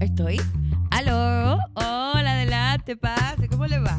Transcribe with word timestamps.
Estoy. 0.00 0.38
¡Aló! 0.90 1.58
Hola, 1.74 2.32
adelante, 2.32 2.96
pase. 2.96 3.48
¿Cómo 3.48 3.66
le 3.66 3.78
va? 3.78 3.98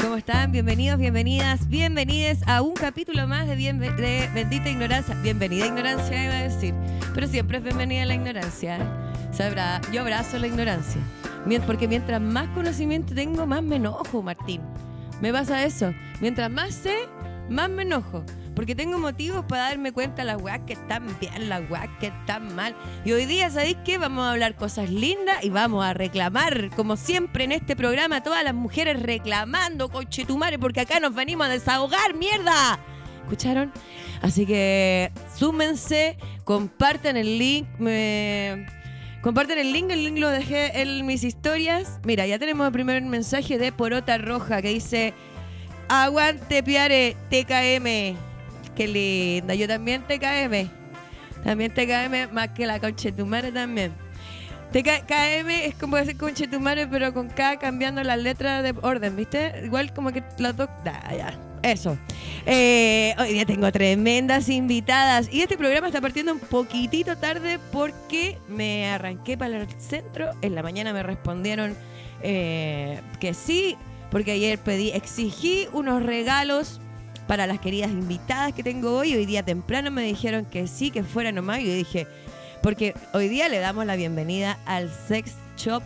¿Cómo 0.00 0.16
están? 0.16 0.50
Bienvenidos, 0.50 0.98
bienvenidas, 0.98 1.68
bienvenides 1.68 2.40
a 2.46 2.62
un 2.62 2.72
capítulo 2.72 3.26
más 3.28 3.46
de, 3.46 3.54
bien, 3.54 3.78
de 3.78 4.30
Bendita 4.34 4.70
Ignorancia. 4.70 5.14
Bienvenida 5.16 5.66
ignorancia, 5.66 6.24
iba 6.24 6.38
a 6.38 6.42
decir. 6.42 6.72
Pero 7.14 7.26
siempre 7.26 7.58
es 7.58 7.64
bienvenida 7.64 8.06
la 8.06 8.14
ignorancia. 8.14 8.78
Sabrá, 9.30 9.82
yo 9.92 10.00
abrazo 10.00 10.38
la 10.38 10.46
ignorancia. 10.46 11.02
Porque 11.66 11.86
mientras 11.86 12.20
más 12.20 12.48
conocimiento 12.48 13.14
tengo, 13.14 13.46
más 13.46 13.62
me 13.62 13.76
enojo, 13.76 14.22
Martín. 14.22 14.62
Me 15.20 15.32
pasa 15.32 15.64
eso. 15.64 15.92
Mientras 16.22 16.50
más 16.50 16.74
sé, 16.74 16.96
más 17.50 17.68
me 17.68 17.82
enojo. 17.82 18.24
Porque 18.56 18.74
tengo 18.74 18.98
motivos 18.98 19.44
para 19.44 19.64
darme 19.64 19.92
cuenta 19.92 20.24
las 20.24 20.40
weas 20.40 20.60
que 20.66 20.72
están 20.72 21.06
bien, 21.20 21.50
las 21.50 21.70
weas 21.70 21.90
que 22.00 22.06
están 22.06 22.56
mal. 22.56 22.74
Y 23.04 23.12
hoy 23.12 23.26
día, 23.26 23.50
¿sabéis 23.50 23.76
qué? 23.84 23.98
Vamos 23.98 24.24
a 24.24 24.30
hablar 24.32 24.56
cosas 24.56 24.88
lindas 24.88 25.44
y 25.44 25.50
vamos 25.50 25.84
a 25.84 25.92
reclamar, 25.92 26.70
como 26.74 26.96
siempre 26.96 27.44
en 27.44 27.52
este 27.52 27.76
programa, 27.76 28.22
todas 28.22 28.42
las 28.42 28.54
mujeres 28.54 29.02
reclamando, 29.02 29.90
conchetumare, 29.90 30.58
porque 30.58 30.80
acá 30.80 30.98
nos 31.00 31.14
venimos 31.14 31.46
a 31.46 31.50
desahogar, 31.50 32.14
mierda. 32.14 32.80
¿Escucharon? 33.24 33.72
Así 34.22 34.46
que 34.46 35.12
súmense, 35.36 36.16
compartan 36.44 37.18
el 37.18 37.38
link, 37.38 37.68
me... 37.78 38.66
Comparten 39.20 39.58
el 39.58 39.72
link, 39.72 39.90
el 39.90 40.02
link 40.02 40.18
lo 40.18 40.30
dejé 40.30 40.80
en 40.80 41.04
mis 41.04 41.24
historias. 41.24 42.00
Mira, 42.04 42.26
ya 42.26 42.38
tenemos 42.38 42.66
el 42.66 42.72
primer 42.72 43.02
mensaje 43.02 43.58
de 43.58 43.70
Porota 43.72 44.16
Roja 44.18 44.62
que 44.62 44.68
dice: 44.68 45.14
Aguante, 45.88 46.62
Piare, 46.62 47.16
TKM. 47.28 48.16
Qué 48.76 48.86
linda, 48.86 49.54
yo 49.54 49.66
también 49.66 50.02
TKM. 50.02 50.68
También 51.42 51.72
TKM, 51.72 52.34
más 52.34 52.48
que 52.50 52.66
la 52.66 52.78
conchetumare 52.78 53.50
también. 53.50 53.92
TKM 54.72 55.48
es 55.48 55.74
como 55.76 55.96
decir 55.96 56.18
conchetumare, 56.18 56.86
pero 56.86 57.14
con 57.14 57.28
K 57.28 57.58
cambiando 57.58 58.02
las 58.02 58.18
letras 58.18 58.62
de 58.62 58.74
orden, 58.82 59.16
¿viste? 59.16 59.62
Igual 59.64 59.94
como 59.94 60.12
que 60.12 60.22
las 60.38 60.56
dos. 60.56 60.68
Ah, 60.84 61.14
ya. 61.16 61.38
Eso. 61.62 61.96
Eh, 62.44 63.14
hoy 63.18 63.32
día 63.32 63.46
tengo 63.46 63.72
tremendas 63.72 64.48
invitadas 64.50 65.28
y 65.32 65.40
este 65.40 65.56
programa 65.56 65.86
está 65.86 66.00
partiendo 66.00 66.32
un 66.32 66.38
poquitito 66.38 67.16
tarde 67.16 67.58
porque 67.72 68.38
me 68.48 68.90
arranqué 68.90 69.38
para 69.38 69.56
el 69.56 69.66
centro. 69.80 70.32
En 70.42 70.54
la 70.54 70.62
mañana 70.62 70.92
me 70.92 71.02
respondieron 71.02 71.74
eh, 72.22 73.00
que 73.20 73.32
sí, 73.32 73.76
porque 74.10 74.32
ayer 74.32 74.58
pedí, 74.58 74.90
exigí 74.90 75.66
unos 75.72 76.02
regalos 76.02 76.80
para 77.26 77.46
las 77.46 77.60
queridas 77.60 77.90
invitadas 77.90 78.52
que 78.52 78.62
tengo 78.62 78.96
hoy. 78.96 79.14
Hoy 79.14 79.26
día 79.26 79.42
temprano 79.42 79.90
me 79.90 80.02
dijeron 80.02 80.44
que 80.44 80.66
sí, 80.66 80.90
que 80.90 81.02
fuera 81.02 81.32
nomás. 81.32 81.60
Y 81.60 81.66
yo 81.66 81.74
dije, 81.74 82.06
porque 82.62 82.94
hoy 83.12 83.28
día 83.28 83.48
le 83.48 83.58
damos 83.58 83.86
la 83.86 83.96
bienvenida 83.96 84.58
al 84.66 84.90
Sex 85.08 85.32
Shop 85.56 85.82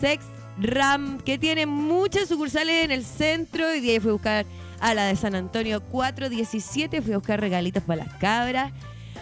Sex 0.00 0.24
Ram, 0.60 1.20
que 1.20 1.38
tiene 1.38 1.66
muchas 1.66 2.28
sucursales 2.28 2.84
en 2.84 2.90
el 2.90 3.04
centro. 3.04 3.68
Hoy 3.68 3.80
día 3.80 4.00
fui 4.00 4.10
a 4.10 4.12
buscar 4.12 4.46
a 4.80 4.94
la 4.94 5.06
de 5.06 5.16
San 5.16 5.34
Antonio 5.34 5.80
417, 5.80 7.02
fui 7.02 7.12
a 7.12 7.18
buscar 7.18 7.40
regalitos 7.40 7.82
para 7.82 8.04
las 8.04 8.14
cabras. 8.14 8.72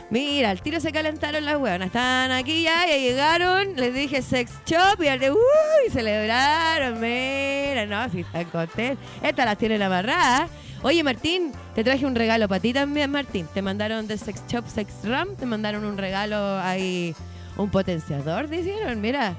Mira, 0.08 0.50
al 0.50 0.62
tiro 0.62 0.78
se 0.78 0.92
calentaron 0.92 1.44
las 1.44 1.56
hueonas. 1.56 1.86
Están 1.88 2.30
aquí 2.30 2.62
ya, 2.62 2.86
ya 2.86 2.96
llegaron. 2.96 3.74
Les 3.74 3.92
dije 3.92 4.22
sex 4.22 4.52
shop 4.64 5.02
y 5.02 5.08
al 5.08 5.18
de 5.18 5.32
uy, 5.32 5.90
celebraron. 5.92 7.00
Mira, 7.00 7.86
no, 7.86 8.08
si 8.10 8.20
están 8.20 8.44
contentos. 8.44 9.04
Estas 9.20 9.46
las 9.46 9.58
tienen 9.58 9.82
amarradas. 9.82 10.48
Oye, 10.82 11.02
Martín, 11.02 11.52
te 11.74 11.82
traje 11.82 12.06
un 12.06 12.14
regalo 12.14 12.48
para 12.48 12.60
ti 12.60 12.72
también, 12.72 13.10
Martín. 13.10 13.48
Te 13.52 13.62
mandaron 13.62 14.06
de 14.06 14.16
Sex 14.16 14.42
Shop 14.46 14.64
Sex 14.68 14.92
Ram, 15.04 15.34
te 15.34 15.44
mandaron 15.44 15.84
un 15.84 15.98
regalo 15.98 16.60
ahí, 16.60 17.16
un 17.56 17.70
potenciador, 17.70 18.48
dijeron. 18.48 19.00
Mira, 19.00 19.34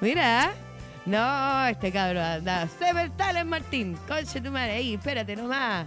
mira. 0.00 0.50
No, 1.06 1.66
este 1.66 1.92
cabrón 1.92 2.24
anda. 2.24 2.68
Severtales, 2.78 3.46
Martín. 3.46 3.96
Conche 4.08 4.40
tu 4.40 4.50
madre. 4.50 4.72
Ahí, 4.72 4.94
espérate 4.94 5.36
nomás. 5.36 5.86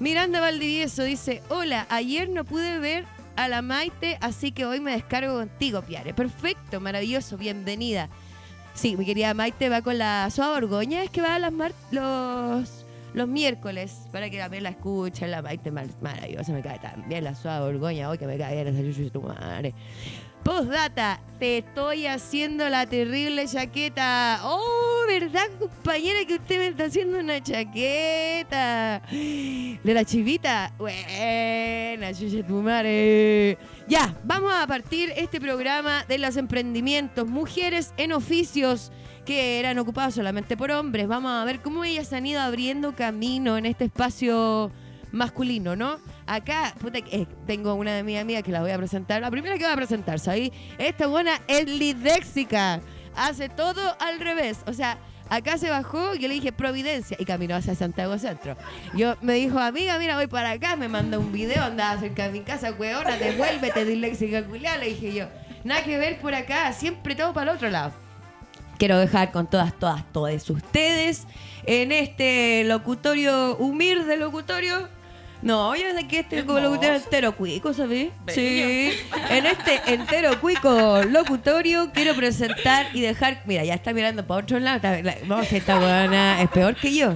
Miranda 0.00 0.40
Valdivieso 0.40 1.04
dice: 1.04 1.42
Hola, 1.48 1.86
ayer 1.88 2.28
no 2.28 2.44
pude 2.44 2.78
ver 2.78 3.06
a 3.38 3.48
la 3.48 3.62
Maite, 3.62 4.18
así 4.20 4.50
que 4.52 4.66
hoy 4.66 4.80
me 4.80 4.92
descargo 4.92 5.34
contigo, 5.38 5.82
Piare. 5.82 6.12
Perfecto, 6.12 6.80
maravilloso, 6.80 7.36
bienvenida. 7.38 8.08
Sí, 8.74 8.96
mi 8.96 9.04
querida 9.04 9.32
Maite 9.32 9.68
va 9.68 9.80
con 9.82 9.96
la 9.96 10.28
Suave 10.30 10.54
Borgoña, 10.60 11.02
es 11.04 11.10
que 11.10 11.22
va 11.22 11.36
a 11.36 11.38
las 11.38 11.52
mar- 11.52 11.72
los, 11.92 12.84
los 13.14 13.28
miércoles 13.28 13.92
para 14.12 14.28
que 14.28 14.38
también 14.38 14.64
la 14.64 14.70
escuchen. 14.70 15.30
La 15.30 15.40
Maite 15.42 15.70
mar- 15.70 15.86
maravillosa, 16.00 16.52
me 16.52 16.62
cae 16.62 16.78
tan 16.80 17.08
bien 17.08 17.22
la 17.24 17.34
Suave 17.34 17.64
Borgoña, 17.72 18.10
hoy 18.10 18.18
que 18.18 18.26
me 18.26 18.36
cae 18.38 18.64
de 18.64 19.10
tu 19.10 19.22
madre. 19.22 19.72
Postdata, 20.42 21.20
te 21.38 21.58
estoy 21.58 22.06
haciendo 22.06 22.68
la 22.68 22.86
terrible 22.86 23.46
chaqueta. 23.46 24.40
Oh, 24.44 24.87
¿verdad, 25.08 25.48
compañera, 25.58 26.24
que 26.26 26.34
usted 26.34 26.58
me 26.58 26.66
está 26.68 26.84
haciendo 26.84 27.18
una 27.18 27.42
chaqueta? 27.42 29.00
De 29.10 29.94
la 29.94 30.04
chivita. 30.04 30.72
Buena, 30.76 32.12
chucha 32.12 32.46
tu 32.46 32.60
madre. 32.60 33.56
Ya, 33.88 34.14
vamos 34.22 34.52
a 34.54 34.66
partir 34.66 35.10
este 35.16 35.40
programa 35.40 36.04
de 36.06 36.18
los 36.18 36.36
emprendimientos. 36.36 37.26
Mujeres 37.26 37.94
en 37.96 38.12
oficios 38.12 38.92
que 39.24 39.58
eran 39.58 39.78
ocupados 39.78 40.14
solamente 40.14 40.58
por 40.58 40.70
hombres. 40.70 41.08
Vamos 41.08 41.32
a 41.32 41.44
ver 41.46 41.60
cómo 41.60 41.84
ellas 41.84 42.12
han 42.12 42.26
ido 42.26 42.42
abriendo 42.42 42.94
camino 42.94 43.56
en 43.56 43.64
este 43.64 43.86
espacio 43.86 44.70
masculino, 45.10 45.74
¿no? 45.74 45.98
Acá, 46.26 46.74
puta, 46.78 46.98
eh, 46.98 47.26
tengo 47.46 47.72
una 47.74 47.94
de 47.94 48.02
mis 48.02 48.18
amigas 48.18 48.42
que 48.42 48.52
la 48.52 48.60
voy 48.60 48.72
a 48.72 48.76
presentar. 48.76 49.22
La 49.22 49.30
primera 49.30 49.56
que 49.56 49.64
voy 49.64 49.72
a 49.72 49.76
presentar, 49.76 50.20
¿sabes? 50.20 50.50
Esta 50.76 51.06
buena 51.06 51.40
es 51.48 51.66
lidéxica. 51.66 52.82
Hace 53.18 53.48
todo 53.48 53.96
al 54.00 54.20
revés. 54.20 54.58
O 54.66 54.72
sea, 54.72 54.98
acá 55.28 55.58
se 55.58 55.70
bajó, 55.70 56.14
yo 56.14 56.28
le 56.28 56.34
dije 56.34 56.52
Providencia 56.52 57.16
y 57.20 57.24
caminó 57.24 57.56
hacia 57.56 57.74
Santiago 57.74 58.18
Centro. 58.18 58.56
Yo 58.94 59.16
me 59.20 59.34
dijo, 59.34 59.58
amiga, 59.58 59.98
mira, 59.98 60.16
voy 60.16 60.26
para 60.26 60.52
acá, 60.52 60.76
me 60.76 60.88
manda 60.88 61.18
un 61.18 61.32
video, 61.32 61.62
andaba 61.64 62.00
cerca 62.00 62.24
de 62.24 62.30
mi 62.30 62.40
casa, 62.40 62.72
weona, 62.72 63.16
devuélvete, 63.16 63.84
disléxica 63.84 64.44
culiada, 64.44 64.78
le 64.78 64.86
dije 64.86 65.12
yo. 65.12 65.26
Nada 65.64 65.84
que 65.84 65.98
ver 65.98 66.20
por 66.20 66.34
acá, 66.34 66.72
siempre 66.72 67.14
todo 67.14 67.32
para 67.32 67.50
el 67.50 67.56
otro 67.56 67.68
lado 67.68 67.92
quiero 68.78 68.96
dejar 68.96 69.32
con 69.32 69.48
todas, 69.48 69.76
todas, 69.78 70.04
todos 70.12 70.50
ustedes 70.50 71.26
en 71.66 71.92
este 71.92 72.64
locutorio, 72.64 73.56
humilde 73.56 74.16
locutorio. 74.16 74.88
No, 75.40 75.76
yo 75.76 75.84
sé 75.94 76.08
que 76.08 76.20
este 76.20 76.42
locutorio 76.42 76.94
es 76.94 77.04
entero 77.04 77.36
cuico, 77.36 77.72
¿sabes? 77.72 78.08
Sí. 78.26 78.92
En 79.30 79.46
este 79.46 79.80
entero 79.86 80.40
cuico 80.40 81.02
locutorio 81.04 81.90
quiero 81.92 82.14
presentar 82.14 82.88
y 82.92 83.00
dejar. 83.00 83.42
Mira, 83.46 83.64
ya 83.64 83.74
está 83.74 83.92
mirando 83.92 84.26
para 84.26 84.42
otro 84.42 84.58
lado. 84.58 84.80
Vamos, 85.26 85.52
esta 85.52 85.78
buena 85.78 86.42
es 86.42 86.50
peor 86.50 86.74
que 86.74 86.94
yo. 86.94 87.14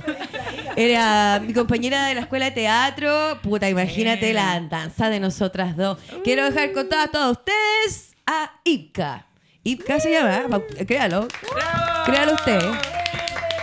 Era 0.76 1.40
mi 1.44 1.52
compañera 1.52 2.06
de 2.06 2.14
la 2.14 2.20
escuela 2.22 2.46
de 2.46 2.52
teatro. 2.52 3.40
Puta, 3.42 3.68
imagínate 3.68 4.32
la 4.32 4.60
danza 4.60 5.10
de 5.10 5.18
nosotras 5.18 5.76
dos. 5.76 5.98
Quiero 6.22 6.44
dejar 6.44 6.72
con 6.72 6.88
todas, 6.88 7.10
ustedes 7.32 8.14
a 8.26 8.52
Ipka. 8.64 9.26
Ipka 9.64 10.00
se 10.00 10.12
llama, 10.12 10.60
créalo. 10.86 11.26
Créalo 12.04 12.34
usted. 12.34 12.60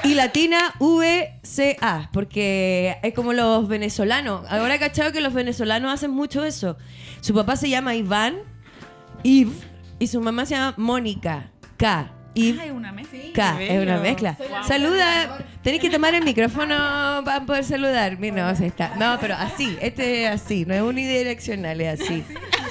Y 0.03 0.13
Latina 0.15 0.73
VCA, 0.79 2.09
porque 2.13 2.97
es 3.03 3.13
como 3.13 3.33
los 3.33 3.67
venezolanos. 3.67 4.45
Ahora 4.49 4.75
he 4.75 4.79
cachado 4.79 5.11
que 5.11 5.21
los 5.21 5.33
venezolanos 5.33 5.93
hacen 5.93 6.11
mucho 6.11 6.45
eso. 6.45 6.77
Su 7.21 7.33
papá 7.33 7.55
se 7.57 7.69
llama 7.69 7.95
Iván, 7.95 8.37
Iv, 9.23 9.51
y 9.99 10.07
su 10.07 10.21
mamá 10.21 10.45
se 10.45 10.55
llama 10.55 10.73
Mónica, 10.77 11.51
K. 11.77 12.13
Iv, 12.35 12.59
Ay, 12.61 12.69
una 12.69 12.91
mezcla. 12.91 13.19
K, 13.33 13.61
es 13.61 13.81
una 13.81 13.97
mezcla. 13.97 14.37
Wow. 14.37 14.63
Saluda, 14.65 15.39
tenéis 15.63 15.81
que 15.81 15.89
tomar 15.89 16.13
el 16.13 16.23
micrófono 16.23 16.75
para 17.25 17.41
poder 17.45 17.65
saludar. 17.65 18.17
Mira, 18.17 18.43
no, 18.43 18.47
así 18.47 18.65
está. 18.65 18.95
No, 18.97 19.17
pero 19.19 19.35
así, 19.35 19.77
este 19.81 20.23
es 20.23 20.29
así, 20.29 20.63
no 20.65 20.73
es 20.73 20.81
unidireccional, 20.81 21.81
es 21.81 22.01
así. 22.01 22.23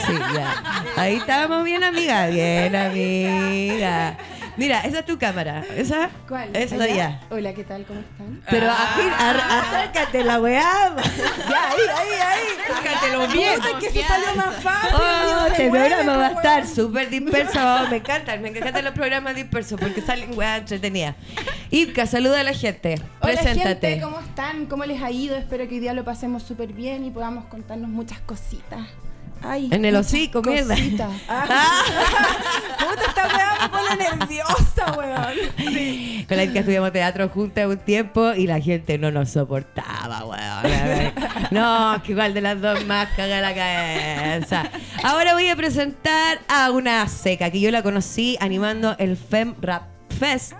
Sí, 0.06 0.12
ya. 0.34 0.84
Ahí 0.96 1.16
estábamos 1.16 1.64
bien, 1.64 1.84
amiga. 1.84 2.28
Bien, 2.28 2.74
amiga. 2.74 4.16
Mira, 4.58 4.81
esa 4.81 4.99
es 4.99 5.05
tu 5.06 5.16
cámara. 5.19 5.64
¿Esa? 5.76 6.10
¿Cuál? 6.28 6.55
Esa 6.55 6.76
de 6.76 6.84
¿Allá? 6.84 7.06
allá. 7.06 7.20
Hola, 7.31 7.55
¿qué 7.55 7.62
tal? 7.64 7.84
¿Cómo 7.87 8.00
están? 8.00 8.43
Pero 8.50 8.66
Ah. 8.69 9.62
acércate 9.62 10.25
la 10.25 10.40
weá. 10.40 10.60
Ya, 11.49 11.70
ahí, 11.70 11.81
ahí, 11.96 12.20
ahí. 12.20 12.40
Acércatelo 12.69 13.28
bien. 13.28 13.55
Puta, 13.60 13.78
que 13.78 13.87
eso 13.87 14.08
salió 14.08 14.34
más 14.34 14.55
fácil. 14.56 14.90
Oh, 15.00 15.46
este 15.46 15.64
se 15.64 15.70
programa 15.70 16.16
va 16.16 16.26
a 16.26 16.31
estar 16.32 16.66
súper 16.66 17.08
disperso. 17.08 17.58
Oh, 17.60 17.87
me 17.90 17.96
encantan, 17.99 18.43
me 18.43 18.49
encantan 18.49 18.84
los 18.84 18.94
programas 18.94 19.37
dispersos 19.37 19.78
porque 19.81 20.02
salen 20.02 20.37
weá 20.37 20.56
entretenidas. 20.56 21.14
Ipka, 21.70 22.06
saluda 22.06 22.40
a 22.40 22.43
la 22.43 22.52
gente. 22.52 22.96
Hola, 23.20 23.32
Preséntate. 23.34 23.88
gente, 23.90 24.00
¿cómo 24.02 24.19
están? 24.20 24.66
¿Cómo 24.66 24.84
les 24.84 25.00
ha 25.02 25.10
ido? 25.12 25.37
Espero 25.37 25.69
que 25.69 25.75
hoy 25.76 25.81
día 25.81 25.94
lo 25.94 26.05
pasemos 26.05 26.43
súper 26.43 26.72
bien 26.72 27.05
y 27.05 27.10
podamos 27.12 27.44
contarnos 27.44 27.88
muchas 27.90 28.19
cositas. 28.20 28.81
Ay, 29.43 29.69
En 29.70 29.85
el 29.85 29.96
hocico, 29.96 30.43
mierda. 30.43 30.76
Ah. 31.29 31.82
Puta, 32.79 33.02
esta 33.08 33.26
weá 33.26 33.58
me 33.62 33.69
pone 33.69 33.96
nerviosa, 33.96 34.93
weón. 34.96 36.26
Con 36.26 36.37
la 36.37 36.46
que 36.52 36.58
estudiamos 36.58 36.93
teatro 36.93 37.29
juntas 37.29 37.67
un 37.67 37.79
tiempo 37.79 38.32
y 38.35 38.46
la 38.46 38.61
gente 38.61 38.99
no 38.99 39.11
nos 39.11 39.31
soportaba, 39.31 40.25
weón. 40.25 41.12
No, 41.50 42.00
que 42.05 42.12
igual 42.12 42.35
de 42.35 42.40
las 42.40 42.61
dos 42.61 42.85
más 42.87 43.08
caga 43.17 43.40
la 43.40 43.55
cabeza. 43.55 44.70
Ahora 45.02 45.35
voy 45.35 45.49
a 45.49 45.56
presentar 45.56 46.38
a 46.49 46.70
una 46.70 47.06
seca 47.08 47.50
que 47.50 47.61
yo 47.61 47.70
la 47.70 47.82
conocí 47.82 48.37
animando 48.41 48.96
el 48.99 49.17
Fem 49.17 49.55
Rap 49.61 49.97
Fest. 50.19 50.53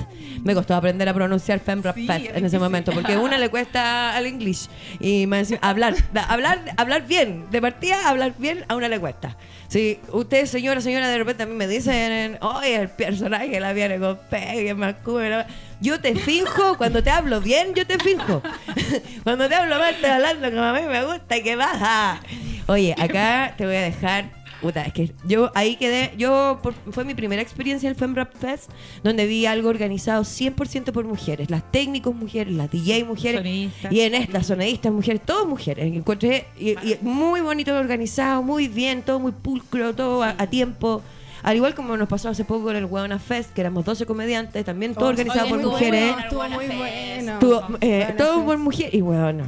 Me 0.45 0.55
costó 0.55 0.75
aprender 0.75 1.09
a 1.09 1.15
pronunciar 1.15 1.59
Fem 1.61 1.83
Rap 1.83 1.97
Sí, 1.97 2.07
Fest 2.07 2.27
es 2.27 2.37
en 2.37 2.45
ese 2.45 2.59
momento, 2.59 2.93
porque 2.93 3.15
a 3.15 3.21
una 3.21 3.39
le 3.39 3.49
cuesta 3.49 4.17
al 4.17 4.27
English 4.27 4.69
y 5.01 5.23
encima, 5.25 5.59
hablar, 5.63 5.95
da- 6.13 6.25
hablar, 6.25 6.61
hablar 6.77 7.07
bien, 7.07 7.47
de 7.51 7.61
partida 7.61 8.09
hablar 8.09 8.35
bien 8.39 8.65
a 8.69 8.77
una 8.77 8.89
le 8.89 8.99
cuesta. 9.01 9.37
Si 9.69 9.99
usted, 10.13 10.47
señora, 10.47 10.81
señora, 10.81 11.09
de 11.09 11.19
repente 11.19 11.43
a 11.43 11.47
mí 11.47 11.55
me 11.55 11.67
dicen, 11.67 12.39
oye, 12.41 12.77
el 12.77 12.89
personaje 12.89 13.61
la 13.61 13.73
viene 13.73 13.99
con 13.99 14.19
pegue, 14.31 14.75
más 14.75 14.95
cool", 15.05 15.45
Yo 15.81 16.01
te 16.01 16.15
finjo, 16.15 16.77
cuando 16.79 17.03
te 17.03 17.11
hablo 17.11 17.41
bien, 17.41 17.75
yo 17.75 17.87
te 17.87 17.99
finjo. 17.99 18.43
cuando 19.25 19.49
te 19.49 19.55
hablo 19.57 19.79
mal, 19.79 19.95
estoy 19.95 20.11
hablando 20.11 20.51
como 20.51 20.63
a 20.63 20.73
mí 20.73 20.81
me 20.87 21.05
gusta 21.05 21.37
y 21.37 21.43
que 21.43 21.57
baja. 21.57 22.21
Oye, 22.67 22.95
acá 22.99 23.55
te 23.57 23.67
voy 23.67 23.77
a 23.77 23.83
dejar 23.83 24.27
Puta, 24.61 24.83
es 24.83 24.93
que 24.93 25.13
yo 25.25 25.53
ahí 25.55 25.77
quedé, 25.77 26.13
yo 26.19 26.59
por- 26.63 26.75
fue 26.91 27.05
mi 27.05 27.15
primera 27.15 27.41
experiencia 27.41 27.89
el 27.89 27.95
Fem 27.95 28.15
Rap 28.15 28.35
Fest, 28.37 28.71
donde 29.05 29.25
vi 29.27 29.47
algo 29.47 29.69
organizado 29.69 30.25
100% 30.25 30.91
por 30.93 31.05
mujeres, 31.05 31.49
las 31.49 31.71
técnicos 31.71 32.13
mujeres, 32.15 32.53
las 32.55 32.69
DJ 32.71 33.05
mujeres, 33.05 33.41
Sonidistas. 33.41 33.93
y 33.93 34.01
en 34.01 34.15
estas 34.17 34.47
sonidistas 34.49 34.93
mujeres, 34.93 35.23
todas 35.25 35.47
mujeres. 35.47 35.87
Encontré 35.95 36.47
y, 36.59 36.71
y 36.71 36.99
muy 37.03 37.41
bonito 37.41 37.73
organizado, 37.77 38.43
muy 38.43 38.67
bien, 38.67 39.03
todo 39.03 39.21
muy 39.21 39.31
pulcro, 39.33 39.95
todo 39.95 40.23
a, 40.25 40.35
a 40.37 40.47
tiempo. 40.49 41.03
Al 41.45 41.55
igual 41.55 41.77
como 41.77 41.97
nos 41.97 42.09
pasó 42.09 42.29
hace 42.29 42.45
poco 42.45 42.65
con 42.65 42.75
el 42.75 42.85
Huevona 42.85 43.21
Fest, 43.21 43.53
que 43.53 43.61
éramos 43.61 43.85
12 43.85 44.07
comediantes, 44.07 44.65
también 44.65 44.93
todo 44.93 45.05
Oh, 45.05 45.09
organizado 45.11 45.47
oye, 45.47 45.51
por 45.55 45.63
mujeres. 45.71 46.13
bueno, 46.15 46.21
Estuvo 46.25 46.49
muy 46.49 46.67
bueno. 46.67 47.33
Estuvo, 47.35 47.63
eh, 47.81 48.15
todo 48.19 48.45
por 48.45 48.59
mujer 48.59 48.93
y 48.93 49.01
bueno. 49.03 49.45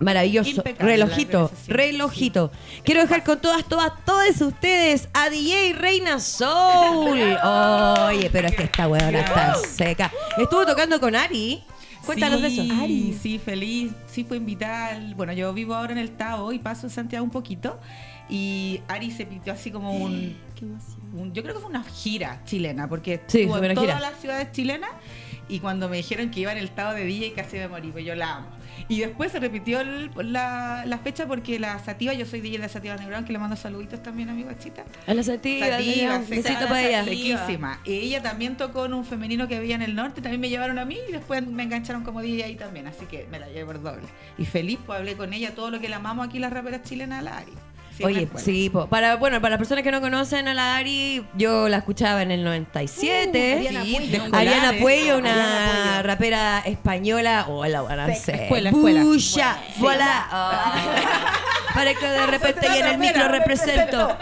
Maravilloso. 0.00 0.50
Impecable 0.50 0.92
relojito, 0.92 1.50
relojito. 1.66 2.52
Quiero 2.84 3.00
dejar 3.02 3.24
con 3.24 3.40
todas, 3.40 3.64
todas, 3.68 3.92
todos 4.04 4.40
ustedes 4.40 5.08
a 5.12 5.28
DJ 5.28 5.72
Reina 5.72 6.20
Soul. 6.20 7.18
Oye, 8.08 8.30
pero 8.30 8.48
es 8.48 8.54
que 8.54 8.62
esta 8.64 8.86
huevona 8.88 9.20
está 9.20 9.54
seca. 9.56 10.12
Estuvo 10.36 10.64
tocando 10.64 11.00
con 11.00 11.16
Ari. 11.16 11.62
Cuéntanos 12.06 12.40
de 12.40 12.48
eso. 12.48 12.62
Ari. 12.80 13.18
Sí, 13.20 13.38
feliz. 13.38 13.92
Sí, 14.10 14.24
fue 14.24 14.36
invitada. 14.36 15.00
Bueno, 15.16 15.32
yo 15.32 15.52
vivo 15.52 15.74
ahora 15.74 15.92
en 15.92 15.98
el 15.98 16.10
Tao 16.12 16.52
y 16.52 16.58
paso 16.58 16.88
Santiago 16.88 17.24
un 17.24 17.30
poquito. 17.30 17.78
Y 18.30 18.80
Ari 18.88 19.10
se 19.10 19.26
pintó 19.26 19.50
así 19.52 19.70
como 19.70 19.92
un, 19.92 20.36
un- 21.14 21.32
Yo 21.34 21.42
creo 21.42 21.54
que 21.54 21.60
fue 21.60 21.70
una 21.70 21.82
gira 21.82 22.40
chilena, 22.44 22.88
porque 22.88 23.22
Sí, 23.26 23.40
estuvo 23.42 23.56
en 23.62 23.74
todas 23.74 24.00
las 24.00 24.18
ciudades 24.20 24.52
chilenas. 24.52 24.90
Y 25.50 25.60
cuando 25.60 25.88
me 25.88 25.96
dijeron 25.96 26.30
que 26.30 26.40
iba 26.40 26.52
en 26.52 26.58
el 26.58 26.70
Tao 26.70 26.94
de 26.94 27.04
DJ, 27.04 27.32
casi 27.32 27.56
me 27.56 27.68
morí, 27.68 27.90
pues 27.90 28.04
yo 28.04 28.14
la 28.14 28.36
amo. 28.36 28.46
Y 28.86 29.00
después 29.00 29.32
se 29.32 29.40
repitió 29.40 29.80
el- 29.80 30.10
la, 30.32 30.84
la 30.86 30.98
fecha 30.98 31.26
porque 31.26 31.58
la 31.58 31.78
Sativa, 31.78 32.12
yo 32.14 32.24
soy 32.26 32.40
DJ 32.40 32.58
de 32.58 32.68
Sativa 32.68 32.96
Neurón, 32.96 33.24
que 33.24 33.32
le 33.32 33.38
mando 33.38 33.56
saluditos 33.56 34.02
también 34.02 34.28
a 34.28 34.34
mi 34.34 34.42
guachita. 34.44 34.84
A 35.06 35.14
la 35.14 35.22
sativa, 35.22 35.66
Sativa, 35.66 36.18
besito 36.18 36.66
para 36.68 36.82
ella. 36.86 37.04
sequísima. 37.04 37.80
Y 37.84 37.92
ella 37.94 38.22
también 38.22 38.56
tocó 38.56 38.84
en 38.86 38.94
un 38.94 39.04
femenino 39.04 39.48
que 39.48 39.56
había 39.56 39.74
en 39.74 39.82
el 39.82 39.94
norte, 39.94 40.20
también 40.20 40.40
me 40.40 40.48
llevaron 40.48 40.78
a 40.78 40.84
mí 40.84 40.96
y 41.08 41.12
después 41.12 41.46
me 41.46 41.62
engancharon 41.64 42.04
como 42.04 42.22
DJ 42.22 42.44
ahí 42.44 42.54
también, 42.56 42.86
así 42.86 43.06
que 43.06 43.26
me 43.30 43.38
la 43.38 43.48
llevé 43.48 43.64
por 43.66 43.82
doble. 43.82 44.06
Y 44.36 44.44
feliz, 44.44 44.78
pues 44.86 44.98
hablé 44.98 45.14
con 45.16 45.32
ella 45.32 45.54
todo 45.54 45.70
lo 45.70 45.80
que 45.80 45.88
la 45.88 45.96
amamos 45.96 46.26
aquí 46.28 46.38
las 46.38 46.52
raperas 46.52 46.82
chilenas 46.82 47.22
la 47.22 47.38
Ari. 47.38 47.52
Oye, 48.04 48.26
buena. 48.26 48.38
sí, 48.40 48.70
po. 48.70 48.86
para 48.86 49.16
bueno, 49.16 49.40
para 49.40 49.50
las 49.50 49.58
personas 49.58 49.82
que 49.84 49.90
no 49.90 50.00
conocen 50.00 50.48
a 50.48 50.54
la 50.54 50.76
Ari, 50.76 51.24
yo 51.34 51.68
la 51.68 51.78
escuchaba 51.78 52.22
en 52.22 52.30
el 52.30 52.44
97. 52.44 53.58
Uh, 54.30 54.36
Ariana 54.36 54.70
Sí, 54.70 54.80
Puello. 54.80 55.14
Ariana 55.16 55.18
una 55.18 55.30
Ariana 55.30 55.92
Puello. 55.92 56.02
rapera 56.02 56.58
española. 56.66 57.46
Hola, 57.48 57.82
buena 57.82 58.14
Seca. 58.14 58.42
Escuela, 58.44 58.70
escuela. 58.70 59.02
Bulla, 59.04 59.58
voilà. 59.78 60.26
Oh. 61.78 61.84
Parezco 61.84 62.06
de 62.06 62.26
repente 62.26 62.66
y 62.74 62.78
en 62.78 62.86
el 62.86 62.98
micro 62.98 63.28
represento. 63.28 64.16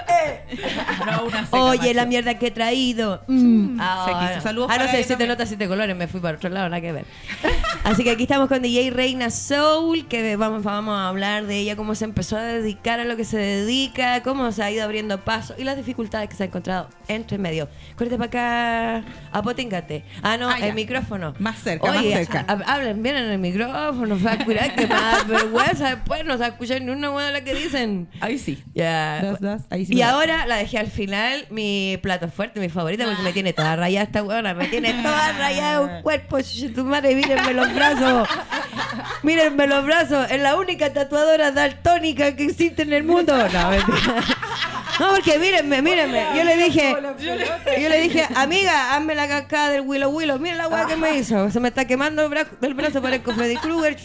No, 1.07 1.25
una 1.25 1.45
seca, 1.47 1.63
Oye, 1.63 1.79
macho. 1.79 1.93
la 1.95 2.07
mierda 2.07 2.39
que 2.39 2.49
he 2.49 2.51
traído. 2.51 3.23
Mm. 3.27 3.79
Ah, 3.81 4.07
bueno. 4.29 4.43
Saludos 4.43 4.69
Ah, 4.71 4.75
no 4.79 4.85
para 4.87 4.93
sé, 4.93 5.05
siete 5.05 5.27
notas, 5.27 5.49
siete 5.49 5.67
colores. 5.69 5.97
Me 5.97 6.07
fui 6.07 6.21
para 6.21 6.37
otro 6.37 6.51
lado, 6.51 6.69
nada 6.69 6.81
que 6.81 6.93
ver. 6.93 7.05
Así 7.85 8.05
que 8.05 8.11
aquí 8.11 8.25
estamos 8.25 8.49
con 8.49 8.63
DJ 8.63 8.91
Reina 8.91 9.31
Soul, 9.31 10.07
que 10.07 10.37
vamos, 10.37 10.63
vamos 10.63 10.97
a 10.99 11.09
hablar 11.09 11.47
de 11.47 11.57
ella, 11.59 11.77
cómo 11.77 11.95
se 11.95 12.05
empezó 12.05 12.37
a 12.37 12.43
dedicar 12.43 13.01
a 13.01 13.05
lo 13.05 13.17
que 13.17 13.25
se 13.25 13.39
dedica, 13.39 14.23
cómo 14.23 14.51
se 14.53 14.63
ha 14.63 14.71
ido 14.71 14.85
abriendo 14.85 15.19
paso 15.21 15.55
y 15.57 15.65
las 15.65 15.77
dificultades 15.77 16.29
que 16.29 16.37
se 16.37 16.43
ha 16.43 16.47
encontrado 16.47 16.89
entre 17.09 17.39
medio. 17.39 17.69
Corte 17.97 18.17
para 18.19 19.01
acá, 19.01 19.05
apotíngate. 19.33 20.05
Ah, 20.23 20.37
no, 20.37 20.49
Ah, 20.49 20.59
el 20.61 20.75
micrófono. 20.75 21.35
Más 21.39 21.59
cerca, 21.59 21.93
más 21.93 22.03
cerca. 22.03 22.45
ha- 22.49 22.75
hablen 22.75 23.03
bien 23.03 23.17
en 23.17 23.31
el 23.31 23.39
micrófono, 23.39 24.17
fa, 24.17 24.39
cuidado 24.45 24.71
que 24.77 24.87
más 24.87 25.27
vergüenza 25.29 25.91
después 25.91 26.25
no 26.25 26.33
se 26.35 26.39
va 26.41 26.47
a 26.47 26.49
escuchar 26.49 26.81
ni 26.83 26.91
una 26.91 27.11
de 27.27 27.33
la 27.33 27.41
que 27.45 27.55
dicen. 27.55 28.09
Ahí 28.21 28.39
sí. 28.39 28.63
Ya. 28.75 29.37
Das, 29.41 29.63
ahí 29.71 29.87
sí 29.87 29.95
y 29.95 29.99
da. 30.01 30.11
ahora 30.11 30.47
la 30.47 30.57
dejé 30.57 30.79
al 30.79 30.87
final, 30.89 31.47
mi 31.51 31.99
plato 32.03 32.29
fuerte, 32.29 32.61
mi 32.61 32.69
favorita, 32.69 33.05
porque 33.05 33.23
me 33.23 33.33
tiene 33.33 33.53
toda 33.53 33.77
rayada 33.77 34.05
esta 34.07 34.23
huevona, 34.23 34.55
me 34.55 34.67
tiene 34.69 34.93
toda 35.03 35.33
rayada 35.33 35.81
un 35.81 36.03
cuerpo, 36.03 36.39
tu 36.75 36.85
madre, 36.85 37.15
mírenme 37.15 37.53
los 37.55 37.75
brazos, 37.75 38.29
mírenme 39.23 39.67
los 39.67 39.85
brazos, 39.85 40.31
es 40.31 40.41
la 40.41 40.57
única 40.57 40.93
tatuadora 40.93 41.51
daltónica 41.51 42.35
que 42.37 42.45
existe 42.45 42.83
en 42.83 42.93
el 42.93 43.05
mundo. 43.05 43.37
No, 43.37 43.71
mentira. 43.71 44.25
No, 44.99 45.11
porque 45.11 45.39
mírenme, 45.39 45.83
mírenme. 45.83 46.25
Yo 46.35 46.45
le 46.45 46.57
dije, 46.57 46.97
yo 47.81 47.89
le 47.89 48.01
dije, 48.01 48.27
amiga, 48.35 48.95
hazme 48.95 49.15
la 49.15 49.29
cascada 49.29 49.71
del 49.71 49.83
Willow 49.83 50.11
Willow. 50.11 50.39
Mira 50.39 50.57
la 50.57 50.69
hueá 50.69 50.87
que 50.87 50.97
me 50.97 51.19
hizo. 51.19 51.51
Se 51.51 51.61
me 51.61 51.69
está 51.69 51.85
quemando 51.85 52.23
el 52.23 52.29
brazo, 52.31 52.51
el 52.63 52.75
brazo 52.75 53.03
parezco 53.03 53.33
Freddy 53.35 53.57
Krueger. 53.57 53.97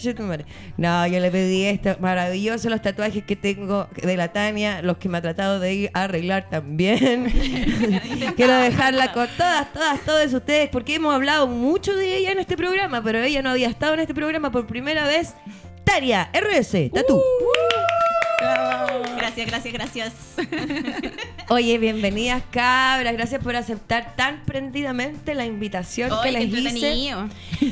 No, 0.78 1.08
yo 1.08 1.20
le 1.20 1.32
pedí 1.32 1.66
esto. 1.66 1.96
Maravilloso 2.00 2.70
los 2.70 2.82
tatuajes 2.82 3.24
que 3.24 3.36
tengo 3.36 3.88
de 4.02 4.18
la 4.18 4.34
Tania, 4.34 4.82
los 4.82 4.98
que 4.98 5.08
me 5.08 5.18
ha 5.18 5.22
tratado 5.22 5.60
de 5.60 5.74
ir 5.74 5.92
a 5.94 6.04
arreglar 6.04 6.50
también. 6.50 7.32
Quiero 8.36 8.58
dejarla 8.58 9.14
con 9.14 9.28
todas, 9.38 9.72
todas, 9.72 10.00
todos 10.02 10.34
ustedes, 10.34 10.70
porque 10.70 10.96
hemos 10.96 11.14
hablado 11.14 11.48
mucho 11.48 11.96
de 11.96 12.18
ella 12.18 12.32
en 12.32 12.40
este 12.40 12.58
programa, 12.58 13.02
pero 13.02 13.20
ella 13.20 13.42
no 13.42 13.52
había 13.52 13.70
estado 13.70 13.94
en 13.94 14.02
este 14.02 14.14
programa 14.14 14.52
por 14.52 14.68
primera 14.68 15.06
vez. 15.06 15.36
Tania, 15.86 16.30
RS, 16.34 16.92
Tatú. 16.94 17.22
Gracias, 19.36 19.74
gracias, 19.74 19.74
gracias. 19.74 20.14
Oye, 21.50 21.78
bienvenidas 21.78 22.44
cabras, 22.52 23.14
gracias 23.14 23.42
por 23.42 23.56
aceptar 23.56 24.14
tan 24.18 24.44
prendidamente 24.44 25.36
la 25.36 25.46
invitación 25.46 26.12
que 26.22 26.32
les 26.34 26.50
hice. 26.54 27.14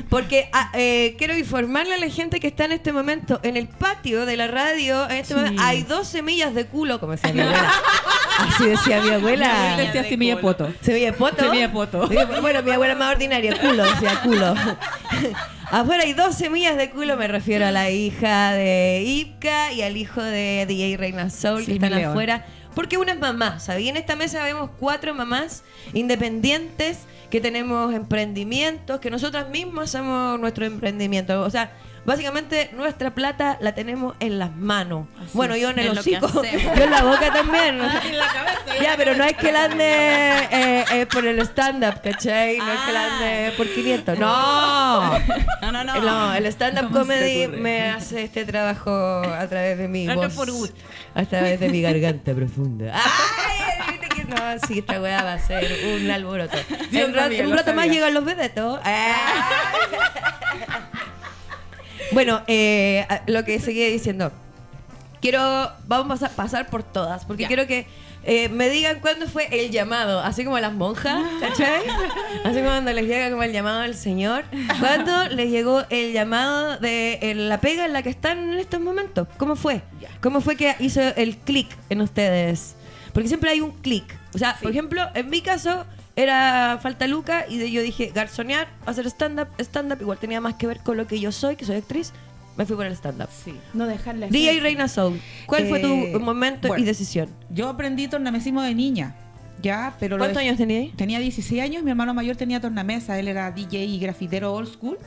Porque 0.10 0.50
ah, 0.54 0.72
eh, 0.74 1.16
quiero 1.18 1.38
informarle 1.38 1.96
a 1.96 1.98
la 1.98 2.10
gente 2.10 2.40
que 2.40 2.48
está 2.48 2.64
en 2.64 2.72
este 2.72 2.94
momento 2.94 3.42
en 3.44 3.58
el 3.58 3.68
patio 3.68 4.26
de 4.26 4.38
la 4.38 4.48
radio, 4.48 5.10
en 5.10 5.18
este 5.18 5.34
Sí. 5.34 5.40
momento 5.40 5.62
hay 5.62 5.84
dos 5.84 6.08
semillas 6.08 6.56
de 6.56 6.66
culo, 6.66 7.00
como 7.00 7.12
decía 7.12 7.34
mi 7.34 7.42
abuela. 7.42 7.72
Así 8.40 8.66
decía 8.66 9.02
mi 9.02 9.10
abuela. 9.10 9.74
Él 9.78 9.86
decía 9.88 10.04
semilla 10.06 10.36
de 10.38 10.42
poto. 10.42 10.74
Semilla 10.82 11.12
de 11.12 11.14
poto. 11.14 11.44
Semilla 11.44 11.68
de 11.68 11.74
poto. 11.74 12.10
Bueno, 12.42 12.64
mi 12.64 12.72
abuela 12.72 12.96
más 12.96 13.12
ordinaria, 13.12 13.60
culo, 13.60 13.84
decía 13.84 14.22
culo. 14.24 14.56
Afuera 15.72 16.04
hay 16.04 16.14
dos 16.14 16.36
semillas 16.36 16.78
de 16.78 16.90
culo, 16.90 17.16
me 17.16 17.28
refiero 17.28 17.68
a 17.68 17.72
la 17.72 17.92
hija 17.92 18.54
de 18.54 19.04
Ipka 19.06 19.72
y 19.72 19.84
al 19.84 19.98
hijo 19.98 20.22
de 20.24 20.66
DJ 20.68 20.98
Reina 20.98 21.30
Soul, 21.50 21.66
Sí, 21.66 21.80
que 21.80 21.86
están 21.86 21.94
afuera. 21.94 22.46
Porque 22.76 22.98
una 22.98 23.14
es 23.14 23.20
mamá, 23.20 23.60
¿sabía? 23.60 23.90
En 23.90 23.98
esta 23.98 24.16
mesa 24.16 24.44
vemos 24.44 24.70
cuatro 24.80 25.14
mamás 25.14 25.64
independientes 25.94 27.00
que 27.30 27.42
tenemos 27.42 27.94
emprendimientos, 27.94 29.00
que 29.00 29.10
nosotras 29.10 29.50
mismas 29.50 29.96
hacemos 29.96 30.40
nuestro 30.40 30.66
emprendimiento. 30.66 31.42
O 31.42 31.50
sea, 31.50 31.72
básicamente 32.10 32.72
nuestra 32.74 33.14
plata 33.14 33.60
la 33.62 33.76
tenemos 33.76 34.16
en 34.20 34.40
las 34.40 34.56
manos. 34.56 35.06
bueno, 35.34 35.56
yo 35.56 35.70
en 35.70 35.78
el 35.78 35.90
hocico, 35.90 36.28
yo 36.44 36.84
en 36.84 36.92
la 36.92 37.04
boca 37.04 37.32
también. 37.32 37.80
Ya, 38.82 38.94
pero 38.96 39.14
no 39.14 39.26
es 39.26 39.36
que 39.36 39.52
la 39.52 39.66
ande 39.66 39.84
eh, 40.52 40.86
eh, 40.92 41.06
por 41.06 41.26
el 41.26 41.40
stand-up, 41.40 42.02
¿cachai? 42.02 42.58
No 42.58 42.72
es 42.72 42.80
que 42.80 42.92
la 42.94 43.06
ande 43.06 43.54
por 43.58 43.68
500. 43.68 44.18
No. 44.18 45.20
No, 45.20 45.72
no, 45.72 45.84
no. 45.84 46.02
No, 46.02 46.34
el 46.34 46.46
stand-up 46.46 46.84
¿Cómo 46.84 47.04
se 47.04 47.12
comedy 47.12 47.48
me 47.48 47.90
hace 47.90 48.24
este 48.24 48.46
trabajo 48.46 48.92
a 48.92 49.46
través 49.48 49.78
de 49.78 49.90
mi 49.90 50.06
No, 50.06 50.16
no 50.16 50.22
voz. 50.22 50.34
por. 50.34 50.50
A 51.14 51.26
través 51.26 51.60
de 51.60 51.68
mi 51.68 51.82
garganta 51.82 52.34
profunda. 52.34 52.94
¡Ay! 52.94 53.92
¿viste 53.92 54.08
que 54.16 54.24
No, 54.24 54.38
sí, 54.66 54.80
esta 54.80 55.02
weá 55.02 55.24
va 55.24 55.34
a 55.34 55.40
ser 55.40 55.68
un 55.96 56.10
alboroto. 56.10 56.58
En 56.94 57.14
sabía, 57.14 57.46
un 57.46 57.54
rato 57.54 57.74
más 57.74 57.88
llegan 57.88 58.14
los 58.14 58.24
vedetos. 58.24 58.80
Ah. 58.86 59.16
Bueno, 62.12 62.42
eh, 62.48 63.06
lo 63.28 63.44
que 63.46 63.60
seguía 63.60 63.88
diciendo. 63.88 64.32
Quiero, 65.22 65.72
vamos 65.88 66.24
a 66.24 66.30
pasar 66.30 66.70
por 66.70 66.82
todas, 66.82 67.26
porque 67.26 67.44
Ya. 67.44 67.48
quiero 67.48 67.68
que 67.68 67.86
eh, 68.24 68.48
me 68.50 68.70
digan 68.70 69.00
cuándo 69.00 69.28
fue 69.28 69.48
el 69.52 69.70
llamado, 69.72 70.20
así 70.22 70.44
como 70.44 70.56
a 70.58 70.62
las 70.62 70.74
monjas, 70.74 71.22
¿cachai? 71.40 71.82
Así 72.44 72.56
como 72.58 72.68
cuando 72.70 72.92
les 72.94 73.06
llega 73.06 73.30
como 73.30 73.44
el 73.44 73.52
llamado 73.52 73.82
del 73.82 73.96
Señor. 73.96 74.44
¿Cuándo 74.80 75.28
les 75.30 75.50
llegó 75.50 75.84
el 75.90 76.14
llamado 76.14 76.78
de 76.78 77.20
eh, 77.22 77.36
la 77.36 77.60
pega 77.62 77.86
en 77.86 77.94
la 77.94 78.02
que 78.04 78.10
están 78.10 78.54
en 78.54 78.60
estos 78.60 78.80
momentos? 78.82 79.28
¿Cómo 79.38 79.56
fue? 79.56 79.82
¿Cómo 80.22 80.42
fue 80.42 80.56
que 80.58 80.76
hizo 80.80 81.02
el 81.02 81.38
clic 81.38 81.68
en 81.90 82.02
ustedes? 82.02 82.76
Porque 83.14 83.28
siempre 83.28 83.50
hay 83.52 83.62
un 83.62 83.72
clic. 83.72 84.06
O 84.34 84.38
sea, 84.38 84.58
por 84.62 84.72
ejemplo, 84.72 85.02
en 85.16 85.30
mi 85.30 85.42
caso 85.42 85.86
era 86.22 86.80
falta 86.82 87.08
Luca 87.08 87.46
y 87.48 87.58
de- 87.58 87.72
yo 87.72 87.82
dije 87.82 88.12
garzonear, 88.14 88.68
hacer 88.86 89.06
stand-up, 89.08 89.48
stand-up 89.60 90.00
igual 90.02 90.18
tenía 90.18 90.42
más 90.42 90.56
que 90.56 90.68
ver 90.68 90.80
con 90.80 90.98
lo 90.98 91.08
que 91.08 91.20
yo 91.20 91.32
soy, 91.32 91.56
que 91.56 91.66
soy 91.66 91.78
actriz. 91.78 92.14
me 92.58 92.66
fui 92.66 92.76
por 92.76 92.86
el 92.86 92.92
stand-up. 92.94 93.30
Sí. 93.46 93.56
No 93.74 93.88
dejarle 93.88 94.28
DJ 94.30 94.50
hacer. 94.50 94.64
Reina 94.64 94.88
Soul, 94.90 95.22
¿cuál 95.46 95.66
fue 95.68 95.80
Eh, 95.80 96.12
tu 96.12 96.20
momento 96.20 96.78
y 96.78 96.84
decisión? 96.84 97.30
Yo 97.50 97.70
aprendí 97.70 98.08
tornamesismo 98.10 98.62
de 98.62 98.76
niña, 98.76 99.16
ya, 99.62 99.94
pero 100.00 100.18
¿Cuántos 100.18 100.40
años 100.42 100.58
tenías? 100.58 100.94
Tenía 100.98 101.20
16 101.20 101.62
años, 101.62 101.84
mi 101.84 101.92
hermano 101.92 102.14
mayor 102.14 102.36
tenía 102.36 102.60
tornamesa, 102.60 103.18
él 103.18 103.30
era 103.30 103.50
DJ 103.52 103.86
y 103.86 103.98
grafitero 104.00 104.54
old 104.54 104.68
school 104.74 104.98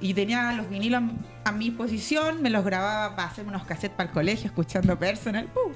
y 0.00 0.14
tenía 0.14 0.52
los 0.52 0.68
vinilos 0.70 1.02
a, 1.44 1.52
mi 1.52 1.66
disposición, 1.66 2.42
me 2.42 2.48
los 2.48 2.64
grababa 2.64 3.16
para 3.16 3.28
hacerme 3.28 3.50
unos 3.50 3.64
cassettes 3.64 3.96
para 3.96 4.08
el 4.08 4.14
colegio, 4.14 4.46
escuchando 4.46 4.98
personal. 4.98 5.46
¡pum! 5.46 5.72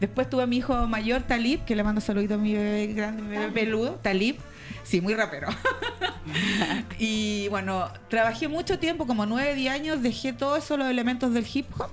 Después 0.00 0.28
tuve 0.28 0.42
a 0.42 0.46
mi 0.46 0.56
hijo 0.56 0.86
mayor, 0.86 1.22
Talib, 1.22 1.64
que 1.64 1.76
le 1.76 1.84
mando 1.84 2.00
saluditos 2.00 2.38
a 2.38 2.40
mi 2.40 2.54
bebé 2.54 2.88
grande, 2.88 3.22
mi 3.22 3.28
bebé 3.30 3.52
peludo, 3.52 3.92
Talib. 4.02 4.36
Sí, 4.82 5.00
muy 5.00 5.14
rapero. 5.14 5.48
y 6.98 7.48
bueno, 7.48 7.88
trabajé 8.08 8.48
mucho 8.48 8.78
tiempo, 8.78 9.06
como 9.06 9.26
9, 9.26 9.54
10 9.54 9.72
años, 9.72 10.02
dejé 10.02 10.32
todos 10.32 10.58
esos 10.58 10.78
los 10.78 10.88
elementos 10.88 11.32
del 11.32 11.46
hip 11.52 11.66
hop. 11.78 11.90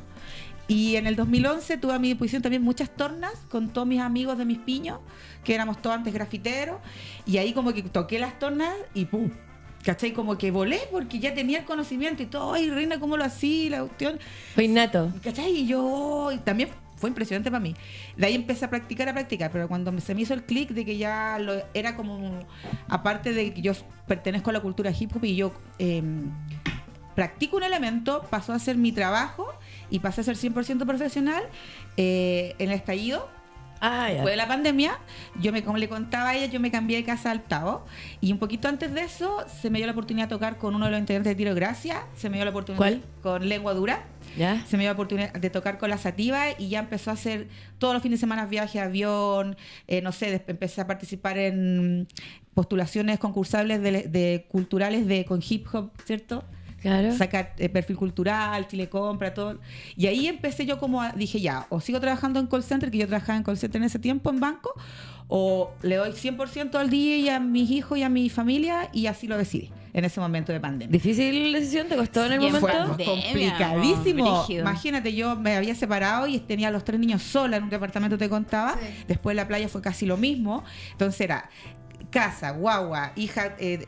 Y 0.68 0.98
en 0.98 1.08
el 1.08 1.16
2011 1.16 1.78
tuve 1.78 1.94
a 1.94 2.00
mi 2.00 2.10
disposición 2.10 2.42
también 2.42 2.62
muchas 2.62 2.90
tornas 2.90 3.34
con 3.50 3.70
todos 3.70 3.88
mis 3.88 4.02
amigos 4.02 4.38
de 4.38 4.46
mis 4.46 4.58
piños, 4.58 5.00
que 5.44 5.56
éramos 5.56 5.82
todos 5.82 5.96
antes 5.96 6.14
grafiteros. 6.14 6.78
Y 7.26 7.38
ahí 7.38 7.54
como 7.54 7.72
que 7.72 7.84
toqué 7.84 8.20
las 8.20 8.38
tornas 8.38 8.76
y 8.94 9.06
¡pum! 9.06 9.30
¿Cachai? 9.84 10.12
Como 10.12 10.38
que 10.38 10.52
volé 10.52 10.80
porque 10.92 11.20
ya 11.20 11.34
tenía 11.34 11.60
el 11.60 11.66
conocimiento 11.66 12.24
y 12.24 12.26
todo. 12.26 12.54
¡Ay, 12.54 12.70
reina, 12.70 13.00
cómo 13.00 13.18
lo 13.18 13.24
hacía! 13.24 13.72
La 13.72 13.80
cuestión. 13.82 14.20
Fue 14.56 14.66
innato. 14.66 15.12
¿Cachai? 15.24 15.52
Y 15.52 15.68
yo 15.68 16.32
y 16.34 16.38
también 16.40 16.70
fue 16.98 17.10
impresionante 17.10 17.50
para 17.50 17.62
mí. 17.62 17.76
De 18.16 18.26
ahí 18.26 18.36
empecé 18.36 18.66
a 18.66 18.70
practicar, 18.70 19.08
a 19.08 19.14
practicar, 19.14 19.52
pero 19.52 19.68
cuando 19.68 19.98
se 20.02 20.16
me 20.16 20.22
hizo 20.22 20.34
el 20.34 20.44
clic 20.44 20.70
de 20.72 20.84
que 20.84 20.98
ya 20.98 21.38
lo, 21.40 21.54
era 21.74 21.96
como, 21.96 22.40
aparte 22.90 23.34
de 23.34 23.54
que 23.54 23.62
yo 23.62 23.74
pertenezco 24.08 24.50
a 24.50 24.54
la 24.54 24.60
cultura 24.60 24.92
hip 24.98 25.16
hop 25.16 25.24
y 25.24 25.36
yo 25.36 25.54
eh, 25.80 26.04
practico 27.16 27.58
un 27.58 27.64
elemento, 27.64 28.24
pasó 28.30 28.54
a 28.54 28.60
ser 28.60 28.78
mi 28.78 28.92
trabajo 28.92 29.48
y 29.90 30.00
pasé 30.00 30.22
a 30.22 30.24
ser 30.24 30.36
100% 30.36 30.86
profesional 30.86 31.44
eh, 31.98 32.56
en 32.60 32.70
el 32.70 32.76
estallido. 32.76 33.30
Ah. 33.82 34.08
Después 34.10 34.32
de 34.32 34.38
la 34.38 34.48
pandemia, 34.48 35.00
yo 35.40 35.52
me, 35.52 35.64
como 35.64 35.78
le 35.78 35.90
contaba 35.90 36.30
a 36.30 36.36
ella, 36.36 36.46
yo 36.48 36.60
me 36.60 36.72
cambié 36.72 36.98
de 36.98 37.04
casa 37.04 37.32
al 37.32 37.44
Tavo. 37.44 37.86
Y 38.22 38.32
un 38.32 38.40
poquito 38.40 38.68
antes 38.68 38.94
de 38.94 39.02
eso, 39.02 39.46
se 39.62 39.70
me 39.70 39.80
dio 39.80 39.86
la 39.86 39.94
oportunidad 39.94 40.28
de 40.28 40.36
tocar 40.36 40.58
con 40.58 40.76
uno 40.76 40.86
de 40.86 40.92
los 40.92 41.00
integrantes 41.00 41.32
de 41.32 41.36
Tiro 41.36 41.56
Gracia. 41.56 42.06
Se 42.16 42.30
me 42.30 42.38
dio 42.38 42.46
la 42.46 42.52
oportunidad 42.52 42.78
¿Cuál? 42.78 43.02
con 43.22 43.48
Lengua 43.48 43.74
Dura 43.74 44.06
¿Ya? 44.38 44.66
se 44.66 44.78
me 44.78 44.84
dio 44.84 44.90
la 44.90 44.94
oportunidad 44.94 45.34
de 45.34 45.50
tocar 45.50 45.78
con 45.78 45.90
la 45.90 45.98
Sativa 45.98 46.46
y 46.58 46.70
ya 46.70 46.80
empezó 46.80 47.12
a 47.12 47.14
hacer 47.14 47.48
todos 47.78 47.94
los 47.94 48.04
fines 48.04 48.20
de 48.20 48.22
semana 48.22 48.46
viaje, 48.46 48.80
avión, 48.80 49.58
eh, 49.88 50.02
no 50.02 50.12
sé, 50.12 50.44
empecé 50.48 50.82
a 50.82 50.88
participar 50.88 51.38
en 51.38 52.08
postulaciones 52.54 53.20
concursables 53.20 53.82
de, 53.82 54.04
de 54.04 54.46
culturales 54.50 55.08
de 55.08 55.26
con 55.26 55.42
hip 55.48 55.68
hop, 55.74 55.92
¿cierto? 56.04 56.44
Claro. 56.88 57.16
Sacar 57.18 57.54
eh, 57.58 57.70
perfil 57.70 57.96
cultural, 57.98 58.68
Chile 58.68 58.88
Compra, 58.90 59.34
todo. 59.34 59.60
Y 59.96 60.08
ahí 60.08 60.28
empecé 60.28 60.66
yo 60.66 60.80
como, 60.80 61.02
a- 61.02 61.12
dije 61.12 61.40
ya, 61.42 61.68
o 61.70 61.80
sigo 61.82 62.00
trabajando 62.00 62.40
en 62.40 62.48
call 62.48 62.64
center, 62.64 62.90
que 62.92 62.98
yo 63.00 63.08
trabajaba 63.08 63.38
en 63.38 63.44
call 63.44 63.58
center 63.58 63.82
en 63.82 63.86
ese 63.86 64.00
tiempo 64.00 64.30
en 64.30 64.40
banco, 64.40 64.74
o 65.28 65.72
le 65.82 65.96
doy 65.98 66.12
100% 66.12 66.76
al 66.76 66.90
día 66.90 67.18
y 67.18 67.30
a 67.30 67.40
mis 67.40 67.70
hijos 67.72 67.98
y 67.98 68.04
a 68.04 68.10
mi 68.10 68.30
familia 68.30 68.90
y 68.94 69.08
así 69.08 69.28
lo 69.28 69.38
decidí 69.38 69.70
en 69.94 70.06
ese 70.06 70.20
momento 70.22 70.54
de 70.54 70.60
pandemia. 70.60 70.92
¿Difícil 70.92 71.52
decisión? 71.52 71.88
¿Te 71.88 71.96
costó 71.98 72.26
en 72.26 72.34
el 72.34 72.40
Sí, 72.42 72.46
momento? 72.52 72.94
fue- 72.96 73.06
complicadísimo. 73.06 74.46
Imagínate, 74.50 75.14
yo 75.14 75.36
me 75.36 75.56
había 75.56 75.76
separado 75.76 76.28
y 76.28 76.40
tenía 76.40 76.68
a 76.70 76.72
los 76.72 76.84
tres 76.84 77.00
niños 77.00 77.24
sola 77.24 77.58
en 77.58 77.64
un 77.64 77.70
departamento, 77.70 78.18
te 78.18 78.30
contaba. 78.30 78.74
Sí. 78.80 79.04
Después 79.08 79.36
la 79.36 79.48
playa 79.48 79.68
fue 79.68 79.82
casi 79.82 80.06
lo 80.06 80.18
mismo. 80.18 80.64
Entonces 80.92 81.20
era 81.22 81.50
casa, 82.10 82.52
guagua, 82.52 83.12
hija, 83.16 83.56
eh, 83.60 83.86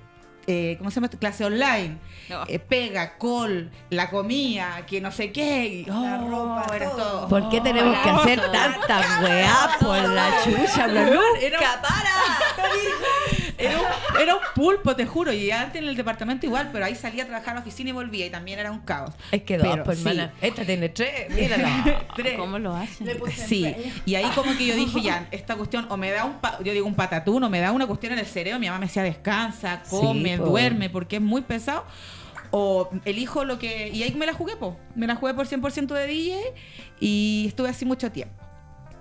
eh, 0.52 0.76
¿cómo 0.80 0.90
se 0.90 0.96
llama? 0.96 1.10
Clase 1.10 1.46
online, 1.46 1.98
No. 2.28 2.44
eh, 2.48 2.58
pega, 2.58 3.18
col, 3.20 3.70
la 3.92 4.10
comida, 4.10 4.84
que 4.88 5.00
no 5.00 5.12
sé 5.12 5.32
qué. 5.32 5.66
y, 5.68 5.86
La 5.86 6.20
oh, 6.24 6.30
ropa, 6.30 6.76
era 6.76 6.90
todo. 6.90 6.98
todo. 6.98 7.28
¿Por 7.28 7.50
qué 7.50 7.62
tenemos 7.62 7.96
que 8.00 8.10
hacer 8.10 8.42
tanta 8.52 9.20
weá 9.24 9.70
por 9.80 9.98
la 10.10 10.32
chucha? 10.44 10.88
Para. 11.82 12.10
Era 13.60 13.78
un, 13.80 14.22
era 14.22 14.36
un 14.36 14.42
pulpo, 14.56 14.96
te 14.96 15.06
juro. 15.06 15.32
Y 15.34 15.52
antes 15.52 15.82
en 15.82 15.88
el 15.88 15.96
departamento 15.96 16.46
igual, 16.46 16.70
pero 16.72 16.86
ahí 16.86 16.96
salía 16.96 17.24
a 17.24 17.26
trabajar 17.28 17.52
a 17.52 17.54
la 17.56 17.60
oficina 17.62 17.90
y 17.90 17.94
volvía 17.94 18.26
y 18.26 18.30
también 18.30 18.58
era 18.60 18.72
un 18.72 18.80
caos. 18.80 19.12
Es 19.32 19.44
que 19.44 19.58
dos, 19.58 19.68
Pero 19.70 19.84
pues, 19.84 20.00
sí. 20.00 20.04
Esta 20.42 20.66
tiene 20.66 20.90
tres, 20.90 21.30
mírala. 21.30 22.08
Tres. 22.16 22.38
¿Cómo 22.38 22.58
lo 22.60 22.76
hacen? 22.76 23.06
Sí, 23.48 23.76
y 24.06 24.16
ahí 24.16 24.26
como 24.36 24.56
que 24.58 24.66
yo 24.66 24.76
dije, 24.76 25.02
ya, 25.02 25.28
esta 25.32 25.56
cuestión, 25.56 25.88
o 25.90 25.98
me 25.98 26.10
da 26.12 26.26
un, 26.26 26.40
pa- 26.40 26.58
yo 26.64 26.72
digo 26.74 26.88
un 26.88 26.96
patatún, 26.96 27.44
o 27.44 27.50
me 27.50 27.60
da 27.60 27.72
una 27.72 27.86
cuestión 27.88 28.14
en 28.14 28.20
el 28.20 28.26
cerebro, 28.26 28.60
mi 28.60 28.68
mamá 28.68 28.80
me 28.80 28.86
decía, 28.88 29.04
descansa, 29.04 29.84
come, 29.90 30.38
duerme, 30.38 30.90
porque 30.90 31.18
es 31.18 31.22
muy 31.22 31.42
pesado, 31.42 31.86
o 32.52 32.90
elijo 33.06 33.46
lo 33.46 33.60
que, 33.60 33.90
y 33.90 34.04
ahí 34.04 34.14
me 34.16 34.26
la 34.26 34.34
jugué, 34.34 34.56
po, 34.56 34.78
me 34.96 35.06
la 35.08 35.16
jugué 35.16 35.34
por 35.34 35.48
100% 35.48 35.88
de 35.94 36.08
DJ, 36.08 36.40
y 37.00 37.46
estuve 37.48 37.70
así 37.70 37.86
mucho 37.86 38.12
tiempo. 38.12 38.36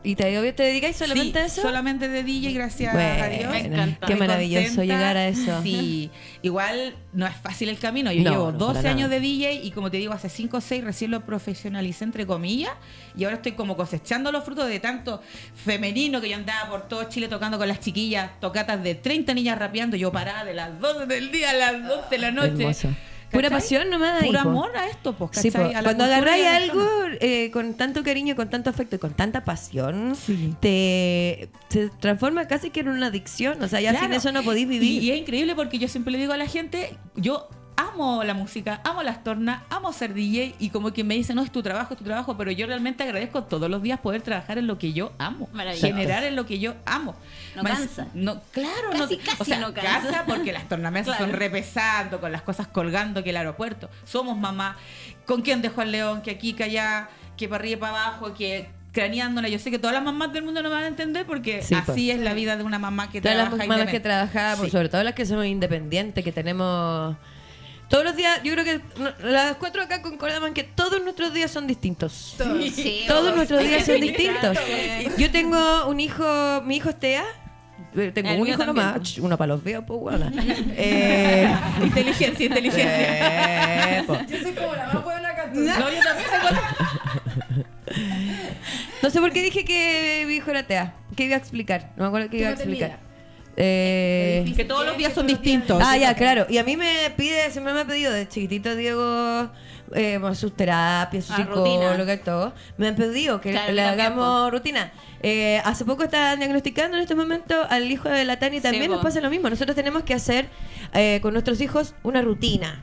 ¿Y 0.05 0.15
te, 0.15 0.29
digo, 0.29 0.41
te 0.55 0.63
dedicáis 0.63 0.97
solamente 0.97 1.39
Sí, 1.39 1.43
a 1.43 1.47
eso? 1.47 1.63
solamente 1.63 2.09
de 2.09 2.23
DJ, 2.23 2.53
gracias 2.53 2.93
Bueno, 2.95 3.25
a 3.25 3.27
Dios. 3.29 3.51
Me 3.51 3.59
encanta. 3.67 4.07
Qué 4.07 4.15
maravilloso 4.17 4.67
contenta. 4.77 4.95
llegar 4.95 5.17
a 5.17 5.27
eso. 5.29 5.63
Sí, 5.63 6.11
igual 6.41 6.95
no 7.13 7.27
es 7.27 7.35
fácil 7.35 7.69
el 7.69 7.79
camino. 7.79 8.13
Yo 8.13 8.23
No, 8.23 8.31
llevo 8.31 8.53
no, 8.53 8.59
12 8.59 8.75
para 8.75 8.91
años 8.91 9.09
nada. 9.09 9.21
de 9.21 9.27
DJ 9.29 9.55
y 9.65 9.71
como 9.73 9.91
te 9.91 9.97
digo, 9.97 10.13
hace 10.13 10.29
5 10.29 10.57
o 10.57 10.61
6 10.61 10.85
recién 10.85 11.11
lo 11.11 11.27
profesionalicé 11.27 12.05
entre 12.05 12.27
comillas 12.27 12.71
y 13.17 13.25
ahora 13.25 13.37
estoy 13.37 13.53
como 13.53 13.77
cosechando 13.77 14.31
los 14.31 14.45
frutos 14.45 14.69
de 14.69 14.79
tanto 14.79 15.21
femenino 15.65 16.21
que 16.21 16.29
yo 16.31 16.37
andaba 16.37 16.71
por 16.71 16.87
todo 16.89 17.05
Chile 17.05 17.27
tocando 17.29 17.59
con 17.59 17.67
las 17.69 17.81
chiquillas, 17.81 18.31
tocatas 18.41 18.83
de 18.83 18.95
30 18.95 19.35
niñas 19.35 19.59
rapeando, 19.59 19.97
yo 19.97 20.13
parada 20.13 20.45
de 20.45 20.55
las 20.55 20.79
12 20.81 21.07
del 21.07 21.33
día 21.33 21.51
a 21.51 21.55
las 21.55 21.87
12 21.89 22.07
de 22.11 22.19
la 22.19 22.31
noche. 22.31 22.53
Hermoso. 22.63 22.89
Pura 23.31 23.51
pasión 23.51 23.91
nomás. 23.91 24.25
Puro 24.25 24.39
amor 24.41 24.77
a 24.77 24.87
esto, 24.89 25.13
pues, 25.15 25.31
Sí, 25.35 25.51
po. 25.51 25.59
A 25.59 25.83
cuando 25.83 26.05
agarráis 26.05 26.47
algo 26.47 26.83
eh, 27.21 27.51
con 27.53 27.75
tanto 27.75 28.03
cariño, 28.03 28.35
con 28.37 28.49
tanto 28.51 28.71
afecto 28.71 28.97
y 28.97 28.99
con 28.99 29.13
tanta 29.15 29.45
pasión, 29.45 30.15
Sí. 30.17 30.55
te 30.61 31.51
se 31.69 31.91
transforma 32.01 32.47
casi 32.49 32.71
que 32.71 32.81
en 32.81 32.89
una 32.89 33.09
adicción. 33.09 33.63
O 33.63 33.69
sea, 33.69 33.81
ya 33.81 33.91
Claro. 33.91 34.07
sin 34.07 34.15
eso 34.15 34.33
no 34.33 34.43
podéis 34.43 34.69
vivir. 34.69 35.03
Y, 35.03 35.07
y 35.07 35.11
es 35.11 35.19
increíble 35.19 35.55
porque 35.55 35.79
yo 35.79 35.89
siempre 35.89 36.13
le 36.13 36.19
digo 36.19 36.33
a 36.33 36.37
la 36.37 36.47
gente, 36.47 36.97
yo 37.17 37.49
amo 37.99 38.23
la 38.23 38.35
música, 38.35 38.81
amo 38.85 39.03
las 39.03 39.25
tornas, 39.25 39.63
amo 39.71 39.93
ser 39.93 40.15
DJ 40.15 40.55
y 40.61 40.71
como 40.71 40.93
que 40.93 41.03
me 41.03 41.15
dicen, 41.15 41.35
no, 41.37 41.43
es 41.43 41.51
tu 41.51 41.63
trabajo, 41.63 41.95
es 41.95 41.99
tu 41.99 42.05
trabajo, 42.05 42.37
pero 42.37 42.51
yo 42.53 42.67
realmente 42.67 43.03
agradezco 43.03 43.43
todos 43.45 43.69
los 43.69 43.83
días 43.83 43.99
poder 43.99 44.23
trabajar 44.23 44.57
en 44.59 44.67
lo 44.69 44.79
que 44.79 44.93
yo 44.93 45.13
amo, 45.19 45.49
Maravilloso. 45.53 45.87
generar 45.89 46.23
en 46.23 46.37
lo 46.37 46.47
que 46.47 46.59
yo 46.61 46.75
amo. 46.87 47.17
No 47.57 47.65
cansa. 47.65 48.07
No, 48.15 48.41
claro, 48.53 48.91
Casi, 48.93 49.17
no, 49.17 49.23
casi 49.25 49.43
o 49.43 49.45
sea, 49.45 49.59
no 49.59 49.75
cansa. 49.75 50.25
porque 50.27 50.53
las 50.53 50.69
tornamesas 50.69 51.17
Claro. 51.17 51.33
son 51.33 51.41
repesando, 51.41 52.21
con 52.21 52.31
las 52.31 52.43
cosas 52.43 52.69
colgando 52.69 53.25
que 53.25 53.31
el 53.31 53.37
aeropuerto. 53.37 53.91
Somos 54.05 54.37
mamá, 54.39 54.77
¿con 55.27 55.43
quién 55.43 55.61
dejó 55.61 55.81
al 55.81 55.91
león? 55.91 56.23
Que 56.23 56.31
aquí, 56.31 56.53
que 56.53 56.65
allá, 56.65 57.09
que 57.37 57.49
para 57.49 57.61
arriba 57.63 57.77
y 57.77 57.81
para 57.81 58.05
abajo, 58.07 58.33
que 58.35 58.69
craneándola. 58.93 59.49
Yo 59.49 59.59
sé 59.59 59.71
que 59.71 59.79
todas 59.79 59.95
las 59.95 60.03
mamás 60.05 60.33
del 60.33 60.45
mundo 60.45 60.63
no 60.63 60.71
van 60.71 60.85
a 60.85 60.87
entender 60.87 61.27
porque 61.27 61.63
Sí, 61.63 61.75
así 61.75 61.85
pues. 61.87 61.99
es 61.99 62.21
la 62.21 62.33
vida 62.35 62.57
de 62.57 62.63
una 62.65 62.79
mamá 62.79 63.11
que 63.11 63.21
Todas 63.21 63.37
las 63.37 63.49
trabaja 63.49 63.69
mamás 63.69 63.87
que 63.91 64.01
Sí. 64.67 64.71
sobre 64.71 64.89
todo 64.89 65.03
las 65.05 65.15
que 65.15 65.27
somos 65.27 65.47
independientes, 65.47 66.25
que 66.25 66.33
tenemos... 66.33 67.17
Todos 67.89 68.05
los 68.05 68.17
días, 68.17 68.41
yo 68.43 68.53
creo 68.53 68.65
que 68.65 68.81
las 69.25 69.57
cuatro 69.57 69.83
acá 69.83 70.03
concordamos 70.03 70.49
en 70.49 70.55
que 70.55 70.63
todos 70.63 71.03
nuestros 71.03 71.33
días 71.33 71.51
son 71.51 71.67
distintos. 71.67 72.35
Todos. 72.37 72.63
Sí, 72.75 73.05
Todos 73.09 73.33
o- 73.33 73.37
nuestros 73.37 73.63
días 73.63 73.87
son 73.87 74.01
distintos. 74.01 74.59
Yo 75.17 75.31
tengo 75.31 75.87
un 75.87 75.99
hijo, 76.01 76.63
mi 76.65 76.77
hijo 76.77 76.91
es 76.91 76.99
Tea. 76.99 77.25
Eh, 77.97 78.13
Tengo 78.15 78.29
El 78.31 78.41
un 78.41 78.47
hijo 78.49 78.59
también, 78.59 78.87
nomás, 78.87 79.17
uno 79.19 79.39
para 79.39 79.49
los 79.49 79.65
videos, 79.65 79.85
pues 79.87 79.99
bueno. 80.01 80.31
Eh, 80.77 81.51
Inteligencia, 81.83 82.47
inteligencia. 82.47 83.99
eh, 83.99 84.05
po. 84.07 84.19
Yo 84.29 84.39
soy 84.43 84.53
como 84.53 84.75
la 84.75 84.87
más 84.93 85.03
buena 85.05 85.29
acá. 85.31 85.51
No, 85.55 85.65
yo 85.91 86.03
también 86.03 86.29
tengo- 86.31 86.61
No 89.03 89.11
sé 89.11 89.21
por 89.21 89.33
qué 89.33 89.43
dije 89.43 89.65
que 89.65 90.25
mi 90.27 90.35
hijo 90.35 90.51
era 90.51 90.65
Tea. 90.65 90.95
¿Qué 91.17 91.25
iba 91.25 91.37
a 91.37 91.39
explicar? 91.39 91.93
No 91.97 92.03
me 92.05 92.09
acuerdo 92.09 92.29
qué 92.29 92.39
iba 92.39 92.49
a 92.49 92.53
explicar. 92.53 92.99
Eh, 93.61 94.53
Que 94.57 94.65
todos 94.65 94.87
los 94.87 94.97
días 94.97 95.13
son 95.13 95.27
distintos. 95.27 95.83
Ah, 95.85 95.97
ya, 95.97 96.15
claro. 96.15 96.47
Y 96.49 96.59
a 96.59 96.65
mí 96.65 96.77
me 96.77 97.13
pide, 97.17 97.51
siempre 97.51 97.73
me 97.75 97.81
ha 97.81 97.85
pedido 97.85 98.13
de 98.13 98.29
chiquitito 98.29 98.77
Diego 98.77 99.51
eh, 99.95 100.19
bueno, 100.21 100.35
sus 100.37 100.55
terapias, 100.55 101.25
su 101.25 101.33
Ah, 101.33 101.37
psicóloga 101.39 101.97
rutina. 101.97 102.15
y 102.15 102.19
todo. 102.19 102.53
Me 102.77 102.87
han 102.89 102.95
pedido 102.95 103.41
que 103.41 103.51
Claro, 103.51 103.73
le 103.73 103.83
hagamos 103.83 104.51
rutina. 104.53 104.93
Eh, 105.23 105.61
hace 105.65 105.85
poco 105.85 106.05
estaban 106.05 106.39
diagnosticando 106.39 106.97
en 106.97 107.03
estos 107.03 107.17
momentos 107.17 107.67
al 107.69 107.91
hijo 107.91 108.09
de 108.09 108.25
la 108.25 108.39
Tani. 108.39 108.61
También 108.61 108.85
Sí, 108.85 108.89
nos 108.91 109.03
pasa 109.03 109.21
lo 109.21 109.31
mismo. 109.31 109.51
Nosotros 109.51 109.75
tenemos 109.75 110.05
que 110.05 110.15
hacer 110.15 110.49
eh, 110.95 111.19
con 111.23 111.33
nuestros 111.33 111.61
hijos 111.61 111.95
una 112.05 112.23
rutina. 112.23 112.81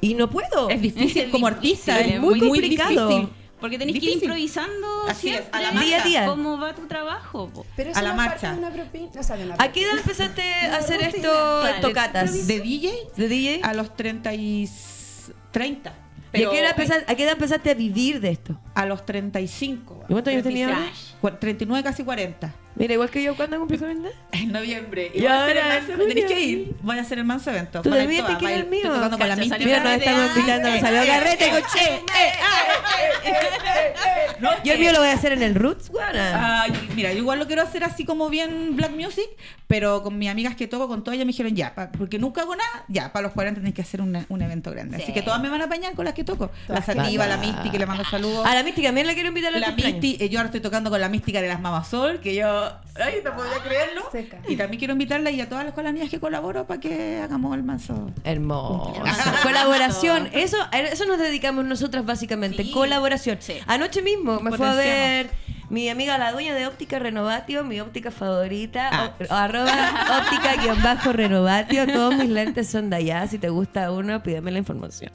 Y 0.00 0.14
no 0.14 0.28
puedo. 0.30 0.68
Es 0.70 0.80
difícil 0.82 1.22
Es 1.26 1.30
como 1.30 1.48
difícil, 1.50 1.92
artista, 1.92 2.00
es 2.00 2.14
es 2.14 2.20
muy 2.20 2.40
muy, 2.40 2.48
complicado. 2.48 3.08
difícil. 3.08 3.28
Porque 3.60 3.78
tenés 3.78 3.98
que 3.98 4.06
ir 4.06 4.12
improvisando 4.14 4.86
Así 5.08 5.28
es, 5.30 5.36
siempre 5.40 5.60
a 5.66 5.72
la 5.72 5.80
Día 5.80 6.02
a 6.02 6.04
día. 6.06 6.26
cómo 6.26 6.58
va 6.58 6.74
tu 6.74 6.86
trabajo. 6.86 7.48
po. 7.48 7.66
Pero 7.76 7.90
eso 7.90 7.98
A 7.98 8.02
la 8.02 8.14
no 8.14 8.22
es 8.22 8.28
marcha. 8.28 8.54
una 8.54 8.70
propina. 8.70 9.08
O 9.18 9.22
sea, 9.22 9.36
de 9.36 9.44
una 9.46 9.56
¿A 9.58 9.72
qué 9.72 9.82
edad 9.82 9.98
empezaste 9.98 10.42
a 10.72 10.76
hacer 10.76 11.00
rutina. 11.04 11.16
esto, 11.16 11.60
Claro. 11.62 11.80
tocatas? 11.80 12.46
De 12.46 12.60
DJ 12.60 12.92
¿De 13.16 13.28
DJ? 13.28 13.60
a 13.64 13.74
los 13.74 13.96
30 13.96 14.32
y 14.34 14.68
30. 15.50 15.92
¿Y 16.34 16.44
a 16.44 16.50
qué, 16.50 16.60
edad 16.60 16.70
empezaste, 16.70 17.10
a 17.10 17.14
qué 17.16 17.22
edad 17.24 17.32
empezaste 17.32 17.70
a 17.70 17.74
vivir 17.74 18.20
de 18.20 18.28
esto? 18.30 18.60
A 18.74 18.84
los 18.86 19.04
35. 19.06 20.04
¿Y 20.08 20.12
cuántos 20.12 20.30
años 20.32 20.42
tenías 20.44 20.70
ahora? 20.72 20.90
Cu- 21.22 21.30
39, 21.40 21.82
casi 21.82 22.04
40. 22.04 22.54
Mira, 22.78 22.94
igual 22.94 23.10
que 23.10 23.22
yo, 23.22 23.34
¿cuándo 23.36 23.58
cumplí 23.58 23.76
40? 23.78 24.08
En 24.32 24.52
noviembre. 24.52 25.10
Y 25.14 25.18
Y 25.18 25.20
voy 25.22 25.30
a 25.30 25.42
hacer 25.44 25.56
el 25.56 25.62
ahora, 25.64 25.74
manso- 25.80 25.92
junio. 25.92 26.06
Tenéis 26.08 26.26
que 26.26 26.40
ir. 26.40 26.74
Voy 26.82 26.98
a 26.98 27.00
hacer 27.02 27.18
el 27.18 27.24
manso 27.24 27.50
evento. 27.50 27.82
Tú 27.82 27.90
también 27.90 28.24
te 28.26 28.36
quieres 28.36 28.58
el 28.60 28.66
mío. 28.68 28.80
estoy 28.84 28.94
tocando 28.94 29.18
con 29.18 29.28
la 29.28 29.36
mística. 29.36 29.58
Mira, 29.64 29.80
nos 29.82 29.92
estamos 29.94 30.30
invitando, 30.36 30.70
nos 30.70 30.80
salió 30.80 31.02
eh, 31.02 31.06
carrete 31.06 31.44
eh, 31.46 31.50
con 31.50 31.58
eh, 31.58 31.64
Che. 31.74 31.94
eh, 31.94 31.98
eh, 31.98 32.30
eh, 33.24 33.30
eh, 33.32 33.94
eh. 33.94 34.36
No, 34.40 34.50
Yo 34.62 34.72
el 34.74 34.78
mío 34.78 34.92
lo 34.92 35.00
voy 35.00 35.08
a 35.08 35.12
hacer 35.14 35.32
en 35.32 35.42
el 35.42 35.54
Roots. 35.56 35.90
Ay, 36.14 36.72
mira, 36.94 37.12
yo 37.12 37.18
igual 37.18 37.40
lo 37.40 37.46
quiero 37.48 37.62
hacer 37.62 37.82
así 37.82 38.04
como 38.04 38.28
bien 38.30 38.76
black 38.76 38.92
music, 38.92 39.26
pero 39.66 40.02
con 40.04 40.16
mis 40.16 40.28
amigas 40.30 40.54
que 40.54 40.68
toco, 40.68 40.86
con 40.86 41.02
todas 41.02 41.16
ellas 41.16 41.26
me 41.26 41.32
dijeron 41.32 41.56
ya, 41.56 41.74
porque 41.98 42.18
nunca 42.20 42.42
hago 42.42 42.54
nada, 42.54 42.84
ya, 42.88 43.12
para 43.12 43.24
los 43.24 43.32
40 43.32 43.58
tenéis 43.60 43.74
que 43.74 43.82
hacer 43.82 44.00
un, 44.00 44.14
evento 44.40 44.70
grande. 44.70 44.96
Así 44.98 45.06
Sí. 45.06 45.12
que 45.12 45.22
todas 45.22 45.40
me 45.42 45.48
van 45.48 45.60
a 45.62 45.64
apañar 45.64 45.94
con 45.94 46.04
las 46.04 46.14
que 46.14 46.22
toco. 46.22 46.50
La 46.68 46.80
Sativa, 46.82 47.26
la. 47.26 47.36
Misty, 47.38 47.70
que 47.70 47.78
le 47.78 47.86
mando 47.86 48.04
saludos. 48.04 48.46
A 48.46 48.54
la 48.54 48.62
mística 48.62 48.88
también 48.88 49.06
la 49.08 49.14
quiero 49.14 49.28
invitar 49.28 49.52
a 49.54 49.58
La 49.58 49.72
Misty, 49.72 50.18
eh, 50.20 50.28
yo 50.28 50.38
ahora 50.38 50.46
estoy 50.48 50.60
tocando 50.60 50.90
con 50.90 51.00
la 51.00 51.08
mística 51.08 51.40
de 51.40 51.48
las 51.48 51.60
Mamasol, 51.60 52.20
que 52.20 52.34
yo, 52.34 52.67
ay, 53.02 53.20
no 53.24 53.34
podía 53.36 53.58
creerlo. 53.64 54.02
Seca. 54.12 54.38
Y 54.48 54.56
también 54.56 54.78
quiero 54.78 54.92
invitarla 54.92 55.30
y 55.30 55.40
a 55.40 55.48
todas 55.48 55.64
las 55.76 55.92
niñas 55.94 56.10
que 56.10 56.20
colaboro 56.20 56.66
para 56.66 56.80
que 56.80 57.20
hagamos 57.22 57.54
el 57.56 57.62
manso. 57.62 58.10
Hermoso. 58.24 59.02
Colaboración. 59.42 60.28
Eso, 60.32 60.56
a 60.72 60.78
eso 60.78 61.04
nos 61.06 61.18
dedicamos 61.18 61.64
nosotras 61.64 62.04
básicamente. 62.04 62.64
Sí. 62.64 62.70
Colaboración. 62.72 63.38
Sí. 63.40 63.54
Anoche 63.66 64.02
mismo 64.02 64.40
me 64.40 64.56
fue 64.56 64.68
a 64.68 64.74
ver 64.74 65.30
mi 65.70 65.88
amiga 65.90 66.16
la 66.16 66.32
dueña 66.32 66.54
de 66.54 66.66
óptica 66.66 66.98
Renovatio, 66.98 67.62
mi 67.62 67.78
óptica 67.80 68.10
favorita, 68.10 68.88
Ah. 68.90 69.12
o- 69.28 69.34
arroba 69.34 69.70
óptica 70.22 70.56
guion 70.62 70.82
bajo 70.82 71.12
Renovatio. 71.12 71.86
Todos 71.86 72.14
mis 72.16 72.30
lentes 72.30 72.68
son 72.70 72.88
de 72.90 72.96
allá. 72.96 73.26
Si 73.26 73.38
te 73.38 73.48
gusta 73.50 73.90
uno, 73.92 74.22
pídeme 74.22 74.50
la 74.50 74.58
información. 74.58 75.12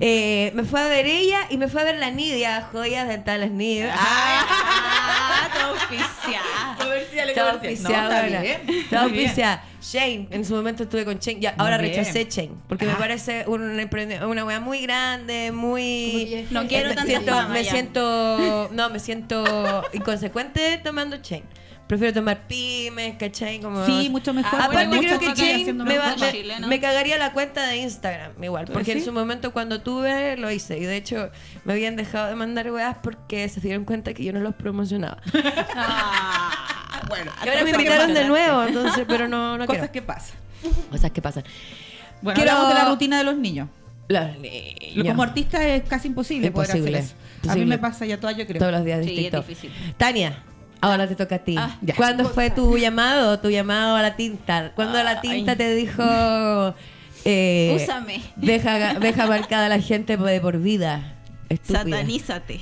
Eh, 0.00 0.50
me 0.54 0.64
fue 0.64 0.80
a 0.80 0.88
ver 0.88 1.06
ella 1.06 1.40
y 1.50 1.56
me 1.56 1.68
fue 1.68 1.82
a 1.82 1.84
ver 1.84 1.96
la 1.96 2.10
Nidia, 2.10 2.68
joyas 2.72 3.08
dentales 3.08 3.50
Nidia. 3.50 3.94
Ah, 3.96 5.48
todo 5.54 5.72
oficial. 5.74 6.42
Comercial, 6.78 7.28
No, 7.36 7.52
está 7.90 8.22
bien. 8.40 8.60
Auspiciada. 8.96 9.64
Shane, 9.82 10.28
en 10.30 10.44
su 10.46 10.54
momento 10.54 10.84
estuve 10.84 11.04
con 11.04 11.18
Shane. 11.18 11.40
Ya, 11.40 11.54
ahora 11.58 11.76
rechacé 11.76 12.26
Shane. 12.30 12.52
Porque 12.68 12.86
me 12.86 12.92
Ah. 12.92 12.96
parece 12.98 13.44
una, 13.46 13.86
una 14.26 14.44
wea 14.44 14.58
muy 14.60 14.80
grande, 14.80 15.52
muy. 15.52 16.46
No 16.50 16.66
quiero 16.66 16.88
me 16.90 16.94
tanta 16.94 17.10
siento, 17.10 17.32
fama 17.32 17.48
me 17.48 17.64
ya. 17.64 17.70
siento. 17.70 18.68
No, 18.72 18.90
me 18.90 18.98
siento 18.98 19.84
inconsecuente 19.92 20.80
tomando 20.82 21.18
Shane. 21.22 21.44
Prefiero 21.86 22.14
tomar 22.14 22.46
pymes, 22.46 23.16
¿cachai? 23.18 23.60
Como, 23.60 23.84
Sí, 23.84 24.08
mucho 24.08 24.32
mejor. 24.32 24.58
Ah, 24.58 24.64
Aparte 24.66 24.86
bueno, 24.88 25.02
creo 25.18 25.34
que 25.34 25.72
me, 25.74 25.98
va- 25.98 26.16
me- 26.60 26.66
me 26.66 26.80
cagaría 26.80 27.18
la 27.18 27.32
cuenta 27.34 27.66
de 27.66 27.76
Instagram 27.76 28.42
igual, 28.42 28.64
porque 28.72 28.92
en 28.92 29.04
su 29.04 29.12
momento 29.12 29.52
cuando 29.52 29.82
tuve 29.82 30.36
lo 30.38 30.50
hice 30.50 30.78
y 30.78 30.84
de 30.84 30.96
hecho 30.96 31.30
me 31.64 31.74
habían 31.74 31.94
dejado 31.96 32.28
de 32.28 32.36
mandar 32.36 32.70
weas 32.72 32.96
porque 33.02 33.48
se 33.50 33.60
dieron 33.60 33.84
cuenta 33.84 34.14
que 34.14 34.24
yo 34.24 34.32
no 34.32 34.40
los 34.40 34.54
promocionaba. 34.54 35.18
Ah, 35.76 37.02
Bueno, 37.08 37.30
Y 37.44 37.48
ahora 37.48 37.64
me 37.64 37.70
invitaron 37.70 38.14
de 38.14 38.24
nuevo, 38.24 38.64
entonces, 38.64 39.04
pero 39.06 39.28
no, 39.28 39.58
no 39.58 39.66
Cosas 39.66 39.90
quiero. 39.90 39.92
que 39.92 40.02
pasan. 40.02 40.36
Cosas 40.90 41.10
que 41.10 41.20
pasan. 41.22 41.44
Bueno, 42.22 42.36
Quiero- 42.36 42.52
hablamos 42.52 42.74
de 42.74 42.82
la 42.82 42.88
rutina 42.88 43.18
de 43.18 43.24
los 43.24 43.36
niños. 43.36 43.68
Los 44.08 44.22
Lo- 44.36 44.40
niños. 44.40 45.06
Como 45.08 45.22
artista 45.22 45.66
es 45.66 45.82
casi 45.84 46.08
imposible, 46.08 46.46
Imposible, 46.48 46.80
poder 46.80 46.94
hacer 47.02 47.14
eso. 47.44 47.50
A 47.52 47.54
mí 47.56 47.64
me 47.66 47.76
pasa 47.78 48.06
ya 48.06 48.18
todas, 48.18 48.36
yo 48.36 48.46
creo. 48.46 48.58
Todos 48.58 48.72
los 48.72 48.84
días 48.84 49.04
Sí, 49.04 49.26
es 49.26 49.32
difícil. 49.32 49.70
Tania, 49.98 50.42
ahora 50.84 51.06
te 51.08 51.16
toca 51.16 51.36
a 51.36 51.38
ti. 51.38 51.56
Ah. 51.58 51.76
¿Cuándo 51.96 52.28
fue 52.28 52.50
tu 52.50 52.76
llamado? 52.78 53.38
Tu 53.40 53.50
llamado 53.50 53.96
a 53.96 54.02
la 54.02 54.16
tinta. 54.16 54.72
¿Cuándo 54.74 55.02
la 55.02 55.20
tinta 55.20 55.52
Ay. 55.52 55.58
te 55.58 55.74
dijo... 55.74 56.74
eh, 57.24 57.78
Úsame. 57.82 58.20
Deja, 58.36 58.94
deja 58.94 59.26
marcada 59.26 59.66
a 59.66 59.68
la 59.68 59.80
gente 59.80 60.16
de 60.16 60.40
por 60.40 60.58
vida. 60.58 61.14
Estúpida. 61.48 61.82
Satanízate. 61.84 62.60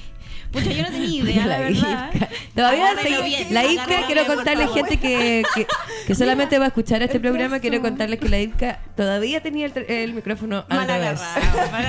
Pucha, 0.53 0.71
yo 0.71 0.83
no 0.83 0.91
tenía 0.91 1.09
idea, 1.23 1.47
la, 1.47 1.59
verdad. 1.61 2.11
Isca. 2.13 2.29
Todavía 2.55 2.91
Agárralo 2.91 3.17
seguí- 3.17 3.25
bien, 3.25 3.55
la 3.55 3.61
agárralo 3.61 4.07
quiero 4.07 4.27
contarle 4.27 4.69
gente 4.69 4.97
que, 4.99 5.43
que, 5.55 5.67
que 6.07 6.15
solamente 6.15 6.59
va 6.59 6.67
a 6.67 6.69
escuchar 6.69 7.03
este 7.03 7.19
programa, 7.21 7.59
quiero 7.59 7.81
contarles 7.81 8.19
que 8.21 8.29
la 8.29 8.39
Isca 8.39 8.79
todavía 8.95 9.41
tenía 9.43 9.65
el, 9.65 9.73
el 9.89 10.13
micrófono 10.13 10.67
al 10.69 10.77
Mal 10.77 10.89
revés. 10.89 11.21
agarrado. 11.23 11.71
mal 11.73 11.87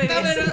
agarrado. 0.00 0.52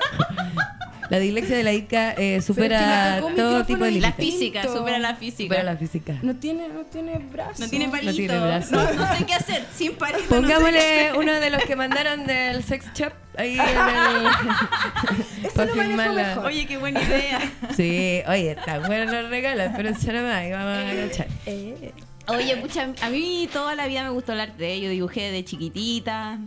La 1.13 1.19
dislexia 1.19 1.55
de 1.57 1.61
la 1.63 1.73
Isca 1.73 2.13
eh, 2.13 2.41
supera 2.41 3.21
todo 3.35 3.63
tipo 3.65 3.85
de 3.85 3.91
La 3.91 3.97
límites. 4.09 4.15
física, 4.15 4.61
Distinto. 4.61 4.79
supera 4.79 4.97
la 4.97 5.15
física. 5.15 5.43
Supera 5.43 5.63
la 5.63 5.77
física. 5.77 6.19
No 6.23 6.35
tiene, 6.37 6.69
no 6.69 6.85
tiene 6.85 7.19
brazo. 7.19 7.61
No 7.63 7.69
tiene 7.69 7.87
palito. 7.87 8.15
tiene 8.15 8.39
brazo. 8.39 8.75
No, 8.75 8.93
no 8.93 9.15
sé 9.15 9.23
qué 9.23 9.33
hacer. 9.35 9.63
Sin 9.75 9.93
palito. 9.93 10.17
no 10.21 10.23
sé 10.23 10.35
Pongámosle 10.41 11.13
uno 11.15 11.33
de 11.33 11.49
los 11.51 11.63
que 11.65 11.75
mandaron 11.75 12.25
del 12.25 12.63
sex 12.63 12.87
shop 12.95 13.13
ahí 13.37 13.53
en 13.53 13.61
el. 13.61 15.51
Para 15.55 15.75
lo 15.75 15.75
manejo 15.75 16.13
mejor. 16.15 16.45
Oye, 16.47 16.65
qué 16.65 16.77
buena 16.77 16.99
idea. 16.99 17.51
Sí, 17.75 18.23
oye, 18.27 18.51
está 18.53 18.79
bueno 18.79 19.11
los 19.11 19.29
regalos, 19.29 19.67
pero 19.75 19.89
eso 19.89 20.11
no 20.13 20.23
más, 20.23 20.49
vamos 20.49 20.77
a 20.79 20.89
agachar. 20.89 21.27
Eh, 21.45 21.91
Oye, 22.27 22.55
pucha, 22.57 22.93
a 23.01 23.09
mí 23.09 23.49
toda 23.51 23.75
la 23.75 23.85
vida 23.87 24.03
me 24.03 24.09
gustó 24.09 24.31
el 24.31 24.39
arte. 24.39 24.79
Yo 24.79 24.89
dibujé 24.89 25.29
de 25.31 25.43
chiquitita. 25.43 26.39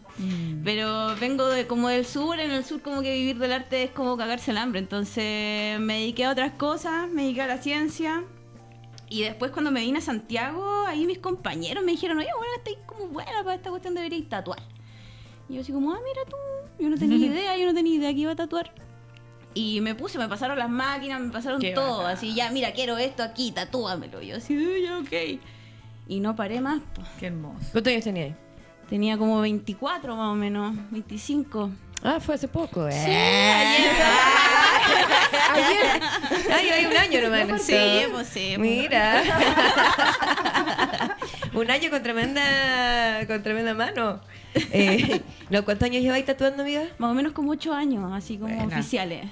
Pero 0.65 1.15
vengo 1.17 1.47
de 1.49 1.67
como 1.67 1.89
del 1.89 2.07
sur. 2.07 2.41
En 2.41 2.51
el 2.51 2.65
sur 2.65 2.81
como 2.81 3.03
que 3.03 3.13
vivir 3.13 3.37
del 3.39 3.53
arte 3.53 3.83
es 3.85 3.91
como 3.91 4.17
cagarse 4.17 4.53
el 4.53 4.57
hambre. 4.59 4.81
Entonces 4.81 5.79
me 5.81 5.99
dediqué 6.01 6.25
a 6.25 6.31
otras 6.31 6.53
cosas. 6.53 7.11
Me 7.11 7.23
dediqué 7.23 7.43
a 7.43 7.47
la 7.47 7.59
ciencia. 7.59 8.25
Y 9.09 9.23
después 9.23 9.51
cuando 9.53 9.71
me 9.71 9.81
vine 9.83 9.99
a 9.99 10.03
Santiago, 10.03 10.85
ahí 10.87 11.07
mis 11.07 11.19
compañeros 11.19 11.85
me 11.85 11.93
dijeron, 11.93 12.19
oye, 12.19 12.29
bueno, 12.37 12.53
estáis 12.57 12.79
como 12.87 13.07
buena 13.07 13.45
para 13.45 13.55
esta 13.55 13.71
cuestión, 13.71 13.95
deberíais 13.95 14.29
tatuar. 14.29 14.61
Y 15.49 15.55
yo 15.55 15.61
así 15.61 15.71
como, 15.73 15.93
ah, 15.93 15.99
mira 16.05 16.23
tú, 16.29 16.37
yo 16.83 16.89
no 16.91 16.97
tenía 16.97 17.17
idea, 17.27 17.57
yo 17.57 17.67
no 17.67 17.75
tenía 17.75 17.95
idea 17.95 18.13
que 18.13 18.19
iba 18.19 18.33
a 18.33 18.37
tatuar. 18.37 18.73
Y 19.55 19.81
me 19.81 19.95
puse, 19.95 20.19
me 20.19 20.27
pasaron 20.29 20.59
las 20.59 20.69
máquinas, 20.69 21.21
me 21.21 21.31
pasaron 21.31 21.61
Qué 21.61 21.71
todo, 21.71 22.05
así, 22.05 22.35
ya, 22.35 22.51
mira, 22.51 22.73
quiero 22.73 22.99
esto 22.99 23.23
aquí, 23.23 23.53
tatúamelo. 23.53 24.21
Y 24.23 24.27
yo 24.29 24.37
así, 24.39 24.57
"Ah, 24.57 24.79
ya, 24.83 24.99
ok. 24.99 25.41
Y 26.07 26.21
no 26.21 26.37
paré 26.37 26.61
más. 26.61 26.81
Qué 27.19 27.27
hermoso. 27.27 27.67
¿Cuántos 27.73 27.93
años 27.93 28.05
tenía 28.05 28.25
ahí? 28.25 28.37
tenía 28.89 29.19
como 29.19 29.41
24 29.41 30.17
más 30.17 30.29
o 30.33 30.35
menos, 30.35 30.75
25. 30.91 31.71
Ah, 32.03 32.21
fue 32.21 32.35
hace 32.35 32.47
poco, 32.47 32.87
eh. 32.89 32.93
ayer, 35.55 36.03
Ay, 36.55 36.69
hay 36.69 36.87
un 36.87 36.97
año 36.97 37.21
nomás. 37.23 37.41
en 37.49 37.59
Sí, 37.59 38.07
pues 38.13 38.29
sí, 38.29 38.55
pues. 38.57 38.59
Mira. 38.59 39.23
un 41.55 41.71
año 41.71 41.91
con 41.91 42.03
tremenda, 42.03 43.27
con 43.27 43.43
tremenda 43.43 43.75
mano. 43.75 44.21
Eh, 44.55 45.21
no, 45.51 45.65
¿Cuántos 45.65 45.87
años 45.87 46.03
lleváis 46.03 46.25
tatuando, 46.27 46.63
amiga? 46.63 46.85
Más 46.99 47.11
o 47.11 47.15
menos 47.15 47.33
como 47.33 47.53
8 47.53 47.73
años, 47.73 48.13
así 48.13 48.37
como 48.39 48.55
Buena. 48.55 48.77
oficiales. 48.77 49.27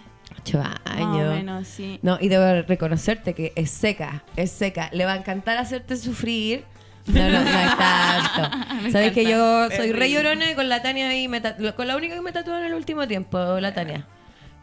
Ocho 0.45 0.59
Más 0.59 0.79
o 0.85 0.91
años. 0.91 1.35
menos, 1.37 1.67
sí. 1.67 1.99
No, 2.03 2.19
y 2.21 2.29
debo 2.29 2.63
reconocerte 2.69 3.35
que 3.35 3.53
es 3.57 3.71
seca, 3.71 4.23
es 4.37 4.51
seca. 4.51 4.91
Le 4.93 5.07
va 5.07 5.15
a 5.15 5.17
encantar 5.17 5.57
hacerte 5.57 5.97
sufrir. 5.97 6.65
No, 7.07 7.23
no, 7.31 7.41
no 7.43 7.51
es 7.51 7.79
tanto. 7.79 8.57
Me 8.83 8.91
Sabes 8.91 9.13
que 9.13 9.25
yo 9.25 9.71
soy 9.71 9.93
re 9.93 10.11
llorona 10.11 10.51
y 10.51 10.55
con 10.55 10.69
la 10.69 10.83
Tania 10.83 11.15
y 11.17 11.29
me 11.29 11.41
con 11.75 11.87
la 11.87 11.97
única 11.97 12.15
que 12.15 12.21
me 12.21 12.33
tatuó 12.33 12.57
en 12.59 12.65
el 12.65 12.75
último 12.75 13.07
tiempo, 13.09 13.59
la 13.61 13.73
Tania. 13.75 14.07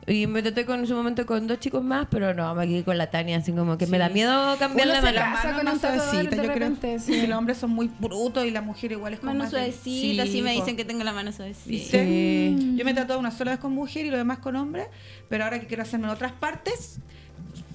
Y 0.07 0.25
me 0.25 0.41
tatué 0.41 0.65
con, 0.65 0.79
en 0.79 0.87
su 0.87 0.95
momento 0.95 1.25
con 1.25 1.45
dos 1.45 1.59
chicos 1.59 1.83
más, 1.83 2.07
pero 2.09 2.33
no, 2.33 2.53
me 2.55 2.67
quedé 2.67 2.83
con 2.83 2.97
la 2.97 3.11
Tania, 3.11 3.37
así 3.37 3.51
como 3.51 3.77
que 3.77 3.85
me 3.85 3.99
da 3.99 4.09
miedo 4.09 4.57
cambiar 4.57 4.87
Uno 4.87 4.95
la 4.95 5.01
mano. 5.01 5.15
casa 5.17 5.33
Las 5.47 5.55
con 5.57 5.65
manos 5.65 6.13
un 6.13 6.17
de 6.17 6.23
yo 6.23 6.29
creo. 6.41 6.53
repente, 6.53 6.99
sí. 6.99 7.21
Si 7.21 7.27
los 7.27 7.37
hombres 7.37 7.57
son 7.59 7.69
muy 7.69 7.89
brutos 7.99 8.45
y 8.45 8.51
la 8.51 8.61
mujer 8.61 8.91
igual 8.93 9.13
es 9.13 9.19
como 9.19 9.31
Mano 9.33 9.43
más 9.43 9.51
suavecita, 9.51 10.23
así 10.23 10.41
me 10.41 10.53
dicen 10.53 10.75
que 10.75 10.85
tengo 10.85 11.03
la 11.03 11.13
mano 11.13 11.31
suavecita. 11.31 11.99
Sí. 11.99 12.73
Yo 12.75 12.83
me 12.83 12.91
he 12.91 12.93
tatuado 12.95 13.19
una 13.19 13.31
sola 13.31 13.51
vez 13.51 13.59
con 13.59 13.73
mujer 13.73 14.05
y 14.05 14.09
lo 14.09 14.17
demás 14.17 14.39
con 14.39 14.55
hombre, 14.55 14.87
pero 15.29 15.43
ahora 15.43 15.59
que 15.59 15.67
quiero 15.67 15.83
hacerme 15.83 16.05
en 16.07 16.11
otras 16.13 16.31
partes, 16.31 16.97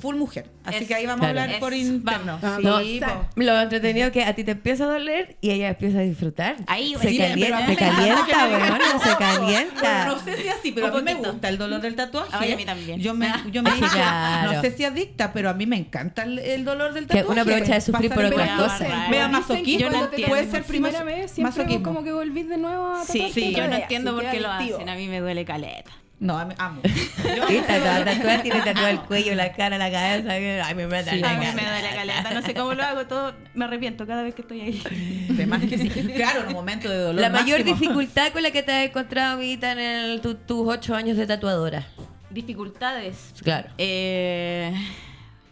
full 0.00 0.16
mujer. 0.16 0.46
Así 0.64 0.78
Es- 0.82 0.88
que 0.88 0.94
ahí 0.94 1.06
vamos 1.06 1.20
Claro. 1.24 1.40
a 1.40 1.44
hablar 1.44 1.58
por 1.60 1.72
interno. 1.72 2.38
vamos. 2.42 2.82
Sí, 2.82 3.00
No. 3.00 3.28
Lo 3.36 3.60
entretenido 3.60 4.12
que 4.12 4.24
a 4.24 4.34
ti 4.34 4.44
te 4.44 4.50
empieza 4.52 4.84
a 4.84 4.88
doler 4.88 5.36
y 5.40 5.50
ella 5.52 5.68
empieza 5.70 5.98
a 5.98 6.02
disfrutar. 6.02 6.56
Ahí, 6.66 6.94
se 7.00 7.08
sí, 7.08 7.18
calienta, 7.18 7.60
se 7.62 7.66
me 7.68 7.76
calienta, 7.76 8.26
que 8.26 8.34
me 8.36 8.56
digan, 8.64 9.00
se 9.00 9.16
calienta. 9.16 9.80
Bueno, 9.80 10.16
no 10.16 10.20
sé 10.24 10.42
si 10.42 10.48
así, 10.48 10.72
pero 10.72 10.88
a 10.88 10.90
mí 10.90 11.02
me 11.02 11.14
gusta 11.14 11.48
el 11.48 11.56
dolor 11.58 11.80
del 11.80 11.94
tatuaje. 11.96 12.30
Ay, 12.32 12.52
a 12.52 12.56
mí 12.56 12.64
también. 12.66 13.00
Yo 13.00 13.14
me, 13.14 13.32
yo 13.50 13.62
me 13.62 13.70
Claro. 13.80 14.52
no 14.52 14.60
sé 14.60 14.70
si 14.72 14.84
adicta, 14.84 15.32
pero 15.32 15.48
a 15.48 15.54
mí 15.54 15.66
me 15.66 15.76
encanta 15.76 16.24
el, 16.24 16.38
el 16.40 16.64
dolor 16.64 16.92
del 16.92 17.06
Que 17.06 17.18
tatuaje. 17.18 17.32
uno 17.32 17.40
aprovecha 17.42 17.74
de 17.74 17.80
sufrir 17.80 18.10
por 18.12 18.24
otras 18.26 18.50
cosas. 18.50 18.80
Dicen 18.80 19.10
que 19.10 19.28
masoquismo, 19.28 19.78
yo 19.80 19.86
no 19.86 19.90
cuando 19.92 20.08
te 20.10 20.16
entiendo. 20.16 20.28
puede 20.28 20.50
ser 20.50 20.64
primera 20.64 21.02
vez, 21.04 21.30
siempre 21.30 21.56
masoquismo. 21.62 21.82
como 21.84 22.04
que 22.04 22.12
volvís 22.12 22.48
de 22.48 22.58
nuevo 22.58 22.86
a 22.96 23.04
Sí, 23.04 23.30
sí, 23.32 23.54
yo 23.54 23.66
no 23.66 23.74
entiendo 23.76 24.12
por 24.14 24.24
que 24.24 24.30
qué 24.32 24.40
lo 24.40 24.50
hacen. 24.50 24.88
A 24.90 24.94
mí 24.94 25.08
me 25.08 25.20
duele 25.20 25.44
caleta. 25.46 25.90
No, 26.18 26.38
a 26.38 26.46
mí- 26.46 26.54
amo. 26.56 26.80
Yo- 27.36 27.50
Y 27.50 27.58
tatuada, 27.60 28.42
tiene 28.42 28.60
tatuado 28.62 28.88
el 28.88 29.00
cuello, 29.00 29.34
la 29.34 29.52
cara, 29.52 29.76
la 29.76 29.90
cabeza. 29.90 30.30
Ay, 30.30 30.74
me 30.74 30.84
Sí, 31.04 31.16
la 31.20 31.30
A 31.30 31.34
mí 31.36 31.44
cara. 31.44 31.52
me 31.52 31.62
duele 31.62 31.90
caleta. 31.94 32.30
No 32.34 32.42
sé 32.42 32.54
cómo 32.54 32.72
lo 32.74 32.82
hago, 32.82 33.06
todo 33.06 33.34
me 33.54 33.66
arrepiento 33.66 34.06
cada 34.06 34.22
vez 34.22 34.34
que 34.34 34.40
estoy 34.42 34.60
ahí. 34.62 35.26
De 35.30 35.46
más 35.46 35.62
que 35.62 35.76
sí. 35.76 35.90
Claro, 35.90 36.40
en 36.42 36.46
un 36.48 36.52
momento 36.54 36.88
de 36.88 36.96
dolor. 36.98 37.20
La 37.20 37.28
mayor 37.28 37.58
máximo. 37.60 37.78
dificultad 37.78 38.32
con 38.32 38.42
la 38.42 38.50
que 38.50 38.62
te 38.62 38.72
has 38.72 38.86
encontrado, 38.86 39.34
amiguita, 39.34 39.72
en 39.72 39.78
el- 39.78 40.20
tu- 40.22 40.36
tus 40.36 40.66
ocho 40.66 40.94
años 40.94 41.18
de 41.18 41.26
tatuadora. 41.26 41.86
Dificultades. 42.30 43.32
Claro. 43.42 43.68
Eh, 43.76 44.72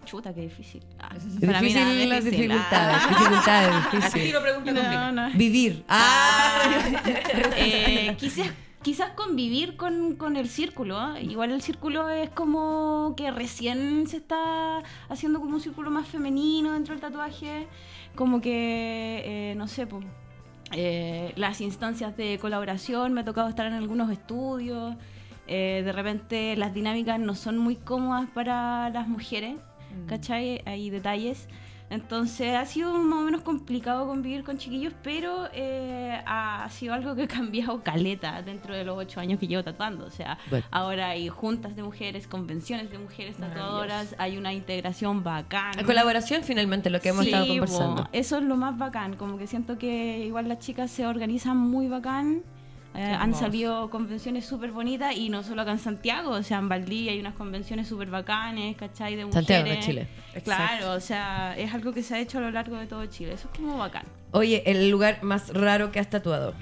chuta, 0.07 0.33
qué 0.35 0.43
difícil. 0.43 0.83
Ah, 0.99 1.11
Difícil 1.15 1.47
para 1.47 1.61
mí 1.61 1.75
nada 1.75 1.87
las 2.07 2.25
difícil. 2.25 2.49
dificultades. 2.49 2.97
Ah. 3.01 3.09
Dificultades 3.09 3.71
Así 3.87 3.97
difíciles. 3.97 4.27
tiro 4.27 4.43
pregunta 4.43 4.73
No, 4.73 5.13
no. 5.13 5.31
Vivir. 5.35 5.85
Ah. 5.89 6.59
Eh, 7.57 8.15
quizás 8.19 8.49
quizás 8.85 9.13
convivir 9.15 9.77
con, 9.77 10.15
con 10.15 10.37
el 10.37 10.49
círculo. 10.49 10.99
¿ah? 10.99 11.19
Igual 11.21 11.51
el 11.51 11.63
círculo 11.63 12.11
es 12.11 12.29
como 12.31 13.15
que 13.17 13.31
recién 13.31 14.07
se 14.07 14.19
está 14.19 14.83
haciendo 15.09 15.41
como 15.41 15.55
un 15.55 15.61
círculo 15.61 15.91
más 15.91 16.07
femenino 16.07 16.73
dentro 16.73 16.95
del 16.95 17.01
tatuaje. 17.01 17.67
Como 18.15 18.41
que, 18.43 19.23
eh, 19.25 19.55
no 19.57 19.67
sé, 19.67 19.87
pues, 19.87 20.05
eh, 20.73 21.33
las 21.37 21.61
instancias 21.63 22.15
de 22.17 22.39
colaboración, 22.39 23.15
me 23.15 23.23
ha 23.23 23.25
tocado 23.25 23.49
estar 23.49 23.67
en 23.67 23.73
algunos 23.73 24.11
estudios. 24.13 24.95
eh, 25.47 25.83
de 25.85 25.93
repente 25.93 26.57
las 26.57 26.73
dinámicas 26.73 27.19
no 27.21 27.35
son 27.35 27.59
muy 27.59 27.77
cómodas 27.77 28.29
para 28.31 28.89
las 28.91 29.09
mujeres, 29.09 29.59
¿cachai? 30.07 30.63
Hay 30.67 30.91
detalles. 30.91 31.49
Entonces 31.91 32.57
ha 32.57 32.65
sido 32.65 32.93
más 32.99 33.19
o 33.21 33.23
menos 33.23 33.43
complicado 33.43 34.07
convivir 34.07 34.43
con 34.43 34.59
chiquillos, 34.59 34.93
pero 35.03 35.49
eh, 35.53 36.19
ha 36.27 36.67
sido 36.71 36.95
algo 36.95 37.15
que 37.15 37.25
ha 37.25 37.29
cambiado 37.29 37.83
caleta 37.83 38.43
dentro 38.43 38.75
de 38.75 38.85
los 38.85 38.97
ocho 38.99 39.21
años 39.21 39.39
que 39.39 39.47
llevo 39.47 39.63
tatuando. 39.63 40.07
O 40.07 40.11
sea, 40.11 40.39
Bueno. 40.51 40.65
ahora 40.71 41.11
hay 41.11 41.29
juntas 41.29 41.77
de 41.77 41.83
mujeres, 41.83 42.27
convenciones 42.27 42.91
de 42.91 42.99
mujeres 42.99 43.37
tatuadoras, 43.37 44.15
hay 44.19 44.37
una 44.39 44.53
integración 44.53 45.23
bacán. 45.23 45.77
La 45.77 45.85
colaboración 45.85 46.43
finalmente 46.43 46.91
lo 46.91 47.01
que 47.01 47.11
hemos 47.11 47.25
Sí, 47.25 47.31
estado 47.31 47.45
bo, 47.47 47.51
conversando. 47.53 48.09
eso 48.13 48.39
es 48.39 48.45
lo 48.45 48.57
más 48.57 48.77
bacán, 48.79 49.15
como 49.17 49.37
que 49.39 49.47
siento 49.47 49.79
que 49.79 50.19
igual 50.27 50.49
las 50.49 50.59
chicas 50.61 50.91
se 50.91 51.07
organizan 51.07 51.57
muy 51.59 51.87
bacán. 51.89 52.43
Eh, 52.95 53.03
han 53.03 53.35
salido 53.35 53.91
convenciones 53.91 54.47
súper 54.47 54.71
bonitas 54.71 55.17
y 55.17 55.29
no 55.29 55.43
solo 55.43 55.63
acá 55.63 55.73
en 55.73 55.81
Santiago, 55.81 56.31
o 56.31 56.43
sea, 56.45 56.59
en 56.59 56.69
Valdivia 56.69 57.11
hay 57.11 57.19
unas 57.19 57.35
convenciones 57.35 57.89
súper 57.89 58.09
bacanes, 58.09 58.77
¿cachai? 58.77 59.17
De 59.17 59.25
mujeres. 59.25 59.47
Santiago, 59.47 59.69
de 59.69 59.81
Chile. 59.81 60.09
Claro, 60.45 60.93
o 60.93 61.01
sea, 61.01 61.57
es 61.59 61.75
algo 61.75 61.93
que 61.93 62.05
se 62.05 62.15
ha 62.15 62.21
hecho 62.21 62.39
a 62.39 62.43
lo 62.43 62.53
largo 62.53 62.77
de 62.77 62.87
todo 62.87 63.05
Chile. 63.07 63.33
Eso 63.33 63.49
es 63.53 63.59
como 63.59 63.77
bacán. 63.79 64.05
Oye, 64.31 64.63
el 64.67 64.91
lugar 64.91 65.23
más 65.23 65.53
raro 65.53 65.91
que 65.91 65.99
has 65.99 66.09
tatuado. 66.09 66.55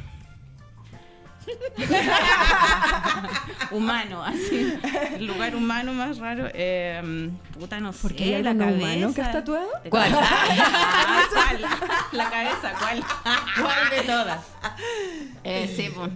Humano, 3.70 4.22
así. 4.22 4.74
El 5.16 5.26
lugar 5.26 5.56
humano 5.56 5.92
más 5.94 6.18
raro. 6.18 6.48
Eh, 6.52 7.30
puta, 7.58 7.80
no 7.80 7.92
sé. 7.92 7.98
Porque 8.02 8.36
hay 8.36 8.42
la 8.42 8.56
cabeza. 8.56 8.76
humano 8.76 9.14
que 9.14 9.22
has 9.22 9.32
tatuado. 9.32 9.68
¿Cuál? 9.88 10.12
Ah, 10.14 11.22
¿Cuál? 11.32 11.62
La 12.12 12.30
cabeza, 12.30 12.72
¿cuál? 12.78 13.02
¿Cuál 13.60 13.90
de 13.90 14.00
todas? 14.02 14.38
Eh, 15.44 15.72
sí, 15.74 15.90
pues. 15.94 16.10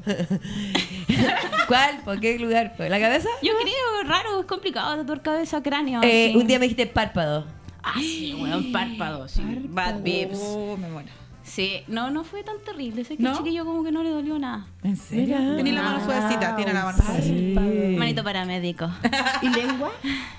¿Cuál? 1.67 1.99
¿Por 2.05 2.21
qué 2.21 2.39
lugar? 2.39 2.77
¿Por 2.77 2.89
¿La 2.89 3.01
cabeza? 3.01 3.29
Yo 3.43 3.53
creo 3.61 4.03
raro, 4.05 4.41
es 4.41 4.47
complicado 4.47 4.97
tatuar 4.97 5.23
cabeza, 5.23 5.63
cráneo. 5.63 6.01
Eh, 6.03 6.33
un 6.37 6.47
día 6.47 6.59
me 6.59 6.67
dijiste 6.67 6.87
párpado. 6.87 7.47
Ah, 7.83 7.95
sí, 7.99 8.35
weón, 8.35 8.73
párpado, 8.73 9.29
sí. 9.29 9.43
Bad 9.69 10.03
vibes. 10.03 10.39
Oh, 10.43 10.77
me 10.77 10.89
muero. 10.89 11.09
Sí, 11.47 11.85
no, 11.87 12.11
no 12.11 12.25
fue 12.25 12.43
tan 12.43 12.57
terrible. 12.65 13.05
Sé 13.05 13.17
que 13.17 13.23
¿No? 13.23 13.31
el 13.31 13.39
chiquillo 13.39 13.65
como 13.65 13.85
que 13.85 13.93
no 13.93 14.03
le 14.03 14.11
dolió 14.11 14.37
nada. 14.39 14.67
¿En 14.83 14.97
serio? 14.97 15.37
Tiene 15.55 15.73
la 15.73 15.83
mano 15.83 15.99
Ah, 16.01 16.05
suavecita, 16.05 16.57
tiene 16.57 16.73
la 16.75 16.85
mano 16.85 16.99
suavecita. 16.99 17.61
Párpado. 17.61 17.99
Manito 17.99 18.25
paramédico. 18.25 18.91
¿Y 19.43 19.49
lengua? 19.51 19.93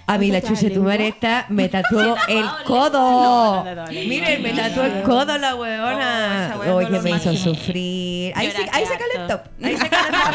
A 0.05 0.17
mí 0.17 0.31
la 0.31 0.41
¿Tatuaje 0.41 0.55
chucha 0.61 0.67
tu 0.67 0.73
lengua? 0.81 0.91
mareta 0.91 1.45
me 1.49 1.69
tatuó 1.69 2.15
Sí, 2.27 2.33
el 2.33 2.45
codo. 2.65 3.63
no. 3.63 3.85
Miren, 3.87 4.41
me 4.43 4.51
tatuó 4.53 4.83
el 4.83 5.01
codo 5.03 5.37
la 5.37 5.55
Oh, 5.55 5.59
weona. 5.61 6.45
esa 6.47 6.57
weona 6.59 6.75
Oye, 6.75 6.99
me 7.01 7.09
hizo 7.11 7.33
sufrir. 7.35 8.33
Ahí, 8.35 8.51
se, 8.51 8.69
ahí 8.71 8.85
se 8.85 8.97
calentó. 8.97 9.41
Ahí 9.63 9.77
se 9.77 9.89
calentó. 9.89 10.17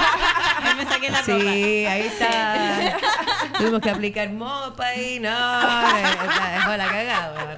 Ahí 0.65 0.77
me 0.77 0.85
saqué 0.85 1.11
la 1.11 1.21
ropa. 1.21 1.41
Sí, 1.41 1.87
ahí 1.87 2.03
está. 2.03 2.97
Tuvimos 3.59 3.81
que 3.81 3.91
aplicar 3.91 4.31
mopa 4.31 4.95
y 4.95 5.19
no. 5.19 5.29
Dejó 5.29 6.77
la 6.77 6.87
cagada. 6.87 7.55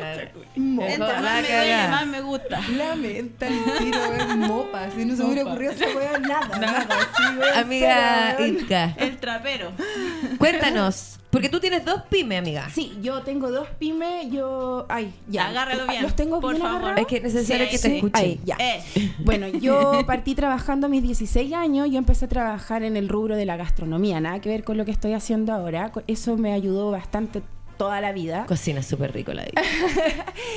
Dejó 0.57 0.83
Entre 0.83 0.99
la 0.99 1.21
más 1.21 1.23
me 1.23 1.43
duele, 1.43 1.49
cagada. 1.49 1.91
más 1.91 2.07
me 2.07 2.21
gusta. 2.23 2.61
El 3.05 3.31
tiro, 3.31 3.99
es 4.19 4.37
mopa. 4.37 4.91
Si 4.91 5.05
no 5.05 5.15
se 5.17 5.23
me 5.23 5.31
hubiera 5.33 5.51
ocurrido 5.51 5.73
esa 5.73 5.87
weá, 5.97 6.19
nada. 6.19 6.99
Sí, 7.17 7.59
Amiga. 7.59 8.37
Itka, 8.47 8.95
El 8.99 9.19
trapero. 9.19 9.71
cuéntanos. 10.39 11.19
Porque 11.31 11.49
tú 11.49 11.59
tienes 11.59 11.85
dos 11.85 12.03
pymes, 12.09 12.39
amiga. 12.39 12.69
Sí, 12.73 12.97
yo 13.03 13.23
tengo 13.23 13.51
dos 13.51 13.67
pymes, 13.81 14.31
yo... 14.31 14.87
Ay, 14.89 15.13
ya. 15.27 15.49
Agárralo 15.49 15.85
bien, 15.89 16.03
¿Los 16.05 16.15
tengo 16.15 16.41
por 16.41 16.53
bien 16.53 16.63
favor. 16.63 16.77
agarrados? 16.85 17.01
Es 17.01 17.07
que 17.09 17.17
es 17.17 17.23
necesario 17.35 17.65
Sí, 17.67 17.71
que 17.73 17.79
sí. 17.79 17.89
te 17.89 17.97
escuchen. 17.97 18.41
Ya. 18.45 18.57
Eh. 18.61 18.85
Bueno, 19.19 19.49
yo 19.49 20.03
partí 20.07 20.37
trabajando 20.37 20.87
a 20.87 20.91
mis 20.91 21.03
16 21.03 21.53
años, 21.55 21.89
yo 21.91 21.99
empecé 21.99 22.27
a 22.27 22.29
trabajar 22.29 22.85
en 22.85 22.97
el 22.97 23.09
rubro 23.09 23.35
de 23.35 23.47
la 23.47 23.57
gastronomía, 23.57 24.21
nada 24.21 24.39
que 24.41 24.49
ver 24.49 24.63
con 24.63 24.77
lo 24.77 24.85
que 24.85 24.93
estoy 24.93 25.13
haciendo 25.13 25.53
ahora, 25.53 25.91
eso 26.07 26.37
me 26.37 26.53
ayudó 26.53 26.93
bastante 26.93 27.43
toda 27.77 28.01
la 28.01 28.13
vida. 28.13 28.47
Cocina 28.47 28.83
súper 28.83 29.13
rico 29.13 29.33
la. 29.33 29.45
Qué 29.45 29.53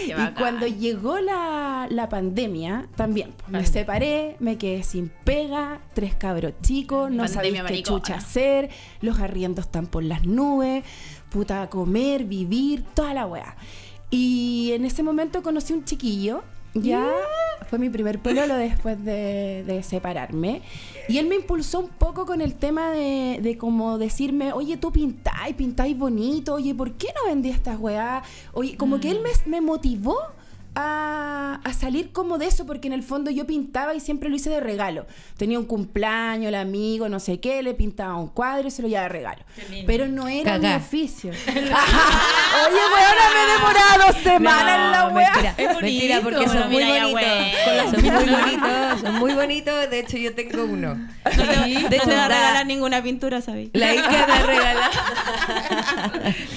Y 0.07 0.33
cuando 0.37 0.67
llegó 0.67 1.19
la, 1.19 1.87
la 1.89 2.09
pandemia, 2.09 2.87
también 2.95 3.33
pues, 3.37 3.49
me 3.49 3.65
separé, 3.65 4.35
me 4.39 4.57
quedé 4.57 4.83
sin 4.83 5.09
pega, 5.23 5.79
tres 5.93 6.15
cabros 6.15 6.53
chicos, 6.61 7.11
no 7.11 7.27
sabía 7.27 7.65
qué 7.65 7.83
chucha 7.83 8.15
hacer, 8.15 8.69
los 9.01 9.19
arriendos 9.19 9.65
están 9.65 9.87
por 9.87 10.03
las 10.03 10.25
nubes, 10.25 10.83
puta, 11.29 11.69
comer, 11.69 12.23
vivir, 12.25 12.83
toda 12.93 13.13
la 13.13 13.25
weá. 13.25 13.55
Y 14.09 14.71
en 14.73 14.85
ese 14.85 15.03
momento 15.03 15.43
conocí 15.43 15.73
un 15.73 15.83
chiquillo, 15.83 16.43
ya 16.73 17.11
fue 17.69 17.79
mi 17.79 17.89
primer 17.89 18.19
pololo 18.19 18.55
después 18.55 19.03
de, 19.03 19.63
de 19.65 19.83
separarme. 19.83 20.61
Y 21.07 21.17
él 21.17 21.27
me 21.27 21.35
impulsó 21.35 21.79
un 21.79 21.89
poco 21.89 22.25
con 22.25 22.41
el 22.41 22.55
tema 22.55 22.91
de, 22.91 23.39
de 23.41 23.57
como 23.57 23.97
decirme, 23.97 24.53
oye, 24.53 24.77
tú 24.77 24.91
pintáis, 24.91 25.55
pintáis 25.55 25.97
bonito, 25.97 26.55
oye, 26.55 26.75
¿por 26.75 26.93
qué 26.93 27.07
no 27.15 27.29
vendí 27.29 27.49
estas 27.49 27.79
weá? 27.79 28.23
Oye, 28.53 28.77
como 28.77 28.99
que 28.99 29.11
él 29.11 29.19
me, 29.21 29.29
me 29.49 29.61
motivó 29.61 30.17
a, 30.79 31.59
a 31.63 31.73
salir 31.73 32.11
como 32.11 32.37
de 32.37 32.45
eso, 32.45 32.65
porque 32.67 32.87
en 32.87 32.93
el 32.93 33.01
fondo 33.03 33.31
yo 33.31 33.45
pintaba 33.47 33.95
y 33.95 33.99
siempre 33.99 34.29
lo 34.29 34.35
hice 34.35 34.49
de 34.51 34.59
regalo. 34.59 35.07
Tenía 35.37 35.57
un 35.57 35.65
cumpleaños, 35.65 36.49
el 36.49 36.55
amigo, 36.55 37.09
no 37.09 37.19
sé 37.19 37.39
qué, 37.39 37.63
le 37.63 37.73
pintaba 37.73 38.15
un 38.15 38.27
cuadro 38.27 38.67
y 38.67 38.71
se 38.71 38.81
lo 38.83 38.87
llevaba 38.87 39.07
de 39.07 39.13
regalo. 39.13 39.43
Pero 39.87 40.07
no 40.07 40.27
era 40.27 40.53
Cagá. 40.53 40.69
mi 40.69 40.75
oficio. 40.83 41.31
Oye, 41.47 41.63
weona, 42.93 43.25
me 43.33 43.43
he 43.43 43.53
demorado 43.53 44.07
dos 44.07 44.15
semanas 44.21 44.85
en 44.85 44.91
la 44.91 45.07
weá. 45.09 45.31
mentira, 45.31 45.53
Es 45.57 45.73
bonito, 45.73 45.81
mentira, 45.81 46.21
porque 46.21 46.47
son 46.47 46.69
muy 46.71 46.83
bonitos. 46.83 47.23
Son 47.91 48.13
muy 48.13 48.29
bonitos, 48.29 49.01
son 49.01 49.13
muy 49.15 49.33
bonitos. 49.33 49.89
De 49.89 49.99
hecho, 49.99 50.17
yo 50.17 50.35
tengo 50.35 50.63
uno. 50.65 50.95
De 51.25 51.95
hecho, 51.95 52.05
no 52.05 52.11
te 52.11 52.15
va 52.15 52.25
a 52.25 52.29
la- 52.29 52.35
regalar 52.35 52.65
ninguna 52.67 53.01
pintura, 53.01 53.41
¿sabes? 53.41 53.69
La 53.73 53.93
Itka 53.95 54.09
me 54.27 54.33
ha 54.33 54.43
regalado. 54.45 54.91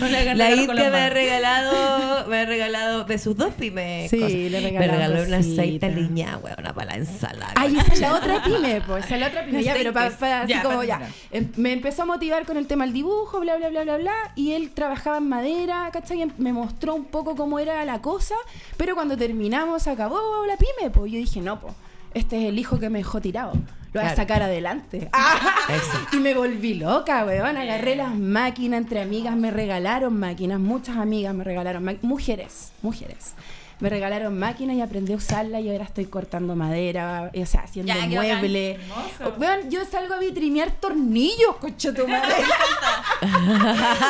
Le 0.00 0.35
La 0.35 0.50
las 0.50 0.90
me 0.90 0.98
ha 1.00 1.11
regalado, 1.11 2.26
me 2.28 2.38
ha 2.40 2.44
regalado 2.46 3.04
de 3.04 3.18
sus 3.18 3.37
dos 3.37 3.52
pymes. 3.54 4.09
Sí, 4.10 4.16
cosas. 4.18 4.32
le 4.32 4.50
Me 4.50 4.60
regalaba 4.60 4.92
regaló 5.08 5.22
una 5.26 5.36
aceite 5.38 5.62
cositas. 5.86 5.92
aliñada, 5.92 6.38
weona, 6.38 6.74
para 6.74 6.90
la 6.90 6.96
ensalada. 6.96 7.52
Ay, 7.56 7.76
esa 7.78 7.92
es 7.92 8.00
la 8.00 8.14
otra 8.16 8.42
pyme, 8.44 8.80
pues, 8.86 9.04
esa 9.04 9.14
es 9.14 9.20
la 9.20 9.26
otra 9.28 9.44
pyme. 9.46 9.62
Ya, 9.62 9.74
pero 9.74 9.92
para, 9.92 10.06
así 10.42 10.52
Ya, 10.52 10.62
como 10.62 10.82
ya. 10.82 11.00
Em- 11.30 11.52
Me 11.56 11.72
empezó 11.72 12.02
a 12.02 12.06
motivar 12.06 12.44
con 12.46 12.56
el 12.56 12.66
tema 12.66 12.84
del 12.84 12.92
dibujo, 12.92 13.40
bla, 13.40 13.56
bla, 13.56 13.68
bla, 13.68 13.82
bla, 13.84 13.96
bla. 13.98 14.14
Y 14.34 14.52
él 14.52 14.70
trabajaba 14.70 15.18
en 15.18 15.28
madera, 15.28 15.88
¿cachai? 15.92 16.22
Y 16.22 16.32
Me 16.38 16.52
mostró 16.52 16.94
un 16.94 17.04
poco 17.04 17.36
cómo 17.36 17.58
era 17.58 17.84
la 17.84 18.00
cosa. 18.02 18.34
Pero 18.76 18.94
cuando 18.94 19.16
terminamos, 19.16 19.86
acabó 19.86 20.18
la 20.46 20.56
pyme, 20.56 20.90
pues. 20.90 21.12
Yo 21.12 21.18
dije, 21.18 21.40
no, 21.40 21.60
pues, 21.60 21.74
este 22.14 22.38
es 22.42 22.48
el 22.48 22.58
hijo 22.58 22.78
que 22.78 22.90
me 22.90 22.98
dejó 22.98 23.20
tirado. 23.20 23.52
Lo 23.92 24.00
voy 24.00 24.08
a 24.08 24.14
sacar 24.14 24.42
adelante. 24.42 25.10
Y 26.12 26.16
me 26.18 26.34
volví 26.34 26.74
loca, 26.74 27.24
weón. 27.24 27.56
Agarré 27.56 27.96
las 27.96 28.14
máquinas 28.14 28.78
entre 28.82 29.00
amigas, 29.00 29.36
me 29.36 29.50
regalaron 29.50 30.18
máquinas. 30.18 30.58
Muchas 30.60 30.96
amigas 30.96 31.34
me 31.34 31.44
regalaron 31.44 31.82
máquinas. 31.84 32.04
Mujeres, 32.04 32.72
mujeres. 32.82 33.34
Me 33.80 33.88
regalaron 33.88 34.38
máquinas 34.38 34.76
y 34.76 34.80
aprendí 34.82 35.12
a 35.14 35.16
usarla 35.16 35.60
y 35.60 35.70
ahora 35.70 35.84
estoy 35.84 36.04
cortando 36.06 36.54
madera, 36.54 37.30
o 37.34 37.46
sea, 37.46 37.62
haciendo 37.62 37.92
Ya, 37.94 38.06
muebles. 38.06 38.78
Hermoso. 38.78 39.34
Weón, 39.38 39.70
yo 39.70 39.80
salgo 39.90 40.14
a 40.14 40.18
vitrinear 40.18 40.70
tornillos, 40.72 41.56
coche 41.60 41.92
tu 41.92 42.06
madre. 42.08 42.34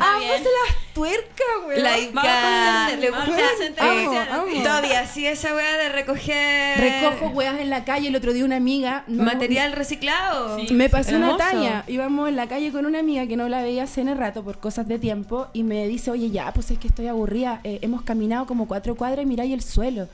Amo 0.00 0.26
las 0.32 0.94
tuercas, 0.94 1.46
weón. 1.66 1.82
La 1.82 1.90
Vamos 1.90 2.02
Itka 2.04 2.86
a 2.86 2.90
le 2.96 3.10
vamos 3.10 3.28
a 3.28 4.38
gusta. 4.44 4.62
Todavía 4.62 5.06
sí 5.06 5.26
esa 5.26 5.54
weá 5.54 5.76
de 5.76 5.88
recoger. 5.90 6.80
Recojo 6.80 7.26
weas 7.32 7.58
en 7.60 7.70
la 7.70 7.84
calle. 7.84 8.08
El 8.08 8.16
otro 8.16 8.32
día 8.32 8.44
una 8.44 8.56
amiga. 8.56 9.04
no- 9.06 9.24
material 9.24 9.72
reciclado. 9.72 10.58
Me 10.70 10.88
pasó 10.88 11.16
una 11.16 11.36
talla. 11.36 11.84
Íbamos 11.86 12.28
en 12.28 12.36
la 12.36 12.46
calle 12.48 12.72
con 12.72 12.86
una 12.86 12.98
amiga 13.00 13.26
que 13.26 13.36
no 13.36 13.48
la 13.48 13.62
veía 13.62 13.84
hace 13.84 14.02
un 14.02 14.16
rato 14.16 14.42
por 14.44 14.58
cosas 14.58 14.86
de 14.88 14.98
tiempo 14.98 15.48
y 15.52 15.62
me 15.62 15.86
dice, 15.86 16.10
oye, 16.10 16.30
ya, 16.30 16.52
pues 16.52 16.70
es 16.70 16.78
que 16.78 16.88
estoy 16.88 17.06
aburrida. 17.08 17.60
Eh, 17.64 17.78
hemos 17.82 18.02
caminado 18.02 18.27
como 18.46 18.66
cuatro 18.68 18.94
cuadras 18.94 19.24
y 19.24 19.26
miráis 19.26 19.52
el 19.52 19.62
suelo. 19.62 20.08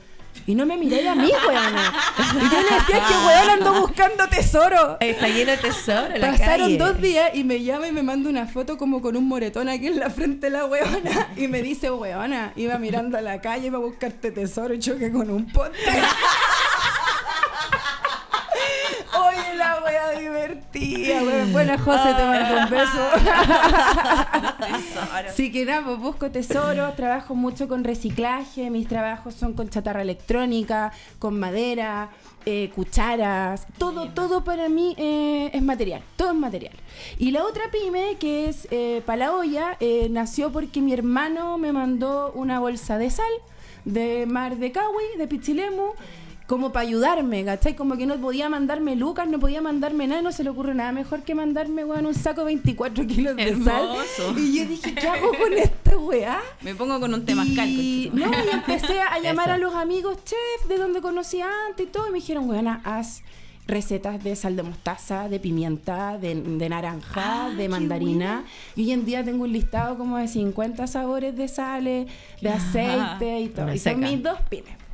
Y 0.45 0.53
no 0.53 0.65
me 0.65 0.75
miráis 0.75 1.07
a 1.07 1.15
mí, 1.15 1.31
weona. 1.47 1.93
Y 2.17 2.39
yo 2.53 2.61
le 2.61 2.75
decía 2.75 3.05
que 3.07 3.13
weón 3.25 3.49
ando 3.51 3.81
buscando 3.81 4.27
tesoro. 4.27 4.97
Está 4.99 5.29
lleno 5.29 5.51
de 5.51 5.57
tesoro 5.57 6.09
Pasaron 6.19 6.65
calle. 6.65 6.77
dos 6.77 6.99
días 7.01 7.31
y 7.33 7.45
me 7.45 7.63
llama 7.63 7.87
y 7.87 7.93
me 7.93 8.03
manda 8.03 8.29
una 8.29 8.45
foto 8.45 8.77
como 8.77 9.01
con 9.01 9.15
un 9.15 9.27
moretón 9.29 9.69
aquí 9.69 9.87
en 9.87 9.97
la 9.97 10.09
frente 10.09 10.47
de 10.47 10.57
la 10.57 10.65
weona. 10.65 11.29
Y 11.37 11.47
me 11.47 11.61
dice, 11.61 11.89
weona, 11.89 12.51
iba 12.57 12.77
mirando 12.77 13.17
a 13.17 13.21
la 13.21 13.39
calle, 13.39 13.67
iba 13.67 13.77
a 13.77 13.81
buscarte 13.81 14.31
tesoro 14.31 14.73
y 14.73 14.79
choqué 14.79 15.09
con 15.11 15.29
un 15.29 15.45
poste. 15.53 15.77
Oye, 19.37 19.55
la 19.57 19.79
wea 19.83 20.11
divertida. 20.19 21.23
weón. 21.23 21.45
Bueno, 21.53 21.77
José, 21.77 22.13
te 22.15 22.25
mando 22.25 22.57
un 22.63 22.69
beso. 22.69 23.09
Sí, 25.35 25.51
que 25.51 25.65
nada, 25.65 25.83
pues 25.83 25.99
busco 25.99 26.31
tesoros, 26.31 26.95
trabajo 26.95 27.35
mucho 27.35 27.67
con 27.67 27.83
reciclaje, 27.83 28.69
mis 28.69 28.87
trabajos 28.87 29.33
son 29.35 29.53
con 29.53 29.69
chatarra 29.69 30.01
electrónica, 30.01 30.91
con 31.19 31.39
madera, 31.39 32.09
eh, 32.45 32.71
cucharas, 32.75 33.67
todo, 33.77 34.09
todo 34.09 34.43
para 34.43 34.69
mí 34.69 34.95
eh, 34.97 35.49
es 35.53 35.61
material, 35.61 36.01
todo 36.15 36.29
es 36.31 36.37
material. 36.37 36.73
Y 37.19 37.31
la 37.31 37.43
otra 37.43 37.63
pyme, 37.71 38.15
que 38.19 38.49
es 38.49 38.67
eh, 38.71 39.01
para 39.05 39.17
la 39.17 39.33
olla, 39.35 39.77
eh, 39.79 40.07
nació 40.09 40.51
porque 40.51 40.81
mi 40.81 40.93
hermano 40.93 41.57
me 41.57 41.71
mandó 41.73 42.31
una 42.33 42.59
bolsa 42.59 42.97
de 42.97 43.09
sal 43.09 43.25
de 43.85 44.25
Mar 44.27 44.57
de 44.57 44.71
Cahui, 44.71 45.17
de 45.17 45.27
Pichilemu, 45.27 45.89
como 46.47 46.71
para 46.71 46.87
ayudarme, 46.87 47.43
¿cachai? 47.43 47.75
Como 47.75 47.97
que 47.97 48.05
no 48.05 48.17
podía 48.17 48.49
mandarme 48.49 48.95
lucas, 48.95 49.27
no 49.27 49.39
podía 49.39 49.61
mandarme 49.61 50.05
nada, 50.07 50.21
no 50.21 50.31
se 50.31 50.43
le 50.43 50.51
ocurre 50.51 50.75
nada 50.75 50.91
mejor 50.91 51.23
que 51.23 51.33
mandarme, 51.33 51.83
weón, 51.83 52.05
un 52.05 52.13
saco 52.13 52.41
de 52.41 52.45
24 52.45 53.07
kilos 53.07 53.35
de 53.35 53.63
sal. 53.63 53.89
Y 54.37 54.59
yo 54.59 54.65
dije, 54.67 54.93
¿qué 54.93 55.07
hago 55.07 55.31
con 55.41 55.53
esta 55.53 55.97
weá? 55.97 56.39
Me 56.61 56.75
pongo 56.75 56.99
con 56.99 57.13
un 57.13 57.25
temazcal. 57.25 57.67
Y, 57.67 58.11
no, 58.13 58.27
y 58.29 58.49
empecé 58.53 58.99
a 58.99 59.17
llamar 59.19 59.47
Eso. 59.47 59.55
a 59.55 59.57
los 59.57 59.73
amigos 59.73 60.17
chef 60.23 60.67
de 60.69 60.77
donde 60.77 61.01
conocí 61.01 61.41
antes 61.41 61.87
y 61.87 61.89
todo, 61.89 62.07
y 62.07 62.11
me 62.11 62.19
dijeron, 62.19 62.47
weona, 62.47 62.81
haz 62.83 63.23
recetas 63.67 64.23
de 64.23 64.35
sal 64.35 64.55
de 64.55 64.61
mostaza, 64.61 65.27
de 65.27 65.39
pimienta, 65.39 66.19
de, 66.19 66.35
de 66.35 66.69
naranja, 66.69 67.47
Ah, 67.47 67.49
de 67.49 67.67
mandarina. 67.67 68.43
Y 68.75 68.83
hoy 68.83 68.91
en 68.91 69.05
día 69.05 69.23
tengo 69.23 69.45
un 69.45 69.51
listado 69.51 69.97
como 69.97 70.17
de 70.17 70.27
50 70.27 70.85
sabores 70.85 71.35
de 71.35 71.47
sales, 71.47 72.07
de 72.41 72.49
aceite 72.51 73.39
y 73.39 73.49
todo. 73.49 73.73
Y 73.73 73.79
son 73.79 73.99
mis 73.99 74.21
dos 74.21 74.37
pymes. 74.47 74.84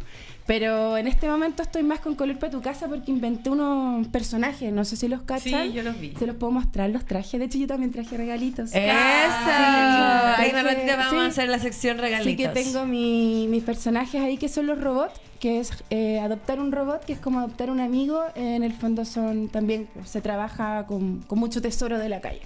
Pero 0.48 0.98
en 0.98 1.08
este 1.08 1.28
momento 1.30 1.62
estoy 1.64 1.84
más 1.84 2.00
con 2.00 2.16
Color 2.16 2.38
para 2.40 2.52
tu 2.52 2.62
casa 2.62 2.88
porque 2.88 3.12
inventé 3.12 3.50
unos 3.52 4.08
personajes, 4.08 4.74
no 4.74 4.84
sé 4.84 4.96
si 4.98 5.08
los 5.08 5.22
cachan. 5.22 5.68
Sí, 5.68 5.74
yo 5.74 5.84
los 5.84 6.00
vi. 6.00 6.14
Se 6.18 6.26
los 6.28 6.36
puedo 6.36 6.52
mostrar, 6.52 6.90
los 6.90 7.06
traje. 7.06 7.38
De 7.40 7.46
hecho, 7.46 7.58
yo 7.58 7.68
también 7.68 7.92
traje 7.92 8.18
regalitos. 8.18 8.72
¡Eso! 8.74 8.88
Ah, 8.92 10.34
sí. 10.38 10.44
Ahí 10.44 10.52
me 10.54 10.64
ratito 10.64 10.98
vamos 10.98 11.12
Sí. 11.12 11.18
a 11.18 11.26
hacer 11.26 11.50
la 11.50 11.60
sección 11.60 12.00
regalitos. 12.00 12.28
Así 12.28 12.36
que 12.36 12.72
tengo 12.72 12.86
mi- 12.86 13.48
mis 13.50 13.64
personajes 13.64 14.20
ahí 14.22 14.38
que 14.38 14.50
son 14.50 14.66
los 14.66 14.82
robots, 14.82 15.14
que 15.40 15.60
es 15.60 15.72
eh, 15.90 16.20
adoptar 16.20 16.60
un 16.60 16.72
robot, 16.72 17.06
que 17.06 17.14
es 17.14 17.20
como 17.20 17.40
adoptar 17.40 17.70
un 17.70 17.80
amigo. 17.80 18.22
En 18.36 18.64
el 18.64 18.74
fondo 18.74 19.06
son 19.06 19.48
también, 19.48 19.88
se 20.06 20.22
trabaja 20.22 20.86
con, 20.88 21.20
con 21.28 21.40
mucho 21.40 21.62
tesoro 21.62 21.98
de 22.00 22.10
la 22.10 22.20
calle. 22.20 22.42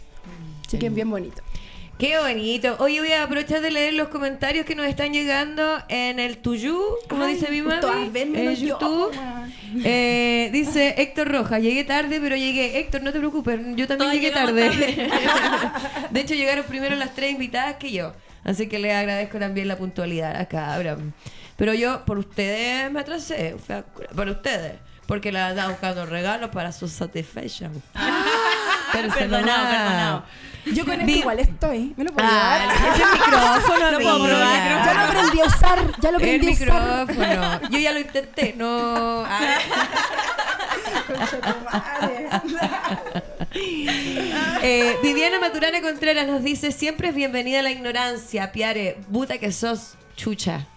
Así 0.68 0.78
que 0.78 0.88
es 0.88 0.94
bien 0.94 1.10
bonito. 1.10 1.42
Qué 1.98 2.20
bonito. 2.20 2.76
Hoy 2.80 3.00
voy 3.00 3.14
a 3.14 3.24
aprovechar 3.24 3.62
de 3.62 3.72
leer 3.72 3.94
los 3.94 4.10
comentarios 4.10 4.66
que 4.66 4.76
nos 4.76 4.86
están 4.86 5.14
llegando 5.14 5.82
en 5.88 6.20
el 6.20 6.40
Tuyú, 6.40 6.78
como 7.08 7.24
Ay, 7.24 7.36
dice 7.36 7.50
mi 7.50 7.62
mami, 7.62 8.10
ver, 8.10 8.28
en 8.36 8.56
yo, 8.56 8.68
YouTube. 8.68 9.12
weón. 9.16 9.54
Eh, 9.86 10.50
dice 10.52 10.96
Héctor 10.98 11.32
Rojas, 11.32 11.62
llegué 11.62 11.86
tarde, 11.86 12.20
pero 12.20 12.36
llegué. 12.36 12.80
Héctor, 12.80 13.02
no 13.02 13.14
te 13.14 13.20
preocupes, 13.20 13.62
yo 13.78 13.88
también 13.88 14.12
llegué 14.12 14.32
tarde. 14.32 14.72
de 16.10 16.20
hecho, 16.20 16.34
llegaron 16.34 16.66
primero 16.66 16.98
las 16.98 17.16
tres 17.16 17.32
invitadas 17.32 17.76
que 17.78 17.94
yo. 17.94 18.14
Así 18.44 18.68
que 18.68 18.78
le 18.78 18.94
agradezco 18.94 19.40
también 19.40 19.70
la 19.70 19.78
puntualidad 19.78 20.36
acá, 20.36 20.74
Abraham. 20.76 21.14
Pero 21.56 21.74
yo, 21.74 22.04
por 22.04 22.18
ustedes, 22.18 22.92
me 22.92 23.00
atrasé. 23.00 23.56
Por 24.14 24.28
ustedes. 24.28 24.74
Porque 25.08 25.32
la 25.32 25.48
andaba 25.48 25.70
buscando 25.70 26.06
regalos 26.06 26.50
para 26.50 26.74
su 26.74 26.90
satisfaction. 26.90 27.82
Perdonado, 28.92 29.70
perdonado. 29.70 30.24
Yo 30.73 30.84
con 30.86 30.99
esto 30.99 31.12
igual 31.12 31.39
estoy. 31.39 31.93
¿Me 31.95 32.04
lo 32.06 32.12
puedo 32.13 32.28
Ah, 32.30 32.60
llevar? 32.60 32.95
ese 32.95 33.06
micrófono, 33.13 33.91
Lo 33.91 33.99
puedo 33.99 34.25
probar. 34.25 34.86
Ya 34.86 34.93
lo 34.93 34.99
aprendí 35.01 35.39
a 35.41 35.45
usar. 35.45 35.91
Ya 36.01 36.12
lo 36.12 36.17
El 36.17 36.23
aprendí 36.23 36.47
a 36.47 36.51
usar. 36.51 37.08
micrófono. 37.08 37.69
Yo 37.69 37.80
ya 37.80 37.91
lo 37.91 37.99
intenté, 37.99 38.54
no. 38.58 39.23
Ah. 39.28 39.58
Eh, 44.62 44.97
Viviana 45.04 45.39
Maturana 45.39 45.82
Contreras 45.82 46.28
nos 46.28 46.43
dice: 46.43 46.71
Siempre 46.71 47.10
es 47.10 47.15
bienvenida 47.15 47.60
a 47.60 47.62
la 47.63 47.71
ignorancia, 47.71 48.51
Piare. 48.51 48.97
Buta 49.08 49.38
que 49.38 49.51
sos 49.51 49.95
chucha. 50.15 50.67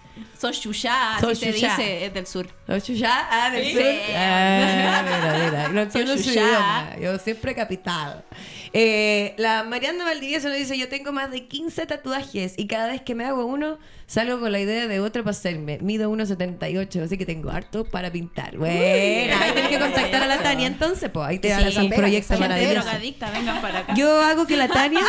Sos 0.41 0.61
Yuya, 0.63 1.17
así 1.17 1.21
Sos 1.27 1.39
se 1.39 1.53
Yuya. 1.53 1.71
dice, 1.77 2.07
es 2.07 2.15
del 2.15 2.27
sur. 2.27 2.49
¿Sos 2.67 2.85
chucha? 2.85 3.27
Ah, 3.31 3.51
del 3.51 3.65
Sí. 3.65 3.73
sur. 3.73 3.83
Ah, 4.17 5.03
mira, 5.05 5.45
mira. 5.45 5.69
No 5.69 5.81
entiendo 5.83 6.17
su 6.17 6.25
chucha. 6.25 6.41
idioma. 6.43 6.97
Yo 7.01 7.19
siempre 7.19 7.55
capital. 7.57 8.25
Eh, 8.81 9.35
la 9.39 9.65
Mariana 9.65 10.05
Valdivieso 10.05 10.49
nos 10.49 10.57
dice: 10.57 10.79
Yo 10.79 10.89
tengo 10.89 11.11
más 11.11 11.33
de 11.33 11.47
15 11.49 11.85
tatuajes 11.87 12.55
y 12.57 12.69
cada 12.69 12.87
vez 12.87 13.03
que 13.03 13.17
me 13.17 13.25
hago 13.25 13.45
uno, 13.45 13.77
salgo 14.07 14.39
con 14.39 14.53
la 14.53 14.61
idea 14.61 14.87
de 14.87 15.01
otro 15.01 15.25
para 15.25 15.33
hacerme. 15.33 15.79
Mido 15.83 16.09
1,78, 16.13 17.03
así 17.03 17.19
que 17.19 17.27
tengo 17.27 17.51
harto 17.51 17.85
para 17.85 18.13
pintar. 18.13 18.57
Bueno, 18.57 19.35
ahí 19.43 19.51
tienes 19.53 19.69
que 19.71 19.81
contactar 19.81 20.23
a 20.23 20.27
la 20.29 20.39
Tania 20.45 20.69
entonces, 20.69 21.11
pues 21.11 21.27
ahí 21.27 21.41
te 21.41 21.53
hacer 21.53 21.77
un 21.77 21.91
proyecto 21.91 22.39
maravilloso. 22.39 22.87
vengan 23.33 23.61
para 23.61 23.81
acá. 23.81 23.95
Yo 23.97 24.21
hago 24.23 24.47
que 24.47 24.57
la 24.57 24.69
Tania. 24.69 25.01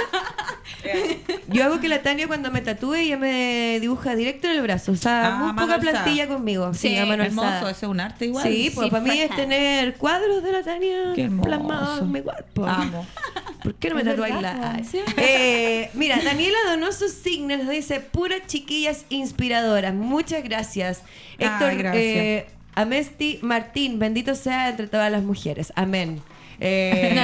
yo 1.49 1.63
hago 1.63 1.79
que 1.79 1.89
la 1.89 2.01
Tania 2.01 2.27
cuando 2.27 2.49
me 2.49 2.61
tatúe 2.61 2.95
ella 2.95 3.17
me 3.17 3.77
dibuja 3.79 4.15
directo 4.15 4.47
en 4.47 4.53
el 4.55 4.61
brazo. 4.63 4.93
O 4.93 4.95
sea, 4.95 5.27
Ah, 5.27 5.35
muy 5.37 5.51
poca 5.53 5.75
alzada. 5.75 5.91
plantilla 5.91 6.27
conmigo. 6.27 6.73
Sí, 6.73 6.89
Sí, 6.89 6.95
Hermoso, 6.95 7.47
alzada. 7.47 7.69
ese 7.71 7.85
es 7.85 7.91
un 7.91 7.99
arte 7.99 8.25
igual. 8.25 8.43
Sí, 8.47 8.71
pues 8.73 8.85
Sí, 8.85 8.91
para 8.91 9.03
mí 9.03 9.19
es 9.19 9.35
tener 9.35 9.93
cuadros 9.95 10.41
de 10.41 10.51
la 10.53 10.63
Tania 10.63 11.13
plasmados 11.43 12.01
en 12.01 12.11
mi 12.11 12.21
cuerpo. 12.21 12.65
Amo. 12.65 13.05
¿Por 13.63 13.75
qué 13.75 13.89
no 13.89 13.95
me 13.95 14.03
verdad, 14.03 14.41
la? 14.41 14.81
Eh, 15.17 15.89
mira, 15.93 16.19
Daniela 16.23 16.57
Donoso 16.67 17.07
Signes 17.09 17.59
nos 17.59 17.69
dice: 17.69 17.99
puras 17.99 18.41
chiquillas 18.47 19.05
inspiradoras. 19.09 19.93
Muchas 19.93 20.43
gracias. 20.43 21.03
Héctor 21.37 21.75
gracias. 21.75 21.95
eh, 21.95 22.47
Amesti 22.75 23.39
Martín, 23.41 23.99
bendito 23.99 24.35
sea 24.35 24.69
entre 24.69 24.87
todas 24.87 25.11
las 25.11 25.23
mujeres. 25.23 25.73
Amén. 25.75 26.21
Eh, 26.61 27.17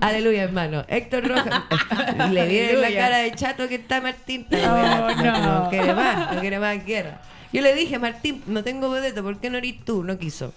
aleluya, 0.00 0.44
hermano. 0.44 0.82
Héctor 0.88 1.28
Rojas. 1.28 1.62
Le 2.30 2.46
vi 2.48 2.58
en 2.58 2.80
la 2.80 2.90
cara 2.90 3.18
de 3.18 3.32
chato 3.32 3.68
que 3.68 3.74
está 3.74 4.00
Martín. 4.00 4.46
Oh, 4.50 5.10
no. 5.22 5.64
No 5.64 5.68
quiere 5.68 5.92
más, 5.94 6.34
no 6.34 6.40
quiere 6.40 6.58
más 6.58 6.82
guerra. 6.86 7.20
Yo 7.52 7.60
le 7.60 7.74
dije, 7.74 7.98
Martín, 7.98 8.42
no 8.46 8.64
tengo 8.64 8.88
vedeto, 8.88 9.22
¿por 9.22 9.38
qué 9.38 9.50
no 9.50 9.58
eres 9.58 9.84
tú? 9.84 10.04
No 10.04 10.18
quiso. 10.18 10.54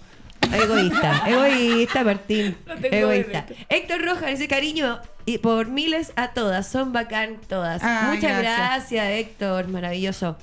Egoísta, 0.52 1.22
egoísta, 1.26 2.04
Martín. 2.04 2.56
egoísta. 2.82 3.46
Héctor 3.68 4.02
Rojas 4.04 4.30
dice 4.30 4.48
cariño 4.48 5.00
y 5.24 5.38
por 5.38 5.68
miles 5.68 6.12
a 6.16 6.28
todas, 6.28 6.68
son 6.68 6.92
bacán 6.92 7.38
todas. 7.48 7.82
Ay, 7.82 8.16
Muchas 8.16 8.38
gracias. 8.38 8.56
gracias. 8.58 9.08
Héctor, 9.08 9.68
maravilloso. 9.68 10.36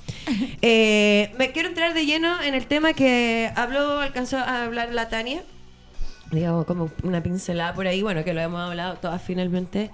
Eh, 0.62 1.32
me 1.38 1.52
quiero 1.52 1.68
entrar 1.68 1.94
de 1.94 2.06
lleno 2.06 2.42
en 2.42 2.54
el 2.54 2.66
tema 2.66 2.92
que 2.92 3.50
habló, 3.56 4.00
alcanzó 4.00 4.38
a 4.38 4.64
hablar 4.64 4.92
la 4.92 5.08
Tania. 5.08 5.42
Digamos, 6.30 6.66
como 6.66 6.90
una 7.02 7.22
pincelada 7.22 7.74
por 7.74 7.86
ahí, 7.86 8.02
bueno, 8.02 8.24
que 8.24 8.34
lo 8.34 8.40
hemos 8.40 8.60
hablado 8.60 8.96
todas 8.96 9.22
finalmente. 9.22 9.90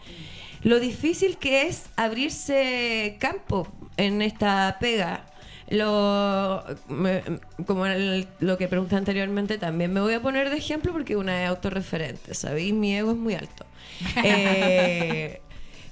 Lo 0.63 0.79
difícil 0.81 1.37
que 1.39 1.67
es 1.69 1.85
abrirse 1.97 3.17
campo 3.21 3.67
en 3.97 4.23
esta 4.23 4.77
pega. 4.81 5.25
Lo, 5.71 6.65
me- 6.89 7.23
como 7.67 7.87
el- 7.87 8.27
lo 8.41 8.59
que 8.59 8.67
pregunté 8.69 8.97
anteriormente, 8.97 9.57
también 9.59 9.93
me 9.93 10.01
voy 10.01 10.15
a 10.15 10.21
poner 10.23 10.51
de 10.51 10.57
ejemplo 10.57 10.93
porque 10.93 11.17
una 11.17 11.43
es 11.45 11.49
autorreferente, 11.49 12.35
¿sabéis? 12.35 12.75
Mi 12.75 12.97
ego 12.97 13.13
es 13.13 13.17
muy 13.17 13.35
alto. 13.35 13.67
Eh, 14.25 15.41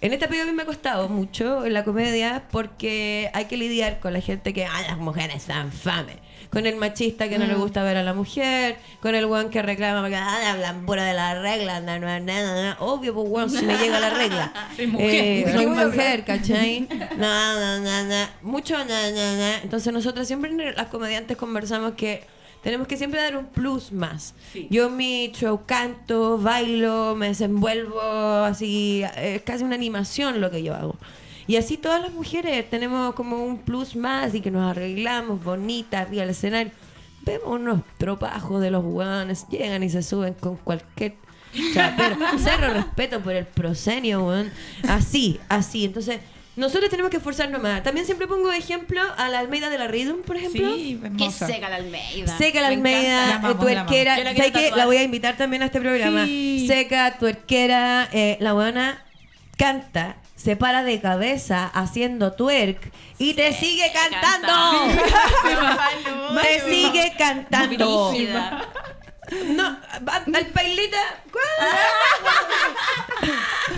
en 0.01 0.13
esta 0.13 0.29
pega 0.29 0.45
a 0.45 0.47
mí 0.47 0.53
me 0.53 0.63
ha 0.63 0.67
costado 0.67 1.09
mucho 1.09 1.65
en 1.65 1.73
la 1.73 1.85
comedia 1.85 2.45
porque 2.51 3.31
hay 3.35 3.47
que 3.47 3.57
lidiar 3.57 3.99
con 4.01 4.13
la 4.13 4.21
gente 4.21 4.53
que, 4.53 4.65
ah, 4.65 4.83
las 4.89 4.99
mujeres 4.99 5.43
son 5.43 5.73
fame. 5.73 6.17
Con 6.51 6.67
el 6.67 6.77
machista 6.77 7.29
que 7.29 7.39
no 7.39 7.47
le 7.47 7.55
gusta 7.55 7.83
ver 7.83 7.99
a 7.99 8.03
la 8.03 8.15
mujer, 8.15 8.77
con 9.03 9.15
el 9.15 9.27
weón 9.27 9.51
que 9.51 9.61
reclama 9.61 10.01
porque 10.01 10.17
ah, 10.17 10.53
hablan 10.53 10.87
pura 10.87 11.05
de 11.05 11.13
la 11.13 11.35
regla, 11.43 11.81
na, 11.81 11.99
na, 11.99 12.21
na". 12.21 12.77
obvio, 12.81 13.13
pues 13.13 13.27
weón, 13.29 13.51
si 13.51 13.67
me 13.67 13.77
llega 13.77 14.01
la 14.01 14.11
regla. 14.11 14.53
Soy 14.77 14.87
mujer. 14.87 15.11
Eh, 15.15 15.45
¿De 15.45 15.53
soy 15.53 15.67
mujer, 15.67 16.25
¿cachai? 16.25 16.89
Na, 17.19 17.55
na, 17.55 17.81
na, 17.81 18.03
na. 18.05 18.31
Mucho 18.41 18.79
na, 18.79 19.11
na, 19.11 19.37
na. 19.37 19.59
Entonces 19.63 19.93
nosotros 19.93 20.27
siempre 20.27 20.73
las 20.73 20.87
comediantes 20.87 21.37
conversamos 21.37 21.93
que 21.93 22.25
tenemos 22.63 22.87
que 22.87 22.97
siempre 22.97 23.21
dar 23.21 23.37
un 23.37 23.47
plus 23.47 23.93
más. 23.93 24.35
Yo 24.71 24.91
mi 24.91 25.31
show 25.33 25.63
canto, 25.67 26.39
bailo, 26.39 27.15
me 27.17 27.29
desenvuelvo, 27.29 28.01
así, 28.01 29.05
es 29.17 29.43
casi 29.43 29.65
una 29.65 29.75
animación 29.75 30.41
lo 30.41 30.51
que 30.51 30.63
yo 30.63 30.75
hago. 30.75 30.97
Y 31.47 31.57
así 31.57 31.79
todas 31.79 32.03
las 32.03 32.13
mujeres 32.13 32.69
tenemos 32.69 33.15
como 33.15 33.43
un 33.43 33.59
plus 33.59 33.97
más 33.97 34.35
y 34.35 34.41
que 34.41 34.51
nos 34.51 34.71
arreglamos 34.71 35.43
bonitas 35.43 36.03
arriba 36.03 36.23
del 36.23 36.31
escenario. 36.31 36.73
Vemos 37.23 37.49
unos 37.49 37.81
tropajos 37.97 38.61
de 38.61 38.71
los 38.71 38.85
hueones, 38.85 39.47
llegan 39.49 39.83
y 39.83 39.89
se 39.89 40.03
suben 40.03 40.35
con 40.35 40.57
cualquier 40.57 41.15
chapero. 41.75 42.17
Cerro 42.39 42.75
respeto 42.75 43.21
por 43.21 43.33
el 43.33 43.47
prosenio, 43.47 44.27
weón. 44.27 44.51
Así, 44.89 45.41
así. 45.49 45.87
Entonces, 45.87 46.21
nosotros 46.59 46.91
tenemos 46.91 47.11
que 47.11 47.17
esforzarnos 47.19 47.63
más. 47.63 47.83
También 47.83 48.05
siempre 48.05 48.27
pongo 48.27 48.51
de 48.51 48.59
ejemplo 48.59 49.01
a 49.17 49.29
la 49.29 49.39
Almeida 49.39 49.71
de 49.71 49.79
la 49.79 49.87
Rhythm, 49.87 50.23
por 50.27 50.37
ejemplo. 50.37 50.75
Sí, 50.75 51.01
Qué 51.17 51.31
seca 51.31 51.69
la 51.69 51.77
Almeida. 51.77 52.37
Seca 52.37 52.61
la 52.61 52.69
Me 52.71 52.75
Almeida, 52.75 53.27
La 53.27 53.35
amamos, 53.37 53.57
la 53.57 53.59
tuerquera. 53.87 54.19
la 54.19 54.35
tatuar. 54.35 54.77
La 54.77 54.87
voy 54.87 54.97
a 54.97 55.03
invitar 55.05 55.37
también 55.37 55.63
a 55.63 55.67
este 55.67 55.81
programa. 55.81 56.25
Sí. 56.27 56.67
Seca, 56.69 57.17
tuerquera. 57.19 58.09
eh, 58.13 58.37
la 58.41 58.53
buena 58.53 59.05
canta, 59.57 60.17
se 60.37 60.57
para 60.57 60.85
de 60.85 61.01
cabeza 61.01 61.67
haciendo 61.67 62.33
twerk 62.33 62.93
y 63.19 63.35
te 63.35 63.53
sigue 63.53 63.91
cantando. 63.93 64.49
canta. 65.45 66.43
te 66.43 66.61
sigue 66.71 67.13
cantando. 67.19 68.13
No, 69.31 69.79
va- 70.09 70.23
al 70.39 70.47
pailita. 70.47 70.99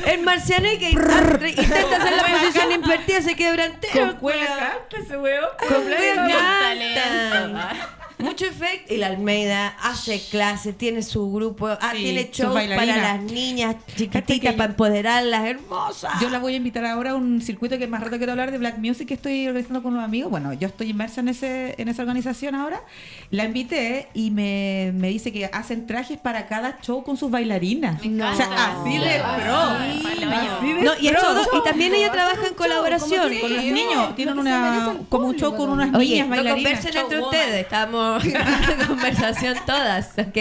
El 0.06 0.22
marcianeque 0.22 0.90
intenta 0.90 1.96
hacer 1.96 2.12
la 2.16 2.24
posición 2.24 2.72
invertida, 2.72 3.20
se 3.22 3.36
quebra 3.36 3.64
entero. 3.66 4.08
Con 4.08 4.16
cuela 4.18 4.46
canta 4.46 4.96
ese 4.98 5.16
weón. 5.16 5.48
Con 5.68 5.88
canta. 5.90 7.96
Mucho 8.20 8.46
efecto. 8.46 8.92
Y 8.94 8.98
la 8.98 9.08
Almeida 9.08 9.68
hace 9.82 10.20
clases, 10.30 10.76
tiene 10.76 11.02
su 11.02 11.30
grupo, 11.32 11.68
ah, 11.68 11.90
Sí, 11.92 12.02
tiene 12.04 12.30
shows 12.32 12.54
para 12.54 12.96
las 12.96 13.20
niñas 13.22 13.76
chiquititas, 13.96 14.52
yo- 14.52 14.56
para 14.56 14.70
empoderarlas, 14.70 15.44
hermosas. 15.46 16.12
Yo 16.20 16.30
la 16.30 16.38
voy 16.38 16.54
a 16.54 16.56
invitar 16.56 16.84
ahora 16.86 17.10
a 17.12 17.14
un 17.14 17.40
circuito 17.42 17.78
que 17.78 17.86
más 17.86 18.00
rato 18.02 18.16
quiero 18.18 18.32
hablar 18.32 18.50
de 18.50 18.58
Black 18.58 18.78
Music 18.78 19.08
que 19.08 19.14
estoy 19.14 19.46
organizando 19.46 19.82
con 19.82 19.92
unos 19.94 20.04
amigos. 20.04 20.30
Bueno, 20.30 20.52
yo 20.52 20.68
estoy 20.68 20.90
inmersa 20.90 21.20
en 21.20 21.28
ese 21.28 21.74
en 21.78 21.88
esa 21.88 22.02
organización 22.02 22.54
ahora. 22.54 22.82
La 23.30 23.44
invité 23.44 24.08
y 24.14 24.30
me, 24.30 24.92
me 24.94 25.08
dice 25.08 25.32
que 25.32 25.46
hacen 25.46 25.86
trajes 25.86 26.18
para 26.18 26.46
cada 26.46 26.78
show 26.82 27.02
con 27.02 27.16
sus 27.16 27.30
bailarinas. 27.30 28.00
O 28.00 28.36
sea, 28.36 28.72
así 28.82 28.98
de 28.98 29.20
pro. 29.20 29.78
sí. 29.80 30.24
Así 30.24 30.72
de 30.72 30.82
No, 30.82 30.92
y, 31.00 31.08
es 31.08 31.12
pro. 31.12 31.22
todo- 31.22 31.42
y 31.60 31.64
también 31.64 31.94
ella 31.94 32.10
trabaja 32.12 32.46
en 32.46 32.54
colaboración. 32.54 33.30
con 33.40 33.54
los 33.54 33.64
niños. 33.64 34.14
Tienen 34.16 34.38
una 34.38 34.94
como 35.08 35.28
un 35.28 35.36
show 35.36 35.54
con 35.56 35.70
unas 35.70 35.94
Oye, 35.94 36.10
niñas 36.22 36.28
no 36.28 36.36
bailarinas. 36.36 36.72
conversen 36.80 36.96
entre 37.02 37.20
ustedes, 37.22 37.54
estamos 37.62 38.09
conversación 38.86 39.56
todas, 39.66 40.12
¿ok? 40.18 40.38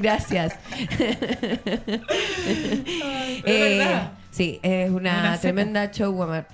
Gracias. 0.00 0.54
Eh, 3.44 3.78
verdad. 3.78 4.12
sí, 4.30 4.60
es 4.62 4.90
una, 4.90 5.20
Una 5.20 5.40
tremenda 5.40 5.90
showwoman. 5.92 6.46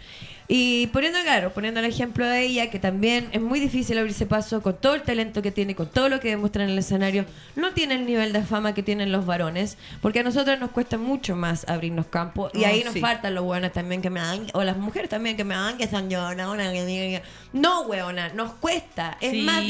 Y 0.51 0.87
poniendo, 0.89 1.19
claro, 1.25 1.53
poniendo 1.53 1.79
el 1.81 1.85
ejemplo 1.87 2.27
de 2.27 2.41
ella, 2.47 2.71
que 2.71 2.79
también 2.79 3.29
es 3.33 3.41
muy 3.43 3.61
difícil 3.61 3.99
abrirse 3.99 4.25
paso 4.25 4.63
con 4.63 4.75
todo 4.81 4.95
el 4.95 5.03
talento 5.03 5.43
que 5.43 5.51
tiene, 5.53 5.75
con 5.75 5.91
todo 5.91 6.09
lo 6.09 6.21
que 6.21 6.31
demuestra 6.31 6.65
en 6.65 6.71
el 6.71 6.79
escenario, 6.79 7.27
no 7.55 7.73
tiene 7.75 7.97
el 7.97 8.07
nivel 8.07 8.33
de 8.33 8.43
fama 8.43 8.73
que 8.73 8.83
tienen 8.83 9.13
los 9.13 9.27
varones, 9.27 9.77
porque 10.01 10.21
a 10.21 10.23
nosotros 10.23 10.59
nos 10.59 10.71
cuesta 10.71 10.97
mucho 10.97 11.37
más 11.37 11.69
abrirnos 11.69 12.07
campo, 12.07 12.51
y 12.55 12.65
Oh, 12.65 12.67
ahí 12.67 12.83
nos 12.83 12.95
sí. 12.95 13.01
faltan 13.01 13.35
los 13.35 13.45
buenos 13.45 13.73
también 13.73 14.01
que 14.01 14.09
me 14.09 14.21
dan, 14.21 14.47
o 14.55 14.65
las 14.65 14.79
mujeres 14.79 15.11
también 15.11 15.37
que 15.37 15.45
me 15.45 15.55
dan, 15.55 15.77
que 15.77 15.87
son 15.87 16.09
que 16.09 16.87
digan- 16.87 17.23
No, 17.53 17.83
weona, 17.83 18.31
nos 18.31 18.53
cuesta, 18.55 19.19
es 19.21 19.33
Sí, 19.33 19.43
más 19.43 19.61
po, 19.61 19.67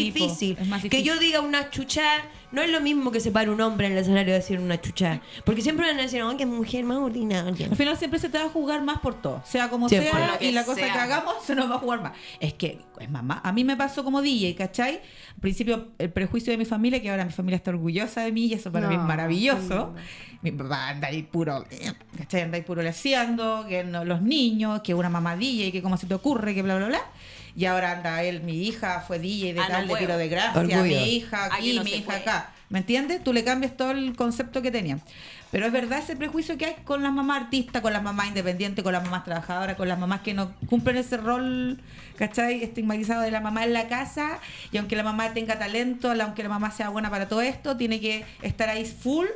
es 0.63 0.69
más 0.69 0.81
Que 0.83 0.89
difícil. 0.91 1.05
yo 1.05 1.19
diga 1.19 1.41
una 1.41 1.71
chucha, 1.71 2.05
no 2.53 2.63
es 2.63 2.71
lo 2.71 2.81
mismo 2.81 3.11
que 3.11 3.21
se 3.21 3.31
para 3.31 3.51
un 3.51 3.61
hombre 3.61 3.87
en 3.87 3.93
el 3.93 3.99
escenario 3.99 4.33
de 4.33 4.41
decir 4.41 4.59
una 4.59 4.81
chucha, 4.81 5.21
porque 5.45 5.63
siempre 5.63 5.87
van 5.87 5.99
a 5.99 6.03
decir, 6.03 6.23
oh, 6.23 6.37
que 6.37 6.47
mujer 6.47 6.85
más 6.85 6.99
ordinaria. 6.99 7.67
Al 7.67 7.77
final 7.77 7.97
siempre 7.97 8.19
se 8.19 8.29
te 8.29 8.39
va 8.39 8.45
a 8.45 8.49
jugar 8.49 8.83
más 8.83 9.01
por 9.01 9.21
todo, 9.21 9.43
sea 9.45 9.69
como 9.69 9.89
Siempre. 9.89 10.11
sea, 10.11 10.39
y 10.41 10.53
la 10.53 10.65
cosa 10.65 10.81
sea. 10.81 10.93
que 10.93 10.99
hagamos 10.99 11.35
se 11.45 11.55
nos 11.55 11.71
va 11.71 11.77
a 11.77 11.79
jugar 11.79 12.03
más. 12.03 12.13
Es 12.41 12.55
que, 12.55 12.81
es 12.99 13.11
mamá, 13.11 13.41
a 13.45 13.53
mí 13.53 13.65
me 13.65 13.77
pasó 13.77 14.05
como 14.05 14.23
DJ, 14.23 14.55
¿cachai? 14.55 15.01
Al 15.35 15.41
principio 15.41 15.89
el 15.99 16.11
prejuicio 16.11 16.51
de 16.51 16.57
mi 16.57 16.65
familia, 16.65 17.01
que 17.03 17.11
ahora 17.11 17.25
mi 17.25 17.33
familia 17.33 17.57
está 17.57 17.71
orgullosa 17.71 18.23
de 18.23 18.33
mí 18.33 18.47
y 18.47 18.55
eso 18.55 18.73
para 18.73 18.89
mí 18.89 18.95
es 18.95 19.01
No, 19.01 19.07
maravilloso. 19.07 19.95
Mi 20.41 20.53
papá 20.53 20.91
anda 20.91 21.09
ahí 21.09 21.25
puro, 21.25 21.65
¿cachai? 22.17 22.43
Anda 22.43 22.57
ahí 22.57 22.63
puro 22.63 22.81
leseando, 22.83 23.67
que 23.69 23.85
no, 23.85 24.05
los 24.05 24.23
niños, 24.23 24.83
que 24.83 24.95
una 24.95 25.09
mamá 25.09 25.37
DJ, 25.37 25.73
que 25.73 25.83
cómo 25.83 25.97
se 25.97 26.07
te 26.07 26.15
ocurre, 26.15 26.55
que 26.55 26.63
bla, 26.63 26.77
bla, 26.77 26.87
bla. 26.87 27.01
Y 27.59 27.65
ahora 27.67 27.91
anda 27.91 28.23
él, 28.23 28.41
mi 28.43 28.63
hija 28.69 29.01
fue 29.01 29.19
DJ 29.19 29.53
de 29.55 29.61
Ah, 29.61 29.65
no 29.65 29.69
tal, 29.75 29.83
de 29.83 29.89
puedo. 29.89 29.99
tiro 29.99 30.17
de 30.17 30.29
gracia, 30.29 30.61
Orgullo. 30.61 30.83
mi 30.85 30.95
hija 31.17 31.47
Aquí 31.47 31.55
aquí, 31.57 31.77
no 31.77 31.83
mi 31.83 31.91
hija 31.91 32.05
puede. 32.05 32.19
acá. 32.21 32.51
¿Me 32.69 32.79
entiendes? 32.79 33.25
Tú 33.25 33.33
le 33.33 33.43
cambias 33.43 33.77
todo 33.77 33.91
el 33.91 34.15
concepto 34.15 34.63
que 34.63 34.71
tenían. 34.71 35.03
Pero 35.51 35.67
es 35.67 35.73
verdad 35.73 35.99
ese 35.99 36.15
prejuicio 36.15 36.57
que 36.57 36.67
hay 36.67 36.77
con 36.85 37.03
las 37.03 37.13
mamás 37.13 37.43
artistas, 37.43 37.83
con 37.83 37.93
las 37.93 38.03
mamás 38.03 38.29
independientes, 38.29 38.85
con 38.85 38.93
las 38.93 39.03
mamás 39.03 39.25
trabajadoras, 39.25 39.75
con 39.77 39.89
las 39.89 39.99
mamás 39.99 40.21
que 40.21 40.35
no 40.35 40.55
cumplen 40.69 40.99
ese 40.99 41.17
rol, 41.17 41.81
¿cachai? 42.17 42.63
Estigmatizado 42.63 43.23
de 43.23 43.31
la 43.33 43.41
mamá 43.41 43.65
en 43.65 43.73
la 43.73 43.89
casa. 43.89 44.39
Y 44.71 44.77
aunque 44.79 44.95
la 44.95 45.03
mamá 45.03 45.33
tenga 45.35 45.59
talento, 45.59 46.13
aunque 46.13 46.45
la 46.45 46.51
mamá 46.51 46.71
sea 46.71 46.91
buena 46.91 47.11
para 47.11 47.27
todo 47.27 47.41
esto, 47.41 47.77
tiene 47.77 47.99
que 47.99 48.25
estar 48.43 48.69
ahí 48.69 48.85
full 48.85 49.27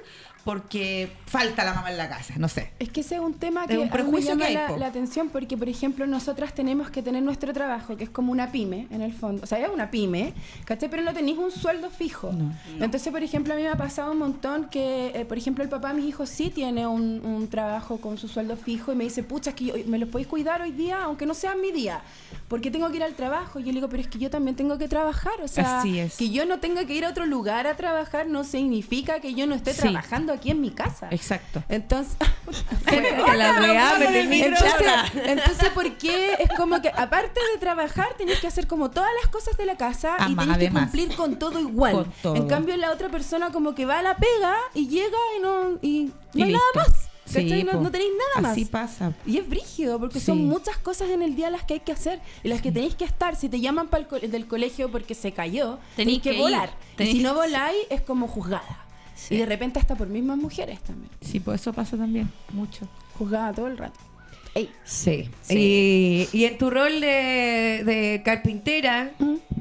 porque 0.44 1.12
falta 1.26 1.64
la 1.64 1.72
mamá 1.74 1.90
en 1.90 1.96
la 1.98 2.08
casa. 2.08 2.34
No 2.36 2.48
sé. 2.48 2.70
Es 2.78 2.88
que 2.90 3.00
ese 3.00 3.14
es 3.16 3.20
un 3.20 3.34
tema 3.34 3.62
Es 3.62 3.68
que 3.68 3.78
un 3.78 3.92
a 3.92 3.96
mí 4.02 4.10
me 4.10 4.20
llama 4.22 4.46
que 4.46 4.56
hay, 4.58 4.78
la, 4.78 4.86
atención 4.86 5.28
porque, 5.28 5.56
por 5.56 5.68
ejemplo, 5.68 6.06
nosotras 6.06 6.52
tenemos 6.54 6.90
que 6.90 7.02
tener 7.02 7.22
nuestro 7.22 7.52
trabajo, 7.52 7.96
que 7.96 8.04
es 8.04 8.10
como 8.10 8.32
una 8.32 8.50
pyme, 8.52 8.86
en 8.90 9.02
el 9.02 9.12
fondo. 9.12 9.42
O 9.44 9.46
sea, 9.46 9.58
es 9.58 9.68
una 9.72 9.90
pyme, 9.90 10.34
¿cachai? 10.64 10.88
Pero 10.90 11.02
no 11.02 11.12
tenéis 11.14 11.38
un 11.38 11.50
sueldo 11.50 11.90
fijo. 11.90 12.32
No. 12.32 12.52
Entonces, 12.84 13.12
por 13.12 13.22
ejemplo, 13.22 13.54
a 13.54 13.56
mí 13.56 13.62
me 13.62 13.68
ha 13.68 13.76
pasado 13.76 14.12
un 14.12 14.18
montón 14.18 14.68
que, 14.68 15.12
eh, 15.14 15.24
por 15.24 15.38
ejemplo, 15.38 15.62
el 15.64 15.70
papá 15.70 15.92
de 15.94 16.00
mi 16.00 16.08
hijo 16.08 16.26
sí 16.26 16.50
tiene 16.50 16.86
un, 16.86 17.24
un 17.24 17.48
trabajo 17.48 17.98
con 17.98 18.18
su 18.18 18.28
sueldo 18.28 18.56
fijo 18.56 18.92
y 18.92 18.96
me 18.96 19.04
dice, 19.04 19.22
pucha, 19.22 19.50
es 19.50 19.56
que 19.56 19.64
yo- 19.66 19.74
me 19.86 19.98
los 19.98 20.08
podéis 20.08 20.26
cuidar 20.28 20.60
hoy 20.62 20.72
día, 20.72 21.04
aunque 21.04 21.24
no 21.26 21.34
sea 21.34 21.54
mi 21.54 21.70
día, 21.70 22.00
porque 22.48 22.70
tengo 22.70 22.90
que 22.90 22.96
ir 22.96 23.02
al 23.04 23.14
trabajo. 23.14 23.60
Y 23.60 23.62
yo 23.64 23.68
le 23.68 23.74
digo, 23.74 23.88
pero 23.88 24.02
es 24.02 24.08
que 24.08 24.18
yo 24.18 24.28
también 24.30 24.56
tengo 24.56 24.76
que 24.78 24.88
trabajar. 24.88 25.34
O 25.42 25.48
sea, 25.48 25.80
Así 25.80 25.98
es. 25.98 26.16
que 26.16 26.30
yo 26.30 26.44
no 26.46 26.58
tenga 26.58 26.84
que 26.84 26.94
ir 26.94 27.04
a 27.04 27.10
otro 27.10 27.26
lugar 27.26 27.66
a 27.66 27.76
trabajar 27.76 28.26
no 28.26 28.44
significa 28.44 29.20
que 29.20 29.34
yo 29.34 29.46
no 29.46 29.54
esté 29.54 29.72
Sí. 29.72 29.80
trabajando 29.82 30.31
aquí 30.32 30.50
en 30.50 30.60
mi 30.60 30.70
casa. 30.70 31.08
Exacto. 31.10 31.62
Entonces, 31.68 32.16
Que 32.86 33.00
la 33.36 33.52
weá 33.60 33.92
entonces, 34.00 35.26
entonces, 35.26 35.68
¿por 35.70 35.92
qué? 35.96 36.34
Es 36.38 36.50
como 36.56 36.80
que, 36.82 36.88
aparte 36.88 37.40
de 37.52 37.58
trabajar, 37.58 38.08
tenés 38.18 38.40
que 38.40 38.46
hacer 38.46 38.66
como 38.66 38.90
todas 38.90 39.10
las 39.22 39.30
cosas 39.30 39.56
de 39.56 39.66
la 39.66 39.76
casa 39.76 40.16
y 40.28 40.34
tenés 40.34 40.46
que 40.46 40.52
además. 40.52 40.82
cumplir 40.90 41.14
con 41.16 41.38
todo 41.38 41.60
igual. 41.60 41.92
Con 41.94 42.12
todo. 42.22 42.36
En 42.36 42.48
cambio, 42.48 42.76
la 42.76 42.90
otra 42.90 43.08
persona 43.08 43.50
como 43.50 43.74
que 43.74 43.86
va 43.86 43.98
a 44.00 44.02
la 44.02 44.16
pega 44.16 44.56
y 44.74 44.88
llega 44.88 45.18
y 45.38 45.40
no, 45.42 45.78
y 45.80 46.04
no 46.06 46.12
Y 46.34 46.42
hay 46.42 46.52
nada 46.52 46.64
listo. 46.74 46.90
más. 46.90 47.08
Sí, 47.24 47.64
no, 47.64 47.80
no 47.80 47.90
tenéis 47.90 48.10
nada 48.36 48.50
Así 48.50 48.62
más. 48.62 48.70
pasa. 48.70 49.12
Y 49.24 49.38
es 49.38 49.48
brígido, 49.48 49.98
porque 49.98 50.18
Sí. 50.20 50.26
son 50.26 50.44
muchas 50.44 50.76
cosas 50.78 51.08
en 51.10 51.22
el 51.22 51.34
día 51.34 51.48
las 51.50 51.62
que 51.62 51.74
hay 51.74 51.80
que 51.80 51.92
hacer 51.92 52.20
y 52.42 52.48
las 52.48 52.60
que 52.60 52.70
tenéis 52.72 52.94
que 52.94 53.04
estar. 53.04 53.36
Si 53.36 53.48
te 53.48 53.58
llaman 53.60 53.88
para 53.88 54.04
el 54.20 54.30
del 54.30 54.46
colegio 54.46 54.90
porque 54.90 55.14
se 55.14 55.32
cayó, 55.32 55.78
tenéis 55.96 56.20
que, 56.20 56.32
que 56.32 56.38
volar. 56.38 56.70
Y 56.92 56.96
Tenéis 56.96 57.16
si 57.16 57.22
que- 57.22 57.28
no 57.28 57.34
voláis, 57.34 57.78
es 57.88 58.02
como 58.02 58.26
juzgada. 58.28 58.84
Sí. 59.14 59.34
Y 59.34 59.38
de 59.38 59.46
repente 59.46 59.78
hasta 59.78 59.94
por 59.94 60.08
mismas 60.08 60.38
mujeres 60.38 60.80
también. 60.80 61.10
Sí, 61.20 61.40
pues 61.40 61.60
eso 61.60 61.72
pasa 61.72 61.96
también. 61.96 62.30
Mucho. 62.52 62.88
Juzgada 63.18 63.52
todo 63.52 63.66
el 63.68 63.78
rato. 63.78 63.98
Ey. 64.54 64.68
Sí. 64.84 65.30
Sí. 65.42 66.28
Y, 66.32 66.36
y 66.38 66.44
en 66.44 66.58
tu 66.58 66.68
rol 66.68 67.00
de, 67.00 67.82
de 67.86 68.22
carpintera, 68.24 69.12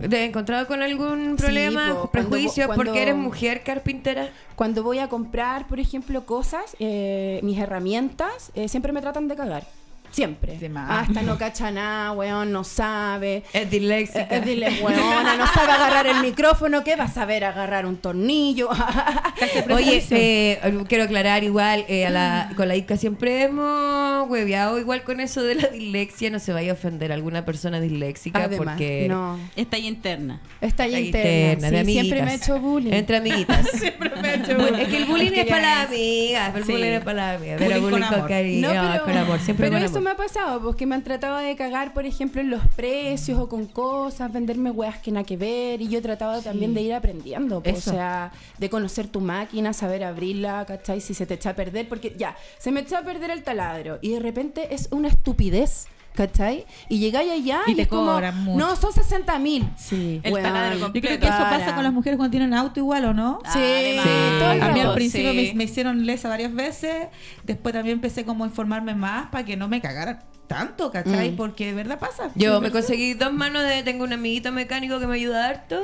¿te 0.01 0.05
has 0.23 0.27
encontrado 0.27 0.67
con 0.67 0.81
algún 0.81 1.37
problema, 1.37 1.87
Sí, 1.87 1.93
po, 1.93 2.11
prejuicio, 2.11 2.65
cuando- 2.65 2.83
porque 2.85 3.01
eres 3.01 3.13
cuando- 3.13 3.29
mujer 3.29 3.63
carpintera? 3.63 4.29
Cuando 4.55 4.83
voy 4.83 4.99
a 4.99 5.07
comprar, 5.07 5.65
por 5.67 5.79
ejemplo, 5.79 6.25
cosas, 6.25 6.75
eh, 6.79 7.39
mis 7.43 7.57
herramientas, 7.57 8.51
eh, 8.53 8.67
siempre 8.67 8.91
me 8.91 8.99
tratan 9.01 9.27
de 9.29 9.35
cagar. 9.37 9.65
Siempre. 10.11 10.59
Hasta 10.89 11.21
no 11.21 11.37
cacha 11.37 11.71
nada, 11.71 12.11
weón, 12.11 12.51
no 12.51 12.63
sabe. 12.63 13.43
Es 13.53 13.69
disléxica. 13.69 14.21
Eh, 14.21 14.27
eh, 14.31 14.41
dile, 14.45 14.69
weona, 14.81 15.35
no 15.37 15.47
sabe 15.47 15.71
agarrar 15.71 16.05
el 16.07 16.21
micrófono, 16.21 16.83
¿qué 16.83 16.95
va 16.95 17.05
a 17.05 17.07
saber 17.07 17.43
agarrar 17.45 17.85
un 17.85 17.97
tornillo? 17.97 18.69
Oye, 19.73 20.03
eh, 20.11 20.59
quiero 20.87 21.05
aclarar 21.05 21.43
igual, 21.43 21.85
eh, 21.87 22.05
a 22.05 22.09
la, 22.09 22.51
con 22.55 22.67
la 22.67 22.75
Ica 22.75 22.97
siempre 22.97 23.43
hemos 23.43 24.29
hueveado 24.29 24.79
igual 24.79 25.03
con 25.03 25.19
eso 25.19 25.41
de 25.43 25.55
la 25.55 25.67
dislexia, 25.67 26.29
no 26.29 26.39
se 26.39 26.53
vaya 26.53 26.71
a 26.71 26.73
ofender 26.75 27.11
a 27.11 27.15
alguna 27.15 27.45
persona 27.45 27.79
disléxica 27.79 28.43
Además, 28.43 28.75
porque 28.75 29.07
no. 29.09 29.39
Está 29.55 29.77
ahí 29.77 29.87
interna. 29.87 30.41
Está 30.59 30.83
ahí 30.83 31.05
interna. 31.07 31.71
de 31.71 31.85
sí, 31.85 31.91
siempre 31.93 32.19
amiguitas. 32.19 32.25
me 32.25 32.31
ha 32.31 32.35
hecho 32.35 32.59
bullying. 32.59 32.91
Entre 32.93 33.17
amiguitas. 33.17 33.67
Siempre 33.81 34.11
me 34.21 34.27
ha 34.29 34.33
hecho 34.35 34.51
Bu- 34.57 34.77
es 34.79 34.87
que 34.89 34.97
el 34.97 35.05
bullying 35.05 35.27
Es 35.27 35.33
que 35.33 35.41
es 35.41 35.47
para 35.47 35.61
las 35.75 35.87
amigas, 35.87 36.55
el 36.55 36.63
Sí. 36.65 36.71
bullying 36.73 36.91
es 36.91 37.01
para 37.03 37.13
las 37.31 37.37
amigas. 37.37 37.59
Bullying 37.59 37.69
Pero 37.71 37.81
con 37.81 37.91
bullying 37.91 38.05
con, 38.07 38.15
amor. 38.15 38.29
cariño, 38.29 38.73
No, 38.73 39.01
con 39.03 39.17
amor, 39.17 39.39
siempre 39.39 39.65
pero 39.69 39.77
con 39.77 39.83
eso 40.01 40.03
me 40.03 40.11
ha 40.11 40.17
pasado, 40.17 40.61
porque 40.61 40.87
me 40.87 40.95
han 40.95 41.03
tratado 41.03 41.37
de 41.37 41.55
cagar, 41.55 41.93
por 41.93 42.05
ejemplo, 42.05 42.41
en 42.41 42.49
los 42.49 42.65
precios 42.75 43.37
o 43.39 43.47
con 43.47 43.67
cosas, 43.67 44.33
venderme 44.33 44.71
weas 44.71 44.97
que 44.97 45.11
nada 45.11 45.23
que 45.23 45.37
ver, 45.37 45.79
y 45.81 45.89
yo 45.89 45.99
he 45.99 46.01
tratado 46.01 46.41
también 46.41 46.73
de 46.73 46.81
ir 46.81 46.93
aprendiendo, 46.93 47.61
po, 47.61 47.69
o 47.69 47.75
sea, 47.75 48.31
de 48.57 48.69
conocer 48.69 49.07
tu 49.07 49.21
máquina, 49.21 49.73
saber 49.73 50.03
abrirla, 50.03 50.65
¿cachai? 50.65 51.01
Si 51.01 51.13
se 51.13 51.25
te 51.25 51.35
echa 51.35 51.51
a 51.51 51.55
perder, 51.55 51.87
porque 51.87 52.15
ya, 52.17 52.35
se 52.57 52.71
me 52.71 52.79
echa 52.79 52.99
a 52.99 53.03
perder 53.03 53.29
el 53.29 53.43
taladro, 53.43 53.99
y 54.01 54.09
de 54.09 54.19
repente 54.19 54.73
es 54.73 54.87
una 54.91 55.07
estupidez. 55.07 55.87
¿Cachai? 56.13 56.65
Y 56.89 56.99
llegáis 56.99 57.31
allá 57.31 57.61
Y 57.67 57.71
y, 57.71 57.75
te 57.75 57.81
es 57.83 57.87
como, 57.87 58.11
cobran 58.11 58.43
mucho. 58.43 58.57
no, 58.59 58.75
son 58.75 58.91
60 58.91 59.39
mil. 59.39 59.67
Sí. 59.77 60.19
El 60.23 60.33
taladro 60.33 60.75
Yo 60.77 60.83
completo. 60.83 61.07
creo 61.07 61.19
que 61.19 61.25
eso 61.27 61.37
Para. 61.37 61.57
pasa 61.59 61.73
con 61.75 61.83
las 61.83 61.93
mujeres 61.93 62.17
cuando 62.17 62.31
tienen 62.31 62.53
auto 62.53 62.79
igual, 62.81 63.05
¿o 63.05 63.13
no? 63.13 63.39
Sí, 63.51 63.59
Además. 63.59 64.05
todo 64.39 64.51
el 64.51 64.61
A 64.61 64.69
mí 64.73 64.79
al 64.81 64.93
principio 64.93 65.31
Sí. 65.31 65.35
me, 65.37 65.53
me 65.53 65.63
hicieron 65.63 66.05
lesa 66.05 66.27
varias 66.29 66.53
veces, 66.53 67.07
después 67.43 67.73
también 67.73 67.95
empecé 67.95 68.25
como 68.25 68.43
a 68.43 68.47
informarme 68.47 68.93
más 68.93 69.27
para 69.29 69.45
que 69.45 69.55
no 69.55 69.67
me 69.69 69.79
cagaran 69.81 70.19
tanto, 70.47 70.91
¿cachai? 70.91 71.31
Mm. 71.31 71.35
Porque 71.37 71.67
de 71.67 71.73
verdad 71.73 71.97
pasa. 71.97 72.29
Yo 72.35 72.57
Sí, 72.57 72.61
me 72.61 72.71
conseguí 72.71 73.13
dos 73.13 73.31
manos 73.31 73.63
de. 73.63 73.83
Tengo 73.83 74.03
un 74.03 74.11
amiguito 74.11 74.51
mecánico 74.51 74.99
que 74.99 75.07
me 75.07 75.15
ayuda 75.15 75.47
harto. 75.47 75.81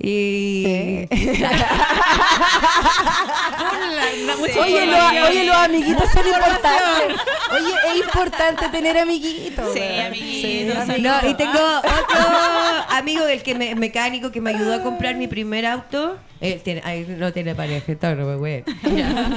Y. 0.00 1.06
Oye, 4.60 4.86
lo- 4.86 5.26
oye, 5.28 5.44
los 5.44 5.56
amiguitos 5.56 6.10
son 6.12 6.26
importantes. 6.34 7.20
Oye, 7.52 7.74
es 7.92 7.96
importante 8.04 8.68
tener 8.68 8.98
amiguitos. 8.98 9.72
Sí, 9.74 9.80
amiguitos, 10.06 10.84
Sí, 10.86 11.02
No, 11.02 11.28
y 11.28 11.34
tengo 11.34 11.58
otro 11.78 12.26
amigo 12.90 13.24
del 13.24 13.42
que 13.42 13.54
me, 13.54 13.74
mecánico 13.74 14.30
que 14.30 14.40
me 14.40 14.50
ayudó 14.50 14.74
a 14.74 14.82
comprar 14.82 15.14
mi 15.16 15.26
primer 15.28 15.66
auto. 15.66 16.16
Él 16.40 16.60
tiene, 16.62 16.82
no 17.18 17.32
tiene 17.32 17.54
pareja, 17.56 17.96
todo, 17.96 18.14
no 18.14 18.26
me 18.26 18.36
güey. 18.36 18.64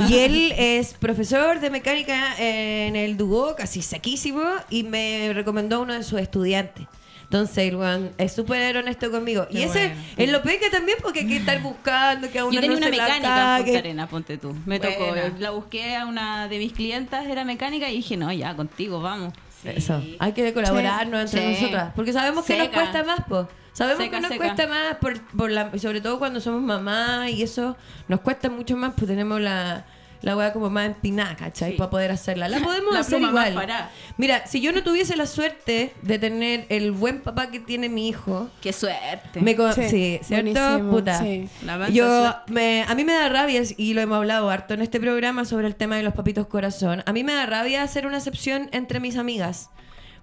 Y 0.08 0.18
él 0.20 0.54
es 0.58 0.94
profesor 0.94 1.60
de 1.60 1.70
mecánica 1.72 2.36
en 2.38 2.96
el 2.96 3.18
Duoc, 3.18 3.60
así 3.62 3.82
sequísimo, 3.82 4.44
y 4.70 4.84
me 4.84 5.32
recomendó 5.34 5.78
a 5.78 5.80
uno 5.80 5.94
de 5.96 6.04
sus 6.04 6.20
estudiantes. 6.20 6.86
Entonces, 7.32 7.60
el 7.70 7.78
weón 7.78 8.12
es 8.18 8.34
súper 8.34 8.76
honesto 8.76 9.10
conmigo. 9.10 9.48
y 9.50 9.54
Qué 9.60 9.64
ese 9.64 9.88
bueno. 9.88 10.02
es 10.18 10.32
lo 10.34 10.42
peor 10.42 10.60
que 10.60 10.70
también 10.70 10.98
porque 11.02 11.20
hay 11.22 11.28
que 11.30 11.38
estar 11.38 11.62
buscando 11.62 12.30
que 12.30 12.40
a 12.40 12.44
uno 12.44 12.54
Yo 12.54 12.60
tenía 12.60 12.76
no 12.76 12.78
una 12.80 12.86
se 12.88 12.92
mecánica 12.92 13.58
en 13.60 13.64
Punta. 13.64 13.80
Arenas, 13.80 14.10
ponte 14.10 14.38
tú. 14.38 14.54
Me 14.66 14.82
tocó. 14.82 15.08
Buena. 15.08 15.34
La 15.40 15.52
busqué 15.52 15.96
a 15.96 16.06
una 16.08 16.50
de 16.50 16.58
mis 16.60 16.74
clientas, 16.74 17.26
era 17.28 17.46
mecánica, 17.46 17.90
y 17.90 17.96
dije, 17.96 18.18
no, 18.18 18.34
ya, 18.34 18.54
contigo, 18.58 19.00
vamos. 19.00 19.34
Eso, 19.64 20.04
hay 20.20 20.34
que 20.34 20.54
colaborarnos 20.54 21.22
entre 21.34 21.56
Sí. 21.56 21.62
nosotras. 21.62 21.94
Porque 21.96 22.12
sabemos 22.12 22.44
que 22.44 22.58
nos 22.58 22.66
Seca. 22.68 22.80
cuesta 22.82 23.04
más, 23.06 23.22
po. 23.30 23.48
Sabemos 23.72 24.04
Seca, 24.04 24.18
que 24.18 24.22
nos 24.24 24.32
seca. 24.34 24.44
cuesta 24.44 24.68
más, 24.68 24.96
por, 24.98 25.22
por 25.38 25.52
la, 25.52 25.72
sobre 25.80 26.02
todo 26.02 26.20
cuando 26.20 26.42
somos 26.42 26.62
mamás 26.62 27.30
y 27.32 27.44
eso, 27.44 27.78
nos 28.10 28.20
cuesta 28.20 28.50
mucho 28.50 28.76
más, 28.76 28.92
pues 28.98 29.08
tenemos 29.08 29.40
la, 29.40 29.86
la 30.22 30.36
weá 30.38 30.54
como 30.54 30.70
más 30.70 30.86
empinada, 30.86 31.36
¿cachai? 31.36 31.72
Sí. 31.72 31.78
Para 31.78 31.90
poder 31.90 32.12
hacerla. 32.12 32.48
La 32.48 32.60
podemos 32.60 32.94
La 32.94 33.00
hacer 33.02 33.20
más 33.20 33.30
igual. 33.32 33.54
parada. 33.54 33.92
Mira, 34.18 34.46
si 34.48 34.62
yo 34.62 34.72
no 34.72 34.84
tuviese 34.84 35.16
la 35.16 35.26
suerte 35.26 35.94
de 36.02 36.20
tener 36.20 36.66
el 36.70 36.92
buen 36.92 37.22
papá 37.22 37.50
que 37.52 37.60
tiene 37.60 37.90
mi 37.90 38.08
hijo, 38.08 38.50
Qué 38.62 38.72
suerte. 38.74 39.42
me 39.42 39.56
Sí, 39.74 39.90
sí, 39.90 40.20
¿cierto? 40.24 40.60
buenísimo, 40.60 40.92
Puta. 40.92 41.20
sí. 41.20 41.50
La 41.66 41.90
Yo, 41.90 42.36
me, 42.48 42.84
a 42.88 42.94
mí 42.96 43.04
me 43.04 43.14
da 43.14 43.30
rabia, 43.30 43.62
y 43.78 43.94
lo 43.94 44.02
hemos 44.02 44.18
hablado 44.18 44.50
harto 44.50 44.74
en 44.74 44.82
este 44.82 45.00
programa 45.00 45.46
sobre 45.46 45.68
el 45.68 45.76
tema 45.76 45.96
de 45.98 46.04
los 46.04 46.14
papitos 46.14 46.48
corazón. 46.48 47.04
A 47.06 47.14
mí 47.14 47.24
me 47.24 47.34
da 47.34 47.46
rabia 47.46 47.84
hacer 47.84 48.06
una 48.06 48.18
excepción 48.18 48.70
entre 48.72 49.00
mis 49.00 49.18
amigas. 49.18 49.70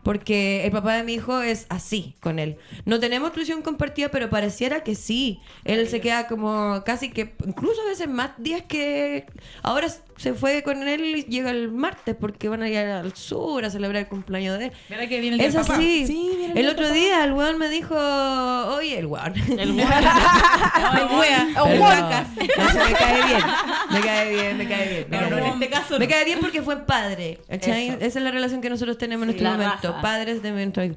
Porque 0.02 0.64
el 0.64 0.70
papá 0.72 0.94
de 0.96 1.02
mi 1.02 1.14
hijo 1.14 1.42
es 1.42 1.66
así 1.68 2.14
con 2.20 2.38
él. 2.38 2.56
No 2.86 2.98
tenemos 3.00 3.32
tuición 3.32 3.60
compartida, 3.62 4.08
pero 4.10 4.30
pareciera 4.30 4.82
que 4.82 4.94
sí. 4.94 5.40
Él 5.64 5.86
se 5.88 6.00
queda 6.00 6.26
como 6.28 6.82
casi 6.86 7.10
que, 7.10 7.34
incluso 7.46 7.82
a 7.82 7.86
veces 7.86 8.08
más 8.08 8.30
días 8.38 8.62
que. 8.66 9.26
Ahora 9.62 9.88
se 10.16 10.34
fue 10.34 10.62
con 10.62 10.86
él 10.88 11.04
y 11.04 11.22
llega 11.24 11.50
el 11.50 11.70
martes 11.70 12.16
porque 12.18 12.48
van 12.48 12.62
a 12.62 12.68
ir 12.68 12.78
al 12.78 13.14
sur 13.14 13.64
a 13.64 13.70
celebrar 13.70 14.02
el 14.02 14.08
cumpleaños 14.08 14.58
de 14.58 14.66
él. 14.66 14.72
Mira 14.88 15.06
que 15.08 15.20
viene 15.20 15.34
el 15.34 15.38
día 15.40 15.48
Es 15.48 15.54
del 15.54 15.62
papá. 15.62 15.74
así. 15.74 16.06
Sí, 16.06 16.30
viene 16.36 16.52
el 16.52 16.58
el 16.58 16.62
día 16.64 16.72
otro 16.72 16.84
papá. 16.84 16.94
día 16.94 17.24
el 17.24 17.32
weón 17.32 17.58
me 17.58 17.68
dijo, 17.68 17.94
oye, 17.96 18.98
el 18.98 19.06
weón. 19.06 19.34
El. 19.58 19.72
Huacas. 21.78 22.28
No, 22.36 22.70
se 22.70 22.78
me 22.78 22.92
cae 22.94 23.26
bien. 23.26 23.42
Me 23.90 24.00
cae 24.00 24.30
bien, 24.32 24.58
me 24.58 24.68
cae 24.68 24.88
bien. 24.88 25.06
me 25.10 25.16
No, 25.20 25.28
cae 25.28 25.40
bien. 25.40 25.52
este 25.54 25.68
caso 25.70 25.98
Me 25.98 26.08
cae 26.08 26.24
bien 26.24 26.38
porque 26.40 26.62
fue 26.62 26.84
padre. 26.84 27.38
Esa 27.48 27.76
es 27.78 28.14
la 28.16 28.30
relación 28.30 28.60
que 28.60 28.70
nosotros 28.70 28.98
tenemos 28.98 29.24
en 29.24 29.30
este 29.30 29.42
la 29.44 29.56
momento. 29.88 30.02
raja. 30.02 30.02
Padres 30.18 30.42
de 30.42 30.52
hijo. 30.84 30.96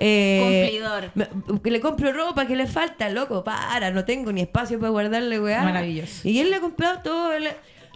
Eh, 0.00 0.68
Cumplidor. 0.70 1.10
me- 1.14 1.60
que 1.60 1.70
le 1.72 1.80
compro 1.80 2.12
ropa 2.12 2.46
que 2.46 2.54
le 2.54 2.66
falta, 2.66 3.08
loco, 3.08 3.42
para, 3.42 3.90
no 3.90 4.04
tengo 4.04 4.30
ni 4.32 4.42
espacio 4.42 4.78
para 4.78 4.90
guardarle, 4.90 5.40
weá. 5.40 5.62
Maravilloso. 5.64 6.28
Y 6.28 6.38
él 6.38 6.50
le 6.50 6.56
ha 6.56 6.60
comprado 6.60 7.00
todo. 7.02 7.30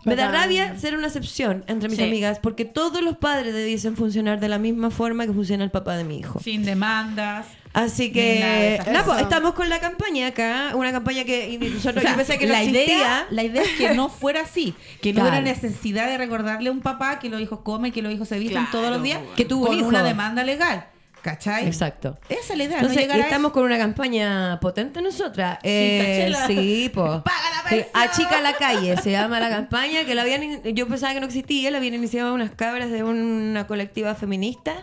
Me 0.05 0.17
da 0.17 0.33
rabia 0.33 0.77
ser 0.79 0.97
una 0.97 1.07
excepción 1.07 1.63
entre 1.69 1.89
mis 1.89 1.99
Sí. 1.99 2.03
amigas 2.05 2.41
porque 2.41 2.65
todos 2.65 3.03
los 3.03 3.17
padres 3.19 3.55
debiesen 3.55 3.95
funcionar 3.97 4.41
de 4.41 4.49
la 4.49 4.59
misma 4.59 4.91
forma 4.91 5.27
que 5.27 5.33
funciona 5.33 5.63
el 5.63 5.71
papá 5.71 5.97
de 5.97 6.03
mi 6.03 6.19
hijo. 6.19 6.41
Sin 6.41 6.65
demandas. 6.65 7.47
Así 7.75 8.09
nada 8.11 8.15
que, 8.15 8.81
nada, 8.93 9.05
pues, 9.07 9.21
estamos 9.23 9.55
con 9.55 9.69
la 9.71 9.81
campaña 9.81 10.27
acá, 10.27 10.73
una 10.75 10.93
campaña 10.93 11.25
que 11.25 11.59
nosotros, 11.59 11.97
O 11.97 12.01
sea, 12.03 12.11
yo 12.11 12.17
pensé 12.17 12.39
que 12.39 12.47
no 12.47 12.53
la 12.53 12.63
existía. 12.63 12.85
idea, 12.97 13.27
la 13.31 13.43
idea 13.45 13.63
es 13.63 13.71
que 13.79 13.95
no 13.95 14.09
fuera 14.21 14.43
así, 14.43 14.75
que 15.01 15.13
no 15.15 15.21
Claro. 15.23 15.39
hubiera 15.39 15.55
necesidad 15.55 16.07
de 16.09 16.19
recordarle 16.19 16.69
a 16.69 16.73
un 16.73 16.81
papá 16.83 17.19
que 17.19 17.31
los 17.31 17.41
hijos 17.41 17.61
comen, 17.61 17.91
que 17.91 18.03
los 18.03 18.13
hijos 18.13 18.29
se 18.29 18.39
visten 18.39 18.59
Claro, 18.65 18.69
todos 18.73 18.91
los 18.91 19.03
días, 19.03 19.21
bueno. 19.21 19.35
Que 19.37 19.45
tuvo 19.47 19.67
con 19.67 19.75
un 19.75 19.81
hijo. 19.81 19.89
una 19.89 20.03
demanda 20.03 20.45
legal, 20.45 20.85
¿cachai? 21.23 21.67
Exacto. 21.67 22.19
Esa 22.29 22.53
es 22.53 22.59
la 22.59 22.65
idea, 22.65 22.77
Entonces, 22.81 23.09
no 23.09 23.17
y 23.17 23.21
estamos 23.21 23.49
eso. 23.49 23.53
con 23.55 23.63
una 23.65 23.79
campaña 23.79 24.61
potente 24.61 25.01
nosotras. 25.01 25.59
Eh, 25.63 26.29
cachela. 26.31 26.47
sí, 26.47 26.91
pues. 26.95 27.09
Paga 27.23 27.51
la 27.57 27.71
pensión. 27.71 27.91
Achica 27.95 28.41
la 28.43 28.53
calle, 28.53 28.97
se 28.99 29.11
llama 29.13 29.41
la 29.41 29.49
campaña, 29.49 30.05
que 30.05 30.15
la 30.15 30.21
habían, 30.23 30.63
yo 30.75 30.87
pensaba 30.89 31.15
que 31.15 31.21
no 31.21 31.27
existía, 31.27 31.71
la 31.71 31.79
habían 31.79 31.95
iniciado 31.95 32.35
unas 32.35 32.51
cabras 32.51 32.91
de 32.91 33.03
una 33.03 33.67
colectiva 33.67 34.15
feminista. 34.15 34.75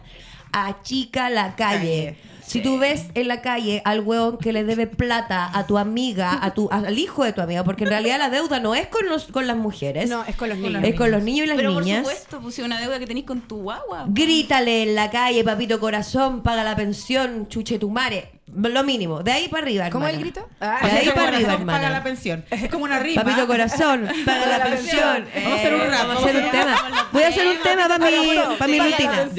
Achica 0.51 1.29
la 1.29 1.55
calle. 1.55 2.15
Calle. 2.15 2.17
Si 2.49 2.61
tú 2.61 2.79
ves 2.79 3.05
en 3.13 3.27
la 3.27 3.41
calle 3.41 3.81
al 3.85 3.99
huevón 3.99 4.37
que 4.39 4.51
le 4.51 4.63
debe 4.63 4.87
plata 4.87 5.49
a 5.53 5.67
tu 5.67 5.77
amiga, 5.77 6.39
a 6.41 6.51
tu, 6.55 6.67
al 6.71 6.97
hijo 6.97 7.23
de 7.23 7.31
tu 7.31 7.41
amiga, 7.41 7.63
porque 7.63 7.83
en 7.83 7.91
realidad 7.91 8.17
la 8.17 8.29
deuda 8.31 8.59
no 8.59 8.73
es 8.73 8.87
con, 8.87 9.07
los, 9.07 9.25
con 9.25 9.45
las 9.45 9.55
mujeres, 9.55 10.09
No, 10.09 10.23
es 10.25 10.35
con 10.35 10.49
los 10.49 10.57
niños. 10.57 10.83
es 10.83 10.95
con 10.95 11.11
los 11.11 11.21
niños 11.21 11.45
y 11.45 11.47
las 11.47 11.57
Pero 11.57 11.79
niñas. 11.79 12.01
por 12.03 12.11
supuesto, 12.11 12.39
puse 12.39 12.63
una 12.63 12.79
deuda 12.79 12.97
que 12.97 13.05
tenéis 13.05 13.27
con 13.27 13.41
tu 13.41 13.61
guagua. 13.61 14.05
Grítale 14.07 14.81
en 14.83 14.95
la 14.95 15.11
calle, 15.11 15.43
papito 15.43 15.79
corazón, 15.79 16.41
paga 16.41 16.63
la 16.63 16.75
pensión, 16.75 17.47
chuche 17.49 17.77
tu 17.77 17.91
mare. 17.91 18.31
Lo 18.51 18.83
mínimo, 18.83 19.21
de 19.21 19.31
ahí 19.31 19.47
para 19.47 19.61
arriba, 19.61 19.91
¿Cómo 19.91 20.07
hermana. 20.07 20.17
el 20.17 20.23
grito? 20.23 20.49
Ah. 20.59 20.79
De 20.81 20.89
ahí 20.89 21.09
para 21.09 21.27
arriba, 21.27 21.49
corazón 21.49 21.65
paga 21.67 21.77
hermana. 21.77 21.89
la 21.91 22.03
pensión. 22.03 22.45
Es 22.49 22.67
como 22.71 22.85
una 22.85 22.97
rima. 22.97 23.21
Papito 23.23 23.45
corazón, 23.45 24.07
paga 24.25 24.57
la 24.57 24.63
pensión. 24.65 25.25
Vamos 25.35 25.51
a 25.51 25.55
hacer 25.55 25.75
un 25.75 25.81
Eh, 25.81 25.87
rap, 25.87 26.07
Vamos 26.07 26.23
a 26.23 26.25
hacer 26.27 26.43
un 26.43 26.49
tema. 26.51 26.75
Voy 27.11 27.23
a 27.23 27.27
hacer 27.27 27.47
un 27.47 27.57
tema 27.61 27.87
para 27.87 27.99
mi, 27.99 28.17
para 28.57 28.71
mi 28.71 28.79
rutina. 28.79 29.29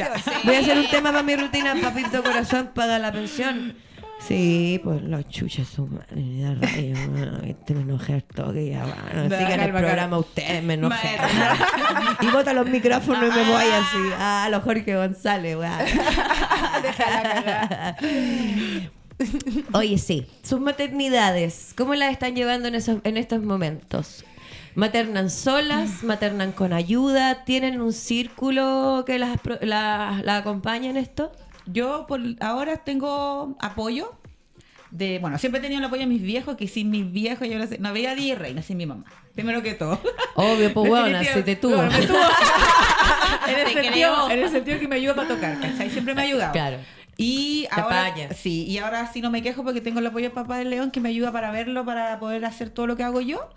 Voy 0.44 0.54
a 0.54 0.58
hacer 0.60 0.78
un 0.78 0.86
tema 0.90 1.10
para 1.10 1.22
mi 1.24 1.34
rutina. 1.34 1.74
Papito 1.82 2.22
corazón, 2.22 2.70
paga 2.72 2.99
la 3.00 3.12
pensión. 3.12 3.74
Sí, 4.20 4.80
pues 4.84 5.02
los 5.02 5.26
chuches 5.28 5.66
son 5.66 5.98
rabia, 6.10 6.54
bueno, 7.08 7.38
este 7.42 7.74
me 7.74 7.80
enojé 7.80 8.20
toque 8.20 8.68
ya, 8.68 8.84
bueno, 8.84 9.30
Bacán, 9.30 9.30
sigan 9.30 9.60
el 9.60 9.72
bacán. 9.72 9.82
programa 9.82 10.18
ustedes, 10.18 10.62
me 10.62 10.74
enojé. 10.74 11.16
Y 12.20 12.26
bota 12.26 12.52
los 12.52 12.68
micrófonos 12.68 13.34
y 13.34 13.38
me 13.38 13.44
voy 13.50 13.64
así. 13.64 14.10
Ah, 14.18 14.48
los 14.50 14.62
Jorge 14.62 14.94
González, 14.94 15.56
weón. 15.56 15.72
Oye, 19.72 19.98
sí. 19.98 20.26
Sus 20.42 20.60
maternidades, 20.60 21.74
¿cómo 21.76 21.94
las 21.94 22.12
están 22.12 22.34
llevando 22.34 22.68
en, 22.68 22.74
esos, 22.74 22.98
en 23.04 23.16
estos 23.16 23.42
momentos? 23.42 24.24
¿Maternan 24.74 25.30
solas? 25.30 26.02
¿Maternan 26.02 26.52
con 26.52 26.72
ayuda? 26.72 27.44
¿Tienen 27.44 27.80
un 27.80 27.92
círculo 27.92 29.04
que 29.06 29.18
las, 29.18 29.38
la, 29.62 30.20
la 30.22 30.36
acompaña 30.36 30.90
en 30.90 30.96
esto? 30.96 31.32
Yo 31.72 32.06
por 32.06 32.20
ahora 32.40 32.78
tengo 32.78 33.56
apoyo 33.60 34.12
de, 34.90 35.18
bueno, 35.20 35.38
siempre 35.38 35.60
he 35.60 35.62
tenido 35.62 35.78
el 35.78 35.84
apoyo 35.86 36.00
de 36.02 36.08
mis 36.08 36.22
viejos, 36.22 36.56
que 36.56 36.66
sin 36.66 36.90
mis 36.90 37.10
viejos 37.10 37.48
yo 37.48 37.58
no 37.58 37.66
sé, 37.66 37.78
no 37.78 37.92
veía 37.92 38.14
reina 38.34 38.62
sin 38.62 38.76
mi 38.76 38.86
mamá. 38.86 39.04
Primero 39.34 39.62
que 39.62 39.74
todo. 39.74 40.00
Obvio, 40.34 40.72
pues 40.74 40.92
Definitiva- 40.92 41.34
si 41.34 41.42
te 41.42 41.56
tuvo. 41.56 41.76
Bueno, 41.76 41.92
me 41.92 42.06
tuvo. 42.06 42.18
en, 43.48 43.58
el 43.58 43.64
Te 43.66 43.82
sentido, 43.82 44.30
en 44.30 44.38
el 44.40 44.50
sentido 44.50 44.80
que 44.80 44.88
me 44.88 44.96
ayuda 44.96 45.14
para 45.14 45.28
tocar, 45.28 45.60
¿cachai? 45.60 45.90
Siempre 45.90 46.14
me 46.14 46.22
ha 46.22 46.24
ayudado. 46.24 46.52
Claro. 46.52 46.78
Y 47.16 47.68
Te 47.72 47.80
ahora, 47.80 48.14
sí, 48.34 48.64
y 48.64 48.78
ahora 48.78 49.06
sí 49.12 49.20
no 49.20 49.30
me 49.30 49.42
quejo 49.42 49.62
porque 49.62 49.80
tengo 49.80 50.00
el 50.00 50.06
apoyo 50.06 50.24
del 50.24 50.32
papá 50.32 50.56
del 50.58 50.70
León 50.70 50.90
que 50.90 51.00
me 51.00 51.10
ayuda 51.10 51.30
para 51.30 51.50
verlo, 51.50 51.84
para 51.84 52.18
poder 52.18 52.44
hacer 52.44 52.70
todo 52.70 52.86
lo 52.86 52.96
que 52.96 53.04
hago 53.04 53.20
yo. 53.20 53.50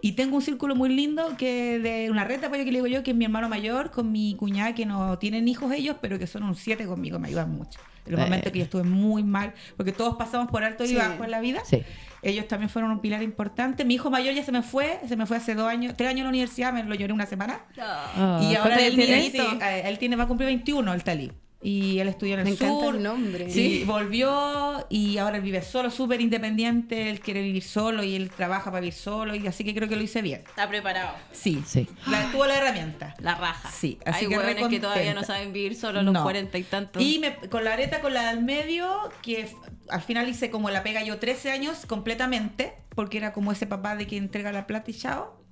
Y 0.00 0.12
tengo 0.12 0.36
un 0.36 0.42
círculo 0.42 0.74
muy 0.76 0.88
lindo 0.94 1.36
que 1.36 1.78
de 1.78 2.10
una 2.10 2.24
red 2.24 2.40
de 2.40 2.46
apoyo 2.46 2.64
que 2.64 2.70
le 2.72 2.78
digo 2.78 2.86
yo, 2.86 3.02
que 3.02 3.10
es 3.12 3.16
mi 3.16 3.24
hermano 3.24 3.48
mayor, 3.48 3.90
con 3.90 4.12
mi 4.12 4.34
cuñada 4.36 4.74
que 4.74 4.86
no 4.86 5.18
tienen 5.18 5.48
hijos 5.48 5.72
ellos, 5.72 5.96
pero 6.00 6.18
que 6.18 6.26
son 6.26 6.42
un 6.44 6.54
siete 6.54 6.86
conmigo, 6.86 7.18
me 7.18 7.28
ayudan 7.28 7.50
mucho. 7.50 7.78
En 8.06 8.12
los 8.12 8.20
Bueno. 8.20 8.26
momentos 8.30 8.52
que 8.52 8.58
yo 8.60 8.64
estuve 8.64 8.84
muy 8.84 9.22
mal, 9.22 9.52
porque 9.76 9.92
todos 9.92 10.16
pasamos 10.16 10.48
por 10.50 10.64
alto 10.64 10.84
y 10.84 10.88
Sí. 10.88 10.94
bajo 10.94 11.24
en 11.24 11.30
la 11.30 11.40
vida. 11.40 11.60
Sí. 11.64 11.82
Ellos 12.22 12.48
también 12.48 12.70
fueron 12.70 12.90
un 12.90 13.00
pilar 13.00 13.22
importante. 13.22 13.84
Mi 13.84 13.94
hijo 13.94 14.10
mayor 14.10 14.34
ya 14.34 14.42
se 14.44 14.50
me 14.50 14.62
fue, 14.62 14.98
se 15.06 15.14
me 15.16 15.26
fue 15.26 15.36
hace 15.36 15.54
dos 15.54 15.68
años, 15.68 15.94
tres 15.96 16.08
años 16.08 16.20
a 16.20 16.24
la 16.24 16.28
universidad, 16.30 16.72
me 16.72 16.82
lo 16.84 16.94
lloré 16.94 17.12
una 17.12 17.26
semana. 17.26 17.60
Ah, 17.78 18.40
y 18.42 18.54
ahora 18.54 18.76
¿cuántos 18.76 18.82
él 18.86 18.94
tiene, 18.94 19.30
sí, 19.30 19.38
eh, 19.38 19.82
él 19.84 19.98
tiene, 19.98 20.16
va 20.16 20.24
a 20.24 20.26
cumplir 20.26 20.46
21, 20.46 20.94
el 20.94 21.04
Talí. 21.04 21.30
Y 21.60 21.98
él 21.98 22.06
estudió 22.06 22.34
en 22.34 22.40
el 22.40 22.44
Me 22.44 22.50
encanta 22.52 22.84
sur. 22.84 22.94
el 22.94 23.02
nombre. 23.02 23.50
Sí, 23.50 23.82
volvió 23.84 24.86
y 24.90 25.18
ahora 25.18 25.38
él 25.38 25.42
vive 25.42 25.60
solo, 25.60 25.90
súper 25.90 26.20
independiente. 26.20 27.10
Él 27.10 27.18
quiere 27.18 27.42
vivir 27.42 27.64
solo 27.64 28.04
y 28.04 28.14
él 28.14 28.30
trabaja 28.30 28.66
para 28.70 28.80
vivir 28.80 28.94
solo. 28.94 29.34
Y 29.34 29.44
así 29.48 29.64
que 29.64 29.74
creo 29.74 29.88
que 29.88 29.96
lo 29.96 30.02
hice 30.02 30.22
bien. 30.22 30.44
Está 30.46 30.68
preparado. 30.68 31.16
Sí, 31.32 31.60
Sí. 31.66 31.88
La, 32.06 32.30
tuvo 32.30 32.46
la 32.46 32.58
herramienta. 32.58 33.14
La 33.18 33.34
raja. 33.34 33.68
Sí, 33.72 33.98
así 34.06 34.24
Hay 34.26 34.30
que 34.30 34.38
hueones 34.38 34.68
que 34.68 34.78
todavía 34.78 35.14
no 35.14 35.24
saben 35.24 35.52
vivir 35.52 35.74
solo 35.74 36.00
los 36.02 36.14
No. 36.14 36.22
cuarenta 36.22 36.58
y 36.58 36.62
tantos. 36.62 37.02
Y 37.02 37.18
me- 37.18 37.34
con 37.48 37.64
la 37.64 37.72
areta, 37.72 38.00
con 38.00 38.14
la 38.14 38.32
del 38.32 38.44
medio, 38.44 38.88
que 39.22 39.48
al 39.88 40.00
final 40.02 40.28
hice 40.28 40.50
como 40.50 40.70
la 40.70 40.84
pega 40.84 41.02
yo 41.02 41.18
13 41.18 41.50
años 41.50 41.86
completamente, 41.86 42.74
porque 42.94 43.18
era 43.18 43.32
como 43.32 43.50
ese 43.50 43.66
papá 43.66 43.96
de 43.96 44.06
que 44.06 44.16
entrega 44.16 44.52
la 44.52 44.68
plata 44.68 44.92
y 44.92 44.94
chao. 44.94 45.42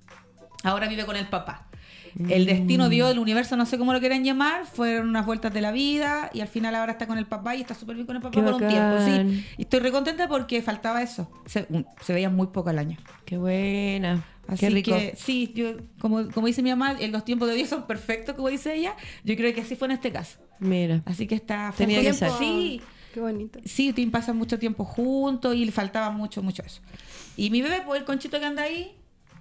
Ahora 0.63 0.87
vive 0.87 1.05
con 1.05 1.17
el 1.17 1.27
papá. 1.27 1.67
El 2.29 2.43
Mm. 2.43 2.45
destino 2.47 2.89
dio, 2.89 3.09
el 3.09 3.19
universo, 3.19 3.55
no 3.57 3.65
sé 3.65 3.77
cómo 3.77 3.93
lo 3.93 3.99
quieran 3.99 4.23
llamar, 4.23 4.65
fueron 4.65 5.09
unas 5.09 5.25
vueltas 5.25 5.53
de 5.53 5.61
la 5.61 5.71
vida 5.71 6.29
y 6.33 6.41
al 6.41 6.47
final 6.47 6.73
ahora 6.75 6.93
está 6.93 7.05
con 7.07 7.17
el 7.17 7.25
papá 7.27 7.55
y 7.55 7.61
está 7.61 7.75
súper 7.75 7.95
bien 7.95 8.07
con 8.07 8.15
el 8.15 8.21
papá 8.21 8.31
Qué 8.33 8.41
por 8.41 8.53
un 8.53 8.59
tiempo. 8.67 8.95
bacán. 8.95 9.29
Sí, 9.31 9.45
y 9.57 9.61
estoy 9.61 9.79
recontenta 9.81 10.27
porque 10.27 10.61
faltaba 10.61 11.01
eso. 11.03 11.29
Se, 11.45 11.67
se 12.01 12.13
veía 12.13 12.29
muy 12.29 12.47
poco 12.47 12.69
al 12.69 12.79
año. 12.79 12.97
Qué 13.25 13.37
buena. 13.37 14.25
Así 14.47 14.61
Qué 14.61 14.69
rico. 14.69 14.91
que 14.91 15.13
sí, 15.17 15.51
yo, 15.53 15.73
como, 15.99 16.29
como 16.31 16.47
dice 16.47 16.63
mi 16.63 16.69
mamá, 16.69 16.93
los 17.09 17.25
tiempos 17.25 17.49
de 17.49 17.55
Dios 17.55 17.67
son 17.69 17.85
perfectos, 17.85 18.33
como 18.35 18.47
dice 18.49 18.73
ella. 18.75 18.95
Yo 19.25 19.35
creo 19.35 19.53
que 19.53 19.61
así 19.61 19.75
fue 19.75 19.87
en 19.89 19.91
este 19.91 20.11
caso. 20.11 20.39
Mira. 20.59 21.01
Así 21.05 21.27
que 21.27 21.35
está 21.35 21.73
Tenía 21.77 21.97
que 21.97 22.13
tiempo- 22.13 22.19
ser. 22.19 22.31
Sí, 22.39 22.81
Qué 23.13 23.19
bonito. 23.19 23.59
sí, 23.65 23.91
te 23.93 24.07
pasan 24.07 24.37
mucho 24.37 24.57
tiempo 24.57 24.85
juntos 24.85 25.53
y 25.53 25.65
le 25.65 25.71
faltaba 25.71 26.09
mucho, 26.11 26.41
mucho 26.41 26.63
eso. 26.65 26.81
Y 27.35 27.49
mi 27.49 27.61
bebé, 27.61 27.81
pues 27.85 27.99
el 27.99 28.05
conchito 28.05 28.39
que 28.39 28.45
anda 28.45 28.63
ahí. 28.63 28.93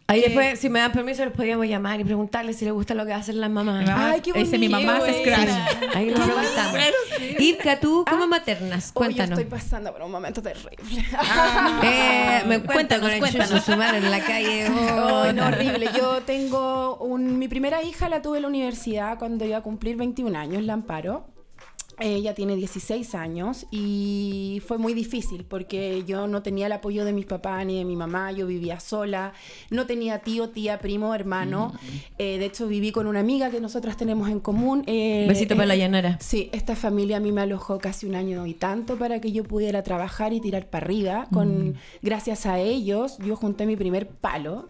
Ahí 0.08 0.20
después, 0.20 0.60
si 0.60 0.68
me 0.70 0.78
dan 0.78 0.92
permiso, 0.92 1.24
les 1.24 1.34
podríamos 1.34 1.66
llamar 1.66 1.98
y 1.98 2.04
preguntarles 2.04 2.56
si 2.56 2.64
les 2.64 2.72
gusta 2.72 2.94
lo 2.94 3.04
que 3.04 3.12
hacen 3.12 3.40
las 3.40 3.50
mamás. 3.50 3.88
Ay, 3.92 4.20
qué 4.20 4.32
dice 4.32 4.56
mi 4.56 4.68
bonito. 4.68 4.86
mamá 4.92 4.98
hace 5.04 5.20
scratch. 5.20 5.48
Ahí 5.96 6.06
les 6.10 6.14
preguntamos. 6.20 6.80
Ivka, 7.40 7.80
¿tú 7.80 8.04
cómo 8.08 8.26
maternas? 8.28 8.86
Hoy 8.94 9.06
Cuéntanos. 9.06 9.38
estoy 9.38 9.50
pasando 9.50 9.92
por 9.92 10.02
un 10.02 10.12
momento 10.12 10.40
terrible. 10.40 10.76
Eh, 11.82 12.42
me 12.46 12.60
Cuéntanos, 12.62 13.02
con 13.04 13.10
el 13.14 13.18
cuéntanos. 13.18 13.50
chucho 13.50 13.62
su 13.72 13.76
madre 13.76 13.98
en 13.98 14.10
la 14.10 14.20
calle. 14.20 14.68
Oh, 14.70 15.24
Oh, 15.26 15.32
no, 15.32 15.46
horrible. 15.46 15.88
Yo 15.96 16.22
tengo 16.22 16.96
un... 16.98 17.38
Mi 17.38 17.48
primera 17.48 17.82
hija 17.82 18.08
la 18.08 18.22
tuve 18.22 18.36
en 18.38 18.42
la 18.42 18.48
universidad 18.48 19.18
cuando 19.18 19.44
iba 19.44 19.56
a 19.58 19.62
cumplir 19.62 19.96
21 19.96 20.38
años, 20.38 20.62
la 20.62 20.74
Amparo. 20.74 21.26
Ella 21.98 22.34
tiene 22.34 22.56
16 22.56 23.14
años 23.14 23.66
y 23.70 24.62
fue 24.66 24.76
muy 24.76 24.92
difícil 24.92 25.44
porque 25.44 26.04
yo 26.06 26.26
no 26.26 26.42
tenía 26.42 26.66
el 26.66 26.72
apoyo 26.72 27.04
de 27.06 27.12
mis 27.12 27.24
papás 27.24 27.64
ni 27.64 27.78
de 27.78 27.84
mi 27.86 27.96
mamá, 27.96 28.32
yo 28.32 28.46
vivía 28.46 28.80
sola, 28.80 29.32
no 29.70 29.86
tenía 29.86 30.18
tío, 30.18 30.50
tía, 30.50 30.78
primo, 30.78 31.14
hermano. 31.14 31.72
Eh, 32.18 32.38
de 32.38 32.44
hecho, 32.44 32.68
viví 32.68 32.92
con 32.92 33.06
una 33.06 33.20
amiga 33.20 33.50
que 33.50 33.60
nosotras 33.60 33.96
tenemos 33.96 34.28
en 34.28 34.40
común. 34.40 34.84
eh, 34.86 35.24
Besito 35.26 35.56
para 35.56 35.66
la 35.66 35.74
eh, 35.74 35.78
llanera. 35.78 36.18
Sí, 36.20 36.50
esta 36.52 36.76
familia 36.76 37.16
a 37.16 37.20
mí 37.20 37.32
me 37.32 37.40
alojó 37.40 37.78
casi 37.78 38.06
un 38.06 38.14
año 38.14 38.46
y 38.46 38.54
tanto 38.54 38.96
para 38.96 39.20
que 39.20 39.32
yo 39.32 39.44
pudiera 39.44 39.82
trabajar 39.82 40.32
y 40.32 40.40
tirar 40.40 40.68
para 40.68 40.84
arriba. 40.84 41.28
Con, 41.32 41.76
Gracias 42.02 42.46
a 42.46 42.58
ellos, 42.58 43.16
yo 43.18 43.36
junté 43.36 43.66
mi 43.66 43.76
primer 43.76 44.08
palo 44.08 44.68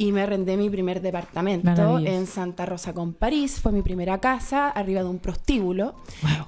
y 0.00 0.12
me 0.12 0.22
arrendé 0.22 0.56
mi 0.56 0.70
primer 0.70 1.02
departamento 1.02 1.98
en 1.98 2.26
Santa 2.26 2.64
Rosa 2.64 2.94
con 2.94 3.12
París. 3.12 3.60
Fue 3.60 3.70
mi 3.70 3.82
primera 3.82 4.18
casa, 4.18 4.70
arriba 4.70 5.02
de 5.02 5.10
un 5.10 5.18
prostíbulo. 5.18 5.94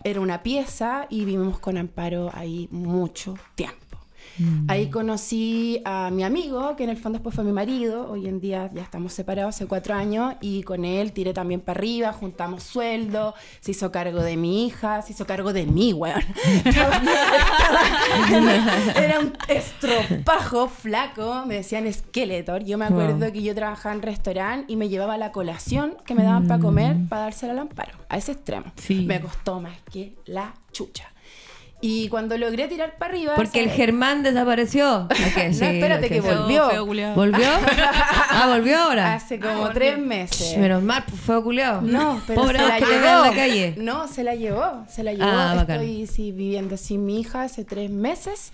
Era 0.05 0.23
una 0.23 0.43
pieza 0.43 1.07
y 1.11 1.27
vivimos 1.27 1.59
con 1.59 1.77
Amparo 1.77 2.31
ahí 2.33 2.67
mucho 2.71 3.35
tiempo. 3.55 3.92
Ahí 4.69 4.89
conocí 4.91 5.81
a 5.85 6.11
mi 6.11 6.25
amigo, 6.25 6.75
que 6.77 6.85
en 6.85 6.91
el 6.91 6.97
fondo 6.97 7.19
después 7.19 7.35
fue 7.35 7.45
mi 7.45 7.53
marido. 7.53 8.11
Hoy 8.11 8.27
en 8.29 8.41
día 8.41 8.71
ya 8.73 8.83
estamos 8.83 9.13
separados 9.13 9.55
hace 9.55 9.67
cuatro 9.67 9.95
años 9.95 10.35
y 10.41 10.63
con 10.63 10.85
él 10.85 11.13
tiré 11.13 11.33
también 11.33 11.61
para 11.61 11.79
arriba, 11.79 12.13
juntamos 12.13 12.63
sueldo, 12.63 13.35
se 13.61 13.73
hizo 13.73 13.91
cargo 13.93 14.21
de 14.23 14.37
mi 14.37 14.67
hija, 14.67 15.03
se 15.03 15.13
hizo 15.13 15.27
cargo 15.27 15.53
de 15.53 15.67
mí, 15.67 15.93
weón. 15.93 16.21
Era 18.97 19.21
un 19.21 19.33
estropajo 19.49 20.69
flaco, 20.69 21.45
me 21.47 21.55
decían 21.57 21.91
Skeletor. 21.93 22.65
Yo 22.65 22.79
me 22.79 22.85
acuerdo 22.87 23.19
Wow. 23.19 23.33
que 23.33 23.43
yo 23.43 23.55
trabajaba 23.55 23.95
en 23.95 24.03
restaurante 24.03 24.73
y 24.73 24.77
me 24.77 24.89
llevaba 24.89 25.19
la 25.19 25.33
colación 25.33 25.97
que 26.07 26.15
me 26.15 26.23
daban 26.25 26.47
para 26.47 26.61
comer 26.61 26.95
Mm. 26.97 27.09
para 27.09 27.23
dársela 27.23 27.53
al 27.53 27.59
amparo, 27.61 27.93
a 28.09 28.17
ese 28.17 28.33
extremo. 28.33 28.67
Sí. 28.77 29.05
Me 29.07 29.21
costó 29.21 29.61
más 29.61 29.79
que 29.91 30.15
la 30.27 30.55
chucha. 30.73 31.12
Y 31.85 32.09
cuando 32.09 32.39
logré 32.39 32.69
tirar 32.69 32.97
para 32.97 33.13
arriba... 33.13 33.33
Porque 33.35 33.61
el. 33.61 33.71
Germán 33.71 34.23
desapareció. 34.23 35.09
No, 35.33 35.67
espérate 35.67 36.09
que 36.09 36.23
sí. 36.23 36.29
volvió. 36.29 36.71
Feo. 36.71 36.87
¿Volvió? 36.87 37.47
Ah, 38.35 38.47
volvió 38.49 38.79
ahora. 38.79 39.15
Hace 39.15 39.39
como 39.41 39.71
tres 39.71 39.99
meses. 39.99 40.57
Menos 40.57 40.83
mal, 40.83 41.05
pues, 41.07 41.21
fue 41.21 41.43
culiado. 41.43 41.83
No, 41.83 42.21
pero 42.27 42.41
Pobre 42.41 42.59
se 42.59 42.69
la 42.69 42.77
que 42.79 42.85
llevó. 42.87 42.97
en 42.97 43.31
la 43.31 43.35
calle. 43.35 43.75
No, 43.79 44.09
se 44.09 44.25
la 44.25 44.35
llevó, 44.35 44.85
se 44.89 45.03
la 45.03 45.13
llevó. 45.13 45.25
Ah, 45.29 45.55
bacán. 45.57 45.81
Estoy 45.81 46.07
sí, 46.07 46.33
viviendo 46.33 46.77
sin 46.77 47.05
mi 47.05 47.21
hija 47.21 47.43
hace 47.43 47.65
tres 47.65 47.91
meses 47.91 48.53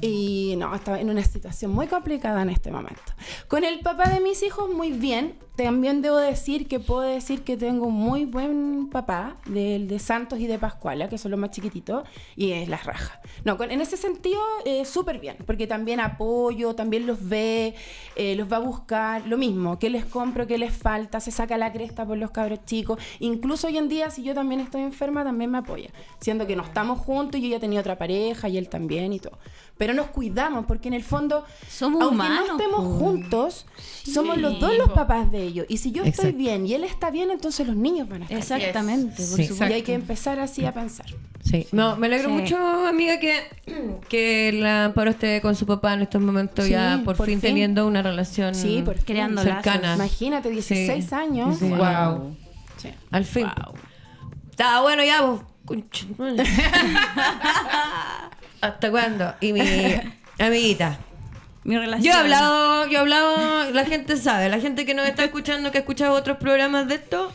y 0.00 0.54
no, 0.58 0.74
estaba 0.74 1.00
en 1.00 1.10
una 1.10 1.24
situación 1.24 1.72
muy 1.72 1.86
complicada 1.86 2.42
en 2.42 2.50
este 2.50 2.70
momento. 2.70 3.02
Con 3.48 3.64
el 3.64 3.80
papá 3.80 4.10
de 4.10 4.20
mis 4.20 4.42
hijos 4.42 4.68
muy 4.70 4.92
bien. 4.92 5.34
También 5.56 6.02
debo 6.02 6.18
decir 6.18 6.68
que 6.68 6.80
puedo 6.80 7.00
decir 7.00 7.42
que 7.42 7.56
tengo 7.56 7.88
muy 7.88 8.26
buen 8.26 8.88
papá, 8.90 9.36
del 9.46 9.88
de 9.88 9.98
Santos 9.98 10.38
y 10.38 10.46
de 10.46 10.58
Pascuala, 10.58 11.08
que 11.08 11.16
son 11.16 11.30
los 11.30 11.40
más 11.40 11.50
chiquititos, 11.50 12.04
y 12.36 12.52
es 12.52 12.68
la 12.68 12.76
raja. 12.76 13.20
No, 13.44 13.56
con- 13.56 13.70
en 13.70 13.80
ese 13.80 13.96
sentido, 13.96 14.38
eh, 14.66 14.84
súper 14.84 15.18
bien, 15.18 15.36
porque 15.46 15.66
también 15.66 15.98
apoyo, 16.00 16.74
también 16.74 17.06
los 17.06 17.26
ve, 17.26 17.74
eh, 18.16 18.36
los 18.36 18.52
va 18.52 18.56
a 18.58 18.60
buscar, 18.60 19.26
lo 19.26 19.38
mismo, 19.38 19.78
qué 19.78 19.88
les 19.88 20.04
compro, 20.04 20.46
qué 20.46 20.58
les 20.58 20.74
falta, 20.76 21.20
se 21.20 21.30
saca 21.30 21.56
la 21.56 21.72
cresta 21.72 22.04
por 22.04 22.18
los 22.18 22.30
cabros 22.32 22.60
chicos. 22.66 23.00
Incluso 23.20 23.66
hoy 23.66 23.78
en 23.78 23.88
día, 23.88 24.10
si 24.10 24.22
yo 24.22 24.34
también 24.34 24.60
estoy 24.60 24.82
enferma, 24.82 25.24
también 25.24 25.50
me 25.50 25.58
apoya, 25.58 25.88
siendo 26.20 26.46
que 26.46 26.54
no 26.54 26.64
estamos 26.64 26.98
juntos 26.98 27.40
y 27.40 27.44
yo 27.44 27.48
ya 27.56 27.60
tenía 27.60 27.80
otra 27.80 27.96
pareja 27.96 28.48
y 28.50 28.58
él 28.58 28.68
también 28.68 29.14
y 29.14 29.20
todo. 29.20 29.38
Pero 29.78 29.92
nos 29.92 30.06
cuidamos, 30.06 30.64
porque 30.64 30.88
en 30.88 30.94
el 30.94 31.04
fondo, 31.04 31.44
Somos 31.68 32.00
aunque 32.02 32.14
humanos, 32.14 32.44
no 32.48 32.56
estemos 32.56 32.80
po. 32.80 32.94
juntos, 32.98 33.66
somos 34.10 34.38
los 34.38 34.58
dos 34.58 34.74
los 34.78 34.90
papás 34.92 35.30
de 35.30 35.42
ellos. 35.42 35.66
Y 35.68 35.76
si 35.76 35.92
yo 35.92 36.02
estoy 36.02 36.28
Exacto. 36.30 36.38
bien 36.38 36.66
y 36.66 36.72
él 36.72 36.82
está 36.82 37.10
bien, 37.10 37.30
entonces 37.30 37.66
los 37.66 37.76
niños 37.76 38.08
van 38.08 38.22
a 38.22 38.24
estar 38.24 38.38
bien. 38.58 38.68
Exactamente, 38.70 39.16
por 39.16 39.36
Sí. 39.36 39.42
supuesto. 39.48 39.66
Y 39.66 39.72
hay 39.74 39.82
que 39.82 39.92
empezar 39.92 40.40
así 40.40 40.64
a 40.64 40.72
pensar. 40.72 41.04
Sí, 41.44 41.66
no, 41.72 41.94
me 41.96 42.06
alegro 42.06 42.30
Sí. 42.30 42.34
mucho, 42.34 42.56
amiga, 42.86 43.20
que, 43.20 43.42
que 44.08 44.52
la 44.54 44.86
Amparo 44.86 45.10
esté 45.10 45.42
con 45.42 45.54
su 45.54 45.66
papá 45.66 45.92
en 45.92 46.00
estos 46.02 46.22
momentos 46.22 46.64
Sí, 46.64 46.70
ya 46.70 47.02
por, 47.04 47.14
por 47.16 47.26
fin, 47.26 47.40
fin. 47.40 47.50
teniendo 47.50 47.86
una 47.86 48.00
relación 48.00 48.54
Sí, 48.54 48.80
por. 48.82 48.96
Creando 49.04 49.42
cercana. 49.42 49.94
Imagínate, 49.96 50.48
16 50.48 51.04
Sí. 51.06 51.14
años. 51.14 51.58
Sí. 51.58 51.68
Wow. 51.68 52.34
Sí. 52.78 52.88
Al 53.10 53.24
fin. 53.26 53.46
Está 54.50 54.80
bueno 54.80 55.04
ya, 55.04 55.20
vos. 55.20 55.42
¿Hasta 58.60 58.90
cuándo? 58.90 59.34
Y 59.40 59.52
mi 59.52 59.60
amiguita. 60.38 60.98
Mi 61.64 61.76
relación. 61.76 62.04
Yo 62.04 62.12
he 62.12 62.22
hablado, 62.22 62.86
yo 62.86 62.98
he 62.98 63.00
hablado, 63.00 63.70
la 63.72 63.84
gente 63.84 64.16
sabe, 64.16 64.48
la 64.48 64.60
gente 64.60 64.86
que 64.86 64.94
nos 64.94 65.06
está 65.08 65.24
escuchando, 65.24 65.72
que 65.72 65.78
ha 65.78 65.80
escuchado 65.80 66.14
otros 66.14 66.36
programas 66.36 66.86
de 66.86 66.94
esto, 66.94 67.32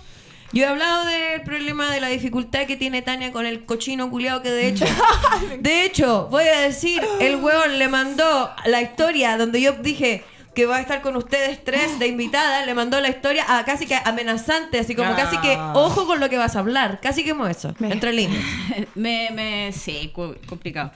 yo 0.54 0.64
he 0.64 0.68
hablado 0.68 1.06
del 1.06 1.42
problema 1.42 1.92
de 1.92 2.02
la 2.02 2.08
dificultad 2.08 2.66
que 2.66 2.76
tiene 2.76 3.02
Tania 3.02 3.32
con 3.32 3.46
el 3.46 3.66
cochino 3.66 4.10
culiado 4.10 4.42
que 4.42 4.52
de 4.52 4.68
hecho, 4.68 4.86
de 5.60 5.86
hecho, 5.86 6.28
voy 6.30 6.46
a 6.46 6.60
decir, 6.60 7.02
el 7.20 7.38
huevón 7.38 7.80
le 7.80 7.88
mandó 7.88 8.52
la 8.66 8.82
historia 8.82 9.38
donde 9.38 9.62
yo 9.62 9.74
dije 9.74 10.24
que 10.54 10.66
va 10.66 10.78
a 10.78 10.82
estar 10.82 11.02
con 11.02 11.16
ustedes 11.16 11.64
tres 11.64 11.98
de 12.00 12.08
invitada, 12.08 12.66
le 12.66 12.74
mandó 12.74 13.00
la 13.00 13.08
historia 13.10 13.46
a 13.58 13.64
casi 13.64 13.86
que 13.86 13.96
amenazante, 13.96 14.80
así 14.80 14.96
como 14.96 15.16
casi 15.16 15.38
que 15.40 15.56
ojo 15.74 16.06
con 16.06 16.20
lo 16.20 16.30
que 16.30 16.38
vas 16.38 16.56
a 16.56 16.60
hablar, 16.60 17.00
casi 17.02 17.28
como 17.28 17.48
eso, 17.48 17.74
Me- 17.80 17.92
entre 17.94 18.12
líneas. 18.12 18.44
me, 18.96 19.30
me, 19.32 19.72
sí, 19.72 20.12
complicado. 20.48 20.92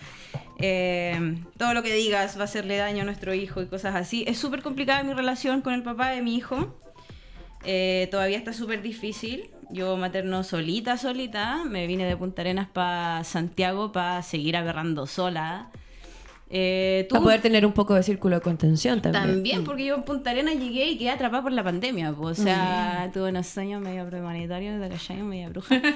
Eh, 0.58 1.38
todo 1.58 1.74
lo 1.74 1.84
que 1.84 1.94
digas 1.94 2.38
va 2.38 2.42
a 2.42 2.46
hacerle 2.46 2.78
daño 2.78 3.02
a 3.02 3.06
nuestro 3.06 3.34
hijo 3.34 3.62
y 3.62 3.68
cosas 3.68 3.96
así. 3.96 4.24
Es 4.28 4.38
súper 4.38 4.62
complicada 4.62 5.04
mi 5.04 5.14
relación 5.14 5.62
con 5.62 5.74
el 5.74 5.84
papá 5.84 6.10
de 6.10 6.22
mi 6.22 6.36
hijo. 6.36 6.76
Eh, 7.64 8.08
todavía 8.12 8.38
está 8.38 8.54
súper 8.54 8.82
difícil. 8.82 9.50
Yo 9.72 9.98
materno 9.98 10.44
solita, 10.44 10.98
solita. 10.98 11.64
Me 11.66 11.88
vine 11.88 12.06
de 12.06 12.16
Punta 12.16 12.42
Arenas 12.42 12.68
para 12.68 13.24
Santiago 13.24 13.92
para 13.92 14.22
seguir 14.22 14.56
agarrando 14.58 15.08
sola. 15.08 15.70
Eh, 16.50 17.08
Para 17.10 17.24
poder 17.24 17.42
tener 17.42 17.66
un 17.66 17.74
poco 17.74 17.96
de 17.96 18.04
círculo 18.04 18.36
de 18.36 18.42
contención 18.42 19.02
también. 19.02 19.24
También, 19.26 19.64
porque 19.64 19.86
yo 19.86 19.96
en 19.96 20.04
Punta 20.04 20.30
Arenas 20.30 20.56
llegué 20.56 20.86
y 20.90 20.98
quedé 20.98 21.10
atrapada 21.10 21.44
por 21.44 21.52
la 21.52 21.64
pandemia. 21.64 22.12
o 22.12 22.34
sea, 22.34 23.10
tuve 23.14 23.30
unos 23.30 23.58
años 23.58 23.82
medio 23.82 24.08
premonitorio, 24.08 24.80
de 24.80 24.90
cachai, 24.90 25.22
media 25.24 25.50
bruja. 25.50 25.82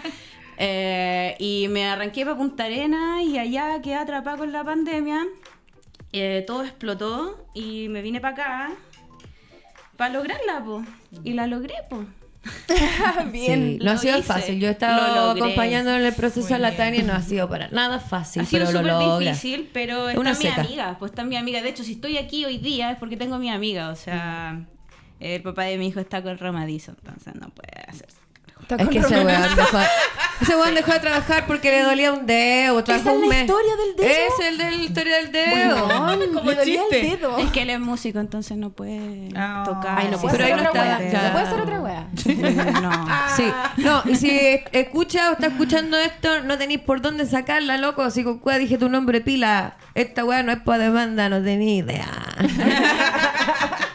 Eh, 0.61 1.37
y 1.39 1.69
me 1.69 1.85
arranqué 1.85 2.25
para 2.25 2.35
Punta 2.35 2.65
Arenas 2.65 3.23
y 3.23 3.37
allá 3.37 3.81
quedé 3.81 3.95
atrapada 3.95 4.35
con 4.35 4.51
la 4.51 4.61
pandemia. 4.61 5.25
Eh, 6.11 6.43
todo 6.45 6.65
explotó 6.65 7.47
y 7.53 7.87
me 7.87 8.01
vine 8.01 8.19
para 8.19 8.33
acá 8.33 8.71
para 9.95 10.13
lograrla, 10.13 10.63
po. 10.63 10.83
Y 11.23 11.33
la 11.33 11.45
logré, 11.45 11.75
po. 11.89 12.05
Bien. 13.31 13.77
Sí, 13.79 13.85
no 13.85 13.91
ha 13.91 13.97
sido 13.97 14.17
hice, 14.17 14.27
fácil. 14.27 14.59
Yo 14.59 14.67
he 14.67 14.71
estado 14.71 15.31
acompañando 15.31 15.91
en 15.95 16.05
el 16.05 16.13
proceso 16.13 16.55
a 16.55 16.57
la 16.57 16.75
Tania 16.75 17.01
y 17.01 17.03
no 17.03 17.13
ha 17.13 17.21
sido 17.21 17.49
para 17.49 17.67
nada 17.69 17.99
fácil, 17.99 18.41
ha 18.43 18.45
sido 18.45 18.65
pero 18.67 18.81
lo 18.81 18.99
súper 19.01 19.27
difícil, 19.27 19.69
pero 19.73 20.03
Es 20.09 20.09
está 20.09 20.21
una 20.21 20.29
mi 20.31 20.35
seca. 20.35 20.61
amiga, 20.61 20.95
pues 20.99 21.11
está 21.11 21.23
mi 21.25 21.35
amiga. 21.35 21.61
De 21.61 21.69
hecho, 21.69 21.83
si 21.83 21.93
estoy 21.93 22.17
aquí 22.17 22.45
hoy 22.45 22.57
día 22.57 22.91
es 22.91 22.97
porque 22.97 23.17
tengo 23.17 23.35
a 23.35 23.39
mi 23.39 23.49
amiga, 23.49 23.89
o 23.89 23.95
sea, 23.95 24.65
el 25.19 25.41
papá 25.41 25.63
de 25.63 25.77
mi 25.77 25.87
hijo 25.87 25.99
está 25.99 26.23
con 26.23 26.37
Romadizo, 26.37 26.91
entonces 26.91 27.35
no 27.35 27.49
puede 27.49 27.73
hacerse. 27.87 28.18
Está 28.69 28.83
Es 28.83 28.89
que 28.89 28.99
ese 28.99 29.15
weón 29.15 29.27
dejó, 29.55 29.77
ese 30.41 30.55
weón 30.55 30.75
dejó 30.75 30.91
de 30.93 30.99
trabajar 30.99 31.45
porque 31.47 31.71
le 31.71 31.81
dolía 31.81 32.13
un 32.13 32.25
dedo, 32.27 32.83
trabajó 32.83 33.09
¿Esa 33.09 33.11
es 33.11 33.15
un 33.23 33.29
la 33.29 33.35
mes. 33.35 33.41
historia 33.41 33.75
del 33.75 33.95
dedo? 33.95 34.09
Es 34.09 34.47
el 34.47 34.57
de 34.59 34.63
la 34.71 34.77
historia 34.83 35.15
del 35.17 35.31
dedo. 35.31 35.87
Weón, 35.87 36.33
Como 36.33 36.51
le 36.51 36.55
dolía 36.57 36.81
el 36.91 37.01
dedo. 37.09 37.37
Es 37.39 37.51
que 37.51 37.61
él 37.63 37.69
es 37.71 37.79
músico, 37.79 38.19
entonces 38.19 38.57
no 38.57 38.69
puede 38.69 39.29
Ah. 39.35 39.63
tocar. 39.65 39.97
Ay, 39.97 40.09
no 40.11 40.19
puede 40.19 40.37
pero 40.37 40.47
ser 40.47 40.55
ahí 40.57 40.63
no 40.63 40.69
otra 40.69 40.99
está- 40.99 41.19
wea. 41.19 41.27
No 41.27 41.31
puede 41.33 41.45
ser 41.47 41.61
otra 41.61 41.81
wea. 41.81 42.07
No. 42.81 43.07
Sí, 43.35 43.51
no, 43.77 44.03
y 44.05 44.15
si 44.15 44.39
escucha 44.71 45.29
o 45.29 45.33
está 45.33 45.47
escuchando 45.47 45.97
esto, 45.97 46.41
no 46.43 46.57
tenéis 46.57 46.79
por 46.81 47.01
dónde 47.01 47.25
sacarla, 47.25 47.77
loco. 47.77 48.09
Si 48.11 48.23
con 48.23 48.39
cuál 48.39 48.59
dije 48.59 48.77
tu 48.77 48.89
nombre 48.89 49.21
pila, 49.21 49.77
esta 49.95 50.23
weá 50.25 50.43
no 50.43 50.51
es 50.51 50.59
para 50.59 50.83
demanda, 50.83 51.27
no 51.29 51.41
tenéis 51.43 51.83
idea. 51.85 52.07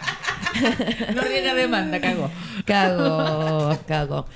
No 1.14 1.22
riega 1.22 1.54
demanda, 1.54 2.00
cago. 2.00 2.30
Cago, 2.64 3.78
cago. 3.86 4.26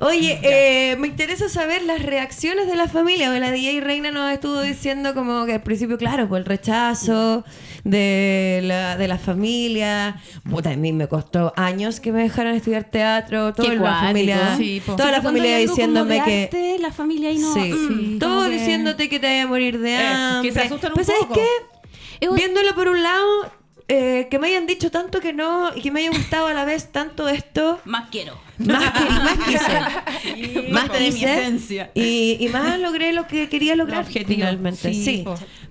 Oye, 0.00 0.38
eh, 0.42 0.96
me 0.96 1.08
interesa 1.08 1.48
saber 1.48 1.82
las 1.82 2.02
reacciones 2.02 2.66
de 2.66 2.76
la 2.76 2.88
familia. 2.88 3.30
La 3.38 3.50
DJ 3.50 3.80
Reina 3.80 4.10
nos 4.10 4.32
estuvo 4.32 4.60
diciendo 4.62 5.14
como 5.14 5.44
que 5.44 5.54
al 5.54 5.62
principio, 5.62 5.98
claro, 5.98 6.26
por 6.28 6.38
el 6.38 6.44
rechazo 6.46 7.44
de 7.84 8.60
la, 8.64 8.96
de 8.96 9.08
la 9.08 9.18
familia. 9.18 10.20
Puta, 10.48 10.70
a 10.70 10.76
mí 10.76 10.92
me 10.92 11.06
costó 11.08 11.52
años 11.56 12.00
que 12.00 12.12
me 12.12 12.22
dejaran 12.22 12.54
estudiar 12.54 12.84
teatro. 12.84 13.52
Toda 13.52 13.68
Qué 13.68 13.74
la 13.76 13.80
cuático. 13.82 14.06
familia, 14.06 14.56
Sí, 14.56 14.82
toda 14.84 15.10
la 15.10 15.20
Cuando 15.20 15.38
familia 15.40 15.56
diciéndome 15.58 16.22
que... 16.24 16.42
arte, 16.44 16.76
la 16.80 16.92
familia 16.92 17.28
ahí 17.28 17.38
no. 17.38 17.52
Sí, 17.54 17.60
mm, 17.72 18.18
todo 18.18 18.44
que- 18.44 18.50
diciéndote 18.50 19.08
que 19.10 19.20
te 19.20 19.26
vaya 19.26 19.42
a 19.42 19.46
morir 19.46 19.78
de 19.78 19.96
hambre. 19.96 20.48
que 20.50 20.54
se 20.54 20.66
asustan 20.66 20.92
un 20.96 21.04
¿sabes 21.04 21.20
poco. 21.22 21.34
qué? 21.34 21.46
Es 22.20 22.28
un- 22.28 22.36
Viéndolo 22.36 22.74
por 22.74 22.88
un 22.88 23.02
lado, 23.02 23.52
eh, 23.92 24.28
que 24.30 24.38
me 24.38 24.46
hayan 24.46 24.66
dicho 24.66 24.90
tanto 24.90 25.20
que 25.20 25.32
no 25.32 25.70
y 25.74 25.82
que 25.82 25.90
me 25.90 26.00
haya 26.00 26.10
gustado 26.10 26.46
a 26.46 26.54
la 26.54 26.64
vez 26.64 26.92
tanto 26.92 27.28
esto, 27.28 27.80
Más 27.84 28.08
quiero. 28.10 28.38
más 28.58 28.92
que 28.92 29.04
más 29.04 29.38
quise. 29.46 30.68
más 30.70 30.88
mi 30.90 31.06
esencia. 31.06 31.90
Y, 31.94 32.36
y 32.38 32.48
más 32.50 32.78
logré 32.78 33.12
lo 33.12 33.26
que 33.26 33.48
quería 33.48 33.74
lograr 33.74 34.04
finalmente. 34.06 34.92
Sí, 34.94 35.04
Sí. 35.04 35.24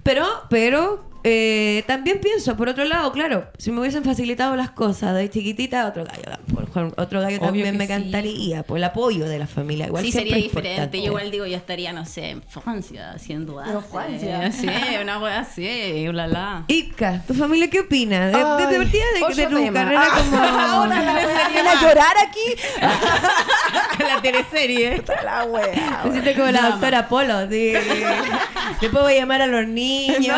Pero, 0.03 0.26
pero 0.49 1.09
eh, 1.24 1.84
también 1.88 2.20
pienso, 2.20 2.55
por 2.55 2.70
otro 2.70 2.86
lado, 2.86 3.11
claro, 3.11 3.49
si 3.57 3.72
me 3.72 3.80
hubiesen 3.82 4.03
facilitado 4.03 4.55
las 4.55 4.72
cosas 4.72 5.15
de 5.15 5.30
chiquitita, 5.30 5.88
otro 5.88 6.05
gallo, 6.05 6.93
otro 6.97 7.22
gallo 7.22 7.38
Obvio 7.38 7.39
también 7.39 7.72
que 7.72 7.78
me 7.78 7.86
sí. 7.86 7.89
cantaría, 7.89 8.63
por 8.63 8.78
el 8.78 8.84
apoyo 8.84 9.26
de 9.26 9.39
la 9.39 9.47
familia. 9.47 9.88
Igual 9.88 10.05
sí, 10.05 10.11
sería 10.11 10.36
diferente. 10.36 10.70
importante. 10.70 10.97
Yo 10.99 11.05
igual 11.05 11.32
digo, 11.32 11.45
yo 11.45 11.57
estaría, 11.57 11.93
no 11.93 12.05
sé, 12.05 12.30
en 12.32 12.43
Francia, 12.43 13.11
haciendo 13.11 13.59
arte. 13.59 13.88
Francia. 13.91 14.51
Sí, 14.59 14.67
una 15.01 15.20
wea 15.20 15.39
así, 15.39 16.07
la 16.11 16.28
la. 16.28 16.63
Ica, 16.67 17.24
¿tu 17.26 17.34
familia 17.34 17.70
qué 17.70 17.82
opina? 17.82 18.28
De, 18.28 18.38
de, 18.38 18.43
Ay, 18.43 18.65
de 18.65 18.80
de, 18.80 19.24
otro 19.24 19.36
de 19.36 19.47
tu 19.47 19.55
tema. 19.55 19.80
carrera 19.80 20.03
Ah, 20.03 20.17
como... 20.17 20.38
Ahora 20.70 21.01
la 21.01 21.72
a 21.72 21.82
llorar 21.82 22.13
aquí. 22.28 22.61
la 24.03 24.22
teleserie. 24.22 24.95
Está 24.95 25.24
la 25.24 25.45
wea. 25.45 26.01
Me 26.05 26.11
siento 26.11 26.34
como 26.39 26.51
la 26.51 26.70
doctora 26.70 27.07
Polo, 27.07 27.49
sí. 27.49 27.74
Después 28.82 29.03
voy 29.03 29.13
a 29.13 29.20
llamar 29.20 29.41
a 29.41 29.47
los 29.47 29.67
niños. 29.67 30.36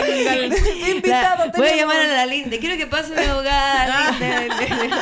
¿Cachai? 0.00 0.90
Invitado, 0.90 1.44
La- 1.46 1.52
voy 1.56 1.68
a 1.68 1.76
llamar 1.76 2.00
a 2.00 2.06
la 2.06 2.26
Linde. 2.26 2.58
Quiero 2.58 2.76
que 2.76 2.86
pase 2.86 3.14
mi 3.14 3.22
abogada. 3.24 4.10
Linde. 4.12 4.94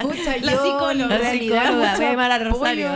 Pucha, 0.00 0.36
La 0.40 0.52
yo 0.52 0.62
psicóloga. 0.62 1.18
La 1.18 1.30
psicóloga, 1.32 1.96
voy 1.96 2.04
a 2.04 2.10
llamar 2.10 2.32
a 2.32 2.38
Rosario. 2.38 2.88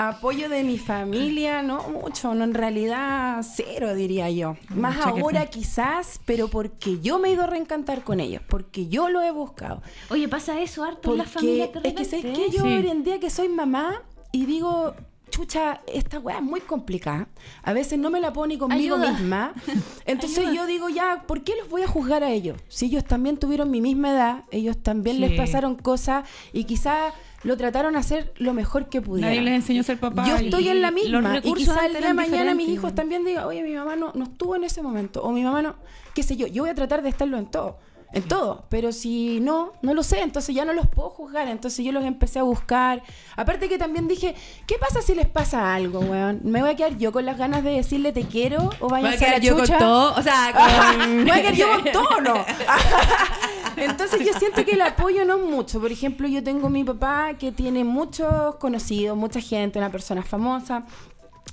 Apoyo, 0.00 0.48
de 0.48 0.62
mi 0.62 0.78
familia, 0.78 1.60
no 1.60 1.82
mucho, 1.88 2.32
no 2.32 2.44
en 2.44 2.54
realidad 2.54 3.40
cero 3.42 3.94
diría 3.96 4.30
yo. 4.30 4.56
Más 4.68 4.94
Mucha 4.96 5.12
que 5.12 5.20
ahora 5.20 5.46
quizás, 5.46 6.20
pero 6.24 6.46
porque 6.46 7.00
yo 7.00 7.18
me 7.18 7.30
he 7.30 7.32
ido 7.32 7.42
a 7.42 7.46
reencantar 7.48 8.04
con 8.04 8.20
ellos, 8.20 8.40
porque 8.48 8.86
yo 8.86 9.08
lo 9.08 9.22
he 9.22 9.32
buscado. 9.32 9.82
Oye, 10.10 10.28
pasa 10.28 10.60
eso 10.60 10.84
harto 10.84 11.10
en 11.10 11.18
la 11.18 11.24
Porque 11.24 11.38
familia 11.40 11.66
de 11.66 11.88
es 11.88 11.94
que 11.94 12.04
sé 12.04 12.16
repente, 12.18 12.40
que 12.44 12.50
yo 12.56 12.62
Sí. 12.62 12.68
hoy 12.76 12.88
en 12.88 13.02
día 13.02 13.18
que 13.18 13.28
soy 13.28 13.48
mamá 13.48 14.02
y 14.30 14.46
digo, 14.46 14.94
chucha, 15.30 15.80
esta 15.86 16.18
weá 16.18 16.38
es 16.38 16.42
muy 16.42 16.60
complicada. 16.60 17.28
A 17.62 17.72
veces 17.72 17.98
no 17.98 18.10
me 18.10 18.20
la 18.20 18.32
puedo 18.32 18.46
ni 18.46 18.58
conmigo 18.58 18.96
Ayuda. 18.96 19.12
misma. 19.12 19.52
Entonces 20.06 20.38
Ayuda. 20.38 20.54
yo 20.54 20.66
digo, 20.66 20.88
ya, 20.88 21.24
¿por 21.26 21.42
qué 21.42 21.54
los 21.56 21.68
voy 21.68 21.82
a 21.82 21.88
juzgar 21.88 22.22
a 22.24 22.30
ellos? 22.30 22.58
Si 22.68 22.86
ellos 22.86 23.04
también 23.04 23.36
tuvieron 23.36 23.70
mi 23.70 23.80
misma 23.80 24.10
edad, 24.12 24.44
ellos 24.50 24.76
también 24.82 25.20
les 25.20 25.32
pasaron 25.32 25.76
cosas 25.76 26.28
y 26.52 26.64
quizás 26.64 27.12
lo 27.44 27.56
trataron 27.56 27.94
a 27.96 28.00
hacer 28.00 28.32
lo 28.36 28.52
mejor 28.52 28.88
que 28.88 29.00
pudieron. 29.00 29.30
Nadie 29.30 29.42
les 29.42 29.54
enseñó 29.54 29.82
a 29.82 29.84
ser 29.84 29.98
papá. 29.98 30.26
Yo 30.26 30.36
estoy 30.36 30.68
en 30.68 30.82
la 30.82 30.90
misma 30.90 31.18
y 31.18 31.40
recursos 31.40 31.68
quizás 31.68 31.84
el 31.84 31.92
día 31.92 32.08
de 32.08 32.14
mañana 32.14 32.54
mis 32.54 32.68
hijos 32.68 32.94
también 32.94 33.24
digan, 33.24 33.44
oye, 33.44 33.62
mi 33.62 33.74
mamá 33.74 33.96
no, 33.96 34.12
no 34.14 34.24
estuvo 34.24 34.56
en 34.56 34.64
ese 34.64 34.82
momento 34.82 35.22
o 35.22 35.30
mi 35.32 35.42
mamá 35.42 35.62
no, 35.62 35.76
qué 36.14 36.22
sé 36.22 36.36
yo, 36.36 36.46
yo 36.46 36.64
voy 36.64 36.70
a 36.70 36.74
tratar 36.74 37.02
de 37.02 37.08
estarlo 37.08 37.38
en 37.38 37.46
todo, 37.46 37.78
en 38.12 38.22
todo, 38.22 38.64
pero 38.70 38.90
si 38.92 39.38
no, 39.40 39.72
no 39.82 39.92
lo 39.92 40.02
sé, 40.02 40.22
entonces 40.22 40.54
ya 40.54 40.64
no 40.64 40.72
los 40.72 40.86
puedo 40.88 41.10
juzgar, 41.10 41.46
entonces 41.48 41.84
yo 41.84 41.92
los 41.92 42.04
empecé 42.04 42.38
a 42.38 42.42
buscar, 42.42 43.02
aparte 43.36 43.68
que 43.68 43.76
también 43.76 44.08
dije, 44.08 44.34
¿qué 44.66 44.76
pasa 44.78 45.02
si 45.02 45.14
les 45.14 45.26
pasa 45.28 45.74
algo, 45.74 46.00
weón? 46.00 46.40
¿Me 46.44 46.62
voy 46.62 46.70
a 46.70 46.76
quedar 46.76 46.96
yo 46.96 47.12
con 47.12 47.26
las 47.26 47.36
ganas 47.36 47.62
de 47.64 47.70
decirle 47.70 48.12
te 48.12 48.22
quiero 48.24 48.70
o 48.80 48.86
a 48.86 48.88
vayan 48.88 49.08
a 49.08 49.14
la 49.14 49.18
quedar 49.18 49.40
yo 49.42 49.56
con 49.56 49.66
chucha? 49.66 49.78
todo. 49.78 50.14
O 50.14 50.22
sea, 50.22 50.52
con... 50.98 51.16
¿Me 51.16 51.22
voy 51.30 51.30
a 51.32 51.42
quedar 51.42 51.54
yo 51.54 51.66
con 51.74 51.92
todo 51.92 52.08
o 52.16 52.20
no? 52.22 52.34
Entonces 53.76 54.20
yo 54.26 54.32
siento 54.38 54.64
que 54.64 54.72
el 54.72 54.80
apoyo 54.82 55.24
no 55.24 55.36
es 55.36 55.42
mucho. 55.44 55.80
Por 55.80 55.92
ejemplo, 55.92 56.26
yo 56.28 56.42
tengo 56.42 56.68
mi 56.68 56.84
papá 56.84 57.34
que 57.38 57.52
tiene 57.52 57.84
muchos 57.84 58.56
conocidos, 58.56 59.16
mucha 59.16 59.40
gente, 59.40 59.78
una 59.78 59.90
persona 59.90 60.22
famosa, 60.22 60.84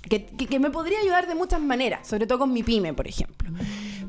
que, 0.10 0.26
que- 0.26 0.48
que 0.48 0.60
me 0.60 0.70
podría 0.72 1.00
ayudar 1.00 1.28
de 1.28 1.36
muchas 1.36 1.62
maneras, 1.62 2.08
sobre 2.08 2.26
todo 2.28 2.40
con 2.40 2.54
mi 2.54 2.64
pyme, 2.64 2.94
por 2.94 3.08
ejemplo. 3.08 3.50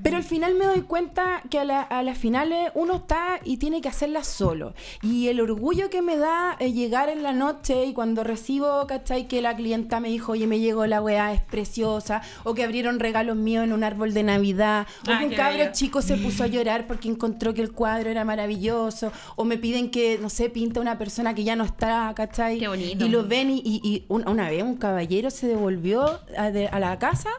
Pero 0.03 0.17
al 0.17 0.23
final 0.25 0.55
me 0.55 0.67
doy 0.67 0.83
cuenta 0.83 1.43
que 1.51 1.59
a, 1.59 1.65
la- 1.65 1.83
a 1.83 2.03
las 2.03 2.17
finales 2.19 2.71
uno 2.75 2.97
está 2.97 3.41
y 3.45 3.57
tiene 3.57 3.81
que 3.81 3.89
hacerlas 3.89 4.27
solo. 4.27 4.75
Y 5.03 5.29
el 5.29 5.41
orgullo 5.41 5.91
que 5.91 6.03
me 6.03 6.17
da 6.17 6.57
eh, 6.59 6.73
llegar 6.73 7.09
en 7.09 7.23
la 7.23 7.33
noche 7.33 7.85
y 7.87 7.93
cuando 7.93 8.25
recibo, 8.25 8.87
¿cachai? 8.87 9.29
Que 9.29 9.41
la 9.43 9.57
clienta 9.57 10.01
me 10.01 10.09
dijo, 10.09 10.33
oye, 10.33 10.47
me 10.47 10.59
llegó 10.59 10.87
la 10.87 11.01
weá, 11.03 11.33
es 11.33 11.41
preciosa. 11.43 12.23
O 12.45 12.55
que 12.55 12.65
abrieron 12.65 12.99
regalos 13.01 13.37
míos 13.37 13.65
en 13.65 13.73
un 13.73 13.85
árbol 13.85 14.15
de 14.15 14.23
Navidad. 14.23 14.87
O 15.09 15.13
Ah, 15.13 15.19
que 15.19 15.27
un 15.27 15.35
cabro 15.35 15.59
bello. 15.59 15.73
chico 15.73 16.03
se 16.03 16.17
puso 16.17 16.45
a 16.45 16.47
llorar 16.47 16.87
porque 16.87 17.09
encontró 17.09 17.55
que 17.55 17.63
el 17.63 17.73
cuadro 17.73 18.11
era 18.11 18.25
maravilloso. 18.25 19.13
O 19.37 19.45
me 19.45 19.59
piden 19.59 19.91
que, 19.91 20.19
no 20.21 20.31
sé, 20.31 20.51
pinta 20.51 20.81
una 20.81 20.99
persona 20.99 21.35
que 21.35 21.45
ya 21.45 21.57
no 21.57 21.65
está, 21.65 22.13
¿cachai? 22.15 22.59
Qué 22.59 22.69
bonito. 22.69 23.05
Y 23.05 23.09
lo 23.09 23.27
ven 23.27 23.51
y, 23.51 23.59
y- 23.65 23.81
y 23.83 24.05
un- 24.09 24.29
una 24.29 24.49
vez 24.51 24.63
un 24.63 24.77
caballero 24.77 25.31
se 25.31 25.47
devolvió 25.49 26.21
a, 26.37 26.51
de- 26.51 26.69
a 26.69 26.79
la 26.81 26.99
casa 26.99 27.31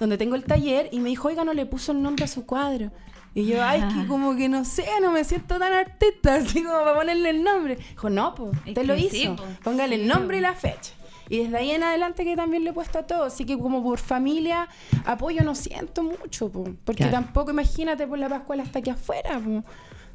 donde 0.00 0.18
tengo 0.18 0.34
el 0.34 0.44
taller 0.44 0.88
y 0.92 0.98
me 1.00 1.08
dijo, 1.08 1.28
oiga, 1.28 1.44
no 1.44 1.54
le 1.54 1.66
puso 1.66 1.92
el 1.92 2.02
nombre 2.04 2.24
a 2.24 2.28
su 2.28 2.46
cuadro. 2.46 2.90
Y 3.34 3.46
yo, 3.46 3.64
ay, 3.64 3.82
que 3.92 4.06
como 4.06 4.36
que 4.36 4.48
no 4.48 4.64
sé, 4.64 4.86
no 5.02 5.10
me 5.10 5.24
siento 5.24 5.58
tan 5.58 5.72
artista, 5.72 6.34
así 6.36 6.62
como 6.62 6.78
para 6.84 6.94
ponerle 6.94 7.30
el 7.30 7.42
nombre. 7.42 7.74
Dijo, 7.76 8.08
no, 8.08 8.32
pues, 8.36 8.52
Es 8.62 8.68
usted 8.68 8.84
lo 8.84 8.94
hizo. 8.96 9.34
Póngale 9.64 9.96
el 9.96 10.06
nombre 10.06 10.38
y 10.38 10.40
la 10.40 10.54
fecha. 10.54 10.92
Y 11.28 11.38
desde 11.42 11.56
ahí 11.56 11.70
en 11.72 11.82
adelante 11.82 12.22
que 12.24 12.36
también 12.36 12.62
le 12.64 12.70
he 12.70 12.72
puesto 12.72 12.98
a 12.98 13.02
todo. 13.06 13.24
Así 13.24 13.44
que 13.44 13.58
como 13.58 13.82
por 13.82 13.98
familia, 13.98 14.68
apoyo 15.04 15.42
no 15.42 15.54
siento 15.56 16.02
mucho, 16.04 16.48
po. 16.50 16.64
porque 16.84 17.02
Claro. 17.08 17.12
tampoco 17.24 17.50
imagínate 17.50 18.06
por 18.06 18.18
la 18.18 18.28
Pascual 18.28 18.60
hasta 18.60 18.78
aquí 18.78 18.90
afuera. 18.90 19.40
po. 19.40 19.64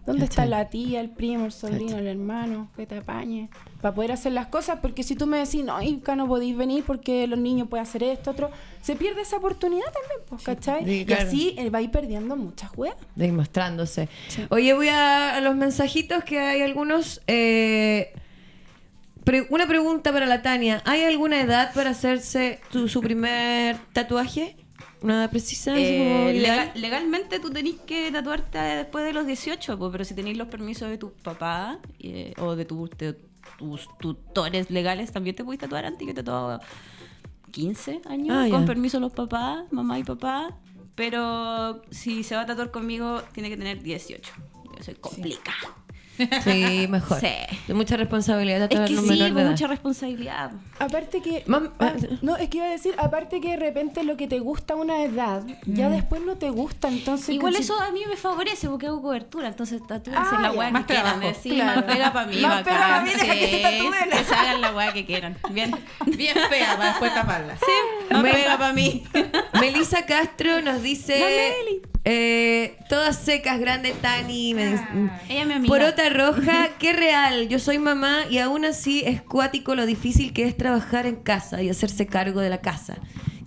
¿Dónde 0.06 0.26
está 0.26 0.46
la 0.48 0.70
tía, 0.70 1.02
el 1.02 1.10
primo, 1.12 1.46
el 1.46 1.52
sobrino, 1.52 1.98
el 1.98 2.08
hermano? 2.08 2.70
Que 2.76 2.88
te 2.88 2.98
apañe. 2.98 3.50
Para 3.80 3.94
poder 3.94 4.12
hacer 4.12 4.32
las 4.32 4.48
cosas, 4.48 4.80
porque 4.82 5.04
si 5.04 5.16
tú 5.16 5.28
me 5.28 5.38
decís, 5.38 5.64
no, 5.64 5.80
Ica, 5.82 6.16
no 6.16 6.28
podéis 6.28 6.58
venir 6.58 6.84
porque 6.84 7.28
los 7.28 7.38
niños 7.38 7.68
pueden 7.68 7.86
hacer 7.86 8.02
esto, 8.02 8.32
otro, 8.32 8.50
se 8.82 8.96
pierde 8.96 9.22
esa 9.22 9.38
oportunidad 9.38 9.86
también, 9.86 10.20
pues, 10.28 10.42
¿cachai? 10.44 10.84
Sí, 10.84 11.06
Y 11.08 11.14
así 11.14 11.54
eh, 11.58 11.70
va 11.70 11.78
a 11.78 11.82
ir 11.84 11.92
perdiendo 11.92 12.36
muchas 12.36 12.72
weas. 12.76 12.96
de 13.16 13.28
ir 13.28 13.34
mostrándose. 13.34 14.10
Oye, 14.50 14.74
voy 14.74 14.88
a, 14.88 15.36
a 15.36 15.42
los 15.42 15.56
mensajitos 15.56 16.24
que 16.24 16.40
hay 16.40 16.62
algunos. 16.64 17.22
eh, 17.28 18.14
pre- 19.24 19.46
una 19.52 19.68
pregunta 19.68 20.12
para 20.12 20.26
la 20.26 20.42
Tania. 20.42 20.82
¿Hay 20.86 21.04
alguna 21.04 21.40
edad 21.40 21.72
para 21.76 21.92
hacerse 21.92 22.60
tu- 22.72 22.88
su 22.88 23.02
primer 23.02 23.78
tatuaje? 23.94 24.56
¿Una 25.02 25.16
edad 25.16 25.30
precisa? 25.30 25.74
Eh, 25.78 26.34
legal- 26.34 26.72
legalmente 26.76 27.40
tú 27.40 27.50
tenés 27.50 27.76
que 27.86 28.12
tatuarte 28.12 28.58
después 28.58 29.06
de 29.06 29.14
los 29.14 29.26
18, 29.26 29.78
po, 29.80 29.90
pero 29.92 30.04
si 30.04 30.14
tenéis 30.14 30.38
los 30.38 30.48
permisos 30.50 30.90
de 30.90 30.98
tus 30.98 31.12
papás 31.12 31.78
eh, 32.00 32.34
o 32.38 32.56
de, 32.56 32.66
tu- 32.66 32.90
de 32.98 33.14
tus 33.58 33.88
tutores 33.98 34.70
legales, 34.70 35.12
también 35.12 35.36
te 35.36 35.44
puedes 35.46 35.60
tatuar 35.60 35.86
antes 35.86 36.06
que 36.06 36.14
te 36.14 36.22
tatuaba 36.24 36.60
15 37.52 38.02
años, 38.10 38.36
Ah, 38.38 38.48
con 38.52 38.66
permiso 38.66 38.98
de 38.98 39.02
los 39.02 39.14
papás, 39.14 39.64
mamá 39.72 39.98
y 40.00 40.04
papá. 40.04 40.58
Pero 40.96 41.82
si 41.92 42.24
se 42.24 42.36
va 42.36 42.42
a 42.42 42.46
tatuar 42.46 42.72
conmigo, 42.72 43.22
tiene 43.34 43.50
que 43.50 43.56
tener 43.58 43.82
18. 43.82 44.32
Eso 44.80 44.92
es 44.92 44.98
complicado. 45.00 45.58
Sí, 45.88 45.89
mejor. 46.90 47.20
Sí. 47.20 47.28
De 47.68 47.74
mucha 47.74 47.98
responsabilidad 47.98 48.72
Es 48.72 48.80
que 48.80 48.88
sí, 48.88 48.94
menor 48.96 49.18
de 49.28 49.30
con 49.34 49.42
edad. 49.42 49.50
mucha 49.52 49.68
responsabilidad. 49.68 50.52
Aparte 50.80 51.22
que... 51.22 51.46
Mam- 51.46 51.72
ah, 51.80 51.94
no, 52.22 52.38
es 52.38 52.50
que 52.50 52.58
iba 52.58 52.68
a 52.68 52.70
decir, 52.72 52.94
aparte 52.98 53.42
que 53.42 53.52
de 53.52 53.58
repente 53.58 54.04
lo 54.04 54.18
que 54.18 54.28
te 54.28 54.40
gusta 54.40 54.74
a 54.74 54.78
una 54.78 55.04
edad, 55.04 55.44
ya 55.66 55.90
después 55.90 56.22
no 56.22 56.38
te 56.38 56.50
gusta, 56.50 56.88
entonces... 56.88 57.30
Igual 57.30 57.56
si- 57.56 57.62
eso 57.62 57.80
a 57.80 57.92
mí 57.92 58.02
me 58.08 58.16
favorece 58.18 58.68
porque 58.70 58.88
hago 58.88 59.02
cobertura, 59.02 59.48
entonces 59.48 59.82
tatúense 59.88 60.22
Ah, 60.36 60.40
la 60.42 60.52
weá 60.52 60.72
que 60.74 60.86
quieran. 60.86 61.22
Sí, 61.42 61.50
Claro. 61.52 61.82
más 61.82 61.84
pega 61.94 62.14
para 62.14 62.28
mí. 62.28 62.38
Más 62.42 62.50
bacán. 62.50 62.64
pega 62.66 62.88
pa' 62.90 63.02
mí, 63.02 63.10
deja 63.12 63.34
que 63.34 63.48
se 63.50 63.58
Sí, 63.58 63.62
tatúen. 63.64 64.10
Que 64.10 64.24
se 64.24 64.34
hagan 64.36 64.62
la 64.62 64.74
weá 64.76 64.94
que 64.94 65.06
quieran. 65.06 65.38
Bien. 65.52 65.72
Bien 66.06 66.36
fea 66.50 66.76
para 66.78 66.90
después 66.90 67.14
taparla. 67.14 67.58
Sí, 67.58 68.14
más 68.14 68.24
pega 68.24 68.58
para 68.58 68.74
mí. 68.74 69.04
Melissa 69.60 70.06
Castro 70.06 70.62
nos 70.62 70.82
dice. 70.82 71.20
La 71.20 71.26
Meli. 71.26 71.82
Eh, 72.06 72.78
todas 72.90 73.18
secas, 73.18 73.60
grande 73.60 73.94
Tani. 74.02 74.54
me 74.54 74.68
dice- 74.72 74.84
Ella 75.30 75.46
me 75.46 75.56
amiga. 75.56 75.68
Porota 75.74 76.10
roja, 76.10 76.70
qué 76.80 76.94
real. 76.94 77.48
Yo 77.50 77.60
soy 77.60 77.78
mamá 77.78 78.22
y 78.30 78.38
aún 78.40 78.66
así 78.66 79.04
es 79.06 79.22
cuático 79.22 79.76
lo 79.76 79.86
difícil 79.86 80.34
que 80.34 80.44
es 80.46 80.56
trabajar 80.58 81.06
en 81.06 81.18
casa 81.18 81.62
y 81.62 81.70
hacerse 81.70 82.08
cargo 82.08 82.40
de 82.42 82.50
la 82.50 82.62
casa. 82.62 82.98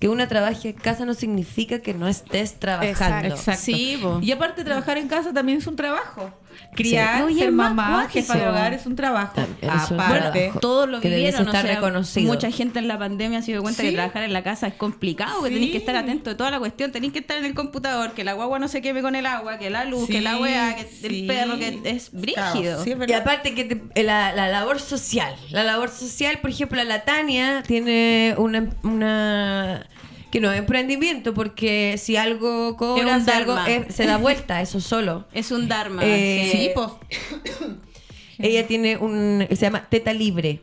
Que 0.00 0.09
una 0.09 0.26
trabaje 0.26 0.70
en 0.70 0.74
casa 0.74 1.05
no 1.05 1.14
significa 1.14 1.78
que 1.78 1.94
no 1.94 2.09
estés 2.09 2.59
trabajando. 2.59 3.28
Exacto. 3.28 3.61
Sí. 3.62 4.00
Y 4.20 4.32
aparte 4.32 4.64
trabajar 4.64 4.98
en 4.98 5.07
casa 5.09 5.32
también 5.32 5.59
es 5.59 5.66
un 5.68 5.76
trabajo. 5.76 6.32
Criar, 6.74 7.20
No, 7.20 7.34
ser 7.34 7.53
mamá, 7.53 8.09
jefa 8.11 8.34
de 8.36 8.48
hogar 8.48 8.72
es 8.74 8.86
un 8.86 8.96
trabajo. 8.96 9.32
También 9.34 9.59
es 9.82 9.90
un 9.90 10.00
aparte, 10.00 10.38
trabajo. 10.40 10.61
Todos 10.61 10.88
lo 10.88 11.00
que 11.00 11.09
vivieron, 11.09 11.42
o 11.42 11.44
estar 11.44 11.64
sea, 11.66 11.74
reconocido. 11.76 12.32
mucha 12.32 12.50
gente 12.50 12.78
en 12.78 12.88
la 12.88 12.98
pandemia 12.98 13.42
se 13.42 13.53
dio 13.53 13.62
cuenta 13.62 13.82
Sí. 13.82 13.88
que 13.90 13.94
trabajar 13.94 14.22
en 14.22 14.32
la 14.32 14.42
casa 14.42 14.66
es 14.66 14.74
complicado, 14.74 15.42
que 15.42 15.48
Sí. 15.48 15.55
tenéis 15.55 15.72
que 15.72 15.78
estar 15.78 15.96
atento 15.96 16.30
de 16.30 16.36
toda 16.36 16.50
la 16.50 16.59
cuestión, 16.59 16.92
tenéis 16.92 17.12
que 17.12 17.18
estar 17.20 17.36
en 17.36 17.44
el 17.44 17.55
computador, 17.55 18.12
que 18.12 18.24
la 18.24 18.32
guagua 18.34 18.59
no 18.59 18.68
se 18.68 18.80
queme 18.82 19.03
con 19.03 19.14
el 19.14 19.26
agua, 19.26 19.59
que 19.59 19.70
la 19.70 19.84
luz, 19.84 20.09
que 20.09 20.20
la 20.20 20.36
weá, 20.38 20.74
que 20.76 20.84
sí. 20.84 21.07
el 21.07 21.26
perro, 21.26 21.59
que 21.59 21.80
es 21.84 22.11
Claro, 22.11 22.53
brígido. 22.53 22.84
sí, 22.84 22.92
es 22.92 23.09
Y 23.09 23.12
aparte 23.12 23.55
que 23.55 23.64
te- 23.64 23.82
eh, 23.94 24.03
la, 24.05 24.32
la 24.34 24.48
labor 24.48 24.80
social, 24.80 25.34
la 25.50 25.64
labor 25.64 25.90
social, 25.90 26.38
por 26.40 26.50
ejemplo, 26.50 26.82
la 26.84 27.05
Tania 27.05 27.62
tiene 27.66 28.34
una, 28.38 28.66
una 28.82 29.86
que 30.33 30.41
no 30.41 30.51
es 30.51 30.59
emprendimiento, 30.59 31.35
porque 31.35 31.97
si 31.99 32.16
algo 32.16 32.74
cobra, 32.76 33.16
Es 33.16 33.18
un 33.20 33.24
si 33.26 33.30
algo 33.30 33.57
eh, 33.68 33.85
se 33.91 34.07
da 34.07 34.16
vuelta, 34.16 34.62
eso 34.62 34.80
solo. 34.80 35.26
Es 35.33 35.53
un 35.53 35.68
dharma. 35.68 36.03
Eh, 36.05 36.49
Sí, 36.51 36.70
pues. 36.74 36.89
Ella 38.39 38.66
tiene 38.66 38.97
un, 38.97 39.47
se 39.51 39.57
llama 39.57 39.87
Teta 39.89 40.12
Libre. 40.12 40.62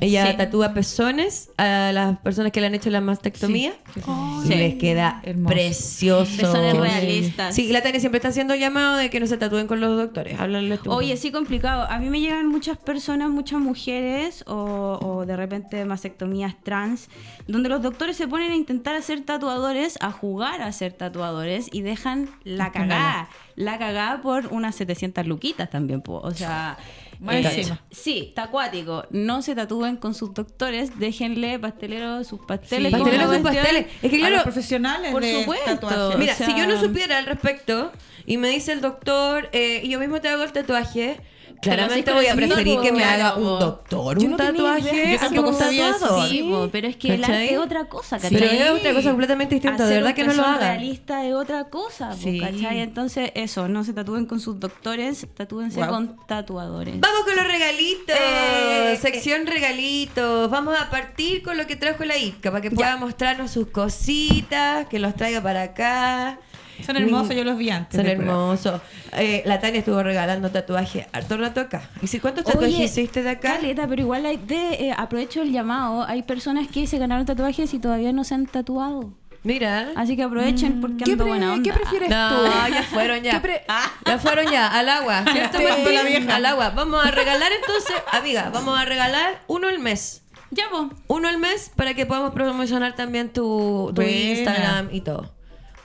Ella 0.00 0.30
Sí. 0.30 0.36
tatúa 0.36 0.74
pezones 0.74 1.50
a 1.56 1.90
las 1.92 2.18
personas 2.18 2.52
que 2.52 2.60
le 2.60 2.68
han 2.68 2.74
hecho 2.74 2.90
la 2.90 3.00
mastectomía. 3.00 3.72
Sí, 3.94 4.00
sí, 4.00 4.10
Y 4.44 4.48
Sí. 4.48 4.54
les 4.54 4.74
queda 4.76 5.20
Hermoso. 5.24 5.52
precioso. 5.54 6.36
Pezones 6.36 6.76
realistas. 6.76 7.54
Sí, 7.54 7.72
la 7.72 7.82
Tania 7.82 8.00
siempre 8.00 8.18
está 8.18 8.28
haciendo 8.28 8.54
llamado 8.54 8.96
de 8.96 9.10
que 9.10 9.20
no 9.20 9.26
se 9.26 9.36
tatúen 9.36 9.66
con 9.66 9.80
los 9.80 9.96
doctores. 9.96 10.38
Háblanles 10.38 10.82
tú. 10.82 10.92
Oye, 10.92 11.16
sí 11.16 11.30
complicado. 11.32 11.82
A 11.90 11.98
mí 11.98 12.10
me 12.10 12.20
llegan 12.20 12.46
muchas 12.46 12.76
personas, 12.78 13.30
muchas 13.30 13.60
mujeres 13.60 14.44
o, 14.46 14.98
o 15.02 15.26
de 15.26 15.36
repente 15.36 15.84
mastectomías 15.84 16.54
trans, 16.62 17.08
donde 17.46 17.68
los 17.68 17.82
doctores 17.82 18.16
se 18.16 18.28
ponen 18.28 18.52
a 18.52 18.56
intentar 18.56 18.94
hacer 18.94 19.22
tatuadores, 19.22 19.96
a 20.00 20.10
jugar 20.12 20.62
a 20.62 20.70
ser 20.72 20.92
tatuadores 20.92 21.68
y 21.72 21.82
dejan 21.82 22.28
la 22.44 22.72
cagada. 22.72 23.28
La 23.56 23.78
cagada 23.78 24.22
por 24.22 24.46
unas 24.48 24.76
700 24.76 25.26
luquitas 25.26 25.68
también, 25.70 26.00
po. 26.02 26.18
o 26.18 26.30
sea... 26.32 26.76
Más 27.20 27.34
eh, 27.36 27.66
sí, 27.90 28.26
está 28.28 28.44
acuático. 28.44 29.04
No 29.10 29.42
se 29.42 29.54
tatúen 29.54 29.96
con 29.96 30.14
sus 30.14 30.32
doctores, 30.34 30.98
déjenle 30.98 31.58
pasteleros 31.58 32.26
sus 32.28 32.40
pasteles. 32.40 32.92
Sí. 32.92 32.98
Pasteleros 32.98 33.34
sus 33.34 33.42
pasteles. 33.42 33.86
Es 34.02 34.10
que 34.10 34.16
A 34.16 34.20
los 34.20 34.28
claro, 34.28 34.42
profesionales 34.44 35.10
por 35.12 35.22
de 35.22 35.40
supuesto. 35.40 35.64
tatuaje. 35.78 36.18
Mira, 36.18 36.32
O 36.34 36.36
sea- 36.36 36.46
si 36.46 36.56
yo 36.56 36.66
no 36.66 36.80
supiera 36.80 37.18
al 37.18 37.26
respecto 37.26 37.92
y 38.26 38.36
me 38.36 38.48
dice 38.48 38.72
el 38.72 38.80
doctor 38.80 39.48
eh, 39.52 39.80
y 39.82 39.88
yo 39.90 39.98
mismo 39.98 40.20
te 40.20 40.28
hago 40.28 40.42
el 40.44 40.52
tatuaje, 40.52 41.20
claramente 41.60 42.12
voy 42.12 42.26
a 42.26 42.34
preferir 42.34 42.80
que 42.80 42.92
me 42.92 43.04
haga 43.04 43.36
un 43.36 43.58
doctor 43.58 44.18
un 44.18 44.36
tatuaje. 44.36 45.12
Yo 45.12 45.18
tampoco 45.18 45.52
sabía 45.52 45.90
eso. 45.90 46.68
pero 46.72 46.88
es 46.88 46.96
que 46.96 47.14
el 47.14 47.24
arte 47.24 47.52
es 47.52 47.58
otra 47.58 47.84
cosa, 47.86 48.18
¿cachai? 48.18 48.38
Pero 48.38 48.46
es 48.46 48.70
otra 48.70 48.94
cosa 48.94 49.10
completamente 49.10 49.54
distinta. 49.54 49.86
De 49.86 49.94
verdad 49.94 50.14
que 50.14 50.24
no 50.24 50.32
lo 50.32 50.38
pezón 50.38 50.54
haga. 50.54 50.72
realista 50.72 51.24
es 51.24 51.34
otra 51.34 51.64
cosa. 51.64 52.08
¿cachai? 52.10 52.80
Entonces, 52.80 53.32
eso, 53.34 53.68
no 53.68 53.84
se 53.84 53.92
tatúen 53.92 54.26
con 54.26 54.40
sus 54.40 54.58
doctores, 54.60 55.26
tatúense 55.34 55.80
con 55.86 56.16
tatuadores. 56.26 57.00
Vamos 57.00 57.20
con 57.24 57.36
los 57.36 57.46
regalitos. 57.46 58.16
Eh, 58.18 58.98
Sección 59.00 59.46
regalitos. 59.46 60.50
Vamos 60.50 60.78
a 60.78 60.90
partir 60.90 61.42
con 61.42 61.56
lo 61.56 61.66
que 61.66 61.76
trajo 61.76 62.04
la 62.04 62.16
Itka 62.16 62.50
para 62.50 62.62
que 62.62 62.70
pueda 62.70 62.96
mostrarnos 62.96 63.50
sus 63.50 63.68
cositas, 63.68 64.86
que 64.86 64.98
los 64.98 65.14
traiga 65.14 65.42
para 65.42 65.62
acá. 65.62 66.38
Son 66.84 66.96
hermosos, 66.96 67.34
yo 67.34 67.44
los 67.44 67.56
vi 67.58 67.70
antes. 67.70 67.96
Son 67.98 68.06
hermosos. 68.08 68.80
Eh, 69.16 69.42
la 69.46 69.60
Tania 69.60 69.80
estuvo 69.80 70.02
regalando 70.02 70.50
tatuajes 70.50 71.06
harto 71.12 71.36
rato 71.36 71.60
acá. 71.60 71.88
¿Y 72.02 72.06
si 72.06 72.20
cuántos 72.20 72.44
tatuajes 72.44 72.74
Oye, 72.74 72.84
hiciste 72.84 73.22
de 73.22 73.30
acá? 73.30 73.54
Caleta, 73.56 73.86
pero 73.86 74.02
igual 74.02 74.26
hay 74.26 74.36
de, 74.36 74.88
eh, 74.88 74.94
aprovecho 74.96 75.42
el 75.42 75.52
llamado. 75.52 76.04
Hay 76.04 76.22
personas 76.22 76.68
que 76.68 76.86
se 76.86 76.98
ganaron 76.98 77.26
tatuajes 77.26 77.72
y 77.74 77.78
todavía 77.78 78.12
no 78.12 78.24
se 78.24 78.34
han 78.34 78.46
tatuado. 78.46 79.12
Mira. 79.44 79.92
Así 79.94 80.16
que 80.16 80.24
aprovechen 80.24 80.80
porque 80.80 81.04
¿Qué, 81.04 81.12
ando 81.12 81.26
buena 81.26 81.52
onda. 81.52 81.62
¿Qué 81.62 81.78
prefieres 81.78 82.10
No, 82.10 82.28
tú? 82.28 82.50
ya 82.72 82.82
fueron 82.82 83.22
ya. 83.22 83.30
¿Qué 83.32 83.40
pre- 83.40 83.62
Ya 84.04 84.18
fueron 84.18 84.46
ya, 84.50 84.66
al 84.66 84.88
agua. 84.88 85.24
¿Cierto, 85.32 85.58
Martín? 85.60 85.94
la 85.94 86.02
vieja. 86.02 86.36
Al 86.36 86.46
agua. 86.46 86.70
Vamos 86.70 87.04
a 87.04 87.10
regalar 87.10 87.50
entonces, 87.52 87.94
amiga, 88.12 88.50
vamos 88.52 88.78
a 88.78 88.84
regalar 88.84 89.42
uno 89.46 89.68
al 89.68 89.78
mes. 89.78 90.22
Ya, 90.50 90.64
po. 90.70 90.90
Uno 91.08 91.28
al 91.28 91.38
mes 91.38 91.70
para 91.76 91.94
que 91.94 92.06
podamos 92.06 92.32
promocionar 92.32 92.94
también 92.94 93.30
tu. 93.32 93.92
Instagram 93.96 94.88
y 94.92 95.02
todo. 95.02 95.32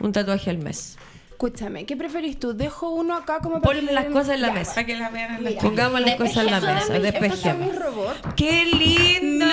Un 0.04 0.12
tatuaje 0.12 0.50
al 0.50 0.58
mes. 0.58 0.98
Escúchame, 1.46 1.86
¿qué 1.86 1.98
preferís 1.98 2.40
tú? 2.40 2.54
¿Dejo 2.54 2.90
uno 2.92 3.18
acá 3.18 3.40
como 3.40 3.60
para 3.60 3.76
Pon 3.78 3.86
que 3.86 3.94
las 3.94 4.06
cosas 4.06 4.36
en 4.36 4.42
la 4.44 4.48
Ya, 4.48 4.54
mesa. 4.54 4.76
Para 4.76 4.86
que 4.88 4.96
las 4.96 5.12
vean 5.12 5.36
en 5.36 5.44
la. 5.44 5.60
Pongamos 5.62 6.00
las 6.00 6.16
cosas 6.16 6.38
en 6.38 6.46
la 6.52 6.62
mesa, 6.62 7.00
despejemos. 7.00 7.70
¡Qué 8.38 8.64
lindo! 8.66 9.46